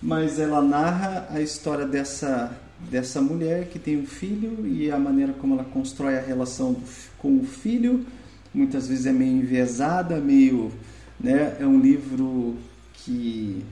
Mas 0.03 0.39
ela 0.39 0.63
narra 0.63 1.29
a 1.29 1.43
história 1.43 1.87
dessa 1.87 2.57
dessa 2.91 3.21
mulher 3.21 3.67
que 3.67 3.79
tem 3.79 3.99
um 3.99 4.07
filho 4.07 4.67
e 4.67 4.91
a 4.91 4.99
maneira 4.99 5.35
como 5.35 5.53
ela 5.53 5.65
constrói 5.65 6.17
a 6.17 6.23
relação 6.23 6.75
com 7.19 7.37
o 7.37 7.45
filho. 7.45 8.07
Muitas 8.55 8.89
vezes 8.89 9.05
é 9.05 9.13
meio 9.13 9.33
enviesada, 9.33 10.17
meio, 10.17 10.73
né? 11.21 11.55
É 11.61 11.67
um 11.67 11.79
livro 11.79 12.57
que 12.95 13.63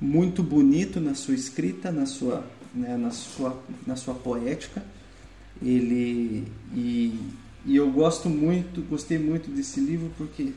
muito 0.00 0.42
bonito 0.42 1.00
na 1.00 1.14
sua 1.14 1.34
escrita, 1.34 1.92
na 1.92 2.04
sua 2.04 2.44
né, 2.74 2.96
na, 2.96 3.10
sua, 3.10 3.62
na 3.86 3.96
sua 3.96 4.14
poética. 4.14 4.82
Ele 5.62 6.46
e, 6.74 7.18
e 7.64 7.76
eu 7.76 7.90
gosto 7.90 8.28
muito, 8.28 8.82
gostei 8.82 9.18
muito 9.18 9.50
desse 9.50 9.80
livro 9.80 10.10
porque 10.18 10.52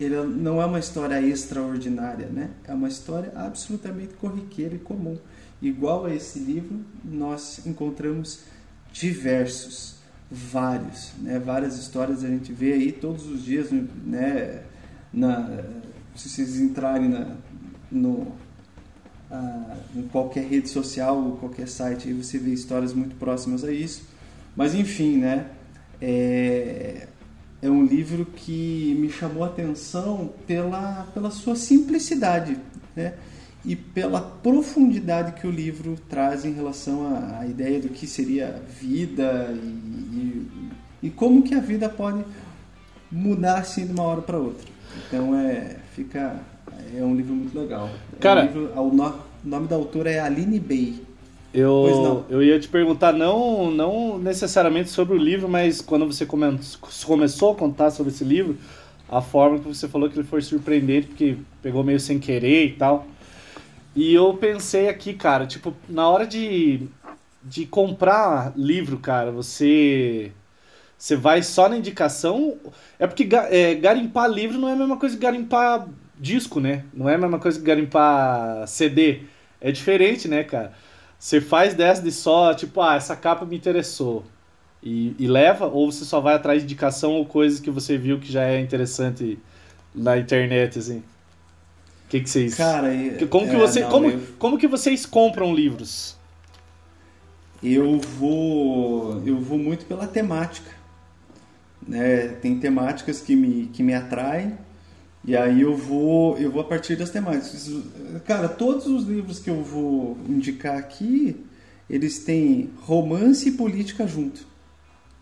ele 0.00 0.16
não 0.22 0.60
é 0.60 0.66
uma 0.66 0.78
história 0.78 1.20
extraordinária, 1.20 2.26
né? 2.26 2.50
É 2.64 2.74
uma 2.74 2.88
história 2.88 3.32
absolutamente 3.36 4.14
corriqueira 4.14 4.74
e 4.74 4.78
comum. 4.78 5.16
Igual 5.62 6.06
a 6.06 6.14
esse 6.14 6.38
livro, 6.38 6.80
nós 7.04 7.64
encontramos 7.64 8.40
diversos, 8.92 9.96
vários, 10.30 11.12
né? 11.20 11.38
Várias 11.38 11.78
histórias 11.78 12.24
a 12.24 12.28
gente 12.28 12.52
vê 12.52 12.72
aí 12.72 12.92
todos 12.92 13.26
os 13.26 13.44
dias, 13.44 13.70
né? 13.70 14.62
Na, 15.12 15.62
se 16.16 16.28
vocês 16.28 16.58
entrarem 16.58 17.08
na, 17.08 17.36
no, 17.90 18.32
ah, 19.34 19.76
em 19.96 20.02
qualquer 20.02 20.44
rede 20.44 20.68
social 20.68 21.16
ou 21.16 21.36
qualquer 21.36 21.66
site, 21.66 22.08
aí 22.08 22.14
você 22.14 22.38
vê 22.38 22.52
histórias 22.52 22.94
muito 22.94 23.16
próximas 23.16 23.64
a 23.64 23.72
isso. 23.72 24.04
Mas 24.56 24.74
enfim, 24.74 25.18
né? 25.18 25.46
É, 26.00 27.08
é 27.60 27.68
um 27.68 27.84
livro 27.84 28.26
que 28.26 28.96
me 29.00 29.10
chamou 29.10 29.42
a 29.42 29.46
atenção 29.46 30.32
pela, 30.46 31.06
pela 31.12 31.30
sua 31.30 31.56
simplicidade, 31.56 32.58
né? 32.94 33.14
E 33.64 33.74
pela 33.74 34.20
profundidade 34.20 35.40
que 35.40 35.46
o 35.46 35.50
livro 35.50 35.96
traz 36.08 36.44
em 36.44 36.52
relação 36.52 37.16
à, 37.16 37.46
ideia 37.46 37.80
do 37.80 37.88
que 37.88 38.06
seria 38.06 38.62
vida 38.80 39.48
e, 39.52 39.66
e, 39.66 40.50
e, 41.04 41.10
como 41.10 41.42
que 41.42 41.54
a 41.54 41.60
vida 41.60 41.88
pode 41.88 42.22
mudar 43.10 43.60
assim 43.60 43.86
de 43.86 43.92
uma 43.92 44.02
hora 44.02 44.20
para 44.20 44.38
outra. 44.38 44.68
Então 45.08 45.34
é 45.34 45.76
fica 45.94 46.38
é 46.96 47.02
um 47.02 47.14
livro 47.14 47.34
muito 47.34 47.58
legal. 47.58 47.90
Cara, 48.20 48.40
é 48.40 48.44
um 48.44 48.46
livro, 48.46 48.80
o, 48.80 48.92
no, 48.92 49.04
o 49.04 49.14
nome 49.44 49.68
da 49.68 49.76
autora 49.76 50.10
é 50.10 50.20
Aline 50.20 50.60
Bey. 50.60 51.02
Eu, 51.52 52.26
eu 52.28 52.42
ia 52.42 52.58
te 52.58 52.66
perguntar, 52.66 53.12
não, 53.12 53.70
não 53.70 54.18
necessariamente 54.18 54.90
sobre 54.90 55.14
o 55.14 55.18
livro, 55.18 55.48
mas 55.48 55.80
quando 55.80 56.04
você 56.04 56.26
come, 56.26 56.58
começou 57.04 57.52
a 57.52 57.54
contar 57.54 57.92
sobre 57.92 58.12
esse 58.12 58.24
livro, 58.24 58.56
a 59.08 59.20
forma 59.20 59.60
que 59.60 59.68
você 59.68 59.86
falou 59.86 60.10
que 60.10 60.18
ele 60.18 60.26
foi 60.26 60.42
surpreendente, 60.42 61.06
porque 61.06 61.36
pegou 61.62 61.84
meio 61.84 62.00
sem 62.00 62.18
querer 62.18 62.66
e 62.66 62.72
tal. 62.72 63.06
E 63.94 64.12
eu 64.12 64.34
pensei 64.34 64.88
aqui, 64.88 65.14
cara, 65.14 65.46
tipo, 65.46 65.72
na 65.88 66.08
hora 66.08 66.26
de, 66.26 66.88
de 67.40 67.64
comprar 67.66 68.52
livro, 68.56 68.98
cara, 68.98 69.30
você 69.30 70.32
você 70.98 71.16
vai 71.16 71.42
só 71.42 71.68
na 71.68 71.76
indicação. 71.76 72.56
É 72.98 73.06
porque 73.06 73.28
é, 73.50 73.74
garimpar 73.74 74.28
livro 74.28 74.58
não 74.58 74.68
é 74.68 74.72
a 74.72 74.76
mesma 74.76 74.96
coisa 74.96 75.14
que 75.14 75.22
garimpar 75.22 75.86
disco, 76.24 76.58
né? 76.58 76.84
Não 76.92 77.08
é 77.08 77.14
a 77.14 77.18
mesma 77.18 77.38
coisa 77.38 77.58
que 77.58 77.64
garimpar 77.64 78.66
CD. 78.66 79.20
É 79.60 79.70
diferente, 79.70 80.26
né, 80.26 80.42
cara? 80.42 80.72
Você 81.18 81.40
faz 81.40 81.74
dessa 81.74 82.02
de 82.02 82.10
só, 82.10 82.54
tipo, 82.54 82.80
ah, 82.80 82.96
essa 82.96 83.14
capa 83.14 83.44
me 83.44 83.56
interessou. 83.56 84.24
E, 84.82 85.14
e, 85.18 85.26
leva, 85.26 85.66
ou 85.66 85.90
você 85.90 86.04
só 86.04 86.20
vai 86.20 86.34
atrás 86.34 86.60
de 86.60 86.64
indicação 86.66 87.12
ou 87.12 87.24
coisas 87.24 87.60
que 87.60 87.70
você 87.70 87.96
viu 87.96 88.18
que 88.18 88.30
já 88.30 88.42
é 88.44 88.60
interessante 88.60 89.38
na 89.94 90.18
internet, 90.18 90.78
assim? 90.78 90.98
O 90.98 92.08
que, 92.08 92.20
que 92.20 92.28
vocês. 92.28 92.54
Cara, 92.54 92.90
como, 93.30 93.48
que 93.48 93.54
é, 93.54 93.58
você, 93.58 93.80
não, 93.80 93.90
como, 93.90 94.10
eu... 94.10 94.20
como 94.38 94.58
que 94.58 94.66
vocês 94.66 95.06
compram 95.06 95.54
livros? 95.54 96.16
Eu 97.62 97.98
vou. 97.98 99.22
Eu 99.24 99.38
vou 99.38 99.58
muito 99.58 99.86
pela 99.86 100.06
temática. 100.06 100.70
Né? 101.86 102.28
Tem 102.42 102.58
temáticas 102.58 103.20
que 103.20 103.34
me, 103.34 103.66
que 103.72 103.82
me 103.82 103.94
atraem 103.94 104.58
e 105.26 105.34
aí 105.34 105.62
eu 105.62 105.74
vou, 105.74 106.36
eu 106.36 106.50
vou 106.50 106.60
a 106.60 106.64
partir 106.64 106.96
das 106.96 107.08
temáticas. 107.08 107.70
Cara, 108.26 108.46
todos 108.46 108.86
os 108.86 109.04
livros 109.04 109.38
que 109.38 109.48
eu 109.48 109.62
vou 109.62 110.18
indicar 110.28 110.76
aqui, 110.76 111.44
eles 111.88 112.18
têm 112.18 112.70
romance 112.82 113.48
e 113.48 113.52
política 113.52 114.06
junto. 114.06 114.46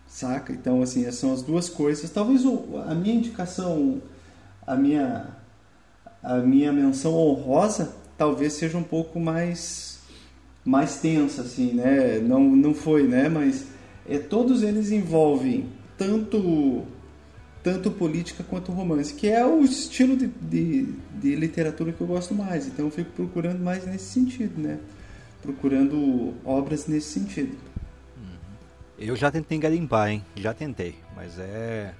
Saca? 0.08 0.52
Então, 0.52 0.82
assim, 0.82 1.02
essas 1.02 1.20
são 1.20 1.32
as 1.32 1.42
duas 1.42 1.68
coisas. 1.68 2.10
Talvez 2.10 2.42
a 2.86 2.94
minha 2.94 3.14
indicação, 3.14 4.02
a 4.66 4.74
minha, 4.74 5.28
a 6.20 6.38
minha 6.38 6.72
menção 6.72 7.14
honrosa, 7.14 7.94
talvez 8.18 8.54
seja 8.54 8.76
um 8.76 8.82
pouco 8.82 9.20
mais, 9.20 10.00
mais 10.64 10.96
tensa, 10.96 11.42
assim, 11.42 11.74
né? 11.74 12.18
Não, 12.18 12.40
não 12.40 12.74
foi, 12.74 13.06
né? 13.06 13.28
Mas 13.28 13.66
é, 14.08 14.18
todos 14.18 14.64
eles 14.64 14.90
envolvem 14.90 15.66
tanto 15.96 16.82
tanto 17.62 17.90
política 17.90 18.42
quanto 18.42 18.72
romance, 18.72 19.14
que 19.14 19.28
é 19.28 19.44
o 19.46 19.62
estilo 19.62 20.16
de, 20.16 20.26
de, 20.26 20.82
de, 21.20 21.36
literatura 21.36 21.92
que 21.92 22.00
eu 22.00 22.06
gosto 22.06 22.34
mais. 22.34 22.66
Então 22.66 22.86
eu 22.86 22.90
fico 22.90 23.10
procurando 23.12 23.60
mais 23.60 23.86
nesse 23.86 24.06
sentido, 24.06 24.60
né? 24.60 24.78
Procurando 25.40 26.34
obras 26.44 26.86
nesse 26.86 27.08
sentido. 27.08 27.56
Uhum. 28.16 28.38
Eu 28.98 29.14
já 29.14 29.30
tentei 29.30 29.58
garimpar, 29.58 30.10
hein? 30.10 30.24
Já 30.36 30.52
tentei, 30.52 30.96
mas 31.14 31.38
é 31.38 31.94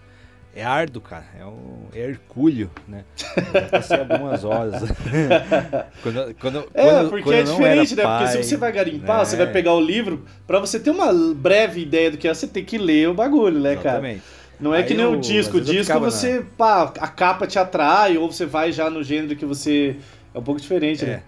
é 0.55 0.63
árduo, 0.63 1.01
cara. 1.01 1.25
É 1.39 1.47
um 1.47 1.87
é 1.95 2.01
hercúleo, 2.01 2.71
né? 2.87 3.05
Eu 3.37 3.61
já 3.61 3.69
passei 3.69 3.99
algumas 3.99 4.45
horas. 4.45 4.83
quando, 6.03 6.35
quando, 6.35 6.69
é, 6.75 6.83
quando, 6.85 7.09
porque 7.09 7.23
quando 7.25 7.35
é 7.35 7.43
diferente, 7.43 7.97
né? 7.97 8.03
Pai, 8.03 8.19
porque 8.19 8.43
se 8.43 8.49
você 8.49 8.57
vai 8.59 8.73
garimpar, 8.73 9.19
né? 9.21 9.25
você 9.25 9.37
vai 9.37 9.51
pegar 9.51 9.73
o 9.73 9.81
livro, 9.81 10.25
para 10.47 10.59
você 10.59 10.79
ter 10.79 10.91
uma 10.91 11.13
breve 11.35 11.81
ideia 11.81 12.11
do 12.11 12.19
que 12.19 12.29
é, 12.29 12.35
você 12.35 12.47
tem 12.47 12.65
que 12.65 12.77
ler 12.77 13.09
o 13.09 13.15
bagulho, 13.15 13.61
né, 13.61 13.73
Exatamente. 13.73 14.21
cara? 14.21 14.42
Não 14.63 14.73
é 14.75 14.79
Aí 14.79 14.85
que 14.85 14.95
nem 14.95 15.05
o 15.05 15.19
disco. 15.19 15.57
O 15.57 15.61
disco 15.61 15.99
você, 15.99 16.39
na... 16.39 16.47
pá, 16.57 16.93
a 17.01 17.09
capa 17.09 17.47
te 17.47 17.59
atrai, 17.59 18.17
ou 18.17 18.31
você 18.31 18.47
vai 18.47 18.71
já 18.71 18.89
no 18.89 19.03
gênero 19.03 19.37
que 19.37 19.45
você. 19.45 19.97
É 20.33 20.39
um 20.39 20.43
pouco 20.43 20.61
diferente, 20.61 21.05
é. 21.05 21.09
né? 21.09 21.23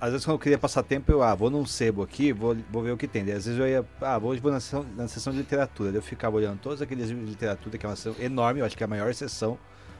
às 0.00 0.10
vezes 0.10 0.26
quando 0.26 0.34
eu 0.34 0.38
queria 0.38 0.58
passar 0.58 0.82
tempo, 0.82 1.10
eu, 1.10 1.22
ah, 1.22 1.34
vou 1.34 1.48
num 1.48 1.64
sebo 1.64 2.02
aqui, 2.02 2.32
vou, 2.32 2.56
vou 2.70 2.82
ver 2.82 2.90
o 2.90 2.96
que 2.96 3.08
tem. 3.08 3.24
Daí, 3.24 3.34
às 3.34 3.46
vezes 3.46 3.58
eu 3.58 3.66
ia, 3.66 3.84
ah, 4.00 4.18
vou, 4.18 4.36
vou 4.36 4.52
na, 4.52 4.60
sessão, 4.60 4.84
na 4.94 5.08
sessão 5.08 5.32
de 5.32 5.38
literatura. 5.38 5.90
Daí 5.90 5.98
eu 5.98 6.02
ficava 6.02 6.36
olhando 6.36 6.58
todos 6.58 6.82
aqueles 6.82 7.08
livros 7.08 7.26
de 7.26 7.32
literatura, 7.32 7.78
que 7.78 7.86
é 7.86 7.88
uma 7.88 7.96
sessão 7.96 8.14
enorme, 8.20 8.60
eu 8.60 8.66
acho 8.66 8.76
que 8.76 8.82
é 8.82 8.86
a 8.86 8.88
maior 8.88 9.12
sessão 9.14 9.58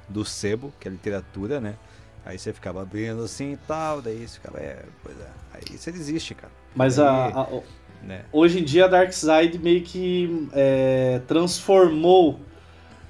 do 0.09 0.25
sebo, 0.25 0.73
que 0.79 0.87
é 0.87 0.91
literatura, 0.91 1.61
né? 1.61 1.77
Aí 2.25 2.39
você 2.39 2.53
ficava 2.53 2.83
abrindo 2.83 3.23
assim 3.23 3.53
e 3.53 3.57
tal, 3.57 4.03
daí 4.03 4.27
você 4.27 4.35
ficava, 4.35 4.59
é, 4.59 4.85
pois 5.03 5.17
é. 5.19 5.29
Aí 5.55 5.79
você 5.79 5.91
desiste, 5.91 6.35
cara. 6.35 6.53
Mas 6.75 6.99
Aí, 6.99 7.07
a, 7.07 7.41
a- 7.41 7.61
né? 8.03 8.25
hoje 8.33 8.61
em 8.61 8.65
dia 8.65 8.85
a 8.85 8.89
Darkseid 8.89 9.59
meio 9.59 9.83
que 9.83 10.49
é, 10.53 11.21
transformou 11.27 12.41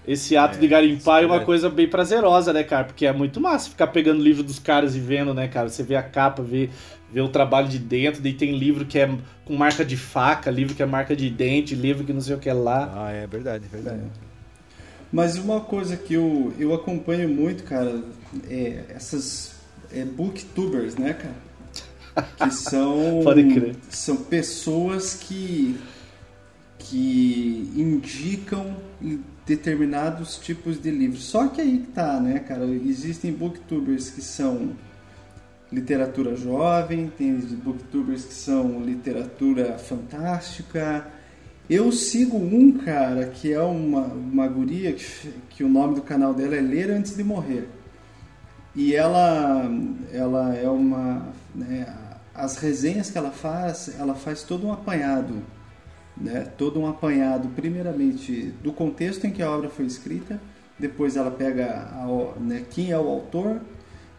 esse 0.07 0.37
ato 0.37 0.57
É, 0.57 0.61
de 0.61 0.69
garimpar 0.69 1.21
é 1.21 1.25
em 1.25 1.27
uma 1.27 1.41
coisa 1.41 1.69
bem 1.69 1.89
prazerosa, 1.89 2.53
né, 2.53 2.63
cara? 2.63 2.85
Porque 2.85 3.07
é 3.07 3.13
muito 3.13 3.41
massa 3.41 3.69
ficar 3.69 3.89
pegando 3.89 4.23
livro 4.23 4.43
dos 4.43 4.59
caras 4.59 4.95
e 4.95 5.01
vendo, 5.01 5.35
né, 5.35 5.49
cara? 5.49 5.69
Você 5.69 5.83
vê 5.83 5.97
a 5.97 6.03
capa, 6.03 6.43
vê, 6.43 6.71
vê 7.13 7.21
o 7.21 7.29
trabalho 7.29 7.69
de 7.69 7.79
dentro, 7.79 8.23
daí 8.23 8.33
tem 8.33 8.57
livro 8.57 8.85
que 8.85 8.99
é 8.99 9.11
com 9.45 9.57
marca 9.57 9.85
de 9.85 9.97
faca, 9.97 10.51
livro 10.51 10.75
que 10.75 10.83
é 10.83 10.87
marca 10.87 11.17
de 11.17 11.29
dente, 11.29 11.75
livro 11.75 12.05
que 12.05 12.13
não 12.13 12.21
sei 12.21 12.37
o 12.37 12.39
que 12.39 12.51
lá. 12.53 12.93
Ah, 12.95 13.11
é 13.11 13.27
verdade, 13.27 13.65
é 13.67 13.69
verdade. 13.69 14.01
Mas 15.13 15.37
uma 15.39 15.61
coisa 15.61 15.97
que 15.97 16.15
eu, 16.15 16.53
eu 16.59 16.75
acompanho 16.75 17.29
muito, 17.29 17.65
cara, 17.65 18.03
é 18.49 18.85
essas 18.91 19.55
é, 19.93 20.05
booktubers, 20.05 20.97
né, 20.97 21.15
cara? 21.15 22.27
Que 22.37 22.51
são, 22.55 23.21
Pode 23.25 23.45
crer. 23.45 23.77
são 23.89 24.17
pessoas 24.17 25.15
que, 25.15 25.79
que 26.79 27.73
indicam 27.77 28.77
determinados 29.47 30.37
tipos 30.37 30.81
de 30.81 30.91
livros. 30.91 31.25
Só 31.25 31.47
que 31.47 31.61
aí 31.61 31.79
que 31.79 31.87
tá, 31.87 32.21
né, 32.21 32.41
cara? 32.41 32.65
Existem 32.67 33.33
booktubers 33.33 34.11
que 34.11 34.21
são 34.21 34.73
literatura 35.73 36.37
jovem, 36.37 37.11
tem 37.17 37.35
booktubers 37.35 38.25
que 38.25 38.35
são 38.35 38.81
literatura 38.81 39.79
fantástica. 39.79 41.07
Eu 41.71 41.91
sigo 41.93 42.37
um 42.37 42.73
cara 42.73 43.27
que 43.27 43.53
é 43.53 43.61
uma, 43.61 44.03
uma 44.03 44.47
guria 44.49 44.93
que, 44.93 45.05
que 45.51 45.65
o 45.65 45.69
nome 45.69 45.95
do 45.95 46.03
canal 46.03 46.35
dela 46.35 46.57
é 46.57 46.61
Ler 46.61 46.91
Antes 46.91 47.17
de 47.17 47.25
Morrer. 47.25 47.69
E 48.75 48.95
ela, 48.95 49.65
ela 50.13 50.55
é 50.55 50.69
uma. 50.69 51.29
né, 51.55 51.87
as 52.35 52.59
resenhas 52.59 53.11
que 53.11 53.17
ela 53.17 53.31
faz, 53.31 53.99
ela 53.99 54.15
faz 54.15 54.43
todo 54.43 54.67
um 54.67 54.73
apanhado. 54.73 55.43
Né, 56.17 56.51
todo 56.57 56.81
um 56.81 56.87
apanhado, 56.87 57.49
primeiramente, 57.49 58.55
do 58.63 58.73
contexto 58.73 59.27
em 59.27 59.31
que 59.31 59.43
a 59.43 59.51
obra 59.51 59.69
foi 59.69 59.85
escrita, 59.85 60.41
depois 60.79 61.15
ela 61.15 61.31
pega 61.31 61.91
a 61.93 62.07
né, 62.41 62.65
quem 62.71 62.91
é 62.91 62.99
o 62.99 63.07
autor, 63.07 63.61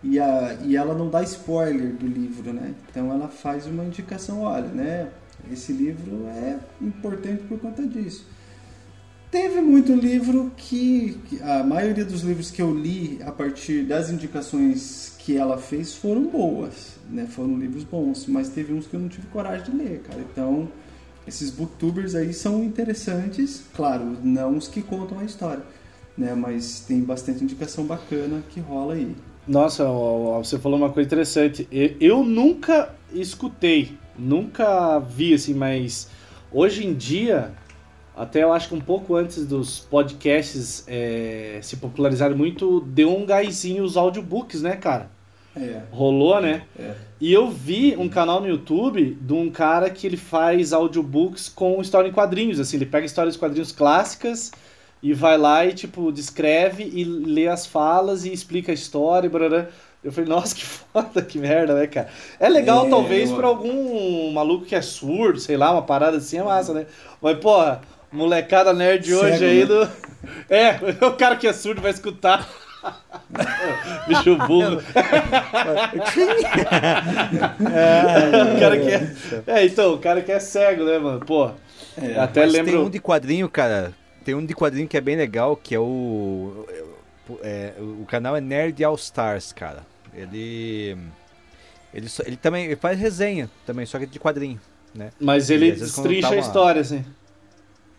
e, 0.04 0.20
a, 0.20 0.58
e 0.64 0.76
ela 0.76 0.94
não 0.94 1.10
dá 1.10 1.24
spoiler 1.24 1.94
do 1.94 2.08
livro, 2.08 2.54
né? 2.54 2.74
Então 2.90 3.12
ela 3.12 3.28
faz 3.28 3.66
uma 3.66 3.84
indicação, 3.84 4.42
olha, 4.42 4.68
né? 4.68 5.10
Esse 5.52 5.72
livro 5.72 6.28
é 6.28 6.60
importante 6.82 7.44
por 7.44 7.60
conta 7.60 7.86
disso. 7.86 8.26
Teve 9.30 9.60
muito 9.60 9.94
livro 9.94 10.52
que, 10.56 11.20
que 11.26 11.42
a 11.42 11.64
maioria 11.64 12.06
dos 12.06 12.22
livros 12.22 12.50
que 12.50 12.62
eu 12.62 12.74
li 12.74 13.20
a 13.26 13.32
partir 13.32 13.84
das 13.84 14.10
indicações 14.10 15.16
que 15.20 15.36
ela 15.36 15.58
fez 15.58 15.94
foram 15.94 16.28
boas, 16.28 16.98
né? 17.10 17.28
Foram 17.30 17.58
livros 17.58 17.84
bons, 17.84 18.26
mas 18.28 18.50
teve 18.50 18.74
uns 18.74 18.88
que 18.88 18.96
eu 18.96 19.00
não 19.00 19.10
tive 19.10 19.28
coragem 19.28 19.72
de 19.72 19.78
ler, 19.78 20.02
cara. 20.04 20.22
Então, 20.22 20.70
esses 21.28 21.52
booktubers 21.52 22.16
aí 22.16 22.34
são 22.34 22.64
interessantes, 22.64 23.64
claro, 23.76 24.18
não 24.24 24.58
os 24.58 24.68
que 24.68 24.82
contam 24.82 25.20
a 25.20 25.26
história, 25.26 25.64
né? 26.18 26.34
Mas 26.34 26.80
tem 26.88 27.02
bastante 27.02 27.44
indicação 27.44 27.86
bacana 27.86 28.42
que 28.50 28.60
rola 28.60 28.94
aí. 28.94 29.16
Nossa, 29.48 29.86
você 30.38 30.58
falou 30.58 30.78
uma 30.78 30.90
coisa 30.90 31.08
interessante. 31.08 31.68
Eu, 31.72 31.96
eu 32.00 32.24
nunca 32.24 32.94
escutei, 33.14 33.98
nunca 34.18 35.00
vi 35.00 35.34
assim, 35.34 35.54
mas 35.54 36.10
hoje 36.52 36.86
em 36.86 36.94
dia, 36.94 37.54
até 38.16 38.44
eu 38.44 38.52
acho 38.52 38.70
que 38.70 38.76
um 38.76 38.82
pouco 38.82 39.16
antes 39.16 39.46
dos 39.46 39.80
podcasts 39.80 40.84
é, 40.88 41.60
se 41.62 41.78
popularizarem 41.78 42.36
muito, 42.36 42.82
deu 42.82 43.16
um 43.16 43.26
gásinho 43.26 43.84
os 43.84 43.96
audiobooks, 43.96 44.62
né, 44.62 44.76
cara? 44.76 45.17
É, 45.60 45.82
Rolou, 45.92 46.40
né? 46.42 46.64
é. 46.80 46.92
E 47.20 47.34
eu 47.34 47.50
vi 47.50 47.96
um 47.98 48.08
canal 48.08 48.40
no 48.40 48.48
YouTube 48.48 49.18
de 49.20 49.34
um 49.34 49.50
cara 49.50 49.90
que 49.90 50.06
ele 50.06 50.18
faz 50.18 50.72
audiobooks 50.72 51.50
com 51.50 51.82
história 51.82 52.08
em 52.08 52.12
quadrinhos, 52.12 52.60
assim, 52.60 52.78
ele 52.78 52.86
pega 52.86 53.06
histórias 53.08 53.36
em 53.36 53.40
quadrinhos 53.40 53.72
clássicas 53.72 54.52
e 55.02 55.14
vai 55.14 55.38
lá 55.38 55.66
e, 55.66 55.74
tipo, 55.74 56.12
descreve 56.12 56.84
e 56.84 57.04
lê 57.04 57.48
as 57.48 57.66
falas 57.66 58.24
e 58.26 58.32
explica 58.32 58.72
a 58.72 58.76
história, 58.76 59.30
brará. 59.30 59.68
Eu 60.04 60.12
falei, 60.12 60.30
nossa, 60.30 60.54
que 60.56 60.64
foda, 60.66 61.22
que 61.24 61.40
merda, 61.40 61.74
né, 61.74 61.88
cara? 61.88 62.08
É 62.40 62.48
legal, 62.48 62.86
É, 62.86 62.90
talvez, 62.90 63.30
eu- 63.32 63.36
pra 63.36 63.48
algum 63.48 64.32
maluco 64.32 64.66
que 64.66 64.76
é 64.76 64.82
surdo, 64.82 65.40
sei 65.40 65.58
lá, 65.58 65.72
uma 65.72 65.82
parada 65.82 66.18
assim 66.18 66.38
é 66.38 66.44
massa, 66.44 66.72
né? 66.74 66.86
Mas, 67.20 67.38
porra, 67.40 67.82
molecada 68.12 68.74
nerd 68.74 69.12
hoje 69.14 69.40
Cego, 69.40 69.46
aí 69.46 69.60
né? 69.60 69.66
do... 69.66 69.90
É, 70.50 70.80
o 71.06 71.14
cara 71.14 71.36
que 71.36 71.48
é 71.48 71.54
surdo 71.54 71.82
vai 71.82 71.92
escutar. 71.92 72.48
Bicho 74.08 74.36
burro. 74.48 74.78
o 78.56 78.60
cara 78.60 78.80
que 78.80 78.90
é... 78.90 79.14
é, 79.48 79.66
então, 79.66 79.94
o 79.94 80.00
cara 80.00 80.22
que 80.22 80.32
é 80.32 80.40
cego, 80.40 80.86
né, 80.86 80.98
mano? 80.98 81.20
Pô, 81.20 81.52
É, 82.02 82.18
até 82.20 82.42
Mas 82.42 82.54
lembro... 82.54 82.72
tem 82.72 82.80
um 82.82 82.90
de 82.90 83.00
quadrinho, 83.00 83.50
cara. 83.50 83.94
Tem 84.24 84.34
um 84.36 84.46
de 84.46 84.54
quadrinho 84.54 84.88
que 84.88 84.98
é 84.98 85.02
bem 85.02 85.16
legal, 85.16 85.56
que 85.56 85.76
é 85.76 85.80
o. 85.80 86.66
é, 87.42 87.74
o 87.80 88.06
canal 88.06 88.36
é 88.36 88.42
Nerd 88.42 88.84
All 88.84 88.96
Stars, 88.96 89.52
cara. 89.52 89.86
Ele. 90.14 90.98
Ele, 91.94 92.10
só- 92.10 92.24
ele 92.26 92.36
também 92.36 92.66
ele 92.66 92.76
faz 92.76 93.00
resenha 93.00 93.50
também, 93.66 93.86
só 93.86 93.98
que 93.98 94.06
de 94.06 94.20
quadrinho, 94.20 94.60
né? 94.94 95.12
Mas 95.20 95.50
ele 95.50 95.72
destrincha 95.72 96.30
tá 96.30 96.36
a 96.36 96.38
história, 96.38 96.82
assim. 96.82 97.04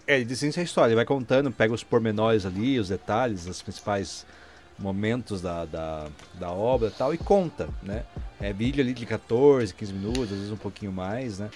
É, 0.06 0.16
ele 0.16 0.24
desenha 0.24 0.52
a 0.56 0.62
história, 0.62 0.88
ele 0.90 0.96
vai 0.96 1.04
contando, 1.04 1.50
pega 1.50 1.72
os 1.74 1.82
pormenores 1.82 2.46
ali, 2.46 2.78
os 2.78 2.88
detalhes, 2.88 3.46
os 3.46 3.60
principais 3.60 4.24
momentos 4.78 5.40
da, 5.40 5.64
da, 5.64 6.06
da 6.34 6.50
obra 6.50 6.88
e 6.88 6.92
tal, 6.92 7.12
e 7.12 7.18
conta, 7.18 7.68
né? 7.82 8.04
É 8.40 8.52
vídeo 8.52 8.82
ali 8.82 8.94
de 8.94 9.04
14, 9.04 9.74
15 9.74 9.92
minutos, 9.92 10.22
às 10.24 10.30
vezes 10.30 10.52
um 10.52 10.56
pouquinho 10.56 10.92
mais, 10.92 11.38
né? 11.38 11.50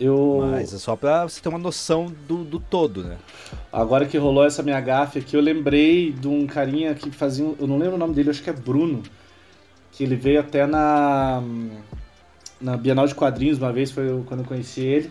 Eu... 0.00 0.48
Mas 0.50 0.72
é 0.72 0.78
só 0.78 0.96
pra 0.96 1.24
você 1.28 1.42
ter 1.42 1.50
uma 1.50 1.58
noção 1.58 2.10
do, 2.26 2.42
do 2.42 2.58
todo, 2.58 3.04
né? 3.04 3.18
Agora 3.70 4.06
que 4.06 4.16
rolou 4.16 4.46
essa 4.46 4.62
minha 4.62 4.80
gafe 4.80 5.18
aqui, 5.18 5.36
eu 5.36 5.42
lembrei 5.42 6.10
de 6.10 6.26
um 6.26 6.46
carinha 6.46 6.94
que 6.94 7.10
fazia. 7.10 7.44
Eu 7.58 7.66
não 7.66 7.76
lembro 7.76 7.96
o 7.96 7.98
nome 7.98 8.14
dele, 8.14 8.30
acho 8.30 8.42
que 8.42 8.48
é 8.48 8.52
Bruno. 8.52 9.02
Que 9.92 10.04
ele 10.04 10.16
veio 10.16 10.40
até 10.40 10.66
na. 10.66 11.42
Na 12.58 12.76
Bienal 12.76 13.06
de 13.06 13.14
Quadrinhos 13.14 13.58
uma 13.58 13.72
vez, 13.72 13.90
foi 13.90 14.22
quando 14.26 14.40
eu 14.40 14.46
conheci 14.46 14.80
ele. 14.80 15.10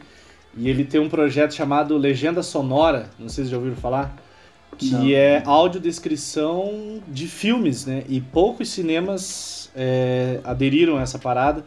E 0.57 0.69
ele 0.69 0.83
tem 0.83 0.99
um 0.99 1.09
projeto 1.09 1.53
chamado 1.53 1.95
Legenda 1.97 2.41
Sonora, 2.41 3.09
não 3.19 3.29
sei 3.29 3.43
se 3.43 3.51
já 3.51 3.57
ouviram 3.57 3.75
falar. 3.75 4.15
Que 4.79 4.91
Não. 4.91 5.09
é 5.09 5.43
audiodescrição 5.45 7.01
de 7.07 7.27
filmes, 7.27 7.85
né? 7.85 8.03
E 8.09 8.19
poucos 8.21 8.69
cinemas 8.69 9.69
é, 9.75 10.39
aderiram 10.43 10.97
a 10.97 11.01
essa 11.01 11.19
parada. 11.19 11.63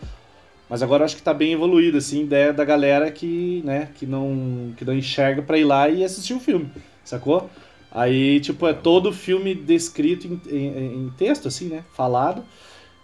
Mas 0.68 0.82
agora 0.82 1.02
eu 1.02 1.04
acho 1.04 1.16
que 1.16 1.22
tá 1.22 1.34
bem 1.34 1.52
evoluído, 1.52 1.98
assim, 1.98 2.22
ideia 2.22 2.52
da 2.52 2.64
galera 2.64 3.10
que, 3.10 3.60
né, 3.64 3.90
que 3.94 4.06
não, 4.06 4.72
que 4.76 4.84
não 4.86 4.94
enxerga 4.94 5.42
pra 5.42 5.58
ir 5.58 5.64
lá 5.64 5.90
e 5.90 6.02
assistir 6.02 6.32
o 6.32 6.40
filme, 6.40 6.70
sacou? 7.04 7.50
Aí, 7.90 8.40
tipo, 8.40 8.66
é 8.66 8.72
todo 8.72 9.10
o 9.10 9.12
filme 9.12 9.54
descrito 9.54 10.26
em, 10.26 10.40
em- 10.56 11.04
em 11.04 11.10
texto, 11.18 11.46
assim, 11.46 11.66
né, 11.66 11.84
falado, 11.92 12.42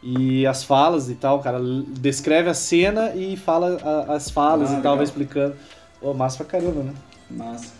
e 0.02 0.46
as 0.46 0.64
falas 0.64 1.10
e 1.10 1.14
tal, 1.16 1.38
o 1.38 1.42
cara 1.42 1.58
descreve 2.00 2.48
a 2.48 2.54
cena 2.54 3.14
e 3.14 3.36
fala 3.36 3.76
a- 3.82 4.14
as 4.14 4.30
falas 4.30 4.70
Ah, 4.70 4.72
e 4.72 4.76
tal, 4.76 4.80
legal. 4.92 4.96
vai 4.96 5.04
explicando. 5.04 5.54
Ô, 6.00 6.14
massa 6.14 6.42
pra 6.42 6.46
caramba, 6.58 6.82
né? 6.82 6.94
Massa. 7.30 7.74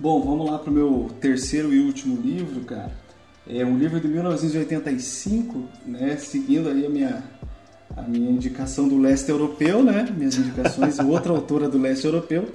Bom, 0.00 0.18
vamos 0.22 0.50
lá 0.50 0.58
pro 0.58 0.72
meu 0.72 1.10
terceiro 1.20 1.74
e 1.74 1.78
último 1.78 2.18
livro, 2.18 2.62
cara. 2.62 2.90
É 3.46 3.62
um 3.66 3.76
livro 3.76 4.00
de 4.00 4.08
1985, 4.08 5.62
né? 5.84 6.16
Seguindo 6.16 6.70
aí 6.70 6.86
a 6.86 6.88
minha, 6.88 7.22
a 7.94 8.00
minha 8.00 8.30
indicação 8.30 8.88
do 8.88 8.96
leste 8.96 9.28
europeu, 9.28 9.84
né? 9.84 10.08
Minhas 10.16 10.38
indicações, 10.38 10.98
outra 11.04 11.34
autora 11.34 11.68
do 11.68 11.76
leste 11.76 12.06
europeu, 12.06 12.48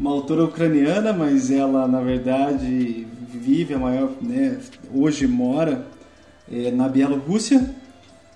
uma 0.00 0.10
autora 0.10 0.42
ucraniana, 0.42 1.12
mas 1.12 1.52
ela 1.52 1.86
na 1.86 2.00
verdade 2.00 3.06
vive 3.32 3.74
a 3.74 3.78
maior, 3.78 4.10
né? 4.20 4.58
Hoje 4.92 5.24
mora 5.28 5.86
é, 6.50 6.72
na 6.72 6.88
Bielorrússia 6.88 7.76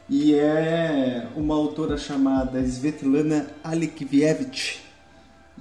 e 0.09 0.37
é 0.37 1.27
uma 1.35 1.57
autora 1.57 1.99
chamada 1.99 2.61
Svetlana 2.61 3.45
Alexievich. 3.65 4.82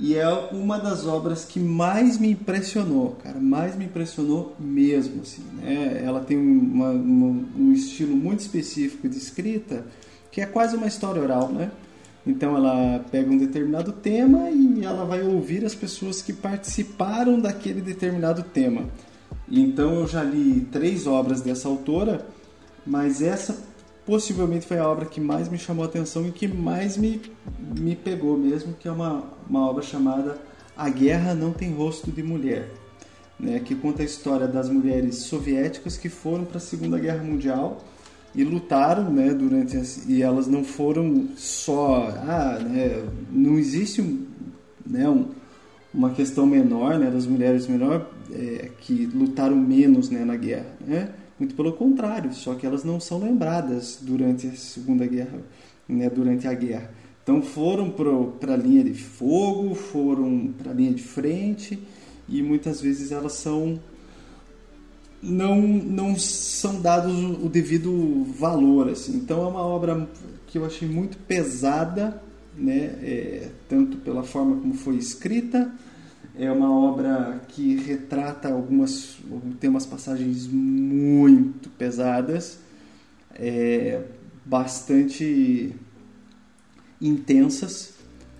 E 0.03 0.15
é 0.15 0.27
uma 0.51 0.79
das 0.79 1.05
obras 1.05 1.45
que 1.45 1.59
mais 1.59 2.17
me 2.17 2.31
impressionou, 2.31 3.11
cara, 3.23 3.39
mais 3.39 3.75
me 3.75 3.85
impressionou 3.85 4.55
mesmo, 4.59 5.21
assim, 5.21 5.43
né? 5.61 6.01
Ela 6.03 6.21
tem 6.21 6.35
uma- 6.39 6.89
uma- 6.89 7.45
um 7.55 7.71
estilo 7.71 8.15
muito 8.15 8.39
específico 8.39 9.07
de 9.07 9.15
escrita, 9.17 9.85
que 10.31 10.41
é 10.41 10.45
quase 10.47 10.75
uma 10.75 10.87
história 10.87 11.21
oral, 11.21 11.49
né? 11.49 11.69
Então 12.25 12.57
ela 12.57 13.05
pega 13.11 13.29
um 13.31 13.37
determinado 13.37 13.91
tema 13.91 14.49
e 14.49 14.83
ela 14.83 15.05
vai 15.05 15.21
ouvir 15.21 15.63
as 15.63 15.75
pessoas 15.75 16.19
que 16.19 16.33
participaram 16.33 17.39
daquele 17.39 17.79
determinado 17.81 18.41
tema. 18.41 18.85
Então 19.47 19.99
eu 19.99 20.07
já 20.07 20.23
li 20.23 20.61
três 20.71 21.05
obras 21.05 21.41
dessa 21.41 21.67
autora, 21.67 22.25
mas 22.85 23.21
essa 23.21 23.55
possivelmente 24.11 24.67
foi 24.67 24.77
a 24.77 24.85
obra 24.85 25.05
que 25.05 25.21
mais 25.21 25.47
me 25.47 25.57
chamou 25.57 25.85
a 25.85 25.87
atenção 25.87 26.27
e 26.27 26.33
que 26.33 26.45
mais 26.45 26.97
me, 26.97 27.21
me 27.79 27.95
pegou 27.95 28.37
mesmo, 28.37 28.73
que 28.73 28.85
é 28.85 28.91
uma, 28.91 29.23
uma 29.49 29.65
obra 29.69 29.81
chamada 29.81 30.37
A 30.75 30.89
Guerra 30.89 31.33
Não 31.33 31.53
Tem 31.53 31.71
Rosto 31.71 32.11
de 32.11 32.21
Mulher, 32.21 32.67
né, 33.39 33.61
que 33.63 33.73
conta 33.73 34.01
a 34.01 34.05
história 34.05 34.49
das 34.49 34.67
mulheres 34.67 35.15
soviéticas 35.15 35.95
que 35.95 36.09
foram 36.09 36.43
para 36.43 36.57
a 36.57 36.59
Segunda 36.59 36.99
Guerra 36.99 37.23
Mundial 37.23 37.85
e 38.35 38.43
lutaram, 38.43 39.09
né, 39.09 39.33
durante 39.33 39.77
as, 39.77 40.05
e 40.09 40.21
elas 40.21 40.45
não 40.45 40.65
foram 40.65 41.29
só, 41.37 42.13
ah, 42.27 42.59
né, 42.59 43.05
não 43.31 43.57
existe 43.57 44.01
né, 44.85 45.07
um, 45.07 45.27
uma 45.93 46.09
questão 46.09 46.45
menor, 46.45 46.99
né, 46.99 47.09
das 47.09 47.25
mulheres 47.25 47.65
menor 47.65 48.11
é, 48.29 48.71
que 48.81 49.05
lutaram 49.05 49.55
menos, 49.55 50.09
né, 50.09 50.25
na 50.25 50.35
guerra, 50.35 50.75
né? 50.85 51.13
Muito 51.41 51.55
pelo 51.55 51.73
contrário, 51.73 52.31
só 52.35 52.53
que 52.53 52.67
elas 52.67 52.83
não 52.83 52.99
são 52.99 53.17
lembradas 53.17 53.97
durante 53.99 54.45
a 54.45 54.51
Segunda 54.51 55.07
Guerra, 55.07 55.39
né, 55.89 56.07
durante 56.07 56.47
a 56.47 56.53
guerra. 56.53 56.91
Então 57.23 57.41
foram 57.41 57.89
para 57.89 58.53
a 58.53 58.55
linha 58.55 58.83
de 58.83 58.93
fogo, 58.93 59.73
foram 59.73 60.53
para 60.55 60.69
a 60.69 60.73
linha 60.75 60.93
de 60.93 61.01
frente 61.01 61.81
e 62.29 62.43
muitas 62.43 62.79
vezes 62.79 63.11
elas 63.11 63.33
são 63.33 63.79
não 65.19 65.59
não 65.59 66.15
são 66.15 66.79
dados 66.79 67.11
o 67.43 67.49
devido 67.49 68.23
valor 68.37 68.89
assim. 68.89 69.15
Então 69.15 69.43
é 69.43 69.47
uma 69.47 69.65
obra 69.65 70.07
que 70.45 70.59
eu 70.59 70.63
achei 70.63 70.87
muito 70.87 71.17
pesada, 71.17 72.21
né, 72.55 72.99
é, 73.01 73.49
tanto 73.67 73.97
pela 73.97 74.21
forma 74.21 74.57
como 74.57 74.75
foi 74.75 74.95
escrita, 74.97 75.73
é 76.37 76.51
uma 76.51 76.71
obra 76.71 77.41
que 77.49 77.75
retrata 77.75 78.49
algumas 78.49 79.17
tem 79.59 79.69
umas 79.69 79.85
passagens 79.85 80.47
muito 80.47 81.69
pesadas, 81.71 82.59
é, 83.35 84.01
bastante 84.45 85.75
intensas, 87.01 87.93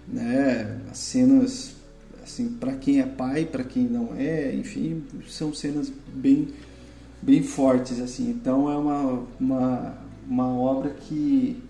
né? 0.08 0.80
As 0.90 0.98
cenas 1.00 1.76
assim 2.24 2.50
para 2.50 2.74
quem 2.74 3.02
é 3.02 3.06
pai, 3.06 3.46
para 3.46 3.64
quem 3.64 3.84
não 3.84 4.16
é, 4.16 4.56
enfim, 4.56 5.04
são 5.28 5.54
cenas 5.54 5.92
bem 6.14 6.48
bem 7.22 7.44
fortes 7.44 8.00
assim. 8.00 8.30
Então 8.30 8.72
é 8.72 8.78
uma 8.78 9.26
uma, 9.40 9.98
uma 10.28 10.48
obra 10.48 10.92
que 10.92 11.62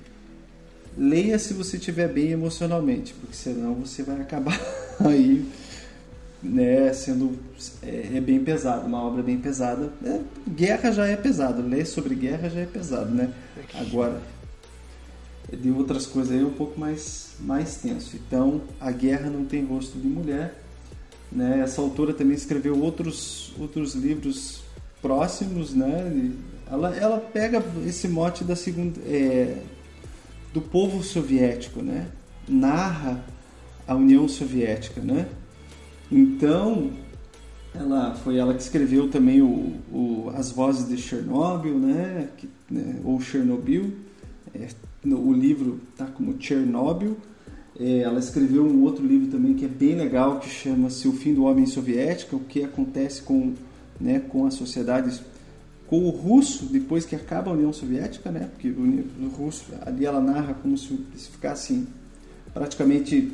leia 0.96 1.40
se 1.40 1.54
você 1.54 1.78
estiver 1.78 2.08
bem 2.08 2.30
emocionalmente, 2.30 3.14
porque 3.16 3.36
senão 3.36 3.74
você 3.76 4.04
vai 4.04 4.22
acabar 4.22 4.60
aí 5.00 5.46
né, 6.42 6.92
sendo 6.94 7.38
é, 7.84 8.12
é, 8.16 8.22
bem 8.22 8.44
pesado, 8.44 8.86
uma 8.88 9.04
obra 9.04 9.22
bem 9.22 9.38
pesada. 9.38 9.92
É, 10.04 10.20
guerra 10.50 10.92
já 10.92 11.08
é 11.08 11.16
pesado, 11.16 11.62
ler 11.62 11.86
sobre 11.86 12.16
guerra 12.16 12.50
já 12.50 12.62
é 12.62 12.66
pesado, 12.66 13.12
né? 13.14 13.32
Agora 13.76 14.22
de 15.52 15.70
outras 15.72 16.06
coisas 16.06 16.32
aí 16.34 16.42
é 16.42 16.46
um 16.46 16.54
pouco 16.54 16.80
mais 16.80 17.32
mais 17.40 17.78
tenso. 17.78 18.16
Então, 18.16 18.62
a 18.80 18.92
guerra 18.92 19.30
não 19.30 19.46
tem 19.46 19.66
rosto 19.66 19.98
de 19.98 20.08
mulher, 20.08 20.56
né? 21.32 21.62
Essa 21.62 21.82
autora 21.82 22.14
também 22.14 22.36
escreveu 22.36 22.80
outros 22.80 23.54
outros 23.60 23.94
livros 23.94 24.62
próximos, 25.02 25.74
né? 25.74 26.32
Ela 26.70 26.96
ela 26.96 27.20
pega 27.20 27.64
esse 27.86 28.08
mote 28.08 28.44
da 28.44 28.56
segunda 28.56 29.00
é, 29.06 29.58
do 30.54 30.62
povo 30.62 31.04
soviético, 31.04 31.82
né? 31.82 32.08
Narra 32.48 33.24
a 33.88 33.96
União 33.96 34.28
Soviética, 34.28 35.02
né? 35.02 35.28
Então, 36.12 36.92
ela 37.74 38.14
foi 38.16 38.38
ela 38.38 38.54
que 38.54 38.62
escreveu 38.62 39.10
também 39.10 39.42
o, 39.42 39.76
o 39.92 40.32
As 40.36 40.52
Vozes 40.52 40.88
de 40.90 40.98
Chernobyl, 40.98 41.80
né? 41.80 42.28
Que, 42.38 42.50
né? 42.70 43.00
Ou 43.06 43.20
Chernobyl. 43.22 43.94
É, 44.54 44.68
o 45.06 45.32
livro 45.32 45.80
tá 45.96 46.06
como 46.06 46.36
Chernobyl. 46.40 47.16
É, 47.80 48.00
ela 48.00 48.20
escreveu 48.20 48.66
um 48.66 48.84
outro 48.84 49.06
livro 49.06 49.32
também 49.32 49.54
que 49.54 49.64
é 49.64 49.70
bem 49.70 49.96
legal, 49.96 50.40
que 50.40 50.50
chama-se 50.50 51.08
O 51.08 51.14
Fim 51.14 51.34
do 51.34 51.46
Homem 51.46 51.66
Soviético, 51.66 52.36
o 52.36 52.40
que 52.42 52.64
acontece 52.64 53.22
com, 53.22 53.54
né, 54.00 54.20
com 54.20 54.46
as 54.46 54.56
sociedades, 54.56 55.22
com 55.88 56.04
o 56.04 56.10
russo 56.10 56.66
depois 56.66 57.06
que 57.06 57.16
acaba 57.16 57.50
a 57.50 57.54
União 57.54 57.72
Soviética, 57.72 58.30
né? 58.30 58.50
Porque 58.52 58.68
o, 58.68 59.06
o 59.24 59.30
russo, 59.30 59.66
ali 59.86 60.06
ela 60.06 60.20
narra 60.20 60.54
como 60.56 60.78
se, 60.78 60.88
se 61.16 61.30
ficasse 61.30 61.88
praticamente 62.54 63.32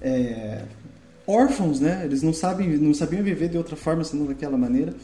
é, 0.00 0.64
órfãos, 1.28 1.78
né? 1.78 2.00
Eles 2.04 2.22
não 2.22 2.32
sabem, 2.32 2.78
não 2.78 2.94
sabiam 2.94 3.22
viver 3.22 3.50
de 3.50 3.58
outra 3.58 3.76
forma 3.76 4.02
senão 4.02 4.24
daquela 4.24 4.56
maneira. 4.56 4.94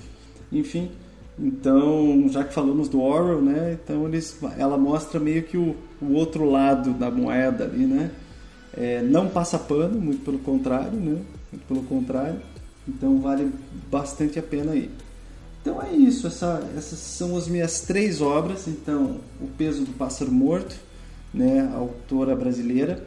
Enfim, 0.50 0.90
então, 1.38 2.26
já 2.30 2.42
que 2.42 2.54
falamos 2.54 2.88
do 2.88 3.00
Orwell, 3.00 3.42
né? 3.42 3.78
Então 3.82 4.06
eles, 4.08 4.36
ela 4.56 4.78
mostra 4.78 5.20
meio 5.20 5.42
que 5.42 5.58
o, 5.58 5.76
o 6.00 6.12
outro 6.12 6.48
lado 6.48 6.94
da 6.94 7.10
moeda 7.10 7.64
ali, 7.64 7.84
né? 7.86 8.10
É, 8.76 9.02
não 9.02 9.28
passa 9.28 9.58
pano, 9.58 10.00
muito 10.00 10.24
pelo 10.24 10.38
contrário, 10.38 10.98
né? 10.98 11.20
Muito 11.52 11.66
pelo 11.68 11.82
contrário. 11.82 12.40
Então 12.88 13.20
vale 13.20 13.50
bastante 13.90 14.38
a 14.38 14.42
pena 14.42 14.72
aí. 14.72 14.90
Então 15.60 15.80
é 15.82 15.92
isso, 15.92 16.26
essa, 16.26 16.62
essas 16.76 16.98
são 16.98 17.36
as 17.36 17.48
minhas 17.48 17.80
três 17.82 18.20
obras. 18.20 18.66
Então, 18.68 19.18
O 19.40 19.46
Peso 19.58 19.84
do 19.84 19.92
Pássaro 19.92 20.32
Morto, 20.32 20.76
né? 21.32 21.68
A 21.74 21.78
autora 21.78 22.34
brasileira. 22.34 23.04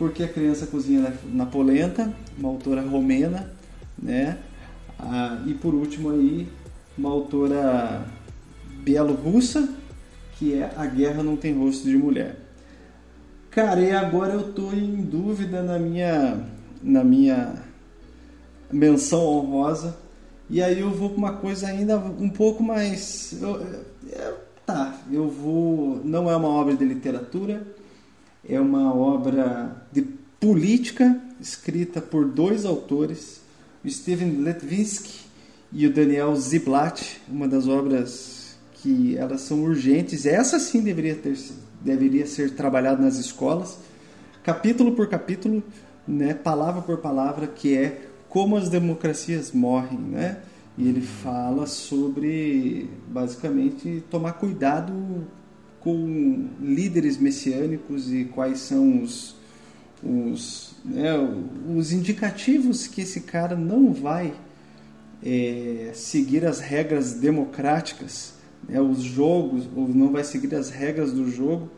Porque 0.00 0.22
a 0.22 0.28
Criança 0.28 0.66
Cozinha 0.66 1.12
na 1.26 1.44
Polenta, 1.44 2.10
uma 2.38 2.48
autora 2.48 2.80
romena, 2.80 3.52
né? 4.02 4.38
Ah, 4.98 5.42
e 5.46 5.52
por 5.52 5.74
último 5.74 6.08
aí, 6.08 6.48
uma 6.96 7.10
autora 7.10 8.06
bielorrussa, 8.82 9.68
que 10.38 10.54
é 10.54 10.72
A 10.74 10.86
Guerra 10.86 11.22
Não 11.22 11.36
Tem 11.36 11.52
Rosto 11.52 11.86
de 11.86 11.98
Mulher. 11.98 12.38
Cara, 13.50 13.78
e 13.78 13.92
agora 13.92 14.32
eu 14.32 14.54
tô 14.54 14.72
em 14.72 15.02
dúvida 15.02 15.62
na 15.62 15.78
minha, 15.78 16.46
na 16.82 17.04
minha 17.04 17.56
menção 18.72 19.22
honrosa. 19.22 19.98
E 20.48 20.62
aí 20.62 20.80
eu 20.80 20.90
vou 20.92 21.10
para 21.10 21.18
uma 21.18 21.32
coisa 21.34 21.66
ainda 21.66 21.98
um 21.98 22.30
pouco 22.30 22.62
mais. 22.62 23.36
Eu, 23.38 23.60
eu, 23.60 24.36
tá, 24.64 24.98
eu 25.12 25.28
vou. 25.28 26.00
Não 26.02 26.30
é 26.30 26.34
uma 26.34 26.48
obra 26.48 26.74
de 26.74 26.86
literatura, 26.86 27.66
é 28.50 28.60
uma 28.60 28.94
obra 28.94 29.84
de 29.92 30.02
política 30.40 31.20
escrita 31.40 32.00
por 32.00 32.26
dois 32.26 32.64
autores, 32.64 33.40
o 33.84 33.88
Steven 33.88 34.38
Letvinsky 34.42 35.20
e 35.72 35.86
o 35.86 35.92
Daniel 35.92 36.34
Ziblatt, 36.34 37.20
uma 37.28 37.46
das 37.46 37.68
obras 37.68 38.56
que 38.74 39.16
elas 39.16 39.42
são 39.42 39.62
urgentes. 39.62 40.26
Essa 40.26 40.58
sim 40.58 40.82
deveria 40.82 41.14
ter 41.14 41.36
deveria 41.80 42.26
ser 42.26 42.54
trabalhada 42.54 43.00
nas 43.02 43.16
escolas, 43.16 43.78
capítulo 44.42 44.92
por 44.92 45.08
capítulo, 45.08 45.62
né, 46.06 46.34
palavra 46.34 46.82
por 46.82 46.98
palavra, 46.98 47.46
que 47.46 47.74
é 47.74 48.02
como 48.28 48.56
as 48.56 48.68
democracias 48.68 49.50
morrem, 49.52 49.98
né? 49.98 50.38
E 50.76 50.88
ele 50.88 51.00
fala 51.00 51.66
sobre 51.66 52.88
basicamente 53.08 54.02
tomar 54.10 54.34
cuidado 54.34 54.92
com 55.80 56.48
líderes 56.60 57.16
messiânicos 57.16 58.12
e 58.12 58.24
quais 58.26 58.58
são 58.60 59.02
os, 59.02 59.34
os, 60.02 60.74
né, 60.84 61.12
os 61.74 61.92
indicativos 61.92 62.86
que 62.86 63.00
esse 63.00 63.22
cara 63.22 63.56
não 63.56 63.92
vai 63.92 64.34
é, 65.22 65.90
seguir 65.94 66.44
as 66.46 66.60
regras 66.60 67.14
democráticas, 67.14 68.34
né, 68.68 68.80
os 68.80 69.00
jogos, 69.00 69.68
ou 69.74 69.88
não 69.88 70.10
vai 70.10 70.22
seguir 70.22 70.54
as 70.54 70.70
regras 70.70 71.12
do 71.12 71.30
jogo 71.30 71.70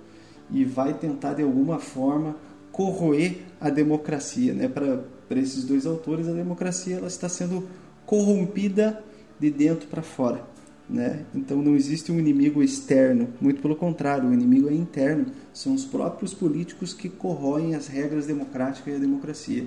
e 0.50 0.64
vai 0.64 0.94
tentar 0.94 1.34
de 1.34 1.42
alguma 1.42 1.78
forma 1.78 2.36
corroer 2.72 3.38
a 3.60 3.70
democracia. 3.70 4.52
Né? 4.52 4.68
Para 4.68 5.04
esses 5.40 5.64
dois 5.64 5.86
autores, 5.86 6.28
a 6.28 6.32
democracia 6.32 6.96
ela 6.96 7.06
está 7.06 7.28
sendo 7.28 7.68
corrompida 8.04 9.02
de 9.38 9.50
dentro 9.50 9.88
para 9.88 10.02
fora. 10.02 10.51
Né? 10.93 11.24
Então 11.35 11.62
não 11.62 11.74
existe 11.74 12.12
um 12.12 12.19
inimigo 12.19 12.62
externo, 12.62 13.31
muito 13.40 13.62
pelo 13.62 13.74
contrário, 13.74 14.28
o 14.28 14.35
inimigo 14.35 14.69
é 14.69 14.74
interno. 14.74 15.24
São 15.51 15.73
os 15.74 15.86
próprios 15.86 16.35
políticos 16.35 16.93
que 16.93 17.09
corroem 17.09 17.74
as 17.74 17.86
regras 17.86 18.27
democráticas 18.27 18.93
e 18.93 18.97
a 18.97 19.01
democracia. 19.01 19.66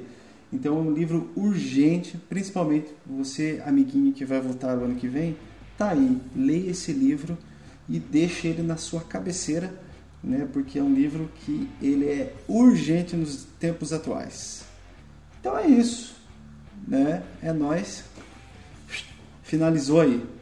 Então 0.53 0.77
é 0.77 0.79
um 0.79 0.93
livro 0.93 1.31
urgente, 1.35 2.15
principalmente 2.29 2.93
você, 3.07 3.59
amiguinho 3.65 4.13
que 4.13 4.23
vai 4.23 4.39
votar 4.39 4.77
o 4.77 4.83
ano 4.83 4.95
que 4.95 5.07
vem, 5.07 5.35
tá 5.75 5.89
aí, 5.89 6.21
leia 6.35 6.69
esse 6.69 6.93
livro 6.93 7.35
e 7.89 7.97
deixe 7.97 8.47
ele 8.47 8.61
na 8.61 8.77
sua 8.77 9.01
cabeceira, 9.01 9.73
né? 10.23 10.47
Porque 10.53 10.77
é 10.77 10.83
um 10.83 10.93
livro 10.93 11.27
que 11.37 11.67
ele 11.81 12.05
é 12.05 12.35
urgente 12.47 13.15
nos 13.15 13.45
tempos 13.59 13.91
atuais. 13.91 14.63
Então 15.39 15.57
é 15.57 15.67
isso, 15.67 16.15
né? 16.87 17.23
É 17.41 17.51
nós. 17.51 18.03
Finalizou 19.41 20.01
aí. 20.01 20.34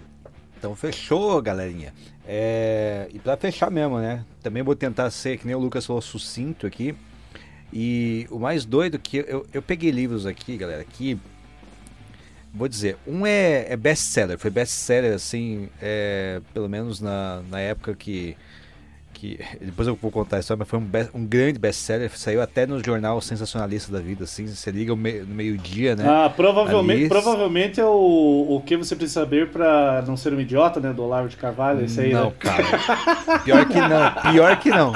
Então 0.63 0.73
fechou, 0.77 1.41
galerinha. 1.41 1.93
É... 2.25 3.09
E 3.13 3.19
para 3.19 3.35
fechar 3.35 3.69
mesmo, 3.69 3.99
né? 3.99 4.23
Também 4.41 4.63
vou 4.63 4.73
tentar 4.73 5.11
ser, 5.11 5.37
que 5.37 5.45
nem 5.45 5.53
o 5.53 5.59
Lucas 5.59 5.85
falou, 5.85 6.01
sucinto 6.01 6.65
aqui. 6.65 6.95
E 7.73 8.25
o 8.31 8.39
mais 8.39 8.63
doido 8.63 8.97
que 8.97 9.17
eu, 9.17 9.45
eu 9.53 9.61
peguei 9.61 9.91
livros 9.91 10.25
aqui, 10.25 10.55
galera, 10.55 10.85
que 10.85 11.19
vou 12.53 12.69
dizer, 12.69 12.95
um 13.05 13.25
é, 13.25 13.65
é 13.67 13.75
best-seller, 13.75 14.39
foi 14.39 14.49
best-seller 14.49 15.13
assim, 15.13 15.67
é, 15.81 16.39
pelo 16.53 16.69
menos 16.69 17.01
na, 17.01 17.41
na 17.49 17.59
época 17.59 17.93
que 17.93 18.37
que 19.13 19.39
depois 19.61 19.87
eu 19.87 19.95
vou 20.01 20.11
contar 20.11 20.37
a 20.37 20.39
história, 20.39 20.59
mas 20.59 20.67
foi 20.67 20.79
um, 20.79 20.83
be- 20.83 21.09
um 21.13 21.25
grande 21.25 21.59
best-seller, 21.59 22.09
saiu 22.17 22.41
até 22.41 22.65
no 22.65 22.83
jornal 22.83 23.21
sensacionalista 23.21 23.91
da 23.91 23.99
vida, 23.99 24.23
assim, 24.25 24.47
você 24.47 24.71
liga 24.71 24.95
me- 24.95 25.19
no 25.21 25.33
meio-dia, 25.35 25.95
né? 25.95 26.03
Ah, 26.07 26.29
provavelmente, 26.35 27.01
Ali- 27.01 27.09
provavelmente 27.09 27.79
é 27.79 27.85
o, 27.85 28.47
o 28.57 28.61
que 28.65 28.75
você 28.75 28.95
precisa 28.95 29.21
saber 29.21 29.49
pra 29.49 30.03
não 30.07 30.17
ser 30.17 30.33
um 30.33 30.39
idiota, 30.39 30.79
né? 30.79 30.91
Do 30.91 31.03
Olavo 31.03 31.29
de 31.29 31.37
Carvalho, 31.37 31.85
esse 31.85 32.01
aí, 32.01 32.11
não, 32.11 32.25
né? 32.29 32.33
cara. 32.39 33.39
Pior 33.43 33.65
que 33.65 33.79
não, 33.79 34.31
pior 34.31 34.59
que 34.59 34.69
não. 34.69 34.91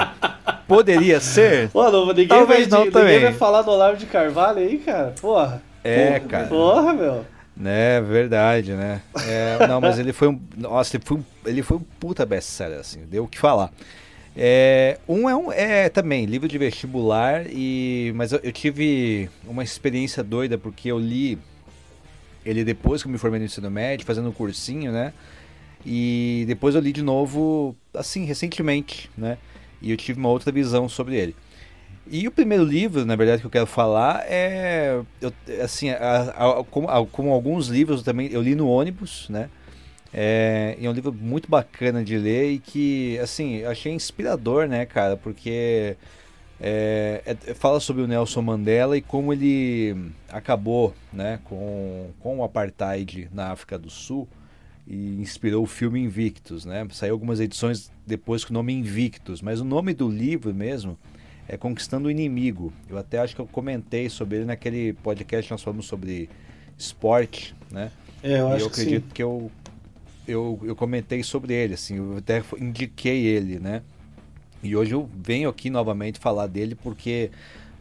Poderia 0.66 1.20
ser? 1.20 1.68
Pô, 1.70 1.90
não, 1.90 2.06
ninguém, 2.08 2.28
Talvez 2.28 2.68
vai, 2.68 2.78
não 2.78 2.84
ninguém 2.86 2.92
também. 2.92 3.20
vai 3.20 3.32
falar 3.32 3.62
do 3.62 3.70
Olavo 3.70 3.96
de 3.96 4.06
Carvalho 4.06 4.58
aí, 4.58 4.78
cara. 4.78 5.14
Porra. 5.20 5.62
É, 5.84 6.18
Porra, 6.18 6.20
cara. 6.28 6.46
Porra, 6.48 6.92
meu. 6.92 7.24
Né, 7.56 8.00
verdade, 8.02 8.72
né? 8.74 9.00
É, 9.26 9.66
não, 9.66 9.80
mas 9.80 9.98
ele 9.98 10.12
foi 10.12 10.28
um. 10.28 10.40
Nossa, 10.56 10.96
ele 10.96 11.04
foi 11.04 11.16
um, 11.16 11.24
ele 11.44 11.62
foi 11.62 11.76
um 11.78 11.82
puta 11.98 12.24
best-seller, 12.24 12.78
assim, 12.78 13.00
deu 13.10 13.24
o 13.24 13.28
que 13.28 13.36
falar. 13.38 13.70
É, 14.40 14.98
um 15.08 15.28
é 15.28 15.34
um 15.34 15.50
é 15.50 15.88
também 15.88 16.24
livro 16.24 16.46
de 16.46 16.56
vestibular 16.58 17.44
e 17.50 18.12
mas 18.14 18.30
eu, 18.30 18.38
eu 18.44 18.52
tive 18.52 19.28
uma 19.44 19.64
experiência 19.64 20.22
doida 20.22 20.56
porque 20.56 20.92
eu 20.92 20.98
li 20.98 21.36
ele 22.46 22.62
depois 22.64 23.02
que 23.02 23.08
eu 23.08 23.12
me 23.12 23.18
formei 23.18 23.40
no 23.40 23.46
ensino 23.46 23.68
médio, 23.68 24.06
fazendo 24.06 24.28
um 24.28 24.32
cursinho, 24.32 24.92
né? 24.92 25.12
E 25.84 26.44
depois 26.46 26.76
eu 26.76 26.80
li 26.80 26.92
de 26.92 27.02
novo 27.02 27.74
assim 27.92 28.24
recentemente, 28.24 29.10
né? 29.18 29.38
E 29.82 29.90
eu 29.90 29.96
tive 29.96 30.20
uma 30.20 30.28
outra 30.28 30.52
visão 30.52 30.88
sobre 30.88 31.16
ele. 31.16 31.34
E 32.10 32.26
o 32.26 32.30
primeiro 32.30 32.64
livro, 32.64 33.04
na 33.04 33.16
verdade, 33.16 33.40
que 33.42 33.46
eu 33.46 33.50
quero 33.50 33.66
falar 33.66 34.24
é. 34.26 35.00
Eu, 35.20 35.32
assim, 35.62 35.90
a- 35.90 36.32
a- 36.60 36.64
como, 36.64 36.88
a- 36.88 37.04
como 37.06 37.32
alguns 37.32 37.66
livros 37.68 38.00
eu 38.00 38.04
também 38.04 38.28
eu 38.30 38.40
li 38.40 38.54
no 38.54 38.68
ônibus, 38.68 39.26
né? 39.28 39.50
É, 40.12 40.76
é 40.80 40.88
um 40.88 40.92
livro 40.92 41.12
muito 41.12 41.50
bacana 41.50 42.02
de 42.02 42.16
ler 42.16 42.52
e 42.52 42.58
que, 42.58 43.18
assim, 43.18 43.56
eu 43.56 43.70
achei 43.70 43.92
inspirador, 43.92 44.66
né, 44.66 44.86
cara? 44.86 45.16
Porque 45.16 45.96
é, 46.60 47.22
é- 47.26 47.54
fala 47.54 47.78
sobre 47.78 48.02
o 48.02 48.06
Nelson 48.06 48.42
Mandela 48.42 48.96
e 48.96 49.02
como 49.02 49.32
ele 49.32 50.12
acabou, 50.28 50.94
né, 51.12 51.40
com, 51.44 52.10
com 52.20 52.38
o 52.38 52.44
apartheid 52.44 53.28
na 53.32 53.52
África 53.52 53.78
do 53.78 53.90
Sul 53.90 54.26
e 54.86 55.20
inspirou 55.20 55.62
o 55.62 55.66
filme 55.66 56.00
Invictus, 56.00 56.64
né? 56.64 56.86
Saiu 56.92 57.12
algumas 57.12 57.40
edições 57.40 57.92
depois 58.06 58.42
com 58.44 58.50
o 58.50 58.54
nome 58.54 58.72
Invictus, 58.72 59.42
mas 59.42 59.60
o 59.60 59.64
nome 59.64 59.92
do 59.92 60.08
livro 60.08 60.54
mesmo 60.54 60.98
é 61.46 61.58
Conquistando 61.58 62.08
o 62.08 62.10
Inimigo. 62.10 62.72
Eu 62.88 62.96
até 62.96 63.18
acho 63.18 63.34
que 63.34 63.40
eu 63.40 63.46
comentei 63.46 64.08
sobre 64.08 64.38
ele 64.38 64.44
naquele 64.46 64.94
podcast 64.94 65.46
que 65.46 65.52
nós 65.52 65.62
falamos 65.62 65.86
sobre 65.86 66.30
esporte, 66.78 67.54
né? 67.70 67.90
É, 68.22 68.40
eu 68.40 68.48
e 68.48 68.52
acho 68.52 68.64
eu 68.64 68.70
que 68.70 68.80
acredito 68.80 69.04
sim. 69.04 69.14
que 69.14 69.22
eu, 69.22 69.50
eu, 70.28 70.60
eu 70.62 70.76
comentei 70.76 71.22
sobre 71.22 71.54
ele, 71.54 71.74
assim, 71.74 71.96
eu 71.96 72.18
até 72.18 72.42
indiquei 72.60 73.24
ele, 73.26 73.58
né? 73.58 73.82
E 74.62 74.76
hoje 74.76 74.92
eu 74.92 75.08
venho 75.14 75.48
aqui 75.48 75.70
novamente 75.70 76.18
falar 76.18 76.46
dele 76.46 76.74
porque 76.74 77.30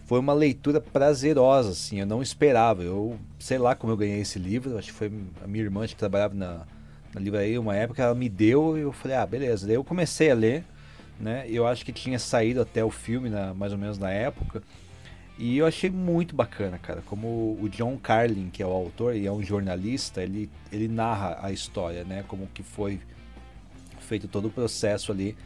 foi 0.06 0.20
uma 0.20 0.34
leitura 0.34 0.80
prazerosa, 0.80 1.72
assim, 1.72 2.00
eu 2.00 2.06
não 2.06 2.22
esperava. 2.22 2.82
Eu 2.82 3.20
sei 3.38 3.58
lá 3.58 3.76
como 3.76 3.92
eu 3.92 3.98
ganhei 3.98 4.22
esse 4.22 4.40
livro, 4.40 4.78
acho 4.78 4.88
que 4.88 4.94
foi 4.94 5.12
a 5.44 5.48
minha 5.48 5.64
irmã 5.64 5.86
que 5.86 5.96
trabalhava 5.96 6.34
na, 6.34 6.66
na 7.14 7.20
livraria 7.20 7.60
uma 7.60 7.76
época, 7.76 8.02
ela 8.02 8.16
me 8.16 8.30
deu 8.30 8.78
e 8.78 8.82
eu 8.82 8.94
falei, 8.94 9.18
ah, 9.18 9.26
beleza. 9.26 9.68
Daí 9.68 9.76
eu 9.76 9.84
comecei 9.84 10.32
a 10.32 10.36
ler, 10.36 10.64
né? 11.20 11.46
Eu 11.50 11.68
acho 11.68 11.84
que 11.84 11.92
tinha 11.92 12.18
saído 12.20 12.62
até 12.62 12.84
o 12.84 12.92
filme, 12.92 13.30
na, 13.30 13.54
mais 13.54 13.74
ou 13.74 13.78
menos 13.78 13.98
na 13.98 14.10
época. 14.10 14.64
E 15.38 15.58
eu 15.58 15.68
achei 15.68 15.90
muito 15.90 16.36
bacana, 16.36 16.80
cara. 16.80 17.04
Como 17.06 17.58
o 17.62 17.70
John 17.70 17.98
Carlin, 17.98 18.50
que 18.50 18.64
é 18.64 18.66
o 18.66 18.72
autor 18.72 19.16
e 19.16 19.28
é 19.28 19.32
um 19.32 19.44
jornalista, 19.44 20.24
ele, 20.24 20.50
ele 20.72 20.88
narra 20.88 21.38
a 21.42 21.52
história, 21.52 22.04
né? 22.04 22.24
Como 22.28 22.48
que 22.48 22.64
foi 22.64 23.00
feito 24.00 24.28
todo 24.28 24.48
o 24.48 24.52
processo 24.52 25.12
ali 25.12 25.38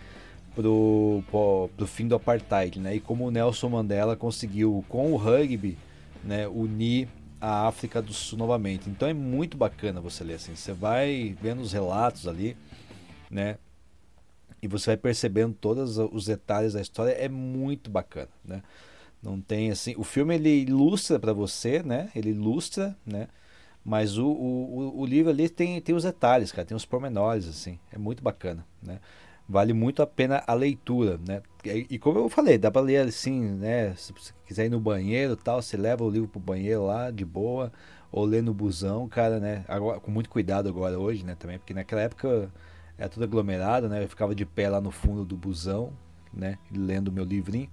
pro, 0.55 1.23
pro, 1.29 1.69
pro 1.75 1.87
fim 1.87 2.07
do 2.07 2.15
apartheid, 2.15 2.79
né? 2.79 2.95
E 2.95 2.99
como 3.01 3.27
o 3.27 3.31
Nelson 3.31 3.69
Mandela 3.69 4.15
conseguiu, 4.15 4.85
com 4.87 5.11
o 5.11 5.17
rugby, 5.17 5.77
né, 6.23 6.47
unir 6.47 7.09
a 7.39 7.67
África 7.67 8.01
do 8.01 8.13
Sul 8.13 8.37
novamente. 8.37 8.89
Então 8.89 9.07
é 9.07 9.13
muito 9.13 9.57
bacana 9.57 9.99
você 9.99 10.23
ler 10.23 10.35
assim. 10.35 10.55
Você 10.55 10.71
vai 10.71 11.35
vendo 11.41 11.61
os 11.61 11.73
relatos 11.73 12.27
ali, 12.27 12.55
né? 13.29 13.57
E 14.61 14.67
você 14.67 14.91
vai 14.91 14.97
percebendo 14.97 15.55
todos 15.59 15.97
os 15.97 16.25
detalhes 16.25 16.73
da 16.73 16.81
história. 16.81 17.11
É 17.13 17.27
muito 17.27 17.89
bacana, 17.89 18.29
né? 18.45 18.61
Não 19.21 19.39
tem 19.39 19.71
assim. 19.71 19.93
O 19.97 20.03
filme 20.03 20.35
ele 20.35 20.61
ilustra 20.61 21.19
para 21.19 21.33
você, 21.33 21.83
né? 21.83 22.09
Ele 22.15 22.31
ilustra, 22.31 22.97
né? 23.05 23.27
Mas 23.83 24.17
o, 24.17 24.27
o, 24.27 24.99
o 25.01 25.05
livro 25.05 25.31
ali 25.31 25.49
tem, 25.49 25.79
tem 25.81 25.93
os 25.95 26.03
detalhes, 26.03 26.51
cara. 26.51 26.65
Tem 26.65 26.75
os 26.75 26.85
pormenores, 26.85 27.47
assim. 27.47 27.79
É 27.91 27.97
muito 27.97 28.23
bacana, 28.23 28.65
né? 28.81 28.99
Vale 29.47 29.73
muito 29.73 30.01
a 30.01 30.07
pena 30.07 30.43
a 30.47 30.53
leitura, 30.53 31.19
né? 31.27 31.41
E, 31.65 31.85
e 31.89 31.99
como 31.99 32.19
eu 32.19 32.29
falei, 32.29 32.57
dá 32.57 32.71
para 32.71 32.81
ler 32.81 33.07
assim, 33.07 33.41
né? 33.41 33.93
Se 33.95 34.13
você 34.13 34.33
quiser 34.45 34.65
ir 34.65 34.69
no 34.69 34.79
banheiro 34.79 35.35
tal, 35.35 35.61
você 35.61 35.75
leva 35.77 36.03
o 36.03 36.09
livro 36.09 36.27
pro 36.27 36.39
banheiro 36.39 36.85
lá, 36.85 37.11
de 37.11 37.25
boa. 37.25 37.71
Ou 38.11 38.25
lê 38.25 38.41
no 38.41 38.53
busão, 38.53 39.07
cara, 39.07 39.39
né? 39.39 39.63
Agora, 39.67 39.99
com 39.99 40.11
muito 40.11 40.29
cuidado 40.29 40.67
agora 40.67 40.99
hoje, 40.99 41.23
né? 41.23 41.35
Também, 41.35 41.57
porque 41.57 41.73
naquela 41.73 42.01
época 42.01 42.51
era 42.97 43.09
tudo 43.09 43.23
aglomerado, 43.23 43.87
né? 43.87 44.03
Eu 44.03 44.09
ficava 44.09 44.35
de 44.35 44.45
pé 44.45 44.69
lá 44.69 44.81
no 44.81 44.91
fundo 44.91 45.23
do 45.23 45.37
busão, 45.37 45.93
né? 46.33 46.57
Lendo 46.71 47.11
meu 47.11 47.23
livrinho. 47.23 47.69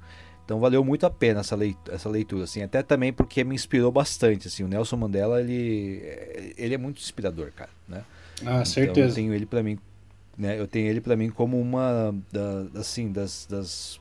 Então 0.49 0.59
valeu 0.59 0.83
muito 0.83 1.05
a 1.05 1.11
pena 1.11 1.41
essa 1.41 1.55
leitura, 1.55 1.95
essa 1.95 2.09
leitura, 2.09 2.45
assim, 2.45 2.63
até 2.63 2.83
também 2.83 3.13
porque 3.13 3.45
me 3.45 3.55
inspirou 3.55 3.93
bastante, 3.93 4.49
assim, 4.49 4.65
o 4.65 4.69
Nelson 4.69 4.97
Mandela, 4.97 5.43
ele, 5.43 6.55
ele 6.57 6.75
é 6.75 6.79
muito 6.79 7.03
inspirador, 7.03 7.53
cara, 7.53 7.69
né? 7.87 8.03
Ah, 8.47 8.65
Então, 8.81 8.99
eu 8.99 9.05
certeza. 9.05 9.15
tenho 9.15 9.35
ele 9.35 9.45
para 9.45 9.63
mim, 9.63 9.79
né? 10.39 10.59
Eu 10.59 10.67
tenho 10.67 10.87
ele 10.89 11.03
para 11.03 11.17
mim 11.17 11.29
como 11.29 11.61
uma 11.61 12.15
da, 12.33 12.81
assim, 12.81 13.13
das, 13.13 13.47
das 13.51 14.01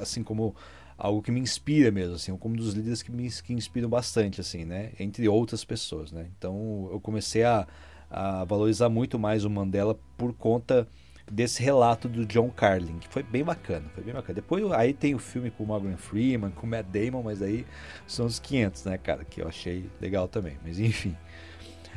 assim 0.00 0.22
como 0.22 0.56
algo 0.96 1.20
que 1.20 1.30
me 1.30 1.40
inspira 1.40 1.90
mesmo, 1.90 2.14
assim, 2.14 2.34
como 2.38 2.54
um 2.54 2.56
dos 2.56 2.72
líderes 2.72 3.02
que 3.02 3.12
me 3.12 3.30
que 3.30 3.52
inspiram 3.52 3.90
bastante, 3.90 4.40
assim, 4.40 4.64
né? 4.64 4.92
Entre 4.98 5.28
outras 5.28 5.62
pessoas, 5.62 6.10
né? 6.10 6.26
Então 6.38 6.88
eu 6.90 7.00
comecei 7.00 7.44
a, 7.44 7.66
a 8.10 8.44
valorizar 8.44 8.88
muito 8.88 9.18
mais 9.18 9.44
o 9.44 9.50
Mandela 9.50 9.94
por 10.16 10.32
conta 10.32 10.88
desse 11.32 11.62
relato 11.62 12.08
do 12.08 12.26
John 12.26 12.50
Carlin, 12.50 12.98
que 12.98 13.08
foi 13.08 13.22
bem 13.22 13.42
bacana, 13.42 13.86
foi 13.94 14.04
bem 14.04 14.12
bacana. 14.12 14.34
Depois 14.34 14.70
aí 14.72 14.92
tem 14.92 15.14
o 15.14 15.18
filme 15.18 15.50
com 15.50 15.64
o 15.64 15.66
Morgan 15.66 15.96
Freeman, 15.96 16.50
com 16.50 16.66
o 16.66 16.68
Matt 16.68 16.86
Damon, 16.86 17.22
mas 17.22 17.40
aí 17.40 17.64
são 18.06 18.26
os 18.26 18.38
500, 18.38 18.84
né, 18.84 18.98
cara, 18.98 19.24
que 19.24 19.40
eu 19.40 19.48
achei 19.48 19.86
legal 19.98 20.28
também, 20.28 20.58
mas 20.62 20.78
enfim. 20.78 21.16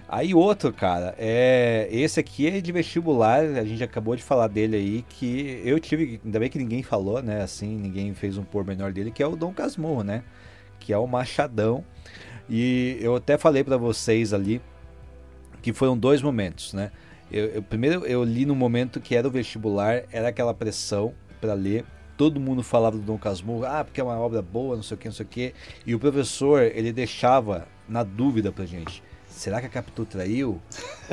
Aí 0.07 0.33
outro, 0.33 0.71
cara, 0.71 1.13
é 1.17 1.89
esse 1.91 2.17
aqui 2.17 2.47
é 2.47 2.61
de 2.61 2.71
vestibular, 2.71 3.41
a 3.41 3.65
gente 3.65 3.83
acabou 3.83 4.15
de 4.15 4.23
falar 4.23 4.47
dele 4.47 4.77
aí, 4.77 5.05
que 5.09 5.61
eu 5.65 5.79
tive, 5.81 6.21
ainda 6.23 6.39
bem 6.39 6.49
que 6.49 6.57
ninguém 6.57 6.81
falou, 6.81 7.21
né, 7.21 7.41
assim, 7.41 7.75
ninguém 7.75 8.13
fez 8.13 8.37
um 8.37 8.43
pormenor 8.43 8.93
dele, 8.93 9.11
que 9.11 9.21
é 9.21 9.27
o 9.27 9.35
Dom 9.35 9.51
Casmurro, 9.51 10.03
né, 10.03 10.23
que 10.79 10.93
é 10.93 10.97
o 10.97 11.05
Machadão. 11.05 11.83
E 12.49 12.97
eu 13.01 13.15
até 13.17 13.37
falei 13.37 13.65
para 13.65 13.75
vocês 13.75 14.31
ali 14.31 14.61
que 15.61 15.73
foram 15.73 15.97
dois 15.97 16.21
momentos, 16.21 16.73
né? 16.73 16.91
Eu, 17.35 17.47
eu, 17.47 17.61
primeiro 17.61 18.05
eu 18.05 18.23
li 18.23 18.45
no 18.45 18.55
momento 18.55 19.01
que 19.01 19.13
era 19.13 19.27
o 19.27 19.29
vestibular, 19.29 20.03
era 20.09 20.29
aquela 20.29 20.53
pressão 20.53 21.13
para 21.41 21.53
ler. 21.53 21.83
Todo 22.15 22.39
mundo 22.39 22.63
falava 22.63 22.95
do 22.95 23.03
Dom 23.03 23.17
Casmurro, 23.17 23.65
ah, 23.65 23.83
porque 23.83 23.99
é 23.99 24.03
uma 24.05 24.17
obra 24.17 24.41
boa, 24.41 24.77
não 24.77 24.83
sei 24.83 24.95
o 24.95 24.97
que, 24.97 25.09
não 25.09 25.13
sei 25.13 25.25
o 25.25 25.27
que. 25.29 25.53
E 25.85 25.93
o 25.93 25.99
professor, 25.99 26.61
ele 26.61 26.93
deixava 26.93 27.67
na 27.89 28.03
dúvida 28.03 28.53
pra 28.53 28.65
gente. 28.65 29.03
Será 29.27 29.59
que 29.59 29.67
a 29.67 29.69
Capitu 29.69 30.05
traiu? 30.05 30.61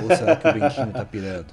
Ou 0.01 0.17
será 0.17 0.37
que 0.37 0.47
o 0.47 0.53
Bentinho 0.53 0.93
tá 0.93 1.05
pirando? 1.05 1.49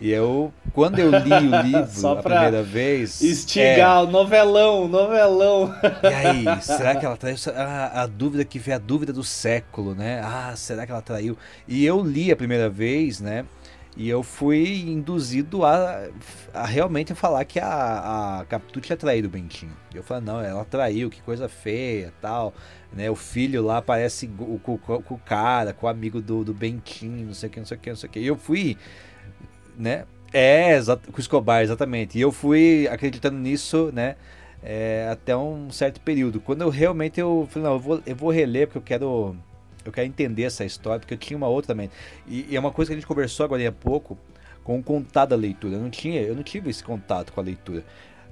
E 0.00 0.10
eu, 0.10 0.52
quando 0.72 0.98
eu 0.98 1.10
li 1.10 1.32
o 1.32 1.62
livro 1.62 2.08
a 2.08 2.16
primeira 2.22 2.62
vez. 2.62 3.22
é, 3.22 3.26
Estigar, 3.26 4.04
o 4.04 4.06
novelão, 4.06 4.88
novelão. 4.88 5.74
e 6.02 6.06
aí, 6.06 6.62
será 6.62 6.96
que 6.96 7.04
ela 7.04 7.16
traiu? 7.16 7.36
A, 7.54 8.02
a 8.02 8.06
dúvida 8.06 8.42
que 8.44 8.58
veio 8.58 8.76
a 8.76 8.80
dúvida 8.80 9.12
do 9.12 9.22
século, 9.24 9.94
né? 9.94 10.20
Ah, 10.22 10.54
será 10.56 10.86
que 10.86 10.92
ela 10.92 11.02
traiu? 11.02 11.36
E 11.68 11.84
eu 11.84 12.02
li 12.02 12.32
a 12.32 12.36
primeira 12.36 12.70
vez, 12.70 13.20
né? 13.20 13.44
E 13.96 14.10
eu 14.10 14.22
fui 14.22 14.82
induzido 14.82 15.64
a, 15.64 16.06
a 16.52 16.66
realmente 16.66 17.14
falar 17.14 17.42
que 17.46 17.58
a, 17.58 18.40
a 18.40 18.44
Capitu 18.44 18.78
tinha 18.78 18.96
traído 18.96 19.26
o 19.26 19.30
Bentinho. 19.30 19.72
Eu 19.94 20.02
falei, 20.02 20.22
não, 20.22 20.38
ela 20.38 20.66
traiu, 20.66 21.08
que 21.08 21.22
coisa 21.22 21.48
feia 21.48 22.12
tal. 22.20 22.52
Né? 22.92 23.10
O 23.10 23.16
filho 23.16 23.62
lá 23.62 23.80
parece 23.80 24.26
com, 24.26 24.58
com, 24.58 24.78
com 24.78 25.14
o 25.14 25.18
cara, 25.18 25.72
com 25.72 25.86
o 25.86 25.88
amigo 25.88 26.20
do, 26.20 26.44
do 26.44 26.52
Bentinho, 26.52 27.26
não 27.26 27.32
sei 27.32 27.48
o 27.48 27.52
que, 27.52 27.58
não 27.58 27.66
sei 27.66 27.76
o 27.76 27.80
que, 27.80 27.88
não 27.88 27.96
sei 27.96 28.08
o 28.08 28.12
que. 28.12 28.20
E 28.20 28.26
eu 28.26 28.36
fui, 28.36 28.76
né? 29.78 30.04
É, 30.30 30.78
com 30.84 31.16
o 31.16 31.20
Escobar, 31.20 31.62
exatamente. 31.62 32.18
E 32.18 32.20
eu 32.20 32.30
fui 32.30 32.86
acreditando 32.90 33.38
nisso, 33.38 33.90
né? 33.94 34.16
É, 34.62 35.08
até 35.10 35.34
um 35.34 35.70
certo 35.70 36.02
período. 36.02 36.38
Quando 36.38 36.60
eu 36.60 36.68
realmente 36.68 37.18
eu 37.18 37.48
falei, 37.50 37.68
não, 37.68 37.76
eu 37.76 37.80
vou, 37.80 38.02
eu 38.04 38.16
vou 38.16 38.30
reler 38.30 38.66
porque 38.66 38.78
eu 38.78 38.82
quero 38.82 39.36
eu 39.88 39.92
quero 39.92 40.06
entender 40.06 40.42
essa 40.44 40.64
história, 40.64 41.00
porque 41.00 41.14
eu 41.14 41.18
tinha 41.18 41.36
uma 41.36 41.48
outra 41.48 41.74
também. 41.74 41.90
E, 42.26 42.46
e 42.50 42.56
é 42.56 42.60
uma 42.60 42.70
coisa 42.70 42.90
que 42.90 42.94
a 42.94 42.96
gente 42.96 43.06
conversou 43.06 43.44
agora 43.44 43.66
há 43.68 43.72
pouco 43.72 44.18
com 44.62 44.78
o 44.78 44.82
contato 44.82 45.30
da 45.30 45.36
leitura. 45.36 45.76
Eu 45.76 45.80
não 45.80 45.90
tinha, 45.90 46.20
eu 46.20 46.34
não 46.34 46.42
tive 46.42 46.70
esse 46.70 46.82
contato 46.82 47.32
com 47.32 47.40
a 47.40 47.44
leitura. 47.44 47.84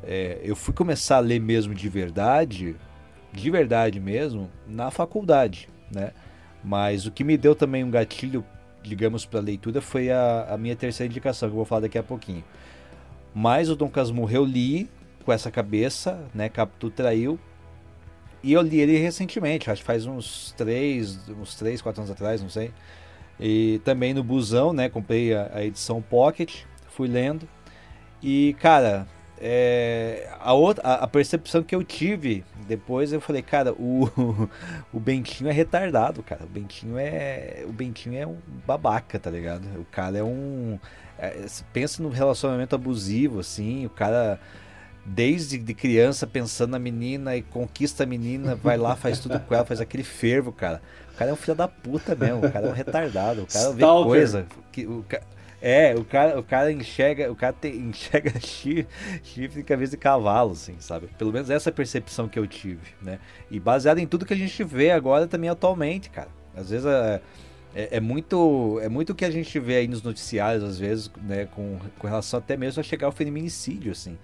É, 0.03 0.41
eu 0.43 0.57
fui 0.57 0.75
começar 0.75 1.17
a 1.17 1.21
ler 1.21 1.41
mesmo 1.41 1.75
de 1.75 1.89
verdade, 1.89 2.77
de 3.33 3.51
verdade 3.51 4.01
mesmo, 4.01 4.51
na 4.67 4.91
faculdade, 4.91 5.69
né? 5.91 6.13
Mas 6.63 7.07
o 7.07 7.11
que 7.11 7.23
me 7.23 7.37
deu 7.37 7.55
também 7.55 7.85
um 7.85 7.91
gatilho, 7.91 8.45
digamos, 8.83 9.25
para 9.25 9.39
a 9.39 9.43
leitura 9.43 9.81
foi 9.81 10.11
a, 10.11 10.49
a 10.51 10.59
minha 10.59 10.75
terceira 10.75 11.11
indicação, 11.11 11.49
que 11.49 11.53
eu 11.53 11.57
vou 11.57 11.65
falar 11.65 11.83
daqui 11.83 11.99
a 11.99 12.03
pouquinho. 12.03 12.43
Mas 13.35 13.69
o 13.69 13.77
Dom 13.77 13.89
Casmurro 13.89 14.33
eu 14.33 14.45
li 14.45 14.89
com 15.25 15.33
essa 15.33 15.51
cabeça, 15.51 16.19
né? 16.35 16.49
Capitu 16.49 16.91
traiu. 16.91 17.39
E 18.45 18.53
eu 18.53 18.61
li 18.61 18.79
ele 18.79 18.99
recentemente, 18.99 19.71
acho 19.71 19.81
que 19.81 19.87
faz 19.87 20.05
uns 20.05 20.53
3, 20.53 21.31
uns 21.31 21.55
3, 21.55 21.81
4 21.81 22.03
anos 22.03 22.11
atrás, 22.11 22.43
não 22.43 22.51
sei. 22.51 22.71
E 23.41 23.81
também 23.87 24.13
no 24.13 24.23
busão, 24.23 24.71
né? 24.75 24.91
Comprei 24.91 25.35
a, 25.35 25.51
a 25.55 25.65
edição 25.65 26.03
Pocket, 26.03 26.65
fui 26.91 27.09
lendo. 27.09 27.49
E, 28.23 28.55
cara, 28.61 29.09
é, 29.39 30.31
a, 30.39 30.53
outra, 30.53 30.87
a, 30.87 30.95
a, 31.05 31.07
percepção 31.07 31.63
que 31.63 31.75
eu 31.75 31.83
tive 31.83 32.45
depois, 32.69 33.15
eu 33.15 33.21
falei, 33.21 33.41
cara, 33.41 33.73
o, 33.73 34.11
o 34.93 35.01
Bentinho 35.01 35.49
é 35.49 35.53
retardado, 35.53 36.23
cara. 36.23 36.45
O 36.45 36.49
Bentinho 36.49 36.99
é. 36.99 37.65
O 37.67 37.73
Bentinho 37.73 38.19
é 38.19 38.27
um 38.27 38.37
babaca, 38.67 39.19
tá 39.19 39.31
ligado? 39.31 39.65
O 39.81 39.87
cara 39.87 40.19
é 40.19 40.23
um. 40.23 40.79
É, 41.19 41.47
pensa 41.73 42.03
no 42.03 42.11
relacionamento 42.11 42.75
abusivo, 42.75 43.41
assim, 43.41 43.87
o 43.87 43.91
cara 43.91 44.39
desde 45.05 45.59
de 45.59 45.75
criança 45.75 46.27
pensando 46.27 46.71
na 46.71 46.79
menina 46.79 47.37
e 47.37 47.43
conquista 47.43 48.05
a 48.05 48.07
menina, 48.07 48.55
vai 48.55 48.77
lá, 48.77 48.97
faz 48.97 49.19
tudo 49.19 49.39
com 49.41 49.55
ela, 49.55 49.65
faz 49.65 49.81
aquele 49.81 50.03
fervo, 50.03 50.53
cara. 50.53 50.81
O 51.15 51.17
cara 51.17 51.31
é 51.31 51.35
um 51.35 51.37
filho 51.37 51.55
da 51.55 51.69
puta 51.69 52.15
mesmo, 52.15 52.47
o 52.47 52.51
cara 52.51 52.67
é 52.67 52.71
um 52.71 52.75
retardado, 52.75 53.43
o 53.43 53.47
cara 53.47 53.71
Stalker. 53.71 54.05
vê 54.05 54.09
coisa. 54.09 54.47
Que, 54.73 54.87
o, 54.87 55.05
é, 55.67 55.95
o 55.95 56.05
cara, 56.05 56.39
o 56.39 56.43
cara 56.43 56.71
enxerga, 56.71 57.33
o 57.33 57.35
cara 57.35 57.55
te, 57.59 57.69
enxerga 57.73 58.39
chifre, 58.39 58.87
chifre 59.23 59.61
e 59.61 59.65
cabeça 59.65 59.93
de 59.93 59.97
cavalo, 59.97 60.53
assim, 60.53 60.77
sabe? 60.79 61.09
Pelo 61.19 61.33
menos 61.33 61.49
essa 61.49 61.69
é 61.69 61.73
a 61.73 61.75
percepção 61.75 62.29
que 62.29 62.39
eu 62.39 62.47
tive, 62.47 62.83
né? 63.01 63.19
E 63.51 63.59
baseado 63.59 63.99
em 63.99 64.07
tudo 64.07 64.27
que 64.27 64.35
a 64.35 64.37
gente 64.37 64.63
vê 64.63 64.91
agora 64.91 65.27
também 65.27 65.49
atualmente, 65.49 66.11
cara. 66.11 66.29
Às 66.55 66.71
vezes 66.71 66.85
é, 66.87 67.21
é, 67.75 67.97
é 67.97 68.01
muito 68.01 68.79
é 68.83 68.89
muito 68.89 69.11
o 69.11 69.15
que 69.15 69.25
a 69.25 69.31
gente 69.31 69.59
vê 69.59 69.77
aí 69.77 69.89
nos 69.89 70.03
noticiários, 70.03 70.63
às 70.63 70.79
vezes, 70.79 71.11
né, 71.23 71.47
com, 71.47 71.79
com 71.99 72.07
relação 72.07 72.39
até 72.39 72.57
mesmo 72.57 72.81
a 72.81 72.83
chegar 72.83 73.07
ao 73.07 73.13
feminicídio, 73.13 73.93
assim. 73.93 74.19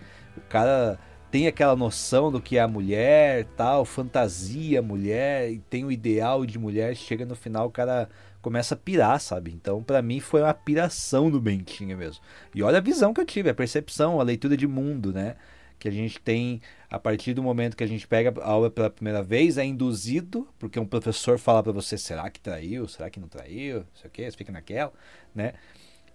O 0.46 0.48
cara 0.48 0.98
tem 1.30 1.46
aquela 1.46 1.76
noção 1.76 2.30
do 2.30 2.40
que 2.40 2.56
é 2.56 2.60
a 2.60 2.68
mulher, 2.68 3.44
tal, 3.56 3.84
fantasia 3.84 4.82
mulher, 4.82 5.50
e 5.50 5.58
tem 5.58 5.84
o 5.84 5.92
ideal 5.92 6.44
de 6.44 6.58
mulher, 6.58 6.96
chega 6.96 7.24
no 7.24 7.36
final 7.36 7.68
o 7.68 7.70
cara 7.70 8.08
começa 8.42 8.74
a 8.74 8.76
pirar, 8.76 9.20
sabe? 9.20 9.52
Então, 9.52 9.82
para 9.82 10.02
mim 10.02 10.18
foi 10.18 10.42
uma 10.42 10.54
piração 10.54 11.30
do 11.30 11.40
Bentinho 11.40 11.96
mesmo. 11.96 12.22
E 12.54 12.62
olha 12.62 12.78
a 12.78 12.80
visão 12.80 13.12
que 13.14 13.20
eu 13.20 13.26
tive, 13.26 13.50
a 13.50 13.54
percepção, 13.54 14.20
a 14.20 14.24
leitura 14.24 14.56
de 14.56 14.66
mundo, 14.66 15.12
né? 15.12 15.36
Que 15.78 15.88
a 15.88 15.92
gente 15.92 16.18
tem 16.20 16.60
a 16.90 16.98
partir 16.98 17.32
do 17.34 17.42
momento 17.42 17.76
que 17.76 17.84
a 17.84 17.86
gente 17.86 18.06
pega 18.08 18.34
a 18.42 18.48
aula 18.48 18.70
pela 18.70 18.90
primeira 18.90 19.22
vez, 19.22 19.56
é 19.56 19.64
induzido, 19.64 20.48
porque 20.58 20.80
um 20.80 20.86
professor 20.86 21.38
fala 21.38 21.62
para 21.62 21.72
você, 21.72 21.96
será 21.96 22.28
que 22.30 22.40
traiu? 22.40 22.88
Será 22.88 23.08
que 23.08 23.20
não 23.20 23.28
traiu? 23.28 23.78
Não 23.78 23.86
sei 23.94 24.08
o 24.08 24.10
que, 24.10 24.30
você 24.30 24.36
fica 24.36 24.52
naquela, 24.52 24.92
né? 25.34 25.52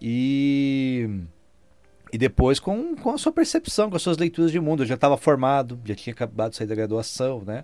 E 0.00 1.08
e 2.16 2.18
depois 2.18 2.58
com, 2.58 2.96
com 2.96 3.10
a 3.10 3.18
sua 3.18 3.30
percepção, 3.30 3.90
com 3.90 3.96
as 3.96 4.00
suas 4.00 4.16
leituras 4.16 4.50
de 4.50 4.58
mundo. 4.58 4.82
Eu 4.82 4.86
já 4.86 4.94
estava 4.94 5.18
formado, 5.18 5.78
já 5.84 5.94
tinha 5.94 6.14
acabado 6.14 6.52
de 6.52 6.56
sair 6.56 6.66
da 6.66 6.74
graduação, 6.74 7.42
né? 7.44 7.62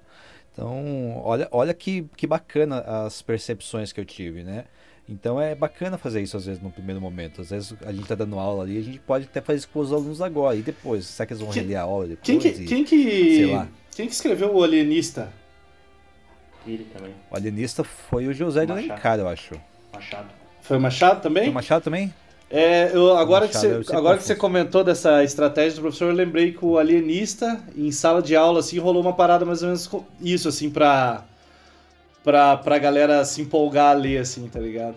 Então, 0.53 1.23
olha, 1.25 1.49
olha 1.51 1.73
que, 1.73 2.07
que 2.15 2.27
bacana 2.27 2.81
as 2.81 3.23
percepções 3.23 3.95
que 3.95 3.99
eu 3.99 4.05
tive, 4.05 4.43
né? 4.43 4.67
Então 5.09 5.41
é 5.41 5.55
bacana 5.55 5.97
fazer 5.97 6.21
isso 6.21 6.37
às 6.37 6.45
vezes 6.45 6.63
no 6.63 6.71
primeiro 6.71 7.01
momento. 7.01 7.41
Às 7.41 7.49
vezes 7.49 7.75
a 7.81 7.91
gente 7.95 8.07
tá 8.07 8.15
dando 8.15 8.39
aula 8.39 8.63
ali, 8.63 8.77
a 8.77 8.83
gente 8.83 8.99
pode 8.99 9.25
até 9.25 9.41
fazer 9.41 9.61
isso 9.61 9.71
com 9.71 9.81
os 9.81 9.91
alunos 9.91 10.21
agora. 10.21 10.55
E 10.55 10.61
depois, 10.61 11.07
será 11.07 11.27
que 11.27 11.33
eles 11.33 11.43
vão 11.43 11.51
quem, 11.51 11.63
reler 11.63 11.79
a 11.79 11.83
aula 11.83 12.09
depois? 12.09 12.27
Quem 12.27 12.39
que, 12.39 12.49
e, 12.49 12.67
quem 12.67 12.85
que, 12.85 13.37
sei 13.37 13.47
lá. 13.47 13.69
Quem 13.97 14.07
que 14.07 14.13
escreveu 14.13 14.55
o 14.55 14.63
Alienista? 14.63 15.33
Ele 16.67 16.85
também. 16.93 17.15
O 17.31 17.37
Alienista 17.37 17.83
foi 17.83 18.27
o 18.27 18.35
José 18.35 18.67
de 18.67 18.73
Alencar, 18.73 19.19
eu 19.19 19.29
acho. 19.29 19.55
Machado. 19.95 20.29
Foi 20.61 20.77
o 20.77 20.81
Machado 20.81 21.23
também? 21.23 21.45
Foi 21.45 21.51
o 21.51 21.55
Machado 21.55 21.83
também? 21.83 22.13
É, 22.55 22.91
eu, 22.95 23.17
agora 23.17 23.49
que, 23.49 23.57
você, 23.57 23.81
agora 23.95 24.19
que 24.19 24.25
você 24.25 24.37
comentou 24.37 24.85
dessa 24.85 25.25
estratégia 25.25 25.77
do 25.77 25.81
professor, 25.81 26.11
eu 26.11 26.15
lembrei 26.15 26.53
que 26.53 26.63
o 26.63 26.77
alienista, 26.77 27.59
em 27.75 27.91
sala 27.91 28.21
de 28.21 28.37
aula, 28.37 28.61
assim, 28.61 28.79
rolou 28.79 29.01
uma 29.01 29.15
parada 29.15 29.47
mais 29.47 29.63
ou 29.63 29.69
menos 29.69 29.91
isso, 30.21 30.49
assim, 30.49 30.69
pra, 30.69 31.25
pra, 32.23 32.59
pra 32.59 32.79
galera 32.79 33.25
se 33.25 33.41
empolgar 33.41 33.93
a 33.93 33.95
ler, 33.95 34.19
assim, 34.19 34.47
tá 34.49 34.61
ligado? 34.61 34.97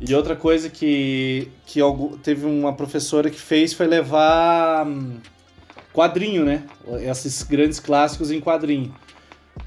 E 0.00 0.12
outra 0.12 0.34
coisa 0.34 0.68
que, 0.68 1.48
que 1.64 1.78
teve 2.20 2.44
uma 2.44 2.72
professora 2.72 3.30
que 3.30 3.40
fez 3.40 3.72
foi 3.72 3.86
levar 3.86 4.84
hum, 4.84 5.18
quadrinho, 5.92 6.44
né? 6.44 6.64
Esses 7.00 7.44
grandes 7.44 7.78
clássicos 7.78 8.32
em 8.32 8.40
quadrinho. 8.40 8.92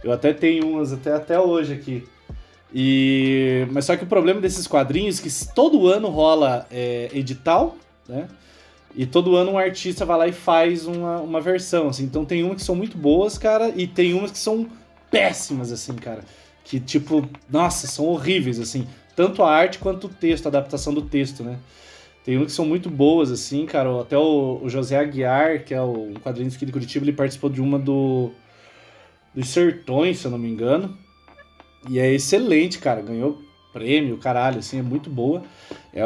Eu 0.03 0.11
até 0.11 0.33
tenho 0.33 0.67
umas 0.67 0.91
até, 0.91 1.13
até 1.13 1.39
hoje 1.39 1.73
aqui. 1.73 2.03
E 2.73 3.67
mas 3.71 3.85
só 3.85 3.95
que 3.95 4.03
o 4.03 4.07
problema 4.07 4.39
desses 4.39 4.65
quadrinhos 4.65 5.19
é 5.19 5.23
que 5.23 5.53
todo 5.53 5.87
ano 5.87 6.09
rola 6.09 6.65
é, 6.71 7.09
edital, 7.13 7.75
né? 8.07 8.27
E 8.95 9.05
todo 9.05 9.35
ano 9.35 9.51
um 9.51 9.57
artista 9.57 10.05
vai 10.05 10.17
lá 10.17 10.27
e 10.27 10.33
faz 10.33 10.85
uma, 10.85 11.21
uma 11.21 11.41
versão, 11.41 11.89
assim. 11.89 12.03
Então 12.03 12.25
tem 12.25 12.43
umas 12.43 12.57
que 12.57 12.63
são 12.63 12.75
muito 12.75 12.97
boas, 12.97 13.37
cara, 13.37 13.71
e 13.75 13.87
tem 13.87 14.13
umas 14.13 14.31
que 14.31 14.37
são 14.37 14.67
péssimas, 15.09 15.71
assim, 15.71 15.93
cara. 15.95 16.23
Que, 16.63 16.79
tipo, 16.79 17.27
nossa, 17.49 17.87
são 17.87 18.05
horríveis, 18.05 18.59
assim. 18.59 18.87
Tanto 19.15 19.43
a 19.43 19.51
arte 19.51 19.79
quanto 19.79 20.07
o 20.07 20.09
texto, 20.09 20.45
a 20.45 20.49
adaptação 20.49 20.93
do 20.93 21.01
texto, 21.01 21.43
né? 21.43 21.57
Tem 22.23 22.37
umas 22.37 22.47
que 22.47 22.53
são 22.53 22.65
muito 22.65 22.89
boas, 22.89 23.31
assim, 23.31 23.65
cara. 23.65 24.01
Até 24.01 24.17
o, 24.17 24.59
o 24.61 24.69
José 24.69 24.97
Aguiar, 24.97 25.63
que 25.63 25.73
é 25.73 25.81
o 25.81 26.13
quadrinho 26.23 26.49
de 26.49 26.71
Curitiba, 26.71 27.05
ele 27.05 27.13
participou 27.13 27.49
de 27.49 27.61
uma 27.61 27.79
do 27.79 28.31
dos 29.33 29.47
Sertões, 29.47 30.19
se 30.19 30.25
eu 30.25 30.31
não 30.31 30.37
me 30.37 30.49
engano. 30.49 30.97
E 31.89 31.99
é 31.99 32.11
excelente, 32.11 32.79
cara. 32.79 33.01
Ganhou 33.01 33.41
prêmio, 33.71 34.17
caralho, 34.17 34.59
assim, 34.59 34.79
é 34.79 34.81
muito 34.81 35.09
boa. 35.09 35.43
É, 35.93 36.01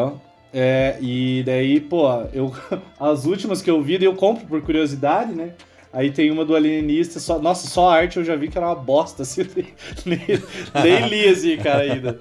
é, 0.53 0.97
e 1.01 1.43
daí, 1.45 1.79
pô, 1.81 2.07
eu, 2.31 2.53
as 2.99 3.25
últimas 3.25 3.61
que 3.61 3.69
eu 3.69 3.81
vi, 3.81 4.01
eu 4.03 4.15
compro 4.15 4.45
por 4.45 4.61
curiosidade, 4.61 5.33
né? 5.33 5.53
Aí 5.91 6.11
tem 6.11 6.29
uma 6.29 6.43
do 6.43 6.53
alienista, 6.53 7.21
só, 7.21 7.39
nossa, 7.39 7.67
só 7.67 7.89
a 7.89 7.95
arte 7.95 8.17
eu 8.17 8.23
já 8.23 8.35
vi 8.35 8.49
que 8.49 8.57
era 8.57 8.67
uma 8.67 8.75
bosta, 8.75 9.23
assim, 9.23 9.43
nem, 10.05 10.19
nem 10.83 11.07
li 11.07 11.27
assim, 11.27 11.57
cara, 11.57 11.83
ainda. 11.83 12.19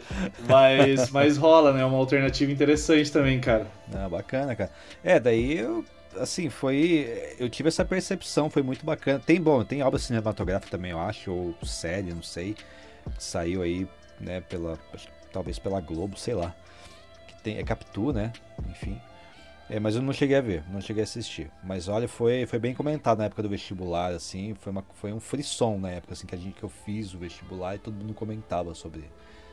Mas, 0.49 1.11
mas 1.11 1.37
rola, 1.37 1.73
né? 1.73 1.85
Uma 1.85 1.99
alternativa 1.99 2.53
interessante 2.53 3.11
também, 3.11 3.41
cara. 3.41 3.67
Ah, 3.93 4.09
bacana, 4.09 4.55
cara. 4.55 4.71
É, 5.03 5.19
daí 5.19 5.59
eu, 5.59 5.85
assim, 6.17 6.49
foi. 6.51 7.35
Eu 7.39 7.49
tive 7.49 7.69
essa 7.69 7.85
percepção, 7.85 8.49
foi 8.49 8.63
muito 8.63 8.87
bacana. 8.87 9.21
Tem, 9.25 9.41
bom, 9.41 9.65
tem 9.65 9.83
obra 9.83 9.99
cinematográfica 9.99 10.71
também, 10.71 10.93
eu 10.93 11.01
acho, 11.01 11.33
ou 11.33 11.55
série, 11.65 12.13
não 12.13 12.23
sei 12.23 12.55
saiu 13.19 13.63
aí, 13.63 13.89
né, 14.21 14.41
pela 14.41 14.79
talvez 15.33 15.59
pela 15.59 15.81
Globo, 15.81 16.17
sei 16.17 16.35
lá. 16.35 16.55
Que 17.27 17.43
tem 17.43 17.59
é 17.59 17.65
Capitu, 17.65 18.13
né? 18.13 18.33
Enfim. 18.71 19.01
É, 19.69 19.81
mas 19.81 19.97
eu 19.97 20.03
não 20.03 20.13
cheguei 20.13 20.37
a 20.37 20.41
ver, 20.41 20.63
não 20.71 20.81
cheguei 20.81 21.03
a 21.03 21.05
assistir. 21.05 21.51
Mas 21.63 21.89
olha, 21.89 22.07
foi, 22.07 22.47
foi 22.47 22.59
bem 22.59 22.75
comentado 22.75 23.19
na 23.19 23.25
época 23.25 23.43
do 23.43 23.49
vestibular, 23.49 24.13
assim, 24.13 24.55
foi, 24.61 24.71
uma, 24.71 24.85
foi 24.95 25.13
um 25.13 25.21
frisson 25.21 25.79
na 25.79 25.91
época 25.91 26.13
assim, 26.13 26.27
que 26.27 26.35
a 26.35 26.39
gente 26.39 26.55
que 26.55 26.63
eu 26.63 26.69
fiz 26.69 27.15
o 27.15 27.19
vestibular 27.19 27.75
e 27.75 27.79
todo 27.79 27.95
mundo 27.95 28.13
comentava 28.13 28.75
sobre, 28.75 29.05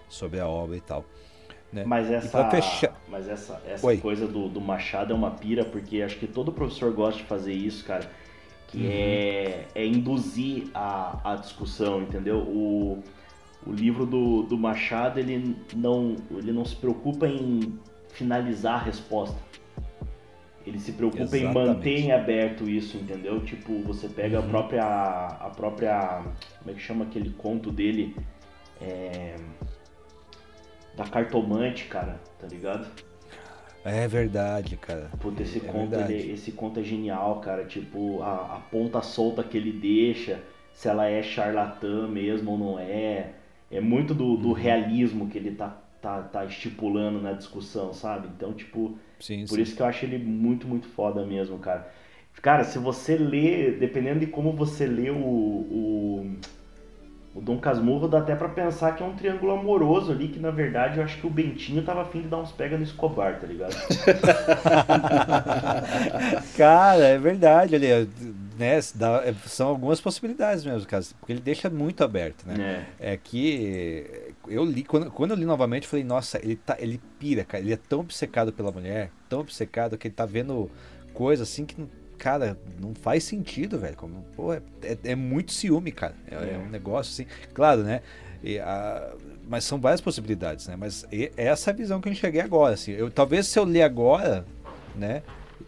sobre 0.10 0.40
a 0.40 0.48
obra 0.48 0.76
e 0.76 0.82
tal. 0.82 1.06
Né? 1.72 1.86
Mas 1.86 2.12
essa, 2.12 2.50
fechar... 2.50 2.94
mas 3.08 3.30
essa, 3.30 3.62
essa 3.66 3.98
coisa 3.98 4.28
do, 4.28 4.50
do 4.50 4.60
Machado 4.60 5.14
é 5.14 5.16
uma 5.16 5.32
pira, 5.32 5.64
porque 5.64 6.02
acho 6.02 6.18
que 6.18 6.28
todo 6.28 6.52
professor 6.52 6.92
gosta 6.92 7.22
de 7.22 7.26
fazer 7.26 7.54
isso, 7.54 7.86
cara. 7.86 8.10
Que 8.68 8.80
uhum. 8.80 8.90
é, 8.92 9.66
é 9.76 9.86
induzir 9.86 10.70
a, 10.74 11.32
a 11.32 11.36
discussão, 11.36 12.02
entendeu? 12.02 12.40
O, 12.40 13.02
o 13.66 13.72
livro 13.72 14.06
do, 14.06 14.44
do 14.44 14.58
Machado 14.58 15.20
ele 15.20 15.56
não, 15.76 16.16
ele 16.32 16.52
não 16.52 16.66
se 16.66 16.76
preocupa 16.76 17.28
em 17.28 17.80
finalizar 18.10 18.76
a 18.76 18.84
resposta. 18.84 19.38
Ele 20.66 20.80
se 20.80 20.92
preocupa 20.92 21.24
Exatamente. 21.24 21.46
em 21.46 21.54
manter 21.54 22.00
em 22.00 22.12
aberto 22.12 22.70
isso, 22.70 22.98
entendeu? 22.98 23.40
Tipo, 23.44 23.82
você 23.82 24.08
pega 24.08 24.40
uhum. 24.40 24.46
a 24.46 24.50
própria. 24.50 24.84
a 24.84 25.50
própria. 25.56 26.24
Como 26.60 26.72
é 26.72 26.74
que 26.74 26.80
chama 26.80 27.06
aquele 27.06 27.32
conto 27.32 27.72
dele? 27.72 28.16
É, 28.80 29.36
da 30.96 31.06
cartomante, 31.06 31.86
cara, 31.86 32.20
tá 32.40 32.48
ligado? 32.48 32.88
É 33.84 34.08
verdade, 34.08 34.78
cara. 34.78 35.10
Puta, 35.20 35.42
esse, 35.42 35.58
é 35.58 35.62
conto, 35.62 35.96
ele, 35.96 36.32
esse 36.32 36.52
conto 36.52 36.80
é 36.80 36.84
genial, 36.84 37.40
cara. 37.42 37.66
Tipo, 37.66 38.22
a, 38.22 38.58
a 38.58 38.60
ponta 38.60 39.02
solta 39.02 39.44
que 39.44 39.58
ele 39.58 39.72
deixa, 39.72 40.40
se 40.74 40.88
ela 40.88 41.08
é 41.08 41.24
charlatã 41.24 42.08
mesmo 42.08 42.52
ou 42.52 42.58
não 42.58 42.80
é 42.80 43.34
é 43.72 43.80
muito 43.80 44.14
do, 44.14 44.36
do 44.36 44.50
uhum. 44.50 44.54
realismo 44.54 45.30
que 45.30 45.38
ele 45.38 45.52
tá, 45.52 45.78
tá, 46.02 46.22
tá 46.22 46.46
estipulando 46.46 47.22
na 47.22 47.32
discussão, 47.32 47.94
sabe? 47.94 48.28
Então, 48.36 48.54
tipo, 48.54 48.98
sim, 49.20 49.46
por 49.46 49.56
sim. 49.56 49.62
isso 49.62 49.76
que 49.76 49.82
eu 49.82 49.86
acho 49.86 50.06
ele 50.06 50.18
muito, 50.18 50.68
muito 50.68 50.88
foda 50.88 51.26
mesmo, 51.26 51.58
cara. 51.58 51.90
Cara, 52.42 52.64
se 52.64 52.80
você 52.80 53.18
lê, 53.18 53.72
dependendo 53.72 54.20
de 54.20 54.28
como 54.28 54.52
você 54.52 54.86
lê 54.86 55.12
o, 55.12 55.16
o, 55.16 56.36
o 57.36 57.42
Dom 57.42 57.60
Casmurro, 57.60 58.08
dá 58.08 58.18
até 58.18 58.36
para 58.36 58.50
pensar 58.50 58.96
que 58.96 59.04
é 59.04 59.06
um 59.06 59.16
triângulo 59.16 59.52
amoroso 59.52 60.12
ali, 60.12 60.28
que 60.28 60.40
na 60.40 60.50
verdade 60.50 60.98
eu 60.98 61.04
acho 61.04 61.20
que 61.20 61.28
o 61.28 61.30
Bentinho 61.30 61.84
tava 61.84 62.02
afim 62.02 62.22
de 62.22 62.30
dar 62.30 62.38
uns 62.38 62.52
pega 62.52 62.78
no 62.78 62.84
Escobar, 62.84 63.40
tá 63.40 63.46
ligado? 63.46 63.76
cara, 66.58 67.04
é 67.04 67.18
verdade, 67.20 67.76
ali 67.76 67.92
né, 68.58 68.80
dá, 68.96 69.24
é, 69.26 69.34
são 69.48 69.68
algumas 69.68 70.00
possibilidades 70.02 70.64
mesmo, 70.64 70.88
caso, 70.88 71.16
porque 71.20 71.34
ele 71.34 71.42
deixa 71.42 71.70
muito 71.70 72.04
aberto, 72.04 72.46
né? 72.46 72.56
É, 73.00 73.14
é 73.14 73.18
que 73.18 74.34
eu 74.48 74.64
li, 74.66 74.84
quando, 74.84 75.10
quando 75.12 75.32
eu 75.32 75.38
li 75.38 75.46
novamente, 75.46 75.84
eu 75.84 75.90
falei, 75.90 76.04
nossa, 76.06 76.38
ele, 76.44 76.56
tá, 76.56 76.76
ele 76.80 77.00
pira, 77.20 77.44
cara, 77.44 77.64
ele 77.64 77.74
é 77.74 77.78
tão 77.78 78.00
obcecado 78.02 78.52
pela 78.54 78.72
mulher, 78.72 79.12
tão 79.30 79.40
obcecado 79.42 79.98
que 79.98 80.08
ele 80.08 80.16
tá 80.16 80.26
vendo 80.26 80.70
coisa 81.14 81.44
assim 81.44 81.66
que, 81.66 81.76
cara, 82.18 82.58
não 82.80 82.94
faz 82.94 83.24
sentido, 83.24 83.80
velho. 83.80 83.96
Como, 83.96 84.24
pô, 84.36 84.54
é, 84.54 84.62
é, 84.84 84.98
é 85.04 85.16
muito 85.16 85.52
ciúme, 85.52 85.92
cara. 85.92 86.16
É, 86.30 86.36
é 86.54 86.58
um 86.58 86.70
negócio 86.70 87.12
assim. 87.12 87.26
Claro, 87.54 87.84
né? 87.84 88.02
E, 88.44 88.60
a- 88.60 89.14
mas 89.48 89.64
são 89.66 89.80
várias 89.80 90.02
possibilidades, 90.02 90.68
né? 90.68 90.76
Mas 90.76 91.06
e- 91.12 91.32
é 91.36 91.46
essa 91.48 91.72
a 91.72 91.74
visão 91.74 92.00
que 92.00 92.08
eu 92.08 92.12
enxerguei 92.12 92.42
agora, 92.42 92.74
assim. 92.76 92.92
Eu, 92.92 93.10
talvez 93.12 93.48
se 93.48 93.58
eu 93.60 93.64
ler 93.66 93.82
agora, 93.84 94.46
né? 94.96 95.22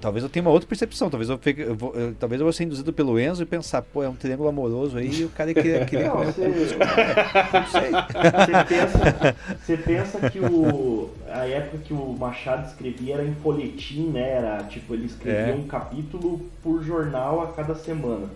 Talvez 0.03 0.21
eu 0.21 0.29
tenha 0.29 0.43
uma 0.43 0.51
outra 0.51 0.67
percepção. 0.67 1.09
Talvez 1.09 1.29
eu, 1.29 1.37
pegue- 1.37 1.61
eu 1.61 1.75
vou, 1.75 1.95
eu- 1.95 2.13
talvez 2.19 2.41
eu 2.41 2.45
vou 2.45 2.51
ser 2.51 2.65
induzido 2.65 2.91
pelo 2.91 3.17
Enzo 3.17 3.41
e 3.41 3.45
pensar, 3.45 3.81
pô, 3.81 4.03
é 4.03 4.09
um 4.09 4.15
triângulo 4.15 4.49
amoroso 4.49 4.97
aí 4.97 5.21
e 5.21 5.23
o 5.23 5.29
cara 5.29 5.53
queria. 5.53 5.85
queria 5.85 6.09
Não, 6.09 6.17
você, 6.25 6.45
não 6.45 7.65
sei. 7.67 7.91
você 8.33 8.63
pensa, 8.67 9.35
você 9.63 9.77
pensa 9.77 10.29
que 10.29 10.39
o, 10.41 11.09
a 11.31 11.47
época 11.47 11.77
que 11.85 11.93
o 11.93 12.13
Machado 12.19 12.67
escrevia 12.67 13.13
era 13.13 13.23
em 13.23 13.33
folhetim, 13.35 14.07
né? 14.09 14.29
Era 14.31 14.63
tipo, 14.65 14.93
ele 14.93 15.05
escrevia 15.05 15.53
É. 15.53 15.55
um 15.55 15.63
capítulo 15.67 16.41
por 16.61 16.83
jornal 16.83 17.41
a 17.41 17.47
cada 17.53 17.73
semana. 17.73 18.27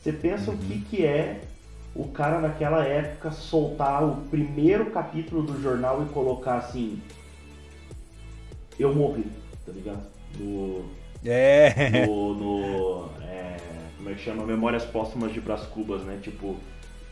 Você 0.00 0.12
pensa 0.12 0.52
o 0.52 0.56
que, 0.56 0.78
que 0.82 1.04
é 1.04 1.40
o 1.96 2.04
cara 2.04 2.40
naquela 2.40 2.84
época 2.84 3.32
soltar 3.32 4.04
o 4.04 4.18
primeiro 4.30 4.86
capítulo 4.92 5.42
do 5.42 5.60
jornal 5.60 6.00
e 6.04 6.12
colocar 6.12 6.58
assim. 6.58 7.00
Eu 8.78 8.94
morri, 8.94 9.24
tá 9.66 9.72
ligado? 9.72 10.02
No, 10.38 10.84
É. 11.24 12.06
no, 12.06 12.34
no, 12.34 13.10
é, 13.22 13.56
como 13.96 14.10
é 14.10 14.14
que 14.14 14.20
chama? 14.20 14.44
Memórias 14.44 14.84
Póstumas 14.84 15.32
de 15.32 15.40
Brás 15.40 15.62
Cubas, 15.62 16.02
né? 16.02 16.18
Tipo, 16.22 16.56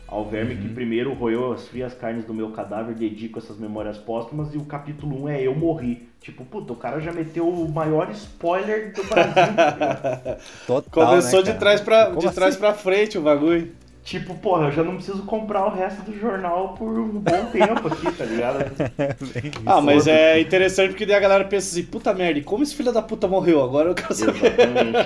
ao 0.07 0.25
verme 0.25 0.55
Uhum. 0.55 0.61
que 0.61 0.69
primeiro 0.69 1.13
roeu 1.13 1.51
as 1.51 1.67
frias 1.67 1.93
carnes 1.93 2.23
do 2.25 2.33
meu 2.33 2.51
cadáver, 2.51 2.95
dedico 2.95 3.39
essas 3.39 3.57
memórias 3.57 3.97
póstumas 3.97 4.53
e 4.53 4.57
o 4.57 4.63
capítulo 4.63 5.23
1 5.23 5.29
é 5.29 5.41
Eu 5.41 5.53
Morri. 5.55 6.07
Tipo, 6.21 6.43
puta, 6.45 6.73
o 6.73 6.75
cara 6.75 6.99
já 6.99 7.11
meteu 7.11 7.47
o 7.47 7.69
maior 7.71 8.09
spoiler 8.11 8.93
do 8.93 9.03
Brasil? 9.03 9.33
Total, 10.65 11.07
Começou 11.07 11.43
né, 11.43 11.51
de 11.51 11.59
trás 11.59 11.79
pra, 11.81 12.07
Como 12.07 12.19
de 12.19 12.31
trás 12.31 12.51
assim? 12.53 12.59
pra 12.59 12.73
frente 12.73 13.17
o 13.17 13.21
bagulho. 13.21 13.71
Tipo, 14.07 14.35
porra, 14.35 14.67
eu 14.67 14.71
já 14.71 14.83
não 14.85 14.95
preciso 14.95 15.23
comprar 15.23 15.65
o 15.65 15.69
resto 15.69 16.01
do 16.03 16.17
jornal 16.17 16.75
por 16.75 16.97
um 16.97 17.19
bom 17.19 17.45
tempo 17.51 17.89
aqui, 17.89 18.09
tá 18.13 18.23
ligado? 18.23 18.71
Ah, 19.65 19.81
mas 19.81 20.07
é 20.07 20.39
interessante 20.39 20.91
porque 20.91 21.05
daí 21.05 21.17
a 21.17 21.19
galera 21.19 21.43
pensa 21.43 21.69
assim, 21.69 21.83
puta 21.83 22.13
merda, 22.13 22.39
e 22.39 22.41
como 22.41 22.63
esse 22.63 22.73
filho 22.73 22.93
da 22.93 23.01
puta 23.01 23.27
morreu? 23.27 23.61
Agora 23.61 23.89
eu 23.89 23.95
quero 23.95 24.13
saber. 24.13 24.45
Exatamente. 24.45 24.97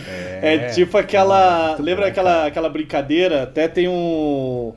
É, 0.40 0.68
tipo 0.68 0.96
aquela. 0.96 1.68
muito 1.68 1.82
lembra 1.82 2.06
bom, 2.06 2.10
aquela, 2.10 2.32
cara. 2.32 2.46
aquela 2.46 2.68
brincadeira? 2.70 3.42
Até 3.42 3.68
tem 3.68 3.86
um. 3.86 4.72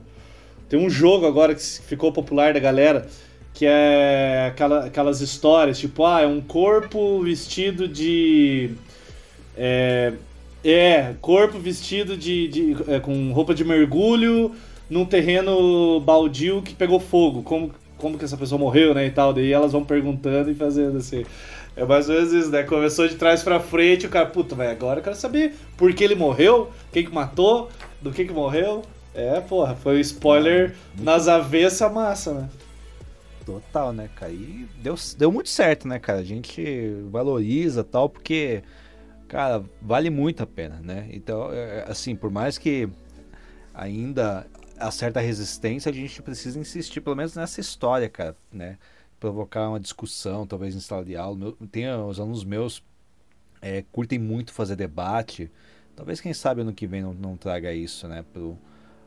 Tem 0.68 0.78
um 0.78 0.90
jogo 0.90 1.26
agora 1.26 1.56
que 1.56 1.62
ficou 1.62 2.12
popular 2.12 2.54
da 2.54 2.60
galera. 2.60 3.08
Que 3.54 3.66
é 3.66 4.48
aquela, 4.50 4.86
aquelas 4.86 5.22
histórias, 5.22 5.80
tipo, 5.80 6.06
ah, 6.06 6.22
é 6.22 6.28
um 6.28 6.42
corpo 6.42 7.22
vestido 7.22 7.88
de. 7.88 8.72
É. 9.56 10.12
É, 10.64 11.16
corpo 11.22 11.58
vestido 11.58 12.16
de. 12.16 12.48
de 12.48 12.78
é, 12.88 13.00
com 13.00 13.32
roupa 13.32 13.54
de 13.54 13.64
mergulho 13.64 14.52
num 14.90 15.06
terreno 15.06 16.00
baldio 16.02 16.62
que 16.62 16.76
pegou 16.76 17.00
fogo. 17.00 17.42
Como, 17.42 17.72
como 17.98 18.18
que 18.18 18.26
essa 18.26 18.38
pessoa 18.38 18.60
morreu, 18.60 18.94
né? 18.94 19.06
E 19.06 19.12
tal. 19.12 19.34
Daí 19.34 19.52
elas 19.52 19.72
vão 19.72 19.84
perguntando 19.84 20.52
e 20.52 20.56
fazendo 20.56 20.98
assim. 20.98 21.26
É 21.76 21.86
mais 21.86 22.10
ou 22.10 22.16
menos 22.16 22.34
isso, 22.34 22.50
né? 22.50 22.64
Começou 22.64 23.08
de 23.08 23.16
trás 23.16 23.44
pra 23.44 23.60
frente, 23.60 24.06
o 24.06 24.10
cara, 24.10 24.26
puta, 24.26 24.54
velho, 24.56 24.72
agora 24.72 25.00
eu 25.00 25.04
quero 25.04 25.16
saber 25.16 25.56
por 25.78 25.94
que 25.94 26.04
ele 26.04 26.16
morreu, 26.16 26.70
quem 26.92 27.06
que 27.06 27.14
matou, 27.14 27.70
do 28.02 28.12
que 28.12 28.26
que 28.26 28.34
morreu. 28.34 28.82
É, 29.14 29.40
porra, 29.40 29.76
foi 29.76 29.98
um 29.98 30.00
spoiler 30.00 30.76
nas 30.98 31.28
avessas 31.28 31.92
massa, 31.92 32.34
né? 32.34 32.50
Total, 33.46 33.92
né, 33.92 34.10
cara? 34.16 34.32
E 34.32 34.68
deu, 34.78 34.96
deu 35.18 35.32
muito 35.32 35.50
certo, 35.50 35.88
né, 35.88 35.98
cara? 35.98 36.20
A 36.20 36.24
gente 36.24 36.94
valoriza 37.10 37.84
tal, 37.84 38.08
porque, 38.10 38.62
cara, 39.32 39.64
vale 39.82 40.10
muito 40.10 40.44
a 40.44 40.46
pena, 40.46 40.82
né? 40.84 41.08
Então, 41.10 41.54
é, 41.54 41.86
assim, 41.88 42.18
por 42.18 42.30
mais 42.30 42.58
que 42.58 42.90
ainda 43.74 44.46
há 44.78 44.92
certa 44.92 45.22
resistência, 45.22 45.90
a 45.90 45.94
gente 45.94 46.22
precisa 46.22 46.60
insistir, 46.60 47.00
pelo 47.00 47.16
menos 47.16 47.34
nessa 47.34 47.62
história, 47.62 48.10
cara, 48.10 48.36
né? 48.52 48.78
Provocar 49.22 49.70
uma 49.70 49.80
discussão, 49.80 50.46
talvez 50.46 50.76
em 50.76 50.82
sala 50.82 51.06
de 51.06 51.16
aula. 51.16 51.54
Tem 51.72 51.90
os 51.90 52.20
alunos 52.20 52.44
meus 52.44 52.84
é, 53.62 53.86
curtem 53.94 54.20
muito 54.20 54.52
fazer 54.52 54.76
debate. 54.76 55.50
Talvez, 55.96 56.20
quem 56.20 56.34
sabe, 56.34 56.60
ano 56.60 56.74
que 56.74 56.86
vem 56.86 57.02
não, 57.02 57.14
não 57.14 57.38
traga 57.38 57.72
isso, 57.72 58.10
né? 58.10 58.26
Pro, 58.34 58.58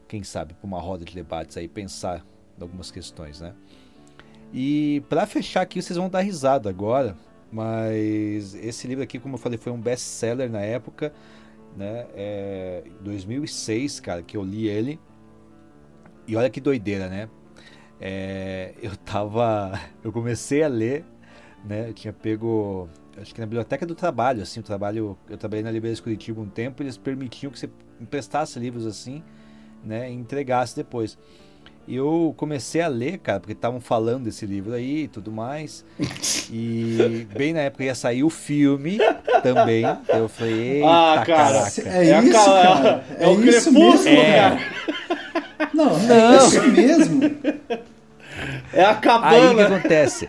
quem 0.08 0.22
sabe, 0.22 0.54
para 0.54 0.66
uma 0.66 0.80
roda 0.80 1.04
de 1.04 1.14
debates 1.14 1.58
aí, 1.58 1.68
pensar 1.68 2.24
em 2.58 2.62
algumas 2.62 2.90
questões, 2.90 3.42
né? 3.42 3.54
E 4.54 5.02
para 5.06 5.26
fechar 5.26 5.60
aqui, 5.60 5.82
vocês 5.82 5.98
vão 5.98 6.08
dar 6.08 6.20
risada 6.20 6.70
agora, 6.70 7.14
mas 7.52 8.54
esse 8.54 8.86
livro 8.86 9.02
aqui, 9.02 9.18
como 9.18 9.34
eu 9.34 9.38
falei, 9.38 9.58
foi 9.58 9.72
um 9.72 9.80
best-seller 9.80 10.50
na 10.50 10.60
época, 10.60 11.12
né? 11.76 12.06
É, 12.14 12.84
2006, 13.00 14.00
cara, 14.00 14.22
que 14.22 14.36
eu 14.36 14.42
li 14.42 14.68
ele. 14.68 14.98
E 16.26 16.36
olha 16.36 16.48
que 16.50 16.60
doideira, 16.60 17.08
né? 17.08 17.28
É, 18.00 18.74
eu 18.82 18.96
tava, 18.96 19.78
eu 20.02 20.12
comecei 20.12 20.62
a 20.62 20.68
ler, 20.68 21.04
né? 21.64 21.88
Eu 21.88 21.94
tinha 21.94 22.12
pego, 22.12 22.88
acho 23.20 23.34
que 23.34 23.40
na 23.40 23.46
biblioteca 23.46 23.86
do 23.86 23.94
trabalho, 23.94 24.42
assim, 24.42 24.60
o 24.60 24.62
trabalho, 24.62 25.18
eu 25.28 25.36
trabalhei 25.36 25.62
na 25.62 25.70
Livraria 25.70 26.00
Curitiba 26.02 26.40
um 26.40 26.48
tempo, 26.48 26.82
eles 26.82 26.96
permitiam 26.96 27.50
que 27.50 27.58
você 27.58 27.70
emprestasse 28.00 28.58
livros 28.58 28.86
assim, 28.86 29.22
né? 29.84 30.10
E 30.10 30.14
entregasse 30.14 30.76
depois. 30.76 31.18
E 31.86 31.96
eu 31.96 32.32
comecei 32.38 32.80
a 32.80 32.88
ler, 32.88 33.18
cara, 33.18 33.40
porque 33.40 33.52
estavam 33.52 33.78
falando 33.80 34.24
desse 34.24 34.46
livro 34.46 34.72
aí 34.72 35.02
e 35.02 35.08
tudo 35.08 35.30
mais. 35.30 35.84
E 36.50 37.26
bem 37.36 37.52
na 37.52 37.60
época 37.60 37.84
ia 37.84 37.94
sair 37.94 38.24
o 38.24 38.30
filme 38.30 38.98
também. 39.42 39.84
Eu 40.08 40.28
falei, 40.28 40.76
eita, 40.76 40.86
Ah, 40.88 41.22
cara, 41.26 41.52
caraca. 41.60 41.80
É, 41.82 42.14
a 42.14 42.22
isso, 42.22 42.32
ca- 42.32 42.44
cara. 42.62 43.04
É, 43.18 43.28
o 43.28 43.44
isso 43.44 43.70
crepúsculo, 43.70 44.02
mesmo. 44.04 44.08
É. 44.08 44.36
cara. 44.40 45.70
Não, 45.74 45.98
Não. 45.98 46.32
é 46.32 46.36
isso 46.38 46.62
mesmo. 46.68 47.20
É 48.72 48.82
a 48.84 48.88
Aí 48.90 48.94
o 48.94 49.00
que 49.00 49.00
cabana. 49.08 49.66
acontece? 49.76 50.28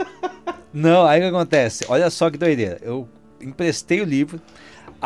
Não, 0.73 1.05
aí 1.05 1.19
o 1.19 1.23
que 1.23 1.29
acontece? 1.29 1.85
Olha 1.87 2.09
só 2.09 2.29
que 2.29 2.37
doideira. 2.37 2.77
Eu 2.81 3.07
emprestei 3.41 4.01
o 4.01 4.05
livro, 4.05 4.41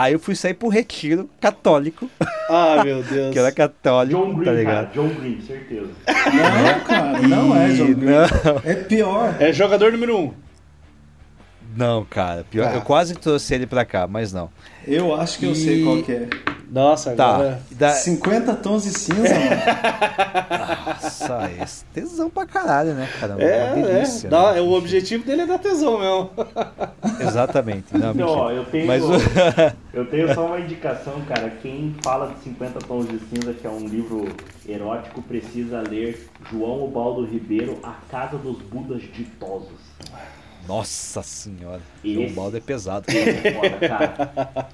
aí 0.02 0.14
eu 0.14 0.20
fui 0.20 0.36
sair 0.36 0.54
pro 0.54 0.70
retiro 0.70 1.30
católico, 1.42 2.10
Ah, 2.50 2.82
meu 2.84 3.04
Deus. 3.10 3.32
que 3.34 3.40
era 3.40 3.52
católico, 3.52 4.20
John 4.20 4.34
Green, 4.36 4.40
tá 4.40 4.46
cara. 4.46 4.58
ligado? 4.58 4.94
John 4.94 5.10
Green, 5.10 5.42
certeza. 5.42 5.90
Não, 6.08 6.80
cara, 6.86 7.20
não 7.28 7.56
é, 7.56 7.70
E 7.70 7.76
João. 7.76 7.90
não, 7.90 8.62
É 8.64 8.74
pior. 8.76 9.36
É 9.40 9.52
jogador 9.54 9.92
número 9.92 10.18
um. 10.18 10.34
Não, 11.76 12.04
cara, 12.06 12.46
pior, 12.50 12.68
Ah. 12.72 12.76
eu 12.76 12.82
quase 12.82 13.14
trouxe 13.16 13.54
ele 13.54 13.66
pra 13.68 13.86
cá, 13.86 14.08
mas 14.08 14.32
não. 14.34 14.50
Eu 14.88 15.14
acho 15.16 15.38
que 15.40 15.46
eu 15.46 15.54
sei 15.56 15.82
E- 15.82 15.84
qual 15.84 16.02
que 16.04 16.12
é. 16.12 16.30
Nossa, 16.72 17.16
Tá, 17.16 17.34
agora... 17.36 17.62
da, 17.72 17.91
50 17.94 18.54
tons 18.54 18.84
de 18.84 18.91
cinza, 18.91 19.22
mano. 19.24 20.94
nossa, 20.94 21.52
esse 21.64 21.84
tesão 21.86 22.30
pra 22.30 22.46
caralho, 22.46 22.94
né, 22.94 23.10
cara? 23.20 23.34
Uma 23.36 23.44
É, 23.44 23.74
delícia. 23.74 24.28
é, 24.28 24.30
dá- 24.30 24.54
né? 24.54 24.62
o 24.62 24.72
objetivo 24.74 25.24
dele 25.26 25.41
é 25.41 25.46
dar 25.48 25.58
tesão 25.58 25.98
mesmo. 26.00 26.30
Exatamente. 27.20 27.86
Não, 27.98 28.14
Não, 28.14 28.28
ó, 28.28 28.52
eu 28.52 28.66
tenho, 28.66 28.86
Mas 28.86 29.02
eu 29.94 30.06
tenho 30.06 30.32
só 30.34 30.46
uma 30.48 30.60
indicação, 30.60 31.20
cara. 31.28 31.50
Quem 31.62 31.96
fala 32.04 32.28
de 32.34 32.40
50 32.44 32.80
Tons 32.80 33.08
de 33.08 33.20
Cinza, 33.20 33.52
que 33.54 33.66
é 33.66 33.70
um 33.70 33.88
livro 33.88 34.28
erótico, 34.68 35.22
precisa 35.24 35.82
ler 35.82 36.30
João 36.52 36.84
Ubaldo 36.86 37.26
Ribeiro, 37.26 37.80
A 37.84 37.94
Casa 38.12 38.38
dos 38.38 38.58
Budas 38.62 39.02
Ditosos. 39.12 39.70
Nossa 40.70 41.24
senhora, 41.24 41.82
Esse- 42.06 42.32
o 42.32 42.36
balde 42.36 42.58
é 42.58 42.60
pesado. 42.60 43.06
Esse 43.10 43.48
é 43.48 43.54
foda, 43.54 43.88
cara. 43.90 44.32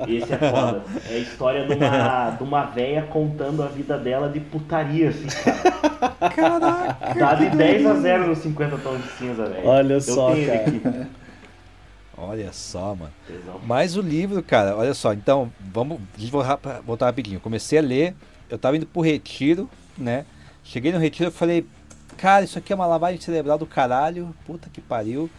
Esse 0.08 0.34
é 0.34 0.38
foda. 0.38 0.84
É 1.10 1.14
a 1.14 1.18
história 1.20 1.66
de 1.66 1.74
uma, 1.74 2.30
de 2.32 2.44
uma 2.44 2.66
véia 2.66 3.02
contando 3.04 3.64
a 3.64 3.68
vida 3.68 3.98
dela 3.98 4.28
de 4.30 4.42
putaria, 4.42 5.08
assim, 5.10 5.26
cara. 5.28 6.30
Caraca. 6.36 7.14
Dá 7.18 7.34
de 7.36 7.50
10 7.56 7.86
a 7.86 7.94
0 7.96 8.28
nos 8.28 8.40
50 8.40 8.78
Tons 8.80 9.02
de 9.04 9.10
Cinza, 9.12 9.46
velho. 9.46 9.66
Olha 9.66 9.94
Eu 9.94 10.02
só, 10.02 10.32
tenho 10.34 10.52
ele 10.52 10.80
cara. 10.80 11.00
aqui. 11.02 11.08
Olha 12.18 12.52
só, 12.52 12.94
mano. 12.96 13.12
Tesão. 13.26 13.62
Mas 13.66 13.96
o 13.96 14.02
livro, 14.02 14.44
cara, 14.44 14.76
olha 14.76 14.94
só, 14.94 15.14
então, 15.14 15.52
vamos 15.74 16.00
voltar 16.86 17.06
rapidinho. 17.06 17.40
Comecei 17.40 17.80
a 17.80 17.82
ler, 17.82 18.14
eu 18.50 18.58
tava 18.58 18.76
indo 18.78 18.86
pro 18.86 19.02
retiro, 19.02 19.70
né? 19.98 20.26
Cheguei 20.64 20.92
no 20.92 21.00
retiro 21.00 21.30
e 21.30 21.34
falei, 21.34 21.66
cara, 22.18 22.44
isso 22.44 22.58
aqui 22.58 22.74
é 22.74 22.76
uma 22.76 22.86
lavagem 22.86 23.20
cerebral 23.20 23.58
do 23.58 23.66
caralho, 23.66 24.36
puta 24.46 24.70
que 24.72 24.82
pariu. 24.82 25.30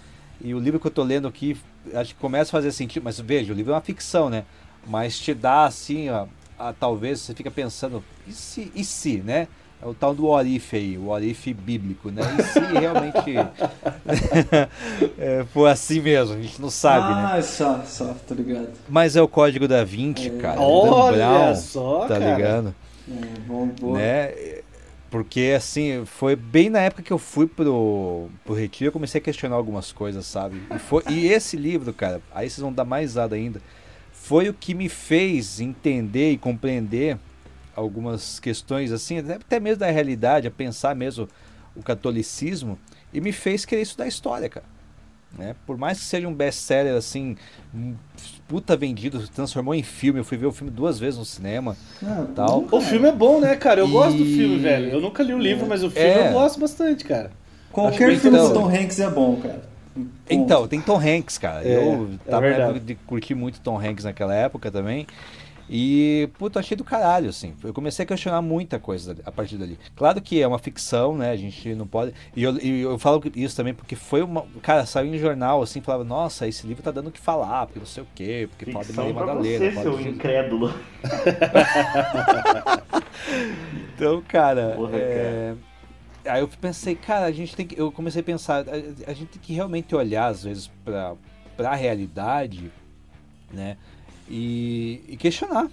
E 0.40 0.54
o 0.54 0.58
livro 0.58 0.78
que 0.78 0.86
eu 0.86 0.90
tô 0.90 1.02
lendo 1.02 1.26
aqui, 1.26 1.56
acho 1.94 2.14
que 2.14 2.20
começa 2.20 2.50
a 2.50 2.52
fazer 2.52 2.72
sentido, 2.72 3.02
mas 3.04 3.18
veja, 3.20 3.52
o 3.52 3.56
livro 3.56 3.72
é 3.72 3.74
uma 3.74 3.80
ficção, 3.80 4.28
né? 4.30 4.44
Mas 4.86 5.18
te 5.18 5.32
dá 5.34 5.64
assim, 5.64 6.08
ó, 6.10 6.26
a- 6.58 6.72
talvez 6.72 7.20
você 7.20 7.34
fica 7.34 7.50
pensando, 7.50 8.02
e 8.26 8.32
se, 8.32 8.70
e 8.74 8.84
se, 8.84 9.18
né? 9.18 9.48
É 9.82 9.86
o 9.86 9.92
tal 9.92 10.14
do 10.14 10.26
Orif 10.26 10.74
aí, 10.74 10.96
o 10.96 11.08
Orif 11.08 11.52
bíblico, 11.52 12.10
né? 12.10 12.22
E 12.38 12.42
se 12.44 12.60
realmente 12.60 13.36
é, 15.18 15.44
for 15.52 15.66
assim 15.66 16.00
mesmo, 16.00 16.34
a 16.36 16.40
gente 16.40 16.60
não 16.60 16.70
sabe, 16.70 17.14
né? 17.14 17.30
ah, 17.34 17.42
só, 17.42 17.82
só, 17.84 18.14
tô 18.26 18.34
ligado. 18.34 18.70
Mas 18.88 19.16
é 19.16 19.22
o 19.22 19.28
código 19.28 19.66
da 19.68 19.84
Vinci, 19.84 20.28
É. 20.28 20.40
cara. 20.40 20.60
Olha 20.60 21.10
Dan 21.10 21.16
Brown, 21.16 21.54
só, 21.56 22.00
tá 22.06 22.18
cara. 22.18 22.36
ligado? 22.36 22.74
É, 23.08 23.38
bom, 23.46 23.66
boa. 23.66 23.98
Né? 23.98 24.55
Porque 25.16 25.54
assim, 25.56 26.04
foi 26.04 26.36
bem 26.36 26.68
na 26.68 26.80
época 26.80 27.02
que 27.02 27.10
eu 27.10 27.16
fui 27.16 27.46
pro, 27.46 28.28
pro 28.44 28.52
retiro, 28.52 28.88
eu 28.88 28.92
comecei 28.92 29.18
a 29.18 29.24
questionar 29.24 29.56
algumas 29.56 29.90
coisas, 29.90 30.26
sabe? 30.26 30.60
E, 30.74 30.78
foi, 30.78 31.02
e 31.08 31.26
esse 31.28 31.56
livro, 31.56 31.90
cara, 31.94 32.20
aí 32.34 32.50
vocês 32.50 32.60
vão 32.60 32.70
dar 32.70 32.84
mais 32.84 33.12
risada 33.12 33.34
ainda. 33.34 33.58
foi 34.12 34.50
o 34.50 34.52
que 34.52 34.74
me 34.74 34.90
fez 34.90 35.58
entender 35.58 36.32
e 36.32 36.36
compreender 36.36 37.18
algumas 37.74 38.38
questões 38.38 38.92
assim, 38.92 39.16
até 39.20 39.58
mesmo 39.58 39.78
da 39.78 39.90
realidade, 39.90 40.48
a 40.48 40.50
pensar 40.50 40.94
mesmo 40.94 41.26
o 41.74 41.82
catolicismo 41.82 42.78
e 43.10 43.18
me 43.18 43.32
fez 43.32 43.64
querer 43.64 43.80
estudar 43.80 44.06
história, 44.06 44.50
cara. 44.50 44.66
Né? 45.32 45.56
Por 45.66 45.78
mais 45.78 45.98
que 45.98 46.04
seja 46.04 46.28
um 46.28 46.34
best-seller 46.34 46.94
assim, 46.94 47.38
puta 48.48 48.76
vendido, 48.76 49.26
transformou 49.28 49.74
em 49.74 49.82
filme. 49.82 50.20
Eu 50.20 50.24
fui 50.24 50.36
ver 50.36 50.46
o 50.46 50.52
filme 50.52 50.70
duas 50.70 50.98
vezes 50.98 51.18
no 51.18 51.24
cinema. 51.24 51.76
Ah, 52.04 52.26
tal. 52.34 52.60
nunca- 52.62 52.76
O 52.76 52.80
filme 52.80 53.08
é 53.08 53.12
bom, 53.12 53.40
né, 53.40 53.56
cara? 53.56 53.80
Eu 53.80 53.88
E- 53.88 53.90
gosto 53.90 54.16
do 54.18 54.24
filme, 54.24 54.58
velho. 54.58 54.90
Eu 54.90 55.00
nunca 55.00 55.22
li 55.22 55.34
o 55.34 55.38
livro, 55.38 55.66
mas 55.66 55.82
o 55.82 55.90
filme 55.90 56.08
É. 56.08 56.28
eu 56.28 56.32
gosto 56.32 56.60
bastante, 56.60 57.04
cara. 57.04 57.30
Qualquer 57.72 58.10
Acho 58.10 58.20
filme 58.20 58.38
bem 58.38 58.48
do 58.48 58.54
Tom. 58.54 58.68
Hanks 58.68 59.00
é 59.00 59.10
bom, 59.10 59.36
cara. 59.36 59.62
Ponto. 59.94 60.08
Então, 60.28 60.68
tem 60.68 60.80
Tom 60.80 60.98
Hanks, 61.00 61.38
cara. 61.38 61.66
É, 61.66 61.74
eu 61.76 62.08
é 62.26 62.30
tava 62.30 62.46
época 62.46 62.80
de 62.80 62.94
curtir 62.94 63.34
muito 63.34 63.60
Tom 63.60 63.78
Hanks 63.78 64.04
naquela 64.04 64.34
época 64.34 64.70
também. 64.70 65.06
E, 65.68 66.28
puta, 66.38 66.60
achei 66.60 66.76
do 66.76 66.84
caralho, 66.84 67.28
assim. 67.28 67.54
Eu 67.62 67.72
comecei 67.74 68.04
a 68.04 68.06
questionar 68.06 68.40
muita 68.40 68.78
coisa 68.78 69.16
a 69.24 69.32
partir 69.32 69.56
dali. 69.56 69.78
Claro 69.96 70.20
que 70.20 70.40
é 70.40 70.46
uma 70.46 70.58
ficção, 70.58 71.16
né? 71.16 71.30
A 71.30 71.36
gente 71.36 71.74
não 71.74 71.86
pode. 71.86 72.12
E 72.34 72.42
eu, 72.42 72.56
e 72.58 72.82
eu 72.82 72.98
falo 72.98 73.22
isso 73.34 73.56
também 73.56 73.74
porque 73.74 73.96
foi 73.96 74.22
uma. 74.22 74.46
Cara, 74.62 74.86
saiu 74.86 75.12
em 75.12 75.18
jornal, 75.18 75.62
assim, 75.62 75.80
falava, 75.80 76.04
nossa, 76.04 76.46
esse 76.46 76.66
livro 76.66 76.82
tá 76.82 76.90
dando 76.90 77.08
o 77.08 77.12
que 77.12 77.20
falar, 77.20 77.66
porque 77.66 77.80
não 77.80 77.86
sei 77.86 78.02
o 78.02 78.06
quê, 78.14 78.48
porque 78.48 78.70
fala 78.70 78.84
de 78.84 78.92
Ficção 78.92 79.12
Maria 79.12 79.20
Madalena. 79.20 79.70
você, 79.72 79.82
seu 79.82 79.96
de 79.96 80.08
incrédulo. 80.08 80.72
Então, 83.94 84.22
cara, 84.28 84.74
Porra, 84.76 84.96
é, 84.98 85.54
aí 86.26 86.40
eu 86.40 86.48
pensei, 86.48 86.94
cara, 86.94 87.26
a 87.26 87.32
gente 87.32 87.56
tem 87.56 87.66
que. 87.66 87.80
Eu 87.80 87.90
comecei 87.90 88.20
a 88.20 88.24
pensar, 88.24 88.64
a, 88.68 89.10
a 89.10 89.14
gente 89.14 89.26
tem 89.26 89.40
que 89.40 89.54
realmente 89.54 89.94
olhar, 89.94 90.26
às 90.26 90.44
vezes, 90.44 90.70
pra, 90.84 91.14
pra 91.56 91.74
realidade, 91.74 92.70
né? 93.50 93.78
E, 94.28 95.02
e 95.08 95.16
questionar. 95.16 95.68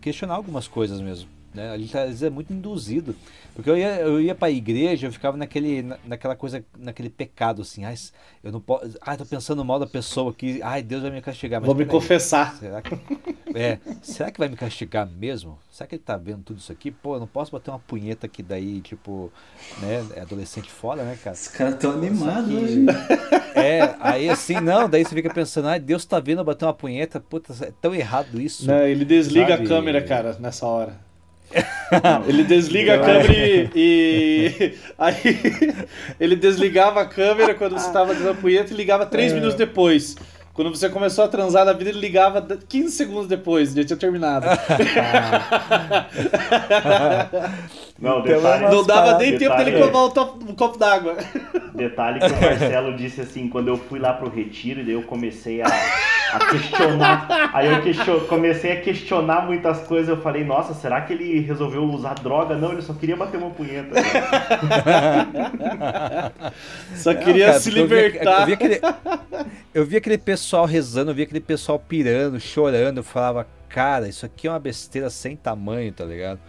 Questionar 0.00 0.34
algumas 0.34 0.68
coisas 0.68 1.00
mesmo. 1.00 1.28
Né? 1.52 1.70
A 1.70 1.78
gente 1.78 1.96
às 1.96 2.06
vezes 2.06 2.22
é 2.22 2.30
muito 2.30 2.52
induzido. 2.52 3.14
Porque 3.54 3.68
eu 3.68 3.76
ia, 3.76 4.00
eu 4.00 4.20
ia 4.20 4.34
pra 4.34 4.50
igreja, 4.50 5.06
eu 5.06 5.12
ficava 5.12 5.36
naquele, 5.36 5.82
na- 5.82 5.98
naquela 6.04 6.34
coisa, 6.36 6.64
naquele 6.78 7.10
pecado, 7.10 7.62
assim, 7.62 7.84
ai, 7.84 7.94
eu 8.42 8.50
não 8.52 8.60
posso. 8.60 8.96
Ai, 9.02 9.16
tô 9.16 9.26
pensando 9.26 9.64
mal 9.64 9.78
da 9.78 9.86
pessoa 9.86 10.30
aqui, 10.30 10.60
ai, 10.62 10.82
Deus 10.82 11.02
vai 11.02 11.10
me 11.10 11.20
castigar. 11.20 11.60
Mas 11.60 11.66
Vou 11.66 11.74
me 11.74 11.84
peraí. 11.84 12.00
confessar. 12.00 12.56
Será 12.56 12.80
que, 12.82 12.98
é, 13.54 13.78
será 14.02 14.30
que 14.30 14.38
vai 14.38 14.48
me 14.48 14.56
castigar 14.56 15.06
mesmo? 15.08 15.58
Será 15.70 15.86
que 15.86 15.94
ele 15.96 16.02
tá 16.02 16.16
vendo 16.16 16.42
tudo 16.42 16.58
isso 16.58 16.70
aqui? 16.72 16.90
Pô, 16.90 17.16
eu 17.16 17.20
não 17.20 17.26
posso 17.26 17.52
bater 17.52 17.70
uma 17.70 17.78
punheta 17.78 18.28
que 18.28 18.42
daí, 18.42 18.80
tipo, 18.80 19.32
né, 19.80 20.06
é 20.16 20.20
adolescente 20.20 20.70
foda, 20.70 21.02
né, 21.02 21.18
cara? 21.22 21.34
Os 21.34 21.48
caras 21.48 21.76
tão 21.78 21.92
animados 21.92 22.52
hoje. 22.52 22.84
É, 23.52 23.96
aí 23.98 24.30
assim, 24.30 24.60
não, 24.60 24.88
daí 24.88 25.04
você 25.04 25.12
fica 25.12 25.34
pensando, 25.34 25.66
ai, 25.66 25.80
Deus 25.80 26.04
tá 26.04 26.20
vendo 26.20 26.38
eu 26.38 26.44
bater 26.44 26.64
uma 26.66 26.72
punheta, 26.72 27.18
puta, 27.18 27.52
é 27.66 27.72
tão 27.80 27.92
errado 27.92 28.40
isso. 28.40 28.64
Não, 28.64 28.78
ele 28.86 29.04
desliga 29.04 29.56
Sabe? 29.56 29.64
a 29.64 29.68
câmera, 29.68 30.00
cara, 30.02 30.36
nessa 30.38 30.64
hora. 30.66 30.96
Ele 32.28 32.44
desliga 32.44 32.94
a 32.94 32.98
câmera 32.98 33.32
e, 33.32 33.70
e- 33.74 34.74
Aí 34.96 35.14
ele 36.20 36.36
desligava 36.36 37.00
a 37.00 37.06
câmera 37.06 37.54
quando 37.54 37.72
você 37.78 37.90
tava 37.92 38.14
dando 38.14 38.30
a 38.30 38.34
punheta 38.34 38.72
e 38.72 38.76
ligava 38.76 39.04
3 39.06 39.32
minutos 39.32 39.56
depois. 39.56 40.16
Quando 40.52 40.70
você 40.76 40.88
começou 40.90 41.24
a 41.24 41.28
transar 41.28 41.64
na 41.64 41.72
vida, 41.72 41.90
ele 41.90 42.00
ligava 42.00 42.46
15 42.68 42.92
segundos 42.94 43.26
depois, 43.26 43.72
já 43.72 43.82
tinha 43.82 43.96
terminado. 43.96 44.46
Não, 47.98 48.20
Então, 48.20 48.22
detalhe, 48.22 48.64
é 48.64 48.66
uma- 48.68 48.74
Não 48.74 48.84
dava 48.84 49.18
nem 49.18 49.30
tempo 49.32 49.38
detalhe- 49.56 49.70
dele 49.72 49.84
tomar 49.86 50.04
um, 50.06 50.10
top- 50.10 50.44
um 50.44 50.54
copo 50.54 50.78
d'água. 50.78 51.16
Detalhe 51.74 52.20
que 52.20 52.26
o 52.26 52.40
Marcelo 52.40 52.96
disse 52.96 53.20
assim, 53.20 53.48
quando 53.48 53.68
eu 53.68 53.76
fui 53.76 53.98
lá 53.98 54.12
pro 54.12 54.28
retiro, 54.28 54.84
daí 54.84 54.92
eu 54.94 55.02
comecei 55.02 55.62
a, 55.62 55.66
a 56.32 56.38
questionar. 56.50 57.50
Aí 57.52 57.66
eu 57.72 57.82
question- 57.82 58.20
comecei 58.26 58.72
a 58.72 58.80
questionar 58.80 59.46
muitas 59.46 59.80
coisas. 59.86 60.08
Eu 60.08 60.22
falei, 60.22 60.44
nossa, 60.44 60.74
será 60.74 61.00
que 61.00 61.12
ele 61.12 61.40
resolveu 61.40 61.82
usar 61.84 62.14
droga? 62.14 62.56
Não, 62.56 62.72
ele 62.72 62.82
só 62.82 62.92
queria 62.94 63.16
bater 63.16 63.36
uma 63.38 63.50
punheta. 63.50 63.90
Só 66.94 67.12
Não, 67.12 67.20
queria 67.22 67.46
cara, 67.46 67.60
se 67.60 67.68
eu 67.78 67.86
via- 67.86 68.06
libertar. 68.08 68.40
Eu 68.40 68.46
vi, 68.46 68.52
aquele, 68.52 68.80
eu 69.74 69.84
vi 69.86 69.96
aquele 69.96 70.18
pessoal 70.18 70.64
rezando, 70.66 71.10
eu 71.10 71.14
vi 71.14 71.22
aquele 71.22 71.40
pessoal 71.40 71.78
pirando, 71.78 72.38
chorando. 72.40 72.98
Eu 72.98 73.04
falava, 73.04 73.46
cara, 73.68 74.08
isso 74.08 74.26
aqui 74.26 74.46
é 74.46 74.50
uma 74.50 74.58
besteira 74.58 75.08
sem 75.10 75.36
tamanho, 75.36 75.92
tá 75.92 76.04
ligado? 76.04 76.40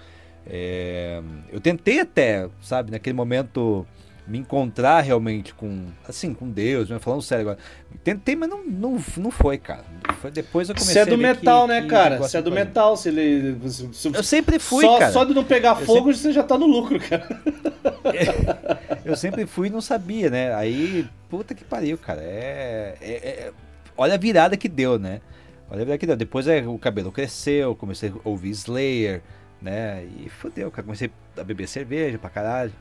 É, 0.47 1.21
eu 1.51 1.59
tentei 1.59 1.99
até, 1.99 2.47
sabe, 2.61 2.91
naquele 2.91 3.15
momento 3.15 3.85
me 4.31 4.37
encontrar 4.39 5.01
realmente 5.01 5.53
com, 5.53 5.87
assim, 6.07 6.33
com 6.33 6.49
Deus, 6.49 6.89
né? 6.89 6.97
falando 6.99 7.21
sério 7.21 7.41
agora. 7.41 7.57
Tentei, 8.03 8.35
mas 8.35 8.49
não, 8.49 8.63
não, 8.65 8.97
não 9.17 9.29
foi, 9.29 9.57
cara. 9.57 9.83
Foi 10.21 10.31
depois 10.31 10.69
eu 10.69 10.75
comecei 10.75 10.93
Você 10.93 10.99
é 10.99 11.05
do 11.05 11.17
metal, 11.17 11.63
que- 11.63 11.73
né, 11.73 11.81
que 11.81 11.87
cara? 11.87 12.17
Você 12.17 12.37
é 12.37 12.41
do 12.41 12.51
metal. 12.51 12.95
Se 12.95 13.09
ele, 13.09 13.57
se- 13.69 13.89
se- 13.93 14.07
Eu 14.15 14.23
sempre 14.23 14.57
fui, 14.57 14.85
só, 14.85 14.97
cara. 14.99 15.11
só 15.11 15.23
de 15.25 15.33
não 15.33 15.43
pegar 15.43 15.79
Eu 15.79 15.85
fogo, 15.85 16.13
você 16.13 16.31
já 16.31 16.41
tá 16.43 16.57
no 16.57 16.65
lucro, 16.65 16.97
cara. 16.99 17.27
Eu 19.03 19.15
sempre 19.15 19.45
fui 19.45 19.67
e 19.67 19.71
não 19.71 19.81
sabia, 19.81 20.29
né? 20.29 20.53
Aí, 20.55 21.05
puta 21.29 21.53
que 21.53 21.63
pariu, 21.63 21.97
cara. 21.97 22.21
É, 22.21 22.95
é- 23.01 23.11
é- 23.47 23.51
Olha 23.97 24.13
a 24.13 24.17
virada 24.17 24.55
que 24.55 24.69
deu, 24.69 24.97
né? 24.97 25.21
Olha 25.69 25.81
a 25.81 25.85
virada 25.85 25.97
que 25.97 26.05
deu. 26.07 26.15
Depois 26.15 26.47
é, 26.47 26.65
o 26.65 26.77
cabelo 26.77 27.11
cresceu, 27.11 27.75
comecei 27.75 28.09
a 28.09 28.13
ouvir 28.23 28.51
Slayer, 28.51 29.21
né? 29.61 30.05
E 30.19 30.29
fodeu, 30.29 30.69
cara. 30.71 30.83
Comecei 30.83 31.11
a 31.37 31.43
beber 31.43 31.67
cerveja 31.67 32.17
pra 32.17 32.29
caralho. 32.29 32.71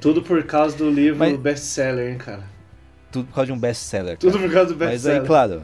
Tudo 0.00 0.22
por 0.22 0.42
causa 0.44 0.76
do 0.76 0.90
livro 0.90 1.18
Mas- 1.18 1.36
best-seller, 1.36 2.12
hein, 2.12 2.18
cara. 2.18 2.42
Tudo 3.10 3.26
por 3.28 3.34
causa 3.34 3.46
de 3.46 3.52
um 3.52 3.58
best-seller. 3.58 4.18
Tudo 4.18 4.38
por 4.38 4.50
causa 4.52 4.72
do 4.74 4.78
Mas 4.78 4.88
aí, 4.88 4.92
best-seller. 4.94 5.26
claro. 5.26 5.62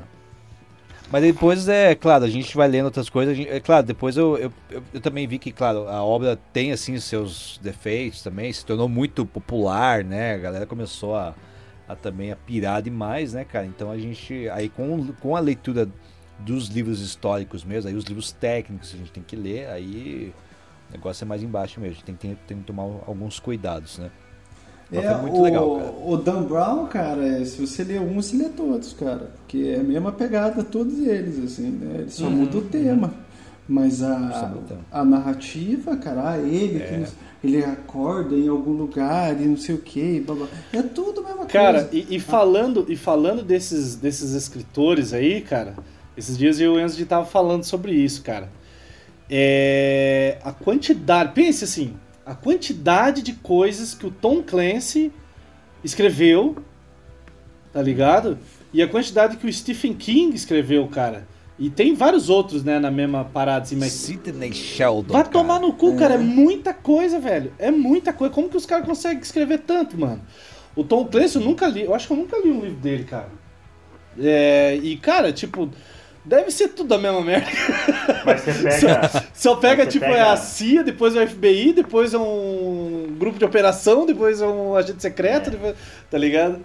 Mas 1.13 1.23
depois, 1.23 1.69
é 1.69 1.95
claro, 1.95 2.25
a 2.25 2.29
gente 2.29 2.57
vai 2.57 2.67
lendo 2.67 2.87
outras 2.87 3.09
coisas. 3.11 3.37
gente- 3.37 3.49
é 3.51 3.61
claro, 3.61 3.87
depois 3.87 4.17
eu, 4.17 4.39
eu, 4.39 4.53
eu, 4.71 4.83
eu 4.95 5.01
também 5.01 5.27
vi 5.29 5.39
que, 5.39 5.53
claro, 5.53 5.87
a 5.87 6.03
obra 6.03 6.39
tem, 6.53 6.73
assim, 6.73 6.99
seus 6.99 7.61
defeitos 7.63 8.23
também. 8.23 8.51
Se 8.53 8.65
tornou 8.65 8.89
muito 8.89 9.27
popular, 9.27 10.03
né? 10.03 10.35
A 10.35 10.39
galera 10.39 10.67
começou 10.67 11.15
a, 11.15 11.35
a 11.87 11.95
também 11.95 12.33
a 12.33 12.37
pirar 12.37 12.81
demais, 12.83 13.35
né, 13.35 13.45
cara? 13.45 13.67
Então 13.67 13.91
a 13.91 13.99
gente, 13.99 14.49
aí 14.49 14.69
com, 14.71 15.13
com 15.21 15.37
a 15.37 15.41
leitura 15.41 15.87
dos 16.39 16.69
livros 16.69 17.01
históricos 17.01 17.65
mesmo, 17.65 17.89
aí 17.89 17.97
os 17.97 18.05
livros 18.05 18.33
técnicos 18.33 18.91
que 18.91 18.97
a 18.97 18.99
gente 18.99 19.13
tem 19.13 19.23
que 19.23 19.37
ler, 19.37 19.67
aí 19.69 20.33
o 20.91 20.93
negócio 20.93 21.25
é 21.25 21.27
mais 21.29 21.43
embaixo 21.43 21.81
mesmo. 21.81 21.93
A 21.93 21.95
gente 21.95 22.05
tem, 22.05 22.15
que- 22.17 22.39
tem 22.47 22.59
que 22.59 22.65
tomar 22.65 22.83
alguns 23.07 23.39
cuidados, 23.39 23.99
né? 23.99 24.11
Mas 24.91 25.05
É, 25.05 25.13
foi 25.13 25.23
muito 25.23 25.39
o, 25.39 25.43
legal, 25.43 25.77
cara. 25.77 25.91
o 26.05 26.17
Dan 26.19 26.43
Brown, 26.43 26.87
cara, 26.87 27.27
é, 27.27 27.45
se 27.45 27.59
você 27.67 27.83
lê 27.83 27.99
um, 27.99 28.15
você 28.21 28.37
lê 28.37 28.49
todos, 28.51 28.93
cara. 28.93 29.31
Porque 29.39 29.75
é 29.77 29.81
a 29.81 29.83
mesma 29.83 30.13
pegada 30.13 30.63
todos 30.63 30.99
eles, 30.99 31.39
assim, 31.43 31.71
né? 31.71 32.01
Ele 32.01 32.11
só 32.11 32.29
muda 32.29 32.59
o 32.59 32.63
tema. 32.63 33.15
Mas 33.67 33.95
Só 33.99 34.07
a, 34.09 34.53
a 35.01 35.05
narrativa, 35.07 35.97
cara, 35.97 36.33
ah, 36.33 36.39
ele, 36.39 36.81
que 36.81 36.97
não- 36.99 37.07
ele 37.43 37.65
acorda 37.65 38.35
em 38.37 38.47
algum 38.47 38.73
lugar 38.73 39.41
e 39.41 39.47
não 39.47 39.57
sei 39.57 39.75
o 39.75 39.79
que, 39.79 40.21
blá, 40.21 40.35
blá. 40.35 40.49
é 40.71 40.83
tudo 40.83 41.21
a 41.21 41.25
mesma 41.25 41.47
Cara, 41.47 41.85
coisa. 41.85 42.07
e, 42.11 42.17
e 42.17 42.21
falando, 42.21 42.85
e 42.91 42.95
falando 42.95 43.43
desses, 43.43 43.97
desses 43.97 44.33
escritores 44.33 45.15
aí, 45.15 45.41
cara, 45.41 45.75
esses 46.17 46.37
dias 46.39 46.61
eu 46.61 46.75
e 46.75 46.77
o 46.77 46.81
Enzo 46.81 46.97
de 46.97 47.05
tava 47.05 47.27
falando 47.27 47.65
sobre 47.65 47.93
isso, 47.93 48.23
cara. 48.23 48.51
É, 49.29 50.39
a 50.43 50.53
quantidade, 50.53 51.33
pense 51.33 51.65
assim, 51.65 51.95
a 52.25 52.35
quantidade 52.35 53.23
de 53.23 53.33
coisas 53.33 53.95
que 53.95 54.07
o 54.07 54.11
Tom 54.11 54.43
Clancy 54.43 55.13
escreveu, 55.83 56.57
tá 57.73 57.83
ligado? 57.83 58.39
E 58.73 58.83
a 58.83 58.89
quantidade 58.89 59.37
que 59.37 59.47
o 59.47 59.53
Stephen 59.53 59.95
King 59.95 60.35
escreveu, 60.35 60.87
cara. 60.89 61.27
E 61.57 61.71
tem 61.71 61.95
vários 61.95 62.29
outros, 62.29 62.65
né, 62.65 62.81
na 62.81 62.91
mesma 62.91 63.25
parada, 63.25 63.63
assim, 63.63 63.77
mas 63.77 63.93
Sidney 63.93 64.53
Sheldon. 64.53 65.13
Vai 65.13 65.29
tomar 65.29 65.61
no 65.61 65.73
cu, 65.73 65.95
cara. 65.95 66.15
É 66.15 66.19
muita 66.19 66.75
coisa, 66.75 67.21
velho. 67.21 67.53
É 67.59 67.71
muita 67.71 68.13
coisa. 68.13 68.35
Como 68.35 68.49
que 68.49 68.57
os 68.57 68.67
caras 68.67 68.85
conseguem 68.85 69.23
escrever 69.23 69.61
tanto, 69.61 69.97
mano? 69.99 70.21
O 70.75 70.83
Tom 70.83 71.05
Clancy 71.05 71.37
eu 71.37 71.43
nunca 71.43 71.69
li. 71.69 71.83
Eu 71.83 71.95
acho 71.95 72.09
que 72.09 72.13
eu 72.13 72.17
nunca 72.17 72.37
li 72.39 72.51
um 72.51 72.61
livro 72.61 72.81
dele, 72.81 73.05
cara. 73.05 73.29
É, 74.19 74.77
e, 74.83 74.97
cara, 74.97 75.33
tipo, 75.33 75.71
deve 76.25 76.51
ser 76.51 76.69
tudo 76.69 76.95
a 76.95 76.99
mesma 76.99 77.21
merda. 77.21 77.47
Mas 78.25 78.41
você 78.41 78.53
pega. 78.87 79.25
Só 79.35 79.57
pega, 79.57 79.85
Você 79.85 79.91
tipo, 79.91 80.05
pega- 80.07 80.17
é 80.19 80.21
a 80.23 80.37
CIA, 80.37 80.83
depois 80.83 81.15
é 81.17 81.23
o 81.25 81.29
FBI, 81.29 81.73
depois 81.73 82.15
é 82.15 82.19
um 82.19 83.15
grupo 83.19 83.39
de 83.39 83.45
operação, 83.45 84.07
depois 84.07 84.41
é 84.41 84.47
um 84.47 84.75
agente 84.77 85.03
secreto, 85.03 85.49
É. 85.49 85.51
depois- 85.51 85.77
tá 86.11 86.19
ligado? 86.19 86.61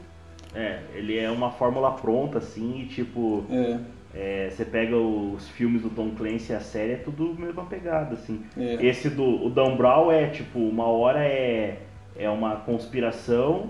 É, 0.55 0.79
ele 0.95 1.17
é 1.17 1.29
uma 1.29 1.51
fórmula 1.51 1.91
pronta, 1.91 2.39
assim, 2.39 2.79
e 2.81 2.85
tipo. 2.87 3.45
É, 3.51 3.77
é, 4.15 4.49
você 4.49 4.65
pega 4.65 4.95
os 4.97 5.47
filmes 5.49 5.83
do 5.83 5.89
Tom 5.91 6.09
Clancy 6.17 6.51
e 6.51 6.55
a 6.55 6.59
série, 6.59 6.93
é 6.93 6.95
tudo 6.95 7.35
mesma 7.37 7.63
pegada, 7.65 8.15
assim. 8.15 8.41
é. 8.57 8.83
Esse 8.83 9.09
do 9.09 9.45
o 9.45 9.49
Dan 9.51 9.75
Brown 9.75 10.11
é 10.11 10.27
tipo, 10.27 10.57
uma 10.57 10.85
hora 10.87 11.19
é, 11.23 11.77
é 12.17 12.27
uma 12.29 12.55
conspiração 12.55 13.69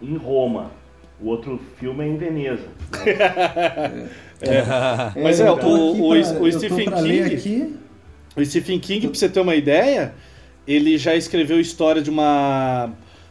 em 0.00 0.16
Roma. 0.16 0.70
O 1.20 1.28
outro 1.28 1.60
filme 1.78 2.04
é 2.04 2.08
em 2.08 2.16
Veneza. 2.16 2.66
Mas 2.90 3.06
é, 3.08 4.06
tô 5.58 5.68
o- 5.68 5.90
aqui 5.92 6.00
o- 6.00 6.08
pra- 6.08 6.40
o 6.42 6.50
tô 6.50 6.58
Stephen 6.58 6.84
King- 7.02 7.34
O 8.36 8.44
Stephen 8.44 8.80
King, 8.80 9.08
pra 9.08 9.16
você 9.18 9.28
ter 9.28 9.40
uma 9.40 9.54
ideia, 9.54 10.12
ele 10.66 10.98
já 10.98 11.14
escreveu 11.14 11.60
história 11.60 12.02
de 12.02 12.10
uma 12.10 12.90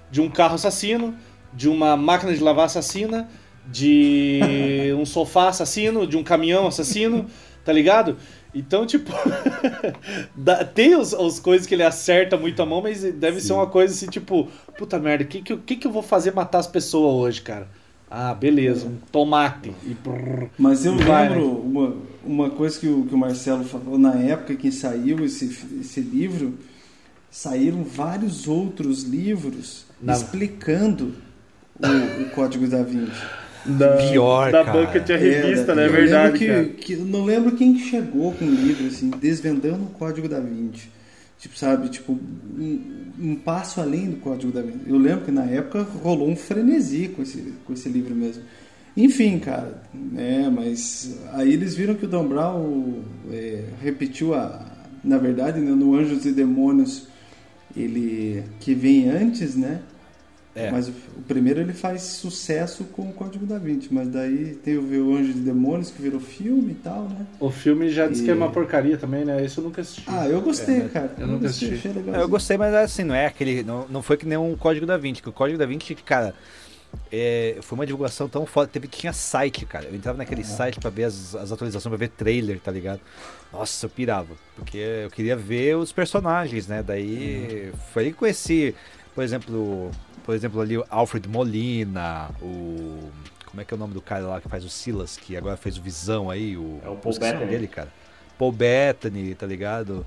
de 0.10 0.22
um 0.22 0.30
carro 0.30 0.56
assassino, 0.56 1.16
de 1.54 1.68
uma 1.68 1.98
máquina 1.98 2.34
de 2.34 2.42
lavar 2.44 2.66
assassina, 2.66 3.28
de 3.68 4.40
um 4.98 5.06
sofá 5.06 5.50
assassino, 5.50 6.06
de 6.08 6.16
um 6.18 6.24
caminhão 6.24 6.68
assassino, 6.68 7.26
tá 7.66 7.74
ligado? 7.74 8.16
Então, 8.56 8.86
tipo, 8.86 9.12
tem 10.76 10.96
os, 10.96 11.14
os 11.14 11.40
coisas 11.40 11.66
que 11.66 11.74
ele 11.74 11.84
acerta 11.84 12.38
muito 12.38 12.62
a 12.62 12.66
mão, 12.66 12.82
mas 12.82 13.02
deve 13.04 13.42
ser 13.42 13.54
uma 13.54 13.68
coisa 13.68 13.94
assim, 13.94 14.08
tipo, 14.08 14.48
puta 14.78 15.00
merda, 15.00 15.24
o 15.24 15.28
que, 15.28 15.42
que, 15.42 15.76
que 15.76 15.88
eu 15.88 15.92
vou 15.92 16.04
fazer 16.04 16.34
matar 16.34 16.60
as 16.60 16.68
pessoas 16.68 17.14
hoje, 17.16 17.42
cara? 17.42 17.68
Ah, 18.16 18.32
beleza, 18.36 18.86
um 18.86 18.98
tomate. 19.12 19.72
E 19.84 19.96
brrr. 19.96 20.48
Mas 20.56 20.86
eu 20.86 20.96
Vai, 20.98 21.30
lembro 21.30 21.48
uma, 21.48 21.96
uma 22.24 22.50
coisa 22.52 22.80
que 22.80 22.88
o, 22.88 23.06
que 23.08 23.16
o 23.16 23.18
Marcelo 23.18 23.64
falou 23.64 23.98
na 23.98 24.14
época 24.14 24.54
que 24.54 24.72
saiu 24.72 25.26
esse, 25.26 25.46
esse 25.82 26.00
livro, 26.00 26.54
saíram 27.32 27.84
vários 27.84 28.48
outros 28.48 29.02
livros 29.02 29.86
Na- 30.00 30.14
explicando 30.14 31.16
o, 31.80 32.22
o 32.22 32.30
Código 32.36 32.68
da 32.68 32.84
Vinci. 32.84 33.20
Da, 33.66 33.96
Pior, 33.96 34.52
da 34.52 34.64
cara. 34.64 34.86
banca 34.86 35.00
de 35.00 35.16
revista, 35.16 35.72
Era- 35.72 35.76
né? 35.76 35.86
É 35.86 35.90
verdade, 35.90 36.38
que, 36.38 36.48
cara. 36.48 36.64
que- 36.66 36.96
não 36.98 37.24
lembro 37.26 37.56
quem 37.56 37.74
que 37.74 37.80
chegou 37.90 38.32
com 38.34 38.46
o 38.46 38.52
livro, 38.52 38.86
assim, 38.86 39.10
desvendando 39.10 39.86
o 39.86 39.88
Código 39.88 40.30
da 40.30 40.40
Vinci. 40.40 40.88
Tipo, 41.44 41.58
sabe, 41.58 41.90
tipo, 41.90 42.14
um, 42.14 42.82
um 43.20 43.36
passo 43.36 43.82
além 43.82 44.10
do 44.10 44.16
Código 44.16 44.50
da 44.50 44.62
Vinci. 44.62 44.88
Eu 44.88 44.98
lembro 44.98 45.26
que 45.26 45.32
na 45.32 45.44
época 45.44 45.86
rolou 46.02 46.30
um 46.30 46.38
frenesi 46.38 47.10
com 47.10 47.22
esse, 47.22 47.54
com 47.66 47.74
esse 47.74 47.90
livro 47.90 48.16
mesmo. 48.16 48.44
Enfim, 48.96 49.40
cara, 49.40 49.84
né, 49.94 50.50
mas 50.50 51.18
aí 51.34 51.52
eles 51.52 51.76
viram 51.76 51.96
que 51.96 52.06
o 52.06 52.08
Dan 52.08 52.26
Brown 52.26 53.02
é, 53.30 53.66
repetiu 53.82 54.34
a... 54.34 54.72
Na 55.04 55.18
verdade, 55.18 55.60
né, 55.60 55.72
no 55.72 55.94
Anjos 55.96 56.26
e 56.26 56.32
Demônios, 56.32 57.10
ele... 57.76 58.42
que 58.62 58.74
vem 58.74 59.10
antes, 59.10 59.54
né? 59.54 59.82
É. 60.56 60.70
Mas 60.70 60.88
o, 60.88 60.94
primeiro 61.28 61.60
ele 61.62 61.74
faz 61.74 62.04
sucesso 62.04 62.84
com 62.86 63.10
o 63.10 63.14
Código 63.14 63.44
da 63.46 63.58
Vinci, 63.58 63.88
mas 63.92 64.08
daí 64.08 64.54
tem 64.64 64.78
o, 64.78 64.84
o 65.10 65.16
Anjo 65.16 65.34
de 65.34 65.40
Demônios 65.40 65.90
que 65.90 66.00
virou 66.02 66.20
filme 66.20 66.74
e 66.74 66.76
tal, 66.76 67.04
né? 67.10 67.26
O 67.40 67.50
filme 67.50 67.90
já 67.90 68.08
disse 68.08 68.22
E- 68.22 68.26
que 68.26 68.32
é 68.32 68.36
uma 68.36 68.52
porcaria 68.52 68.96
também, 68.98 69.26
né? 69.26 69.44
Isso 69.44 69.60
eu 69.60 69.64
nunca 69.64 69.82
assisti. 69.82 70.04
Ah, 70.08 70.28
eu 70.28 70.42
gostei, 70.42 70.82
cara. 70.90 71.12
eu 71.18 71.26
nunca 71.28 71.48
assisti. 71.48 71.74
achei 71.74 71.92
legal. 71.92 72.16
É, 72.16 72.22
Eu 72.22 72.28
gostei, 72.30 72.56
mas 72.56 72.74
assim, 72.76 73.04
não 73.04 73.16
é 73.16 73.26
aquele. 73.26 73.64
Não, 73.64 73.88
não 73.90 74.02
foi 74.04 74.16
que 74.16 74.28
nem 74.28 74.38
um 74.38 74.56
Código 74.56 74.86
da 74.86 74.96
Vinci, 74.96 75.24
que 75.24 75.30
o 75.30 75.34
Código 75.34 75.58
da 75.58 75.66
Vinci, 75.66 75.96
cara, 75.96 76.36
é, 77.12 77.58
foi 77.62 77.76
uma 77.76 77.86
divulgação 77.88 78.30
tão 78.30 78.46
foda. 78.46 78.68
Teve, 78.68 78.88
tinha 78.88 79.12
site, 79.12 79.66
cara. 79.66 79.86
Eu 79.86 79.96
entrava 79.96 80.20
naquele 80.20 80.44
site 80.44 80.80
pra 80.80 80.92
ver 80.92 81.06
as, 81.06 81.34
as 81.36 81.52
atualizações, 81.52 81.90
pra 81.90 81.98
ver 81.98 82.10
trailer, 82.10 82.60
tá 82.60 82.70
ligado? 82.72 83.02
Nossa, 83.52 83.88
eu 83.88 83.90
pirava. 83.90 84.36
Porque 84.56 84.78
eu 84.78 85.10
queria 85.10 85.36
ver 85.36 85.78
os 85.78 85.92
personagens, 85.92 86.68
né? 86.68 86.84
Daí 86.84 87.72
foi 87.92 88.04
aí 88.06 88.12
que 88.12 88.18
conheci, 88.20 88.76
por 89.16 89.24
exemplo, 89.24 89.90
por 90.24 90.34
exemplo, 90.36 90.62
ali 90.62 90.78
o 90.78 90.86
Alfred 90.90 91.28
Molina, 91.28 92.30
o. 92.42 93.10
Como 93.46 93.62
é 93.62 93.66
que 93.66 93.74
é 93.74 93.78
o 93.78 93.80
nome 93.80 93.94
do 93.94 94.02
cara 94.02 94.26
lá 94.26 94.42
que 94.42 94.50
faz 94.50 94.66
o 94.66 94.70
Silas, 94.70 95.16
que 95.16 95.38
agora 95.38 95.56
fez 95.56 95.78
o 95.78 95.82
Visão 95.82 96.30
aí? 96.30 96.58
O, 96.58 96.80
É 96.84 96.90
o 96.90 96.96
Paul 96.96 97.18
Bettany. 97.20 97.46
dele, 97.46 97.68
cara. 97.68 97.90
Paul 98.38 98.52
Bettany, 98.52 99.36
tá 99.36 99.46
ligado? 99.46 100.04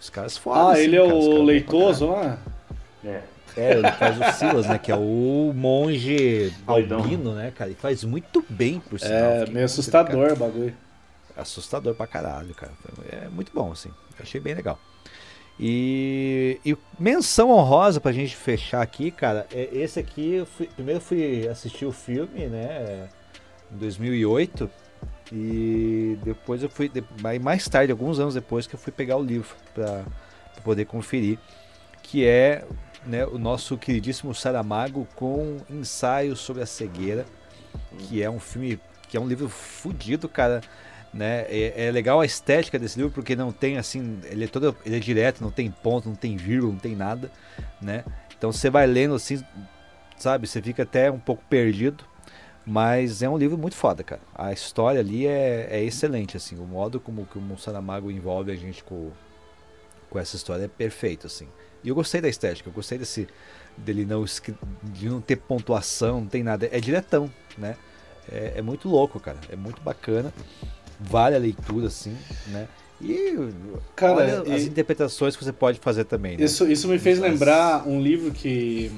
Os 0.00 0.10
caras 0.10 0.36
foda. 0.36 0.72
Ah, 0.72 0.80
ele 0.80 0.96
é 0.96 1.02
cara, 1.02 1.14
os 1.14 1.26
o 1.26 1.42
leitoso 1.42 2.06
lá? 2.10 2.38
É. 3.04 3.22
é, 3.56 3.72
ele 3.74 3.92
faz 3.92 4.18
o 4.18 4.32
Silas, 4.38 4.66
né? 4.66 4.76
Que 4.76 4.90
é 4.90 4.96
o 4.96 5.52
monge 5.54 6.52
Doidão. 6.66 6.98
albino, 6.98 7.34
né, 7.34 7.52
cara? 7.56 7.70
E 7.70 7.74
faz 7.74 8.02
muito 8.02 8.44
bem, 8.48 8.80
por 8.80 8.98
sinal. 8.98 9.14
É, 9.16 9.38
Fiquei 9.40 9.54
meio 9.54 9.66
assustador 9.66 10.32
o 10.32 10.36
bagulho. 10.36 10.74
assustador 11.36 11.94
pra 11.94 12.06
caralho, 12.08 12.52
cara. 12.54 12.72
É 13.10 13.28
muito 13.28 13.52
bom, 13.54 13.70
assim. 13.70 13.90
Achei 14.18 14.40
bem 14.40 14.54
legal. 14.54 14.78
E, 15.62 16.58
e 16.64 16.74
menção 16.98 17.50
honrosa 17.50 18.00
pra 18.00 18.12
gente 18.12 18.34
fechar 18.34 18.80
aqui, 18.80 19.10
cara. 19.10 19.46
É 19.52 19.68
esse 19.72 20.00
aqui, 20.00 20.36
eu 20.36 20.46
fui- 20.46 20.66
primeiro 20.74 21.02
fui 21.02 21.46
assistir 21.46 21.84
o 21.84 21.92
filme, 21.92 22.46
né? 22.46 23.08
Em 23.70 23.76
2008. 23.76 24.70
E 25.30 26.18
depois 26.24 26.62
eu 26.62 26.70
fui. 26.70 26.90
mais 27.42 27.68
tarde, 27.68 27.92
alguns 27.92 28.18
anos 28.18 28.32
depois, 28.34 28.66
que 28.66 28.74
eu 28.74 28.78
fui 28.78 28.90
pegar 28.90 29.18
o 29.18 29.22
livro 29.22 29.54
pra, 29.74 30.02
pra 30.54 30.62
poder 30.64 30.86
conferir. 30.86 31.38
Que 32.02 32.24
é 32.26 32.64
né, 33.04 33.26
o 33.26 33.38
nosso 33.38 33.76
queridíssimo 33.76 34.34
Saramago 34.34 35.06
com 35.14 35.58
ensaio 35.68 36.34
sobre 36.36 36.62
a 36.62 36.66
cegueira. 36.66 37.26
Que 37.98 38.22
é 38.22 38.30
um 38.30 38.40
filme. 38.40 38.80
Que 39.10 39.16
é 39.18 39.20
um 39.20 39.28
livro 39.28 39.48
fudido, 39.50 40.26
cara. 40.26 40.62
Né? 41.12 41.40
É, 41.48 41.86
é 41.86 41.90
legal 41.90 42.20
a 42.20 42.24
estética 42.24 42.78
desse 42.78 42.96
livro 42.96 43.12
porque 43.12 43.34
não 43.34 43.50
tem 43.50 43.78
assim, 43.78 44.20
ele 44.24 44.44
é 44.44 44.46
todo, 44.46 44.76
ele 44.86 44.96
é 44.96 45.00
direto, 45.00 45.42
não 45.42 45.50
tem 45.50 45.68
ponto, 45.70 46.08
não 46.08 46.14
tem 46.14 46.36
vírgula, 46.36 46.72
não 46.72 46.78
tem 46.78 46.94
nada, 46.94 47.30
né? 47.82 48.04
Então 48.38 48.52
você 48.52 48.70
vai 48.70 48.86
lendo 48.86 49.14
assim, 49.14 49.42
sabe? 50.16 50.46
Você 50.46 50.62
fica 50.62 50.84
até 50.84 51.10
um 51.10 51.18
pouco 51.18 51.42
perdido, 51.50 52.04
mas 52.64 53.22
é 53.22 53.28
um 53.28 53.36
livro 53.36 53.58
muito 53.58 53.74
foda, 53.74 54.04
cara. 54.04 54.20
A 54.34 54.52
história 54.52 55.00
ali 55.00 55.26
é, 55.26 55.66
é 55.70 55.82
excelente, 55.82 56.36
assim, 56.36 56.56
o 56.56 56.64
modo 56.64 57.00
como 57.00 57.26
que 57.26 57.38
o 57.38 57.58
Saramago 57.58 58.10
envolve 58.10 58.52
a 58.52 58.56
gente 58.56 58.84
com, 58.84 59.10
com 60.08 60.18
essa 60.18 60.36
história 60.36 60.64
é 60.64 60.68
perfeito, 60.68 61.26
assim. 61.26 61.48
E 61.82 61.88
eu 61.88 61.94
gostei 61.94 62.20
da 62.20 62.28
estética, 62.28 62.68
eu 62.68 62.72
gostei 62.72 62.98
desse 62.98 63.26
dele 63.76 64.04
não 64.04 64.24
de 64.82 65.08
não 65.08 65.20
ter 65.20 65.36
pontuação, 65.36 66.20
não 66.20 66.28
tem 66.28 66.42
nada, 66.42 66.68
é 66.70 66.78
diretão, 66.80 67.30
né? 67.58 67.76
É, 68.30 68.54
é 68.56 68.62
muito 68.62 68.88
louco, 68.88 69.18
cara, 69.18 69.38
é 69.50 69.56
muito 69.56 69.80
bacana. 69.80 70.32
Vale 71.00 71.34
a 71.36 71.38
leitura, 71.38 71.86
assim, 71.86 72.16
né? 72.48 72.68
E 73.00 73.34
Cara, 73.96 74.44
e- 74.46 74.52
as 74.52 74.62
interpretações 74.62 75.34
que 75.34 75.42
você 75.44 75.52
pode 75.52 75.78
fazer 75.80 76.04
também, 76.04 76.36
né? 76.36 76.44
Isso, 76.44 76.70
isso 76.70 76.86
me 76.88 76.98
fez 76.98 77.18
Mas- 77.18 77.30
lembrar 77.32 77.88
um 77.88 78.00
livro 78.00 78.30
que, 78.30 78.92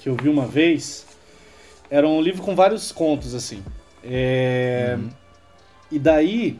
que 0.00 0.08
eu 0.08 0.14
vi 0.14 0.28
uma 0.28 0.46
vez. 0.46 1.06
Era 1.90 2.06
um 2.06 2.20
livro 2.20 2.42
com 2.42 2.54
vários 2.54 2.92
contos, 2.92 3.34
assim. 3.34 3.62
É, 4.04 4.98
E 5.90 5.98
daí, 5.98 6.58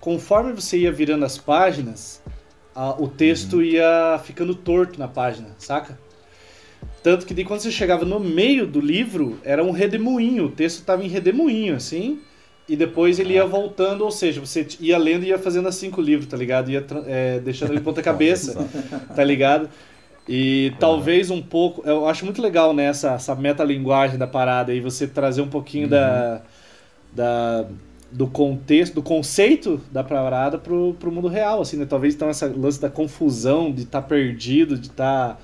conforme 0.00 0.52
você 0.52 0.78
ia 0.78 0.92
virando 0.92 1.24
as 1.24 1.38
páginas, 1.38 2.22
a- 2.74 2.90
o 3.00 3.08
texto 3.08 3.62
ia 3.62 4.20
ficando 4.22 4.54
torto 4.54 4.98
na 4.98 5.08
página, 5.08 5.48
saca? 5.58 5.98
Tanto 7.02 7.24
que 7.24 7.32
daí 7.32 7.44
quando 7.44 7.60
você 7.60 7.70
chegava 7.70 8.04
no 8.04 8.20
meio 8.20 8.66
do 8.66 8.80
livro, 8.80 9.38
era 9.44 9.64
um 9.64 9.70
redemoinho. 9.70 10.44
O 10.46 10.50
texto 10.50 10.84
tava 10.84 11.02
em 11.04 11.08
redemoinho, 11.08 11.74
assim. 11.76 12.20
E 12.68 12.76
depois 12.76 13.18
ele 13.20 13.34
ia 13.34 13.46
voltando, 13.46 14.02
ou 14.04 14.10
seja, 14.10 14.40
você 14.40 14.66
ia 14.80 14.98
lendo 14.98 15.24
e 15.24 15.28
ia 15.28 15.38
fazendo 15.38 15.68
assim 15.68 15.90
com 15.90 16.00
o 16.00 16.04
livro, 16.04 16.26
tá 16.26 16.36
ligado? 16.36 16.70
Ia 16.70 16.84
é, 17.06 17.38
deixando 17.40 17.70
ele 17.70 17.78
de 17.78 17.84
ponta 17.84 18.02
cabeça, 18.02 18.58
tá 19.14 19.22
ligado? 19.24 19.70
E 20.28 20.76
talvez 20.80 21.30
um 21.30 21.42
pouco. 21.42 21.82
Eu 21.88 22.08
acho 22.08 22.24
muito 22.24 22.42
legal, 22.42 22.74
né, 22.74 22.86
essa, 22.86 23.12
essa 23.12 23.34
metalinguagem 23.36 24.18
da 24.18 24.26
parada 24.26 24.74
e 24.74 24.80
você 24.80 25.06
trazer 25.06 25.42
um 25.42 25.48
pouquinho 25.50 25.88
da, 25.88 26.42
da. 27.12 27.66
do 28.10 28.26
contexto, 28.28 28.94
do 28.94 29.02
conceito 29.02 29.80
da 29.92 30.04
parada 30.04 30.58
pro, 30.58 30.94
pro 30.94 31.12
mundo 31.12 31.28
real, 31.28 31.60
assim, 31.62 31.76
né? 31.76 31.86
Talvez 31.86 32.14
então 32.14 32.28
essa 32.28 32.46
lance 32.46 32.80
da 32.80 32.90
confusão, 32.90 33.72
de 33.72 33.82
estar 33.84 34.02
perdido, 34.02 34.78
de 34.78 34.88
estar. 34.88 35.40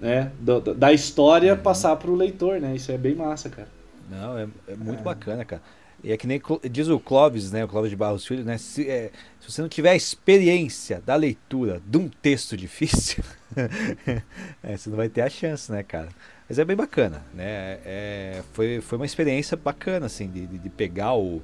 né? 0.00 0.32
do- 0.40 0.60
da 0.74 0.92
história 0.92 1.56
passar 1.56 1.96
pro 1.96 2.14
leitor, 2.14 2.60
né? 2.60 2.74
Isso 2.76 2.92
é 2.92 2.98
bem 2.98 3.14
massa, 3.14 3.50
cara. 3.50 3.68
Não, 4.08 4.38
é, 4.38 4.48
é 4.68 4.76
muito 4.76 5.02
bacana, 5.02 5.44
cara. 5.44 5.62
E 6.04 6.12
é 6.12 6.16
que 6.18 6.26
nem 6.26 6.40
diz 6.70 6.88
o 6.88 7.00
Clóvis, 7.00 7.50
né? 7.50 7.64
O 7.64 7.68
Clóvis 7.68 7.90
de 7.90 7.96
Barros 7.96 8.26
Filho, 8.26 8.44
né? 8.44 8.58
Se, 8.58 8.88
é, 8.88 9.10
se 9.40 9.50
você 9.50 9.62
não 9.62 9.68
tiver 9.70 9.90
a 9.90 9.96
experiência 9.96 11.02
da 11.04 11.16
leitura 11.16 11.80
de 11.86 11.96
um 11.98 12.08
texto 12.10 12.56
difícil, 12.56 13.24
é, 14.62 14.76
você 14.76 14.90
não 14.90 14.96
vai 14.98 15.08
ter 15.08 15.22
a 15.22 15.30
chance, 15.30 15.72
né, 15.72 15.82
cara? 15.82 16.08
Mas 16.48 16.58
é 16.58 16.64
bem 16.64 16.76
bacana, 16.76 17.24
né? 17.32 17.78
É, 17.86 18.42
foi, 18.52 18.82
foi 18.82 18.98
uma 18.98 19.06
experiência 19.06 19.56
bacana, 19.56 20.06
assim, 20.06 20.28
de, 20.28 20.46
de, 20.46 20.58
de 20.58 20.68
pegar 20.68 21.14
o, 21.14 21.42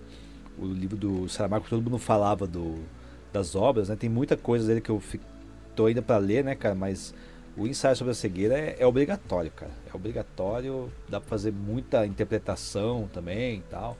o 0.59 0.67
livro 0.67 0.97
do 0.97 1.29
Saramago, 1.29 1.67
todo 1.69 1.83
mundo 1.83 1.99
falava 1.99 2.47
do, 2.47 2.79
das 3.33 3.55
obras, 3.55 3.89
né? 3.89 3.97
Tem 3.97 4.11
muita 4.11 4.37
coisa 4.37 4.67
dele 4.67 4.83
que 4.83 4.91
eu 4.91 5.01
fi- 5.01 5.21
tô 5.75 5.87
ainda 5.87 6.03
para 6.03 6.19
ler, 6.19 6.45
né, 6.45 6.55
cara? 6.55 6.75
Mas 6.75 7.15
o 7.57 7.67
ensaio 7.67 7.97
sobre 7.97 8.11
a 8.13 8.15
cegueira 8.15 8.59
é, 8.59 8.77
é 8.79 8.87
obrigatório, 8.87 9.51
cara. 9.51 9.73
É 9.91 9.97
obrigatório, 9.97 10.93
dá 11.09 11.21
pra 11.21 11.29
fazer 11.31 11.53
muita 11.53 12.07
interpretação 12.07 13.09
também 13.13 13.59
e 13.59 13.63
tal. 13.71 13.97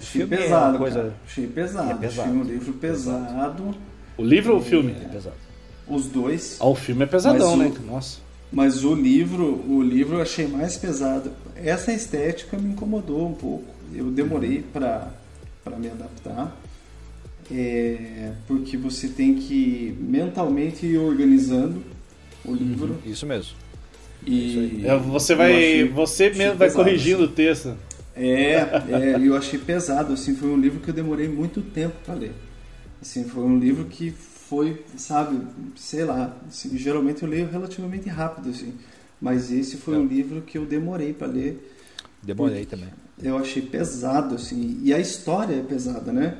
Filme 0.00 0.34
é 0.34 0.38
pesado, 0.38 0.70
uma 0.72 0.78
coisa. 0.78 1.12
Achei 1.26 1.46
pesado. 1.46 1.90
É 1.90 1.94
pesado. 1.94 2.28
Achei 2.28 2.40
um 2.40 2.44
livro 2.44 2.72
pesado. 2.74 3.74
O 4.16 4.24
livro 4.24 4.54
ou 4.54 4.58
o 4.58 4.62
filme? 4.62 4.92
É 5.00 5.08
pesado. 5.08 5.36
Os 5.86 6.06
dois. 6.06 6.56
Ah, 6.60 6.66
o 6.66 6.74
filme 6.74 7.02
é 7.02 7.06
pesadão, 7.06 7.56
Mas 7.56 7.70
o- 7.70 7.74
né? 7.74 7.80
Nossa. 7.86 8.18
Mas 8.52 8.84
o 8.84 8.94
livro, 8.94 9.62
o 9.68 9.80
livro 9.82 10.16
eu 10.16 10.22
achei 10.22 10.46
mais 10.48 10.76
pesado. 10.76 11.30
Essa 11.54 11.92
estética 11.92 12.56
me 12.58 12.70
incomodou 12.72 13.28
um 13.28 13.34
pouco. 13.34 13.64
Eu 13.94 14.06
demorei 14.10 14.62
para 14.72 15.08
para 15.62 15.76
me 15.76 15.88
adaptar. 15.88 16.56
É, 17.52 18.30
porque 18.46 18.76
você 18.76 19.08
tem 19.08 19.34
que 19.34 19.94
mentalmente 20.00 20.86
ir 20.86 20.98
organizando 20.98 21.82
o 22.44 22.54
livro 22.54 22.96
Isso 23.04 23.26
mesmo. 23.26 23.52
e 24.24 24.82
É, 24.86 24.96
você 24.96 25.32
eu 25.32 25.36
vai. 25.36 25.52
achei- 25.52 25.88
você 25.88 26.30
mesmo 26.30 26.56
vai 26.56 26.68
pesado, 26.68 26.84
corrigindo 26.84 27.24
assim. 27.24 27.32
o 27.32 27.34
texto. 27.34 27.74
É, 28.22 28.54
é, 28.88 29.16
eu 29.18 29.36
achei 29.36 29.58
pesado, 29.58 30.12
assim, 30.12 30.36
foi 30.36 30.48
um 30.50 30.60
livro 30.60 30.80
que 30.80 30.90
eu 30.90 30.94
demorei 30.94 31.28
muito 31.28 31.62
tempo 31.62 31.96
para 32.04 32.14
ler. 32.14 32.32
Assim, 33.00 33.24
foi 33.24 33.42
um 33.42 33.58
livro 33.58 33.86
que 33.86 34.10
foi, 34.10 34.84
sabe, 34.96 35.40
sei 35.76 36.04
lá, 36.04 36.36
assim, 36.46 36.76
geralmente 36.76 37.22
eu 37.22 37.28
leio 37.28 37.48
relativamente 37.48 38.08
rápido, 38.08 38.50
assim, 38.50 38.74
mas 39.20 39.50
esse 39.50 39.76
foi 39.76 39.96
um 39.96 40.04
livro 40.04 40.42
que 40.42 40.58
eu 40.58 40.66
demorei 40.66 41.12
para 41.12 41.28
ler, 41.28 41.58
Demorei 42.22 42.66
também. 42.66 42.88
Eu 43.22 43.36
achei 43.38 43.62
pesado, 43.62 44.34
assim. 44.34 44.78
E 44.82 44.92
a 44.92 44.98
história 44.98 45.54
é 45.54 45.62
pesada, 45.62 46.12
né? 46.12 46.36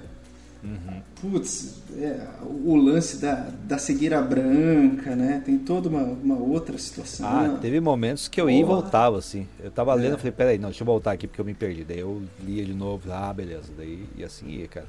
Uhum. 0.62 1.01
Putz, 1.20 1.81
é, 1.97 2.20
o 2.45 2.77
lance 2.77 3.16
da, 3.19 3.49
da 3.65 3.78
cegueira 3.78 4.20
branca, 4.20 5.16
né? 5.16 5.43
Tem 5.45 5.57
toda 5.59 5.89
uma, 5.89 6.03
uma 6.03 6.37
outra 6.37 6.77
situação. 6.77 7.27
Ah, 7.27 7.59
teve 7.61 7.81
momentos 7.81 8.28
que 8.28 8.41
eu 8.41 8.49
ia 8.51 8.61
e 8.61 8.65
voltava, 8.65 9.16
assim. 9.19 9.47
Eu 9.59 9.70
tava 9.70 9.95
lendo 9.95 10.12
É. 10.12 10.15
e 10.15 10.19
falei, 10.19 10.32
peraí, 10.32 10.59
não, 10.59 10.69
deixa 10.69 10.82
eu 10.82 10.87
voltar 10.87 11.12
aqui 11.12 11.27
porque 11.27 11.41
eu 11.41 11.45
me 11.45 11.55
perdi. 11.55 11.82
Daí 11.85 12.01
eu 12.01 12.23
lia 12.45 12.65
de 12.65 12.74
novo, 12.74 13.11
ah, 13.11 13.32
beleza. 13.32 13.73
Daí 13.77 14.05
e 14.16 14.23
assim 14.23 14.49
ia, 14.49 14.69
cara. 14.69 14.87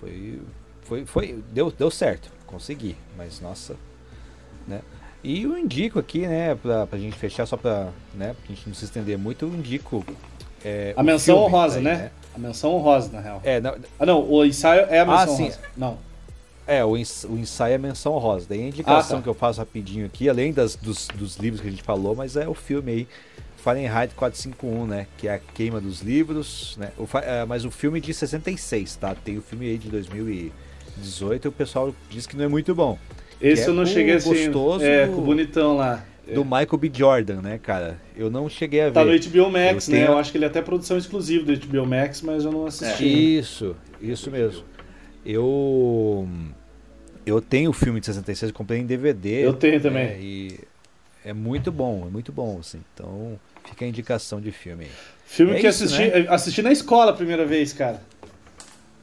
Foi. 0.00 0.40
Foi. 0.82 1.04
foi 1.04 1.42
deu, 1.52 1.70
deu 1.70 1.90
certo, 1.90 2.30
consegui. 2.46 2.96
Mas 3.16 3.40
nossa. 3.40 3.74
Né? 4.68 4.80
E 5.24 5.42
eu 5.42 5.56
indico 5.58 5.98
aqui, 5.98 6.26
né, 6.26 6.54
pra, 6.56 6.86
pra 6.86 6.98
gente 6.98 7.16
fechar, 7.16 7.46
só 7.46 7.56
pra, 7.56 7.90
né, 8.14 8.34
pra 8.34 8.54
gente 8.54 8.68
não 8.68 8.74
se 8.74 8.84
estender 8.84 9.16
muito, 9.16 9.44
eu 9.44 9.48
indico. 9.54 10.04
é, 10.64 10.92
A 10.96 11.02
menção 11.02 11.36
filme 11.36 11.48
honrosa, 11.48 11.78
aí, 11.78 11.84
né? 11.84 12.10
A 12.34 12.38
menção 12.38 12.74
honrosa, 12.74 13.10
na 13.12 13.20
real. 13.20 13.40
É, 13.44 13.60
não, 13.60 13.76
Ah, 13.98 14.06
não, 14.06 14.30
o 14.30 14.44
ensaio 14.44 14.86
é 14.88 15.00
a 15.00 15.04
menção 15.04 15.22
Ah, 15.22 15.26
sim. 15.36 15.42
honrosa. 15.44 15.58
Não. 15.76 15.98
É, 16.66 16.84
o, 16.84 16.96
ens- 16.96 17.24
o 17.24 17.36
ensaio 17.36 17.74
é 17.74 17.78
menção 17.78 18.16
rosa. 18.18 18.46
Daí 18.48 18.62
a 18.62 18.66
indicação 18.68 19.16
Ah, 19.16 19.20
tá. 19.20 19.22
que 19.24 19.28
eu 19.28 19.34
faço 19.34 19.58
rapidinho 19.58 20.06
aqui, 20.06 20.28
além 20.28 20.52
das, 20.52 20.76
dos, 20.76 21.08
dos 21.08 21.36
livros 21.36 21.60
que 21.60 21.68
a 21.68 21.70
gente 21.70 21.82
falou, 21.82 22.14
mas 22.14 22.36
é 22.36 22.48
o 22.48 22.54
filme 22.54 22.92
aí, 22.92 23.08
Fahrenheit 23.58 24.14
451, 24.14 24.86
né? 24.86 25.06
Que 25.18 25.28
é 25.28 25.34
a 25.34 25.38
queima 25.38 25.80
dos 25.80 26.00
livros, 26.00 26.76
né? 26.78 26.90
O, 26.96 27.06
é, 27.18 27.44
mas 27.44 27.64
o 27.64 27.70
filme 27.70 28.00
de 28.00 28.14
66, 28.14 28.96
tá? 28.96 29.14
Tem 29.14 29.36
o 29.38 29.42
filme 29.42 29.66
aí 29.66 29.76
de 29.78 29.88
2018 29.88 31.44
e 31.44 31.48
o 31.48 31.52
pessoal 31.52 31.94
diz 32.08 32.26
que 32.26 32.36
não 32.36 32.44
é 32.44 32.48
muito 32.48 32.74
bom. 32.74 32.96
Esse 33.40 33.64
é 33.64 33.68
eu 33.68 33.74
não 33.74 33.84
cheguei 33.84 34.14
assim. 34.14 34.30
gostoso 34.50 34.84
É, 34.84 35.06
com 35.08 35.14
o 35.18 35.20
bonitão 35.20 35.76
lá. 35.76 36.04
Do 36.26 36.44
Michael 36.44 36.78
B. 36.78 36.90
Jordan, 36.94 37.40
né, 37.42 37.58
cara? 37.58 37.98
Eu 38.16 38.30
não 38.30 38.48
cheguei 38.48 38.80
a 38.82 38.84
ver. 38.86 38.92
Tá 38.92 39.04
no 39.04 39.10
HBO 39.12 39.50
Max, 39.50 39.88
Eu 39.88 39.94
né? 39.94 40.00
tenho- 40.00 40.12
Eu 40.12 40.18
acho 40.18 40.30
que 40.30 40.38
ele 40.38 40.44
é 40.44 40.48
até 40.48 40.62
produção 40.62 40.96
exclusiva 40.96 41.44
do 41.44 41.52
HBO 41.52 41.84
Max, 41.86 42.22
mas 42.22 42.44
eu 42.44 42.52
não 42.52 42.64
assisti. 42.66 43.36
Isso, 43.38 43.74
isso 44.00 44.30
mesmo. 44.30 44.64
Eu 45.26 46.28
eu 47.26 47.40
tenho 47.40 47.70
o 47.70 47.72
filme 47.72 48.00
de 48.00 48.06
66, 48.06 48.50
eu 48.50 48.54
comprei 48.56 48.80
em 48.80 48.86
DVD. 48.86 49.44
Eu 49.46 49.52
tenho 49.52 49.80
também. 49.80 50.06
né, 50.06 50.18
e 50.20 50.60
é 51.24 51.32
muito 51.32 51.70
bom, 51.72 52.04
é 52.06 52.10
muito 52.10 52.32
bom, 52.32 52.58
assim. 52.60 52.80
Então, 52.94 53.38
fica 53.68 53.84
a 53.84 53.88
indicação 53.88 54.40
de 54.40 54.50
filme 54.52 54.84
aí. 54.84 54.90
Filme 55.26 55.52
É 55.56 55.60
que 55.60 55.68
isso, 55.68 55.84
assisti, 55.84 56.02
né? 56.08 56.26
assisti 56.28 56.62
na 56.62 56.72
escola 56.72 57.10
a 57.12 57.14
primeira 57.14 57.44
vez, 57.46 57.72
cara. 57.72 58.00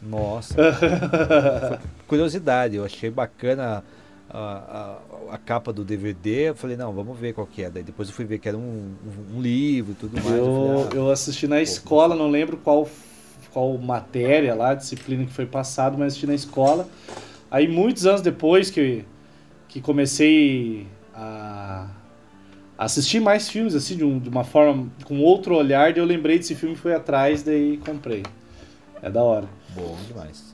Nossa. 0.02 0.56
Curiosidade, 2.08 2.76
eu 2.78 2.86
achei 2.86 3.10
bacana 3.10 3.84
a, 4.30 5.00
a, 5.32 5.36
a 5.36 5.38
capa 5.38 5.74
do 5.74 5.84
DVD. 5.84 6.50
Eu 6.50 6.56
falei, 6.56 6.78
não, 6.78 6.94
vamos 6.94 7.18
ver 7.18 7.34
qual 7.34 7.48
que 7.48 7.64
é. 7.64 7.70
Daí 7.70 7.84
depois 7.84 8.08
eu 8.10 8.14
fui 8.16 8.26
ver 8.26 8.40
que 8.40 8.48
era 8.48 8.58
um, 8.58 8.62
um, 8.62 9.38
um 9.38 9.42
livro 9.42 9.92
e 9.94 9.96
tudo 9.96 10.14
mais. 10.22 10.38
Eu, 10.38 10.52
falei, 10.52 10.92
ah, 10.94 10.96
eu 10.96 11.12
assisti 11.12 11.48
na 11.48 11.62
escola, 11.62 12.16
não 12.16 12.30
lembro 12.30 12.58
qual, 12.58 12.88
qual 13.52 13.78
matéria 13.78 14.54
lá, 14.56 14.74
disciplina 14.74 15.26
que 15.26 15.34
foi 15.34 15.46
passado, 15.46 15.98
mas 15.98 16.08
assisti 16.08 16.28
na 16.28 16.36
escola. 16.36 16.88
Aí 17.52 17.68
muitos 17.68 18.06
anos 18.06 18.22
depois 18.22 18.70
que, 18.70 19.04
que 19.68 19.82
comecei 19.82 20.86
a 21.14 21.88
assistir 22.78 23.20
mais 23.20 23.50
filmes, 23.50 23.76
assim, 23.76 23.98
de, 23.98 24.04
um- 24.06 24.20
de 24.20 24.30
uma 24.30 24.44
forma, 24.44 24.88
com 25.04 25.20
outro 25.20 25.56
olhar, 25.56 25.92
daí 25.92 26.02
eu 26.02 26.06
lembrei 26.06 26.38
desse 26.38 26.56
filme, 26.56 26.76
fui 26.76 26.94
atrás, 26.94 27.44
daí 27.44 27.78
comprei. 27.78 28.24
É 29.02 29.10
da 29.10 29.24
hora. 29.24 29.48
bom 29.76 29.98
demais. 30.08 30.49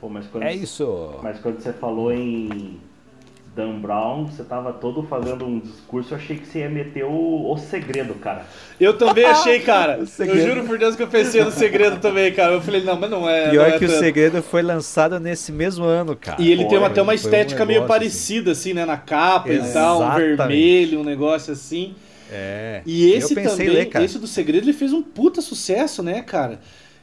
Pô, 0.00 0.08
mas 0.08 0.26
quando, 0.26 0.44
É 0.44 0.54
isso. 0.54 1.14
Mas 1.22 1.38
quando 1.40 1.60
você 1.60 1.72
falou 1.72 2.12
em 2.12 2.78
Dan 3.56 3.80
Brown, 3.80 4.26
você 4.26 4.44
tava 4.44 4.72
todo 4.72 5.02
fazendo 5.02 5.44
um 5.44 5.58
discurso, 5.58 6.14
eu 6.14 6.18
achei 6.18 6.36
que 6.36 6.46
você 6.46 6.60
ia 6.60 6.68
meter 6.70 7.04
o, 7.04 7.50
o 7.52 7.58
segredo, 7.58 8.14
cara. 8.14 8.46
Eu 8.78 8.96
também 8.96 9.24
achei, 9.26 9.58
cara. 9.58 9.98
O 9.98 10.22
eu 10.22 10.46
juro 10.46 10.64
por 10.64 10.78
Deus 10.78 10.94
que 10.94 11.02
eu 11.02 11.08
pensei 11.08 11.42
no 11.42 11.50
segredo 11.50 11.98
também, 11.98 12.32
cara. 12.32 12.52
Eu 12.52 12.62
falei, 12.62 12.84
não, 12.84 12.96
mas 12.98 13.10
não 13.10 13.28
é. 13.28 13.50
Pior 13.50 13.68
não 13.68 13.74
é 13.74 13.78
que 13.78 13.84
o 13.84 13.88
tanto. 13.88 13.98
segredo 13.98 14.40
foi 14.42 14.62
lançado 14.62 15.18
nesse 15.18 15.50
mesmo 15.50 15.84
ano, 15.84 16.14
cara. 16.14 16.40
E 16.40 16.52
ele 16.52 16.62
Foi, 16.62 16.68
tem 16.70 16.78
uma- 16.78 16.86
até 16.86 17.02
uma 17.02 17.06
foi 17.06 17.14
um 17.14 17.24
estética 17.24 17.66
meio 17.66 17.80
negócio, 17.80 17.98
parecida, 18.00 18.52
assim, 18.52 18.72
né? 18.72 18.84
Na 18.84 18.96
capa 18.96 19.52
e 19.52 19.58
tal, 19.72 19.98
um 19.98 20.02
Exatamente. 20.04 20.36
vermelho, 20.36 21.00
um 21.00 21.04
negócio 21.04 21.52
assim. 21.52 21.96
É. 22.30 22.82
E 22.86 23.10
esse 23.10 23.32
eu 23.32 23.42
pensei 23.42 23.66
também, 23.66 23.68
ler, 23.70 23.86
cara. 23.86 24.04
esse 24.04 24.18
do 24.18 24.26
Segredo, 24.26 24.64
ele 24.64 24.72
fez 24.74 24.92
um 24.92 25.02
puta 25.02 25.40
sucesso, 25.40 26.02
né, 26.02 26.22
cara? 26.22 26.60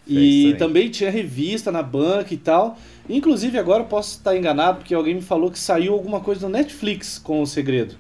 E 0.08 0.54
também. 0.54 0.58
também 0.58 0.90
tinha 0.90 1.10
revista 1.10 1.72
na 1.72 1.82
banca 1.84 2.34
e 2.34 2.38
tal. 2.38 2.78
Inclusive, 3.10 3.58
agora 3.58 3.84
eu 3.84 3.88
posso 3.88 4.12
estar 4.18 4.36
enganado, 4.38 4.80
porque 4.80 4.94
alguém 4.94 5.16
me 5.16 5.22
falou 5.22 5.50
que 5.52 5.60
saiu 5.60 5.94
alguma 5.94 6.20
coisa 6.20 6.48
no 6.48 6.54
Netflix 6.54 7.18
com 7.20 7.42
o 7.42 7.48
Segredo. 7.48 7.96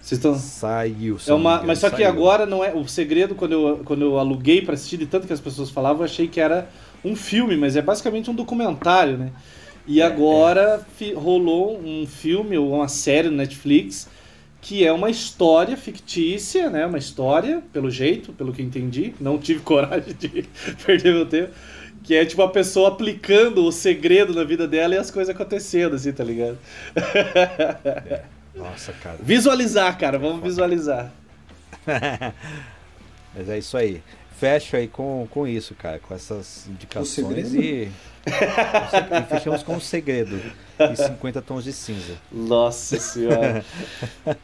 Vocês 0.00 0.18
estão. 0.18 0.34
Saiu. 0.34 1.18
se 1.18 1.30
É 1.30 1.34
uma, 1.34 1.62
mas 1.62 1.78
só 1.78 1.88
que 1.88 1.96
saiu. 2.02 2.08
agora 2.08 2.44
não 2.44 2.64
é. 2.64 2.74
O 2.74 2.86
segredo, 2.88 3.34
quando 3.36 3.52
eu, 3.52 3.80
quando 3.84 4.02
eu 4.02 4.18
aluguei 4.18 4.60
pra 4.62 4.74
assistir, 4.74 4.96
de 4.96 5.06
tanto 5.06 5.26
que 5.28 5.32
as 5.32 5.40
pessoas 5.40 5.70
falavam, 5.70 5.98
eu 6.00 6.04
achei 6.06 6.26
que 6.26 6.40
era 6.40 6.68
um 7.04 7.14
filme, 7.14 7.56
mas 7.56 7.76
é 7.76 7.82
basicamente 7.82 8.28
um 8.30 8.34
documentário, 8.34 9.16
né? 9.16 9.30
E 9.86 10.00
É, 10.00 10.04
agora 10.04 10.84
fi- 10.96 11.12
rolou 11.12 11.78
um 11.80 12.04
filme 12.06 12.58
ou 12.58 12.74
uma 12.74 12.88
série 12.88 13.28
no 13.28 13.36
Netflix 13.36 14.08
que 14.62 14.86
é 14.86 14.92
uma 14.92 15.10
história 15.10 15.76
fictícia, 15.76 16.70
né? 16.70 16.86
Uma 16.86 16.96
história, 16.96 17.60
pelo 17.72 17.90
jeito, 17.90 18.32
pelo 18.32 18.52
que 18.52 18.62
entendi. 18.62 19.12
Não 19.20 19.36
tive 19.36 19.58
coragem 19.66 20.14
de 20.14 20.44
perder 20.86 21.12
meu 21.12 21.26
tempo. 21.26 21.52
Que 22.04 22.14
é 22.14 22.24
tipo 22.24 22.40
a 22.42 22.48
pessoa 22.48 22.88
aplicando 22.88 23.64
o 23.64 23.72
segredo 23.72 24.32
na 24.32 24.44
vida 24.44 24.66
dela 24.66 24.94
e 24.94 24.98
as 24.98 25.10
coisas 25.10 25.34
acontecendo, 25.34 25.96
assim, 25.96 26.12
tá 26.12 26.22
ligado? 26.24 26.58
Nossa, 28.54 28.92
cara. 28.92 29.18
Visualizar, 29.20 29.98
cara, 29.98 30.18
vamos 30.18 30.42
visualizar. 30.42 31.12
Mas 33.34 33.48
é 33.48 33.58
isso 33.58 33.76
aí. 33.76 34.00
Fecho 34.42 34.74
aí 34.74 34.88
com, 34.88 35.24
com 35.30 35.46
isso, 35.46 35.72
cara. 35.72 36.00
Com 36.00 36.12
essas 36.12 36.66
indicações 36.66 37.54
e... 37.54 37.88
e 38.26 39.22
fechamos 39.30 39.62
com 39.62 39.76
o 39.76 39.80
segredo. 39.80 40.42
E 40.80 40.96
50 40.96 41.40
tons 41.42 41.62
de 41.62 41.72
cinza. 41.72 42.14
Nossa 42.32 42.98
senhora. 42.98 43.64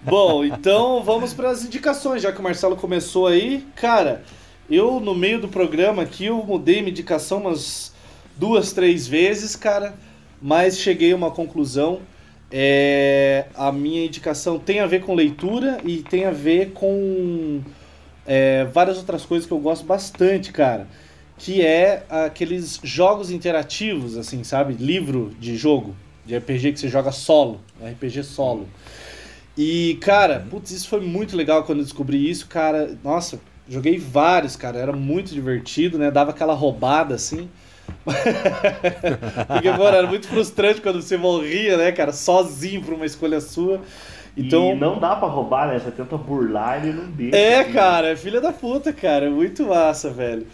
Bom, 0.02 0.44
então 0.44 1.02
vamos 1.02 1.34
para 1.34 1.50
as 1.50 1.64
indicações, 1.64 2.22
já 2.22 2.30
que 2.30 2.38
o 2.38 2.42
Marcelo 2.44 2.76
começou 2.76 3.26
aí. 3.26 3.66
Cara, 3.74 4.22
eu 4.70 5.00
no 5.00 5.16
meio 5.16 5.40
do 5.40 5.48
programa 5.48 6.02
aqui 6.02 6.26
eu 6.26 6.44
mudei 6.44 6.76
minha 6.76 6.90
indicação 6.90 7.38
umas 7.38 7.92
duas, 8.36 8.72
três 8.72 9.04
vezes, 9.04 9.56
cara, 9.56 9.96
mas 10.40 10.78
cheguei 10.78 11.12
a 11.12 11.16
uma 11.16 11.32
conclusão. 11.32 12.02
É, 12.52 13.46
a 13.52 13.72
minha 13.72 14.06
indicação 14.06 14.60
tem 14.60 14.78
a 14.78 14.86
ver 14.86 15.00
com 15.00 15.12
leitura 15.12 15.80
e 15.84 16.04
tem 16.04 16.24
a 16.24 16.30
ver 16.30 16.70
com 16.70 17.60
é, 18.28 18.66
várias 18.66 18.98
outras 18.98 19.24
coisas 19.24 19.46
que 19.46 19.52
eu 19.52 19.58
gosto 19.58 19.86
bastante, 19.86 20.52
cara. 20.52 20.86
Que 21.38 21.64
é 21.64 22.04
aqueles 22.10 22.78
jogos 22.82 23.30
interativos, 23.30 24.18
assim, 24.18 24.44
sabe? 24.44 24.74
Livro 24.74 25.34
de 25.40 25.56
jogo, 25.56 25.96
de 26.26 26.36
RPG 26.36 26.72
que 26.72 26.80
você 26.80 26.88
joga 26.88 27.10
solo, 27.10 27.60
RPG 27.82 28.22
solo. 28.24 28.68
E, 29.56 29.98
cara, 30.02 30.46
putz, 30.50 30.70
isso 30.72 30.88
foi 30.88 31.00
muito 31.00 31.36
legal 31.36 31.64
quando 31.64 31.78
eu 31.78 31.84
descobri 31.84 32.28
isso, 32.28 32.46
cara. 32.46 32.98
Nossa, 33.02 33.40
joguei 33.66 33.98
vários, 33.98 34.56
cara. 34.56 34.78
Era 34.78 34.92
muito 34.92 35.32
divertido, 35.32 35.96
né? 35.96 36.10
Dava 36.10 36.32
aquela 36.32 36.54
roubada, 36.54 37.14
assim. 37.14 37.48
Porque, 39.48 39.70
mano, 39.70 39.96
era 39.96 40.06
muito 40.06 40.28
frustrante 40.28 40.80
quando 40.80 41.00
você 41.00 41.16
morria, 41.16 41.78
né, 41.78 41.92
cara? 41.92 42.12
Sozinho 42.12 42.82
por 42.82 42.92
uma 42.92 43.06
escolha 43.06 43.40
sua. 43.40 43.80
Então, 44.38 44.70
E 44.70 44.74
não 44.76 45.00
dá 45.00 45.16
pra 45.16 45.26
roubar, 45.26 45.66
né? 45.66 45.80
Você 45.80 45.90
tenta 45.90 46.16
burlar 46.16 46.84
e 46.84 46.88
ele 46.88 46.96
não 46.96 47.10
deixa. 47.10 47.36
é, 47.36 47.60
assim. 47.60 47.72
cara, 47.72 48.08
é 48.08 48.16
filha 48.16 48.40
da 48.40 48.52
puta, 48.52 48.92
cara. 48.92 49.28
Muito 49.28 49.64
massa, 49.64 50.10
velho. 50.10 50.46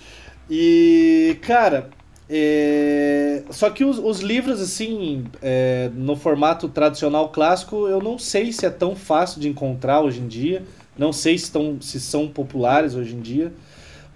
E, 0.51 1.37
cara, 1.43 1.91
é... 2.29 3.43
só 3.51 3.69
que 3.69 3.85
os, 3.85 3.99
os 3.99 4.21
livros, 4.21 4.61
assim, 4.61 5.25
é, 5.43 5.91
no 5.95 6.17
formato 6.17 6.67
tradicional 6.69 7.29
clássico, 7.29 7.87
eu 7.87 8.01
não 8.01 8.19
sei 8.19 8.53
se 8.53 8.65
é 8.65 8.71
tão 8.71 8.97
fácil 8.97 9.39
de 9.41 9.49
encontrar 9.49 10.01
hoje 10.01 10.21
em 10.21 10.27
dia. 10.27 10.63
Não 10.97 11.13
sei 11.13 11.37
se, 11.37 11.53
tão, 11.53 11.79
se 11.81 12.01
são 12.01 12.27
populares 12.27 12.95
hoje 12.95 13.15
em 13.15 13.21
dia. 13.21 13.53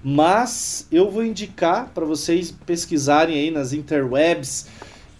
Mas 0.03 0.86
eu 0.90 1.11
vou 1.11 1.24
indicar 1.24 1.90
para 1.93 2.07
vocês 2.07 2.51
pesquisarem 2.65 3.36
aí 3.36 3.51
nas 3.51 3.73
interwebs 3.73 4.66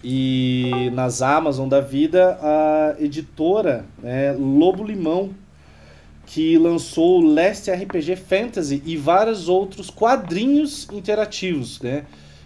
e 0.03 0.89
nas 0.93 1.21
Amazon 1.21 1.67
da 1.67 1.81
vida 1.81 2.37
a 2.41 2.95
editora 2.99 3.85
né, 4.01 4.31
Lobo 4.33 4.83
Limão 4.83 5.31
que 6.25 6.57
lançou 6.57 7.19
o 7.19 7.33
Last 7.33 7.71
RPG 7.71 8.15
Fantasy 8.15 8.83
e 8.85 8.95
vários 8.95 9.49
outros 9.49 9.89
quadrinhos 9.89 10.87
interativos, 10.91 11.81
né? 11.81 12.05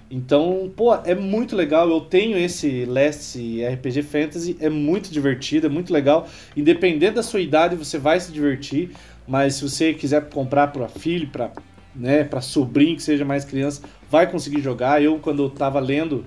Então, 0.09 0.71
pô, 0.75 0.93
é 0.93 1.15
muito 1.15 1.55
legal. 1.55 1.89
Eu 1.89 1.99
tenho 1.99 2.37
esse 2.37 2.85
Last 2.85 3.37
RPG 3.65 4.03
Fantasy, 4.03 4.55
é 4.59 4.69
muito 4.69 5.11
divertido, 5.11 5.65
é 5.65 5.69
muito 5.69 5.91
legal. 5.91 6.29
Independente 6.55 7.15
da 7.15 7.23
sua 7.23 7.41
idade, 7.41 7.75
você 7.75 7.97
vai 7.97 8.19
se 8.19 8.31
divertir. 8.31 8.91
Mas 9.27 9.55
se 9.55 9.67
você 9.67 9.93
quiser 9.93 10.29
comprar 10.29 10.67
para 10.67 10.87
filho, 10.87 11.27
para 11.29 11.51
né, 11.95 12.23
para 12.23 12.41
sobrinho 12.41 12.95
que 12.95 13.03
seja 13.03 13.25
mais 13.25 13.43
criança, 13.43 13.81
vai 14.09 14.29
conseguir 14.29 14.61
jogar. 14.61 15.01
Eu, 15.01 15.19
quando 15.19 15.43
eu 15.43 15.49
tava 15.49 15.79
lendo, 15.79 16.25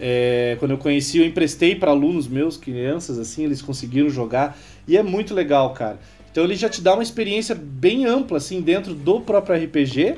é, 0.00 0.56
quando 0.58 0.70
eu 0.70 0.78
conheci, 0.78 1.18
eu 1.18 1.26
emprestei 1.26 1.76
para 1.76 1.90
alunos 1.90 2.26
meus, 2.26 2.56
crianças, 2.56 3.18
assim, 3.18 3.44
eles 3.44 3.60
conseguiram 3.60 4.08
jogar. 4.08 4.56
E 4.88 4.96
é 4.96 5.02
muito 5.02 5.34
legal, 5.34 5.74
cara. 5.74 5.98
Então 6.30 6.44
ele 6.44 6.54
já 6.54 6.68
te 6.68 6.80
dá 6.80 6.94
uma 6.94 7.02
experiência 7.02 7.54
bem 7.54 8.06
ampla, 8.06 8.38
assim, 8.38 8.62
dentro 8.62 8.94
do 8.94 9.20
próprio 9.20 9.62
RPG, 9.62 10.16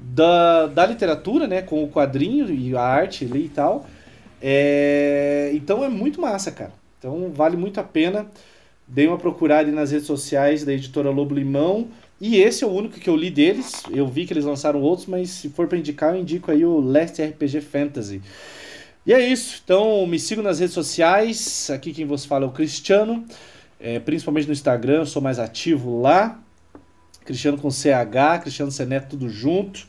da, 0.00 0.66
da 0.66 0.86
literatura, 0.86 1.46
né? 1.46 1.62
Com 1.62 1.84
o 1.84 1.88
quadrinho 1.88 2.52
e 2.52 2.76
a 2.76 2.82
arte 2.82 3.24
ali 3.24 3.44
e 3.44 3.48
tal. 3.48 3.86
É, 4.42 5.50
então 5.54 5.84
é 5.84 5.88
muito 5.88 6.20
massa, 6.20 6.50
cara. 6.50 6.72
Então 6.98 7.30
vale 7.32 7.56
muito 7.56 7.78
a 7.78 7.84
pena. 7.84 8.26
Dei 8.88 9.06
uma 9.06 9.18
procurada 9.18 9.70
nas 9.70 9.90
redes 9.90 10.06
sociais 10.06 10.64
da 10.64 10.72
editora 10.72 11.10
Lobo 11.10 11.34
Limão. 11.34 11.88
E 12.20 12.36
esse 12.36 12.64
é 12.64 12.66
o 12.66 12.70
único 12.70 12.98
que 12.98 13.10
eu 13.10 13.16
li 13.16 13.30
deles. 13.30 13.82
Eu 13.90 14.06
vi 14.06 14.26
que 14.26 14.32
eles 14.32 14.44
lançaram 14.44 14.80
outros, 14.80 15.06
mas 15.06 15.30
se 15.30 15.50
for 15.50 15.68
para 15.68 15.78
indicar, 15.78 16.14
eu 16.14 16.20
indico 16.20 16.50
aí 16.50 16.64
o 16.64 16.80
Last 16.80 17.22
RPG 17.22 17.60
Fantasy. 17.60 18.22
E 19.06 19.12
é 19.12 19.20
isso. 19.20 19.60
Então 19.64 20.04
me 20.06 20.18
sigam 20.18 20.42
nas 20.42 20.58
redes 20.58 20.74
sociais. 20.74 21.70
Aqui 21.70 21.92
quem 21.92 22.04
vos 22.04 22.24
fala 22.24 22.44
é 22.44 22.48
o 22.48 22.50
Cristiano. 22.50 23.24
É, 23.78 24.00
principalmente 24.00 24.46
no 24.46 24.52
Instagram, 24.52 25.00
eu 25.00 25.06
sou 25.06 25.22
mais 25.22 25.38
ativo 25.38 26.00
lá. 26.00 26.40
Cristiano 27.24 27.56
com 27.58 27.70
CH, 27.70 28.40
Cristiano 28.42 28.72
Seneto, 28.72 29.10
tudo 29.10 29.28
junto. 29.28 29.86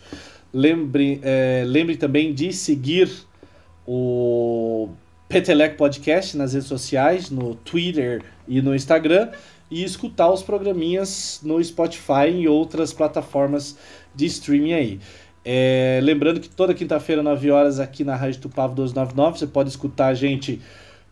Lembre, 0.54 1.20
é, 1.24 1.64
lembre 1.66 1.98
também 1.98 2.34
de 2.34 2.54
seguir 2.54 3.10
o 3.88 4.90
Petelec 5.28 5.78
Podcast 5.78 6.38
nas 6.38 6.54
redes 6.54 6.68
sociais, 6.68 7.30
no 7.30 7.56
Twitter 7.56 8.24
e 8.48 8.62
no 8.62 8.76
Instagram, 8.76 9.30
e 9.70 9.84
escutar 9.84 10.32
os 10.32 10.44
programinhas 10.44 11.42
no 11.44 11.64
Spotify 11.64 12.30
e 12.30 12.48
outras 12.48 12.94
plataformas 12.94 13.78
de 14.16 14.26
streaming 14.26 14.74
aí. 14.74 15.00
É, 15.50 16.02
lembrando 16.04 16.42
que 16.42 16.50
toda 16.50 16.74
quinta-feira, 16.74 17.24
9 17.24 17.52
horas, 17.52 17.80
aqui 17.80 18.04
na 18.04 18.18
Rádio 18.18 18.42
Tupavo 18.42 18.76
299, 18.76 19.40
você 19.40 19.48
pode 19.48 19.70
escutar 19.70 20.08
a 20.08 20.14
gente 20.14 20.62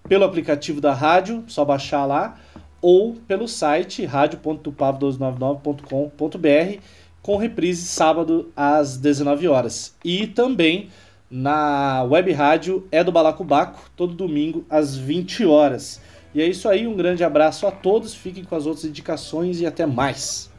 pelo 0.10 0.26
aplicativo 0.26 0.82
da 0.82 0.94
rádio, 0.94 1.45
só 1.48 1.64
baixar 1.64 2.06
lá, 2.06 2.38
ou 2.82 3.14
pelo 3.14 3.48
site 3.48 4.03
radio.tupavo299.com.br, 4.03 6.82
com 7.22 7.38
reprise 7.38 7.88
sábado 7.88 8.52
às 8.53 8.98
19 8.98 9.48
horas. 9.48 9.95
E 10.03 10.28
também 10.28 10.90
na 11.32 12.03
web 12.03 12.30
rádio 12.34 12.86
é 12.91 13.06
do 13.06 13.14
Balacobaco, 13.14 13.90
todo 13.95 14.14
domingo 14.14 14.66
às 14.70 14.98
20 14.98 15.45
horas. 15.45 16.02
E 16.34 16.41
é 16.41 16.45
isso 16.45 16.68
aí, 16.68 16.86
um 16.86 16.98
grande 16.98 17.24
abraço 17.24 17.66
a 17.66 17.72
todos, 17.72 18.14
fiquem 18.14 18.44
com 18.44 18.57
as 18.57 18.66
outras 18.66 18.84
indicações 18.84 19.62
e 19.62 19.66
até 19.66 19.86
mais. 19.86 20.53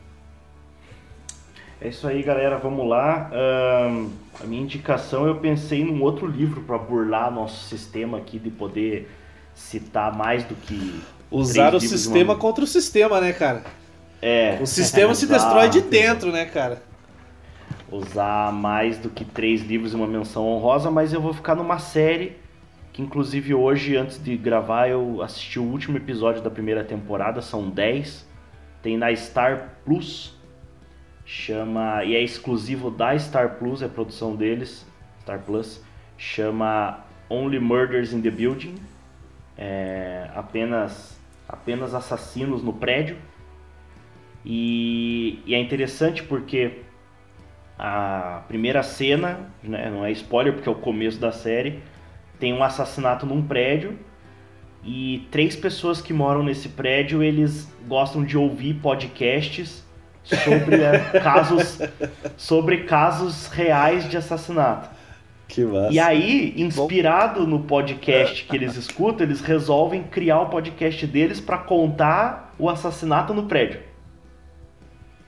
É 1.80 1.88
isso 1.88 2.06
aí, 2.08 2.22
galera, 2.22 2.56
vamos 2.56 2.88
lá. 2.88 3.30
Um, 3.32 4.10
a 4.42 4.46
minha 4.46 4.62
indicação, 4.62 5.26
eu 5.26 5.36
pensei 5.36 5.84
num 5.84 6.02
outro 6.02 6.26
livro 6.26 6.62
para 6.62 6.78
burlar 6.78 7.30
nosso 7.30 7.64
sistema 7.68 8.18
aqui 8.18 8.38
de 8.38 8.50
poder 8.50 9.10
citar 9.54 10.16
mais 10.16 10.44
do 10.44 10.54
que. 10.54 11.00
Usar 11.30 11.74
o 11.74 11.80
sistema 11.80 12.32
uma... 12.32 12.38
contra 12.38 12.64
o 12.64 12.66
sistema, 12.66 13.20
né, 13.20 13.32
cara? 13.32 13.64
É. 14.22 14.58
O 14.60 14.66
sistema 14.66 15.14
se 15.14 15.26
destrói 15.26 15.68
de 15.68 15.80
dentro, 15.88 16.32
né, 16.32 16.46
cara? 16.46 16.82
usar 17.90 18.52
mais 18.52 18.98
do 18.98 19.08
que 19.08 19.24
três 19.24 19.62
livros 19.62 19.92
e 19.92 19.96
uma 19.96 20.06
menção 20.06 20.46
honrosa, 20.46 20.90
mas 20.90 21.12
eu 21.12 21.20
vou 21.20 21.32
ficar 21.32 21.54
numa 21.54 21.78
série 21.78 22.36
que 22.92 23.02
inclusive 23.02 23.52
hoje, 23.52 23.94
antes 23.96 24.22
de 24.22 24.36
gravar, 24.36 24.88
eu 24.88 25.20
assisti 25.20 25.58
o 25.58 25.62
último 25.62 25.98
episódio 25.98 26.40
da 26.40 26.50
primeira 26.50 26.82
temporada, 26.82 27.42
são 27.42 27.68
10. 27.68 28.26
Tem 28.82 28.96
na 28.96 29.14
Star 29.14 29.74
Plus. 29.84 30.34
Chama. 31.26 32.04
E 32.04 32.14
é 32.14 32.22
exclusivo 32.22 32.90
da 32.90 33.18
Star 33.18 33.56
Plus, 33.58 33.82
é 33.82 33.88
produção 33.88 34.36
deles, 34.36 34.86
Star 35.20 35.40
Plus. 35.40 35.84
Chama 36.16 37.04
Only 37.28 37.58
Murders 37.58 38.12
in 38.12 38.22
the 38.22 38.30
Building. 38.30 38.76
É, 39.58 40.30
apenas, 40.34 41.20
apenas 41.48 41.94
assassinos 41.94 42.62
no 42.62 42.72
prédio. 42.72 43.16
E, 44.44 45.42
e 45.44 45.54
é 45.54 45.58
interessante 45.58 46.22
porque 46.22 46.82
a 47.76 48.44
primeira 48.46 48.82
cena, 48.84 49.50
né, 49.62 49.90
não 49.90 50.04
é 50.04 50.12
spoiler 50.12 50.52
porque 50.54 50.68
é 50.68 50.72
o 50.72 50.76
começo 50.76 51.18
da 51.18 51.32
série, 51.32 51.82
tem 52.38 52.52
um 52.52 52.62
assassinato 52.62 53.26
num 53.26 53.44
prédio 53.44 53.98
e 54.84 55.26
três 55.32 55.56
pessoas 55.56 56.00
que 56.00 56.12
moram 56.12 56.44
nesse 56.44 56.68
prédio 56.68 57.22
eles 57.22 57.68
gostam 57.88 58.24
de 58.24 58.38
ouvir 58.38 58.74
podcasts 58.74 59.85
sobre 60.26 60.82
é, 60.82 60.98
casos 61.20 61.78
sobre 62.36 62.84
casos 62.84 63.46
reais 63.46 64.08
de 64.08 64.16
assassinato. 64.16 64.90
Que 65.48 65.64
massa. 65.64 65.92
E 65.92 65.98
aí, 65.98 66.54
inspirado 66.56 67.46
no 67.46 67.60
podcast 67.60 68.44
que 68.44 68.56
eles 68.56 68.76
escutam, 68.76 69.26
eles 69.26 69.40
resolvem 69.40 70.02
criar 70.02 70.40
o 70.40 70.46
podcast 70.46 71.06
deles 71.06 71.40
para 71.40 71.58
contar 71.58 72.54
o 72.58 72.68
assassinato 72.68 73.32
no 73.32 73.44
prédio 73.44 73.80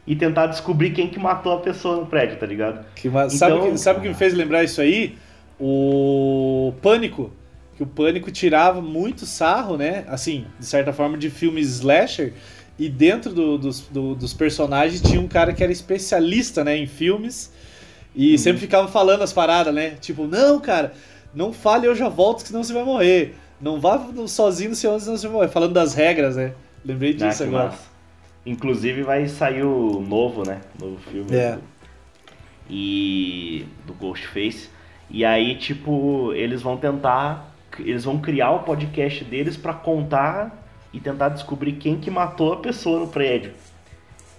e 0.08 0.16
tentar 0.16 0.46
descobrir 0.46 0.90
quem 0.90 1.08
que 1.08 1.18
matou 1.18 1.52
a 1.52 1.60
pessoa 1.60 1.96
no 1.96 2.06
prédio, 2.06 2.38
tá 2.38 2.46
ligado? 2.46 2.84
Que, 2.94 3.08
então, 3.08 3.28
sabe, 3.28 3.78
sabe 3.78 3.98
o 3.98 4.02
que 4.02 4.08
me 4.08 4.14
fez 4.14 4.32
lembrar 4.32 4.64
isso 4.64 4.80
aí? 4.80 5.16
O 5.60 6.72
Pânico. 6.80 7.30
Que 7.76 7.82
o 7.82 7.86
Pânico 7.86 8.30
tirava 8.30 8.80
muito 8.80 9.26
sarro, 9.26 9.76
né? 9.76 10.04
Assim, 10.08 10.46
de 10.58 10.64
certa 10.64 10.94
forma, 10.94 11.18
de 11.18 11.28
filmes 11.28 11.68
slasher. 11.68 12.32
E 12.78 12.88
dentro 12.88 13.32
do, 13.32 13.58
dos, 13.58 13.80
do, 13.80 14.14
dos 14.14 14.32
personagens 14.32 15.00
tinha 15.02 15.20
um 15.20 15.26
cara 15.26 15.52
que 15.52 15.62
era 15.62 15.72
especialista, 15.72 16.62
né, 16.62 16.76
em 16.76 16.86
filmes. 16.86 17.52
E 18.14 18.32
uhum. 18.32 18.38
sempre 18.38 18.60
ficava 18.60 18.86
falando 18.88 19.22
as 19.22 19.32
paradas, 19.32 19.74
né? 19.74 19.96
Tipo, 20.00 20.26
não, 20.26 20.60
cara, 20.60 20.92
não 21.34 21.52
fale 21.52 21.86
eu 21.86 21.94
já 21.94 22.08
volto, 22.08 22.46
senão 22.46 22.62
você 22.62 22.72
vai 22.72 22.84
morrer. 22.84 23.34
Não 23.60 23.80
vá 23.80 24.00
sozinho 24.26 24.74
senão 24.74 24.98
você 24.98 25.26
vai 25.26 25.30
morrer. 25.30 25.48
Falando 25.48 25.72
das 25.72 25.94
regras, 25.94 26.36
né? 26.36 26.52
Lembrei 26.84 27.10
ah, 27.10 27.14
disso 27.14 27.42
ah, 27.42 27.46
agora. 27.46 27.64
Massa. 27.66 27.88
Inclusive 28.46 29.02
vai 29.02 29.26
sair 29.26 29.64
o 29.64 30.00
novo, 30.00 30.46
né? 30.46 30.60
Novo 30.80 30.96
filme. 31.10 31.34
É. 31.34 31.56
Do, 31.56 31.62
e 32.70 33.66
do 33.86 33.92
Ghostface. 33.94 34.68
E 35.10 35.24
aí, 35.24 35.56
tipo, 35.56 36.32
eles 36.32 36.62
vão 36.62 36.76
tentar. 36.76 37.54
Eles 37.78 38.04
vão 38.04 38.18
criar 38.18 38.50
o 38.52 38.60
podcast 38.60 39.24
deles 39.24 39.56
para 39.56 39.72
contar 39.72 40.57
e 40.92 41.00
tentar 41.00 41.30
descobrir 41.30 41.72
quem 41.72 41.98
que 41.98 42.10
matou 42.10 42.52
a 42.52 42.56
pessoa 42.56 43.00
no 43.00 43.08
prédio. 43.08 43.52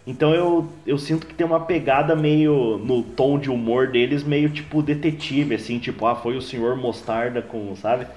Então 0.07 0.33
eu, 0.33 0.67
eu 0.87 0.97
sinto 0.97 1.27
que 1.27 1.33
tem 1.33 1.45
uma 1.45 1.59
pegada 1.59 2.15
meio 2.15 2.79
no 2.83 3.03
tom 3.03 3.37
de 3.37 3.49
humor 3.49 3.87
deles, 3.87 4.23
meio 4.23 4.49
tipo 4.49 4.81
detetive, 4.81 5.55
assim, 5.55 5.77
tipo, 5.77 6.05
ah, 6.05 6.15
foi 6.15 6.35
o 6.35 6.41
senhor 6.41 6.75
Mostarda 6.75 7.41
com, 7.41 7.75
sabe? 7.75 8.07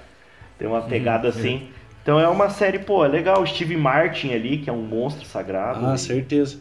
Tem 0.59 0.67
uma 0.67 0.81
uhum, 0.81 0.89
pegada 0.89 1.29
uhum, 1.29 1.35
assim. 1.35 1.57
É. 1.57 1.83
Então 2.03 2.19
é 2.19 2.27
uma 2.29 2.49
série, 2.49 2.79
pô, 2.79 3.05
é 3.05 3.09
legal. 3.09 3.47
Steve 3.47 3.77
Martin 3.77 4.33
ali, 4.33 4.59
que 4.59 4.71
é 4.71 4.73
um 4.73 4.83
monstro 4.83 5.27
sagrado. 5.27 5.87
Ah, 5.87 5.95
e... 5.95 5.99
certeza. 5.99 6.61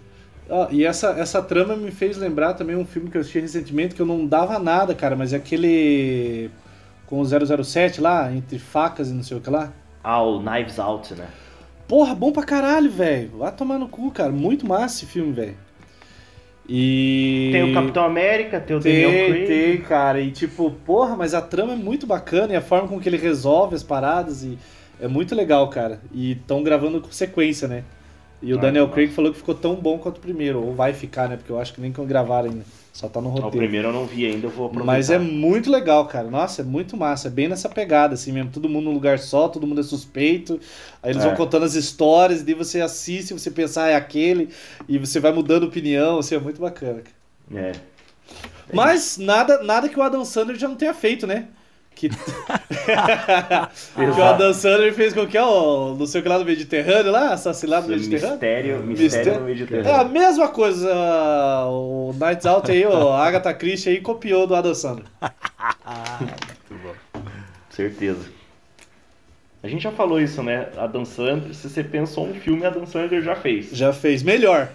Ah, 0.50 0.68
e 0.70 0.84
essa, 0.84 1.12
essa 1.12 1.42
trama 1.42 1.76
me 1.76 1.92
fez 1.92 2.18
lembrar 2.18 2.54
também 2.54 2.76
um 2.76 2.86
filme 2.86 3.10
que 3.10 3.16
eu 3.16 3.22
assisti 3.22 3.40
recentemente 3.40 3.96
que 3.96 4.02
eu 4.02 4.06
não 4.06 4.26
dava 4.26 4.60
nada, 4.60 4.94
cara, 4.94 5.16
mas 5.16 5.32
é 5.32 5.38
aquele 5.38 6.52
com 7.06 7.22
o 7.22 7.26
007 7.64 8.02
lá, 8.02 8.32
entre 8.34 8.60
facas 8.60 9.10
e 9.10 9.14
não 9.14 9.24
sei 9.24 9.38
o 9.38 9.42
que 9.42 9.50
lá. 9.50 9.72
Ah, 10.04 10.22
o 10.22 10.40
Knives 10.42 10.78
Out, 10.78 11.14
né? 11.14 11.28
Porra, 11.92 12.16
bom 12.16 12.32
pra 12.32 12.44
caralho, 12.44 12.90
velho. 12.90 13.32
Vai 13.38 13.52
tomar 13.52 13.78
no 13.78 13.90
cu, 13.90 14.10
cara. 14.12 14.32
Muito 14.32 14.66
massa 14.66 14.96
esse 14.96 15.06
filme, 15.06 15.34
velho. 15.34 15.58
E. 16.66 17.50
Tem 17.52 17.70
o 17.70 17.74
Capitão 17.74 18.06
América, 18.06 18.62
tem 18.62 18.78
o 18.78 18.80
tem, 18.80 19.02
Daniel 19.04 19.28
Craig. 19.28 19.46
Tem, 19.46 19.82
cara. 19.82 20.22
E 20.22 20.32
tipo, 20.32 20.72
porra, 20.86 21.18
mas 21.18 21.34
a 21.34 21.42
trama 21.42 21.74
é 21.74 21.76
muito 21.76 22.08
bacana 22.08 22.54
e 22.54 22.56
a 22.56 22.62
forma 22.62 22.88
com 22.88 22.98
que 22.98 23.10
ele 23.10 23.18
resolve 23.18 23.76
as 23.76 23.84
paradas 23.84 24.42
e 24.42 24.58
é 25.02 25.08
muito 25.10 25.36
legal, 25.36 25.68
cara. 25.70 26.00
E 26.14 26.32
estão 26.32 26.64
gravando 26.64 27.02
com 27.02 27.12
sequência, 27.12 27.68
né? 27.68 27.84
E 28.42 28.54
o 28.54 28.58
ah, 28.58 28.62
Daniel 28.62 28.88
Craig 28.88 29.12
falou 29.12 29.30
que 29.30 29.40
ficou 29.40 29.54
tão 29.54 29.76
bom 29.76 29.98
quanto 29.98 30.20
o 30.20 30.22
primeiro, 30.22 30.64
ou 30.64 30.74
vai 30.74 30.94
ficar, 30.94 31.28
né? 31.28 31.36
Porque 31.36 31.52
eu 31.52 31.60
acho 31.60 31.74
que 31.74 31.82
nem 31.82 31.92
que 31.92 32.02
gravaram 32.06 32.52
ainda. 32.52 32.64
Só 32.94 33.08
tá 33.08 33.22
no 33.22 33.30
roteiro. 33.30 33.48
O 33.48 33.58
primeiro 33.58 33.88
eu 33.88 33.94
não 33.94 34.06
vi 34.06 34.26
ainda, 34.26 34.48
eu 34.48 34.52
vou 34.52 34.66
aproveitar. 34.66 34.86
Mas 34.86 35.10
é 35.10 35.18
muito 35.18 35.72
legal, 35.72 36.06
cara. 36.08 36.30
Nossa, 36.30 36.62
é 36.62 36.66
muito 36.66 36.98
massa. 36.98 37.30
É 37.30 37.32
bem 37.32 37.48
nessa 37.48 37.70
pegada, 37.70 38.16
assim 38.16 38.34
mesmo. 38.34 38.52
Todo 38.52 38.68
mundo 38.68 38.86
num 38.86 38.94
lugar 38.94 39.18
só, 39.18 39.48
todo 39.48 39.66
mundo 39.66 39.80
é 39.80 39.84
suspeito. 39.84 40.60
Aí 41.02 41.12
eles 41.12 41.24
é. 41.24 41.28
vão 41.28 41.36
contando 41.36 41.64
as 41.64 41.74
histórias, 41.74 42.42
e 42.42 42.44
daí 42.44 42.54
você 42.54 42.82
assiste, 42.82 43.34
você 43.34 43.50
pensar, 43.50 43.86
ah, 43.86 43.90
é 43.90 43.96
aquele, 43.96 44.50
e 44.90 44.98
você 44.98 45.20
vai 45.20 45.32
mudando 45.32 45.64
opinião, 45.64 46.20
assim, 46.20 46.36
é 46.36 46.40
muito 46.40 46.60
bacana. 46.60 47.02
Cara. 47.50 47.68
É. 47.68 47.72
Mas 48.74 49.18
nada, 49.18 49.64
nada 49.64 49.88
que 49.88 49.98
o 49.98 50.04
Adam 50.04 50.24
Sandler 50.26 50.58
já 50.58 50.68
não 50.68 50.76
tenha 50.76 50.94
feito, 50.94 51.26
né? 51.26 51.48
Que, 51.96 52.10
que 53.96 54.02
o 54.02 54.24
Adam 54.24 54.54
Sandler 54.54 54.94
fez 54.94 55.14
com 55.14 55.28
que 55.28 55.38
é 55.38 55.44
o 55.44 55.96
não 55.96 56.08
sei 56.08 56.20
o 56.20 56.24
que 56.24 56.30
lá 56.30 56.40
no 56.40 56.46
Mediterrâneo, 56.46 57.12
lá, 57.12 57.34
assassinado 57.34 57.88
no 57.88 57.94
Mediterrâneo. 57.96 58.32
Mistério, 58.32 58.84
mistério 58.84 59.40
no 59.40 59.46
Mediterrâneo. 59.46 59.90
É 59.90 59.96
a 59.96 60.04
mesma 60.04 60.48
coisa. 60.48 60.90
O 61.68 62.16
Nights 62.20 62.46
Out 62.46 62.72
aí, 62.72 62.86
o 62.86 63.10
Agatha 63.10 63.54
Christie 63.54 63.90
aí 63.90 64.02
copiou 64.02 64.48
do 64.48 64.56
Adam 64.56 64.74
Sandler. 64.74 65.06
Muito 66.70 66.84
bom. 66.84 67.22
Certeza. 67.70 68.42
A 69.64 69.68
gente 69.68 69.84
já 69.84 69.92
falou 69.92 70.20
isso, 70.20 70.42
né? 70.42 70.70
Adam 70.76 71.06
Sandler, 71.06 71.54
se 71.54 71.70
você 71.70 71.84
pensou 71.84 72.28
um 72.28 72.34
filme, 72.34 72.66
Adam 72.66 72.86
Sandler 72.88 73.22
já 73.22 73.36
fez. 73.36 73.70
Já 73.72 73.94
fez. 73.94 74.24
Melhor. 74.24 74.70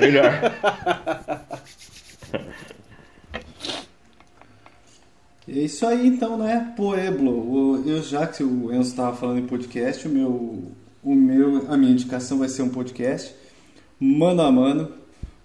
Melhor. 0.00 0.32
É 5.48 5.58
isso 5.58 5.84
aí 5.86 6.06
então, 6.06 6.38
né? 6.38 6.72
Pueblo. 6.76 7.82
Eu, 7.86 8.02
já 8.02 8.26
que 8.26 8.44
o 8.44 8.72
Enzo 8.72 8.90
estava 8.90 9.16
falando 9.16 9.40
em 9.40 9.46
podcast, 9.46 10.06
o 10.06 10.10
meu, 10.10 10.72
o 11.02 11.14
meu, 11.14 11.66
a 11.68 11.76
minha 11.76 11.92
indicação 11.92 12.38
vai 12.38 12.48
ser 12.48 12.62
um 12.62 12.68
podcast. 12.68 13.34
Mano 13.98 14.42
a 14.42 14.52
Mano, 14.52 14.92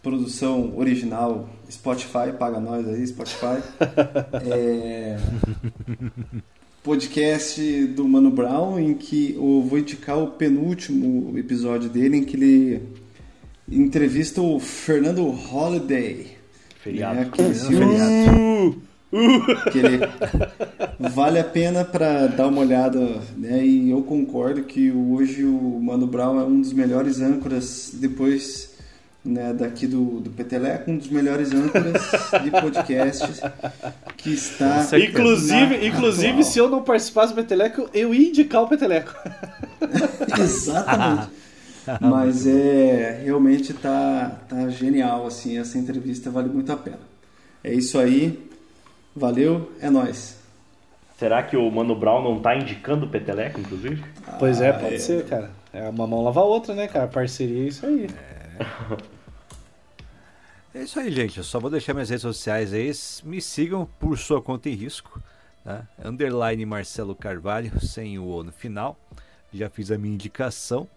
produção 0.04 0.78
original 0.78 1.50
Spotify, 1.70 2.32
paga 2.38 2.60
nós 2.60 2.88
aí, 2.88 3.06
Spotify. 3.08 3.62
É, 4.46 5.18
podcast 6.84 7.88
do 7.88 8.08
Mano 8.08 8.32
Brown, 8.32 8.80
em 8.80 8.94
que 8.94 9.34
eu 9.34 9.62
vou 9.62 9.80
indicar 9.80 10.18
o 10.18 10.28
penúltimo 10.28 11.38
episódio 11.38 11.90
dele, 11.90 12.18
em 12.18 12.24
que 12.24 12.38
ele 12.38 12.82
entrevista 13.70 14.42
o 14.42 14.60
Fernando 14.60 15.28
Holiday. 15.28 16.38
Feriado. 16.82 17.16
Né, 17.16 17.30
que 17.32 17.42
esse 17.42 17.68
Que 19.72 19.80
ele 19.80 20.00
vale 21.00 21.40
a 21.40 21.44
pena 21.44 21.86
para 21.86 22.28
dar 22.28 22.48
uma 22.48 22.62
olhada, 22.62 23.00
né? 23.38 23.66
E 23.66 23.90
eu 23.90 24.02
concordo 24.04 24.64
que 24.64 24.92
hoje 24.92 25.46
o 25.46 25.80
Mano 25.82 26.08
Brown 26.08 26.40
é 26.40 26.44
um 26.44 26.62
dos 26.62 26.74
melhores 26.74 27.22
âncoras 27.22 27.92
depois 27.94 28.76
né, 29.24 29.54
daqui 29.54 29.88
do, 29.88 30.22
do 30.22 30.30
Peteleco, 30.30 30.90
um 30.90 30.98
dos 30.98 31.10
melhores 31.10 31.52
âncoras 31.52 32.02
de 32.44 32.52
podcasts 32.52 33.42
que 34.16 34.34
está. 34.34 34.86
Inclusive, 34.98 35.86
inclusive 35.86 36.30
atual. 36.30 36.44
se 36.44 36.60
eu 36.60 36.70
não 36.70 36.82
participasse 36.82 37.34
do 37.34 37.36
Peteleco, 37.36 37.90
eu 37.94 38.14
ia 38.14 38.30
indicar 38.30 38.64
o 38.64 38.68
Peteleco. 38.68 39.14
Exatamente. 40.40 41.30
Mas 42.02 42.46
é 42.46 43.22
realmente 43.24 43.74
tá, 43.74 44.40
tá 44.48 44.68
genial 44.70 45.26
assim, 45.26 45.58
essa 45.58 45.78
entrevista 45.78 46.30
vale 46.30 46.50
muito 46.50 46.72
a 46.72 46.78
pena. 46.78 47.00
É 47.64 47.74
isso 47.74 47.98
aí. 47.98 48.47
Valeu, 49.18 49.72
é 49.82 49.90
nóis. 49.90 50.38
Será 51.18 51.42
que 51.42 51.58
o 51.58 51.72
Mano 51.72 51.96
Brown 51.96 52.22
não 52.24 52.40
tá 52.40 52.56
indicando 52.56 53.08
o 53.08 53.10
Peteleco, 53.10 53.60
inclusive? 53.60 54.04
Pois 54.38 54.62
é, 54.62 54.70
Ah, 54.70 54.74
pode 54.74 54.96
é. 54.96 55.00
ser, 55.00 55.26
cara. 55.26 55.50
É 55.74 55.90
uma 55.90 56.06
mão 56.06 56.24
lava 56.24 56.40
a 56.42 56.44
outra, 56.44 56.76
né, 56.76 56.88
cara? 56.88 57.08
Parceria 57.08 57.64
é 57.64 57.68
isso 57.68 57.86
aí. 57.86 58.08
É 60.74 60.84
isso 60.84 61.00
aí, 61.00 61.12
gente. 61.12 61.38
Eu 61.40 61.44
só 61.44 61.60
vou 61.60 61.70
deixar 61.72 61.94
minhas 61.94 62.10
redes 62.10 62.22
sociais 62.22 62.72
aí. 62.74 62.92
Me 63.24 63.42
sigam 63.42 63.88
por 64.00 64.18
sua 64.18 64.42
conta 64.42 64.70
em 64.70 64.74
risco. 64.74 65.22
Tá? 65.64 65.88
Underline 66.04 66.64
Marcelo 66.66 67.16
Carvalho, 67.16 67.80
sem 67.84 68.20
o 68.20 68.28
O 68.28 68.44
no 68.44 68.52
final. 68.52 68.96
Já 69.52 69.70
fiz 69.70 69.92
a 69.92 69.98
minha 69.98 70.14
indicação. 70.14 70.88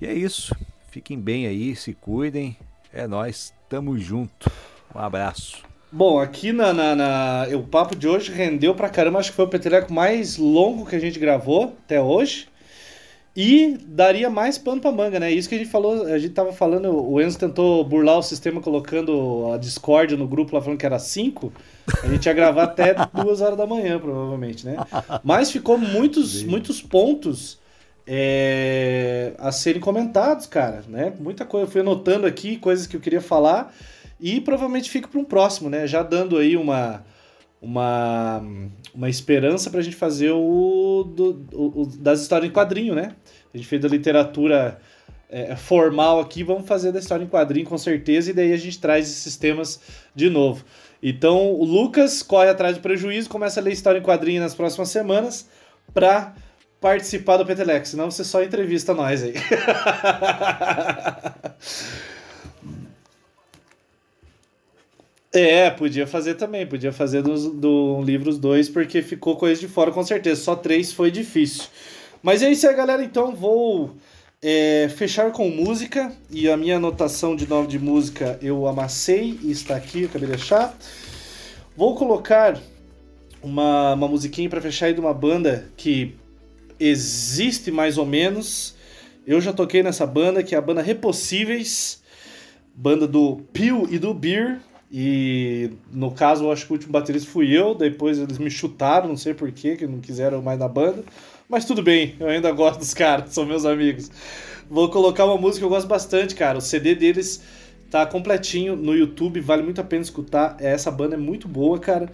E 0.00 0.06
é 0.06 0.12
isso. 0.12 0.54
Fiquem 0.90 1.20
bem 1.20 1.46
aí, 1.46 1.76
se 1.76 1.94
cuidem. 1.94 2.56
É 2.92 3.06
nóis, 3.06 3.54
tamo 3.68 3.96
junto. 3.96 4.50
Um 4.94 4.98
abraço. 4.98 5.62
Bom, 5.92 6.18
aqui 6.18 6.52
na, 6.52 6.72
na, 6.72 6.94
na- 6.96 7.46
O 7.54 7.62
papo 7.64 7.94
de 7.94 8.08
hoje 8.08 8.32
rendeu 8.32 8.74
pra 8.74 8.88
caramba. 8.88 9.18
Acho 9.18 9.30
que 9.30 9.36
foi 9.36 9.44
o 9.44 9.48
Peteleco 9.48 9.92
mais 9.92 10.38
longo 10.38 10.86
que 10.86 10.96
a 10.96 10.98
gente 10.98 11.18
gravou 11.18 11.64
até 11.84 12.00
hoje. 12.00 12.46
E 13.36 13.78
daria 13.86 14.28
mais 14.30 14.58
pano 14.58 14.80
pra 14.80 14.92
manga, 14.92 15.18
né? 15.18 15.30
Isso 15.30 15.48
que 15.48 15.54
a 15.54 15.58
gente 15.58 15.70
falou, 15.70 16.04
a 16.06 16.18
gente 16.18 16.34
tava 16.34 16.52
falando, 16.52 16.90
o 16.94 17.20
Enzo 17.20 17.38
tentou 17.38 17.82
burlar 17.82 18.18
o 18.18 18.22
sistema 18.22 18.60
colocando 18.60 19.50
a 19.54 19.56
Discord 19.56 20.16
no 20.18 20.28
grupo 20.28 20.54
lá 20.54 20.60
falando 20.62 20.78
que 20.78 20.84
era 20.86 20.98
5. 20.98 21.52
A 22.02 22.08
gente 22.08 22.26
ia 22.26 22.32
gravar 22.34 22.64
até 22.64 22.94
duas 23.14 23.40
horas 23.40 23.56
da 23.56 23.66
manhã, 23.66 23.98
provavelmente, 23.98 24.66
né? 24.66 24.76
Mas 25.24 25.50
ficou 25.50 25.78
muitos, 25.78 26.42
muitos 26.42 26.82
pontos 26.82 27.58
é, 28.06 29.32
a 29.38 29.50
serem 29.50 29.80
comentados, 29.80 30.46
cara, 30.46 30.84
né? 30.88 31.12
Muita 31.18 31.44
coisa. 31.46 31.66
Eu 31.66 31.70
fui 31.70 31.80
anotando 31.80 32.26
aqui 32.26 32.58
coisas 32.58 32.86
que 32.86 32.96
eu 32.96 33.00
queria 33.00 33.20
falar 33.22 33.74
e 34.22 34.40
provavelmente 34.40 34.90
fica 34.90 35.08
para 35.08 35.20
um 35.20 35.24
próximo, 35.24 35.68
né? 35.68 35.86
Já 35.86 36.02
dando 36.02 36.38
aí 36.38 36.56
uma 36.56 37.04
uma, 37.60 38.42
uma 38.92 39.08
esperança 39.08 39.70
pra 39.70 39.80
gente 39.82 39.94
fazer 39.94 40.32
o, 40.32 41.04
do- 41.04 41.46
o- 41.52 41.82
o 41.82 41.86
das 41.86 42.20
histórias 42.20 42.50
em 42.50 42.52
quadrinho, 42.52 42.92
né? 42.94 43.14
A 43.54 43.56
gente 43.56 43.68
fez 43.68 43.80
da 43.80 43.86
literatura 43.88 44.80
é, 45.30 45.54
formal 45.54 46.18
aqui, 46.20 46.42
vamos 46.42 46.66
fazer 46.66 46.90
da 46.90 46.98
história 46.98 47.22
em 47.24 47.28
quadrinho 47.28 47.64
com 47.66 47.78
certeza, 47.78 48.30
e 48.30 48.34
daí 48.34 48.52
a 48.52 48.56
gente 48.56 48.80
traz 48.80 49.08
esses 49.08 49.36
temas 49.36 49.80
de 50.14 50.28
novo. 50.28 50.64
Então 51.00 51.52
o 51.52 51.64
Lucas 51.64 52.20
corre 52.22 52.48
atrás 52.48 52.76
do 52.76 52.82
prejuízo, 52.82 53.28
começa 53.28 53.60
a 53.60 53.62
ler 53.62 53.72
história 53.72 54.00
em 54.00 54.02
quadrinho 54.02 54.42
nas 54.42 54.54
próximas 54.56 54.88
semanas 54.88 55.48
pra 55.94 56.34
participar 56.80 57.36
do 57.36 57.46
Petelex, 57.46 57.90
senão 57.90 58.10
você 58.10 58.24
só 58.24 58.42
entrevista 58.42 58.92
nós 58.92 59.22
aí. 59.22 59.34
É, 65.32 65.70
podia 65.70 66.06
fazer 66.06 66.34
também, 66.34 66.66
podia 66.66 66.92
fazer 66.92 67.22
dos, 67.22 67.46
do 67.46 68.02
livros 68.02 68.38
dois, 68.38 68.68
porque 68.68 69.00
ficou 69.00 69.36
coisa 69.36 69.58
de 69.58 69.66
fora 69.66 69.90
com 69.90 70.02
certeza. 70.02 70.42
Só 70.42 70.54
três 70.54 70.92
foi 70.92 71.10
difícil. 71.10 71.64
Mas 72.22 72.42
é 72.42 72.50
isso 72.50 72.68
aí, 72.68 72.76
galera. 72.76 73.02
Então 73.02 73.34
vou 73.34 73.96
é, 74.42 74.90
fechar 74.94 75.32
com 75.32 75.48
música. 75.48 76.12
E 76.30 76.50
a 76.50 76.56
minha 76.56 76.76
anotação 76.76 77.34
de 77.34 77.48
nome 77.48 77.66
de 77.66 77.78
música 77.78 78.38
eu 78.42 78.66
amassei 78.66 79.38
e 79.42 79.50
está 79.50 79.74
aqui, 79.74 80.02
eu 80.02 80.08
acabei 80.08 80.28
de 80.28 80.34
achar. 80.34 80.76
Vou 81.74 81.94
colocar 81.94 82.60
uma, 83.42 83.94
uma 83.94 84.08
musiquinha 84.08 84.50
para 84.50 84.60
fechar 84.60 84.86
aí 84.86 84.94
de 84.94 85.00
uma 85.00 85.14
banda 85.14 85.70
que 85.78 86.14
existe 86.78 87.70
mais 87.70 87.96
ou 87.96 88.04
menos. 88.04 88.76
Eu 89.26 89.40
já 89.40 89.52
toquei 89.52 89.82
nessa 89.82 90.06
banda, 90.06 90.42
que 90.42 90.54
é 90.54 90.58
a 90.58 90.60
banda 90.60 90.82
Repossíveis, 90.82 92.02
banda 92.74 93.06
do 93.06 93.36
Pio 93.52 93.88
e 93.90 93.98
do 93.98 94.12
Beer. 94.12 94.60
E 94.92 95.70
no 95.90 96.10
caso, 96.10 96.44
eu 96.44 96.52
acho 96.52 96.66
que 96.66 96.72
o 96.72 96.74
último 96.74 96.92
baterista 96.92 97.30
fui 97.30 97.50
eu, 97.50 97.74
depois 97.74 98.18
eles 98.18 98.36
me 98.36 98.50
chutaram, 98.50 99.08
não 99.08 99.16
sei 99.16 99.32
porquê, 99.32 99.74
que 99.74 99.86
não 99.86 100.00
quiseram 100.00 100.42
mais 100.42 100.58
na 100.58 100.68
banda. 100.68 101.02
Mas 101.48 101.64
tudo 101.64 101.82
bem, 101.82 102.14
eu 102.20 102.28
ainda 102.28 102.52
gosto 102.52 102.80
dos 102.80 102.92
caras, 102.92 103.32
são 103.32 103.46
meus 103.46 103.64
amigos. 103.64 104.10
Vou 104.68 104.90
colocar 104.90 105.24
uma 105.24 105.38
música 105.38 105.60
que 105.60 105.64
eu 105.64 105.70
gosto 105.70 105.88
bastante, 105.88 106.34
cara. 106.34 106.58
O 106.58 106.60
CD 106.60 106.94
deles 106.94 107.42
tá 107.90 108.04
completinho 108.04 108.76
no 108.76 108.94
YouTube, 108.94 109.40
vale 109.40 109.62
muito 109.62 109.80
a 109.80 109.84
pena 109.84 110.02
escutar. 110.02 110.56
Essa 110.60 110.90
banda 110.90 111.14
é 111.14 111.18
muito 111.18 111.48
boa, 111.48 111.78
cara. 111.78 112.12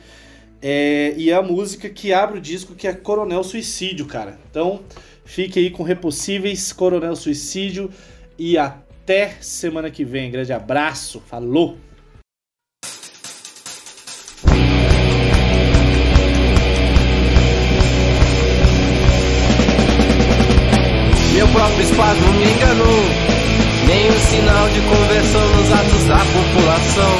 É, 0.63 1.15
e 1.17 1.31
é 1.31 1.35
a 1.35 1.43
música 1.43 1.89
que 1.89 2.13
abre 2.13 2.39
o 2.39 2.41
disco, 2.41 2.77
que 2.77 2.87
é 2.87 2.93
Coronel 2.93 3.43
Suicídio, 3.43 4.07
cara. 4.07 4.39
Então, 4.51 4.81
fique 5.25 5.59
aí 5.59 5.71
com 5.71 5.83
Repossíveis, 5.83 6.73
Coronel 6.73 7.17
Suicídio. 7.17 7.91
E 8.39 8.57
até 8.57 9.37
semana 9.41 9.91
que 9.91 10.05
vem. 10.05 10.31
Grande 10.31 10.53
abraço, 10.53 11.21
falou! 11.27 11.77
Meu 21.39 21.47
próprio 21.51 21.83
espasmo 21.83 22.33
me 22.33 22.51
enganou. 22.51 23.05
Nenhum 23.87 24.19
sinal 24.19 24.69
de 24.71 24.81
conversão 24.81 25.49
nos 25.51 25.71
atos 25.71 26.05
da 26.09 26.19
população. 26.19 27.17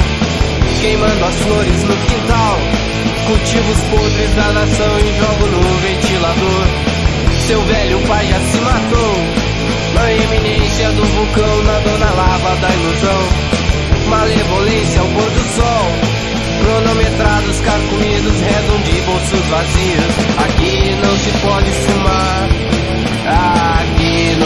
Queimando 0.81 1.23
as 1.23 1.35
flores 1.35 1.83
no 1.83 1.95
quintal. 1.95 2.59
Cultivos 3.27 3.79
podres 3.83 4.35
da 4.35 4.51
nação 4.51 4.99
e 4.99 5.19
jogo 5.19 5.47
no 5.47 5.61
ventilador. 5.79 6.65
Seu 7.47 7.61
velho 7.61 7.99
pai 8.09 8.27
já 8.27 8.39
se 8.41 8.57
matou. 8.59 9.15
Na 9.93 10.11
iminência 10.11 10.91
do 10.91 11.05
vulcão, 11.05 11.63
na 11.63 12.11
lava 12.11 12.55
da 12.57 12.69
ilusão. 12.73 13.21
Malevolência 14.09 14.99
ao 14.99 15.07
pôr 15.07 15.29
do 15.31 15.43
sol. 15.55 15.91
Cronometrados, 16.59 17.59
carcomidos, 17.61 18.35
de 18.83 19.01
bolsos 19.01 19.45
vazios. 19.47 20.13
Aqui 20.43 20.97
não 21.07 21.17
se 21.17 21.31
pode 21.39 21.71
fumar. 21.71 22.49
Aqui 23.25 23.68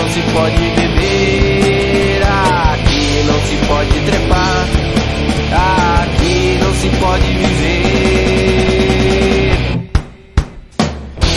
não 0.03 0.09
se 0.09 0.19
pode 0.34 0.57
beber, 0.57 2.21
aqui 2.23 3.23
não 3.25 3.39
se 3.47 3.55
pode 3.67 3.99
trepar, 4.01 4.67
aqui 6.01 6.57
não 6.59 6.73
se 6.73 6.89
pode 6.99 7.25
viver. 7.25 7.93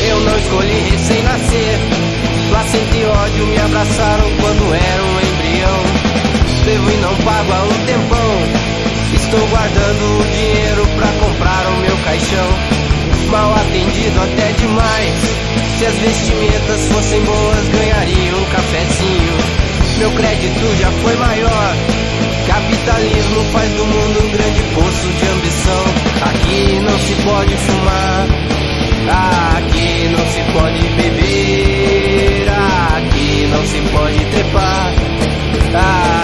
Eu 0.09 0.21
não 0.21 0.37
escolhi 0.37 0.91
recém-nascer, 0.91 1.79
placenta 2.49 2.97
e 2.97 3.05
ódio 3.05 3.47
me 3.47 3.59
abraçaram 3.59 4.31
quando 4.41 4.75
era 4.75 5.03
um 5.05 5.21
embrião. 5.21 5.85
Devo 6.65 6.91
e 6.91 6.97
não 6.97 7.15
pago 7.19 7.53
há 7.53 7.63
um 7.63 7.87
tempão, 7.87 8.43
estou 9.15 9.47
guardando 9.47 10.19
o 10.19 10.25
dinheiro 10.25 10.85
pra 10.97 11.07
comprar 11.21 11.69
o 11.69 11.77
meu 11.83 11.97
caixão 11.99 12.49
mal 13.31 13.55
atendido 13.55 14.21
até 14.21 14.53
demais. 14.53 15.15
Se 15.79 15.87
as 15.87 15.95
vestimentas 15.97 16.89
fossem 16.89 17.21
boas, 17.25 17.69
ganharia 17.69 18.37
um 18.37 18.45
cafezinho. 18.45 19.37
Meu 19.99 20.11
crédito 20.13 20.77
já 20.79 20.91
foi 20.91 21.17
maior. 21.17 21.75
Capitalismo 22.47 23.45
faz 23.53 23.71
do 23.73 23.85
mundo 23.85 24.25
um 24.25 24.31
grande 24.31 24.63
poço 24.75 25.09
de 25.09 25.27
ambição. 25.27 25.85
Aqui 26.23 26.81
não 26.81 26.99
se 26.99 27.15
pode 27.25 27.57
fumar, 27.57 28.27
aqui 29.57 30.09
não 30.09 30.27
se 30.27 30.41
pode 30.53 30.83
beber, 30.89 32.49
aqui 32.97 33.47
não 33.51 33.67
se 33.67 33.81
pode 33.93 34.25
trepar, 34.27 34.93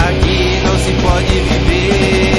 aqui 0.07 0.61
não 0.65 0.77
se 0.79 0.91
pode 0.93 1.39
viver. 1.39 2.32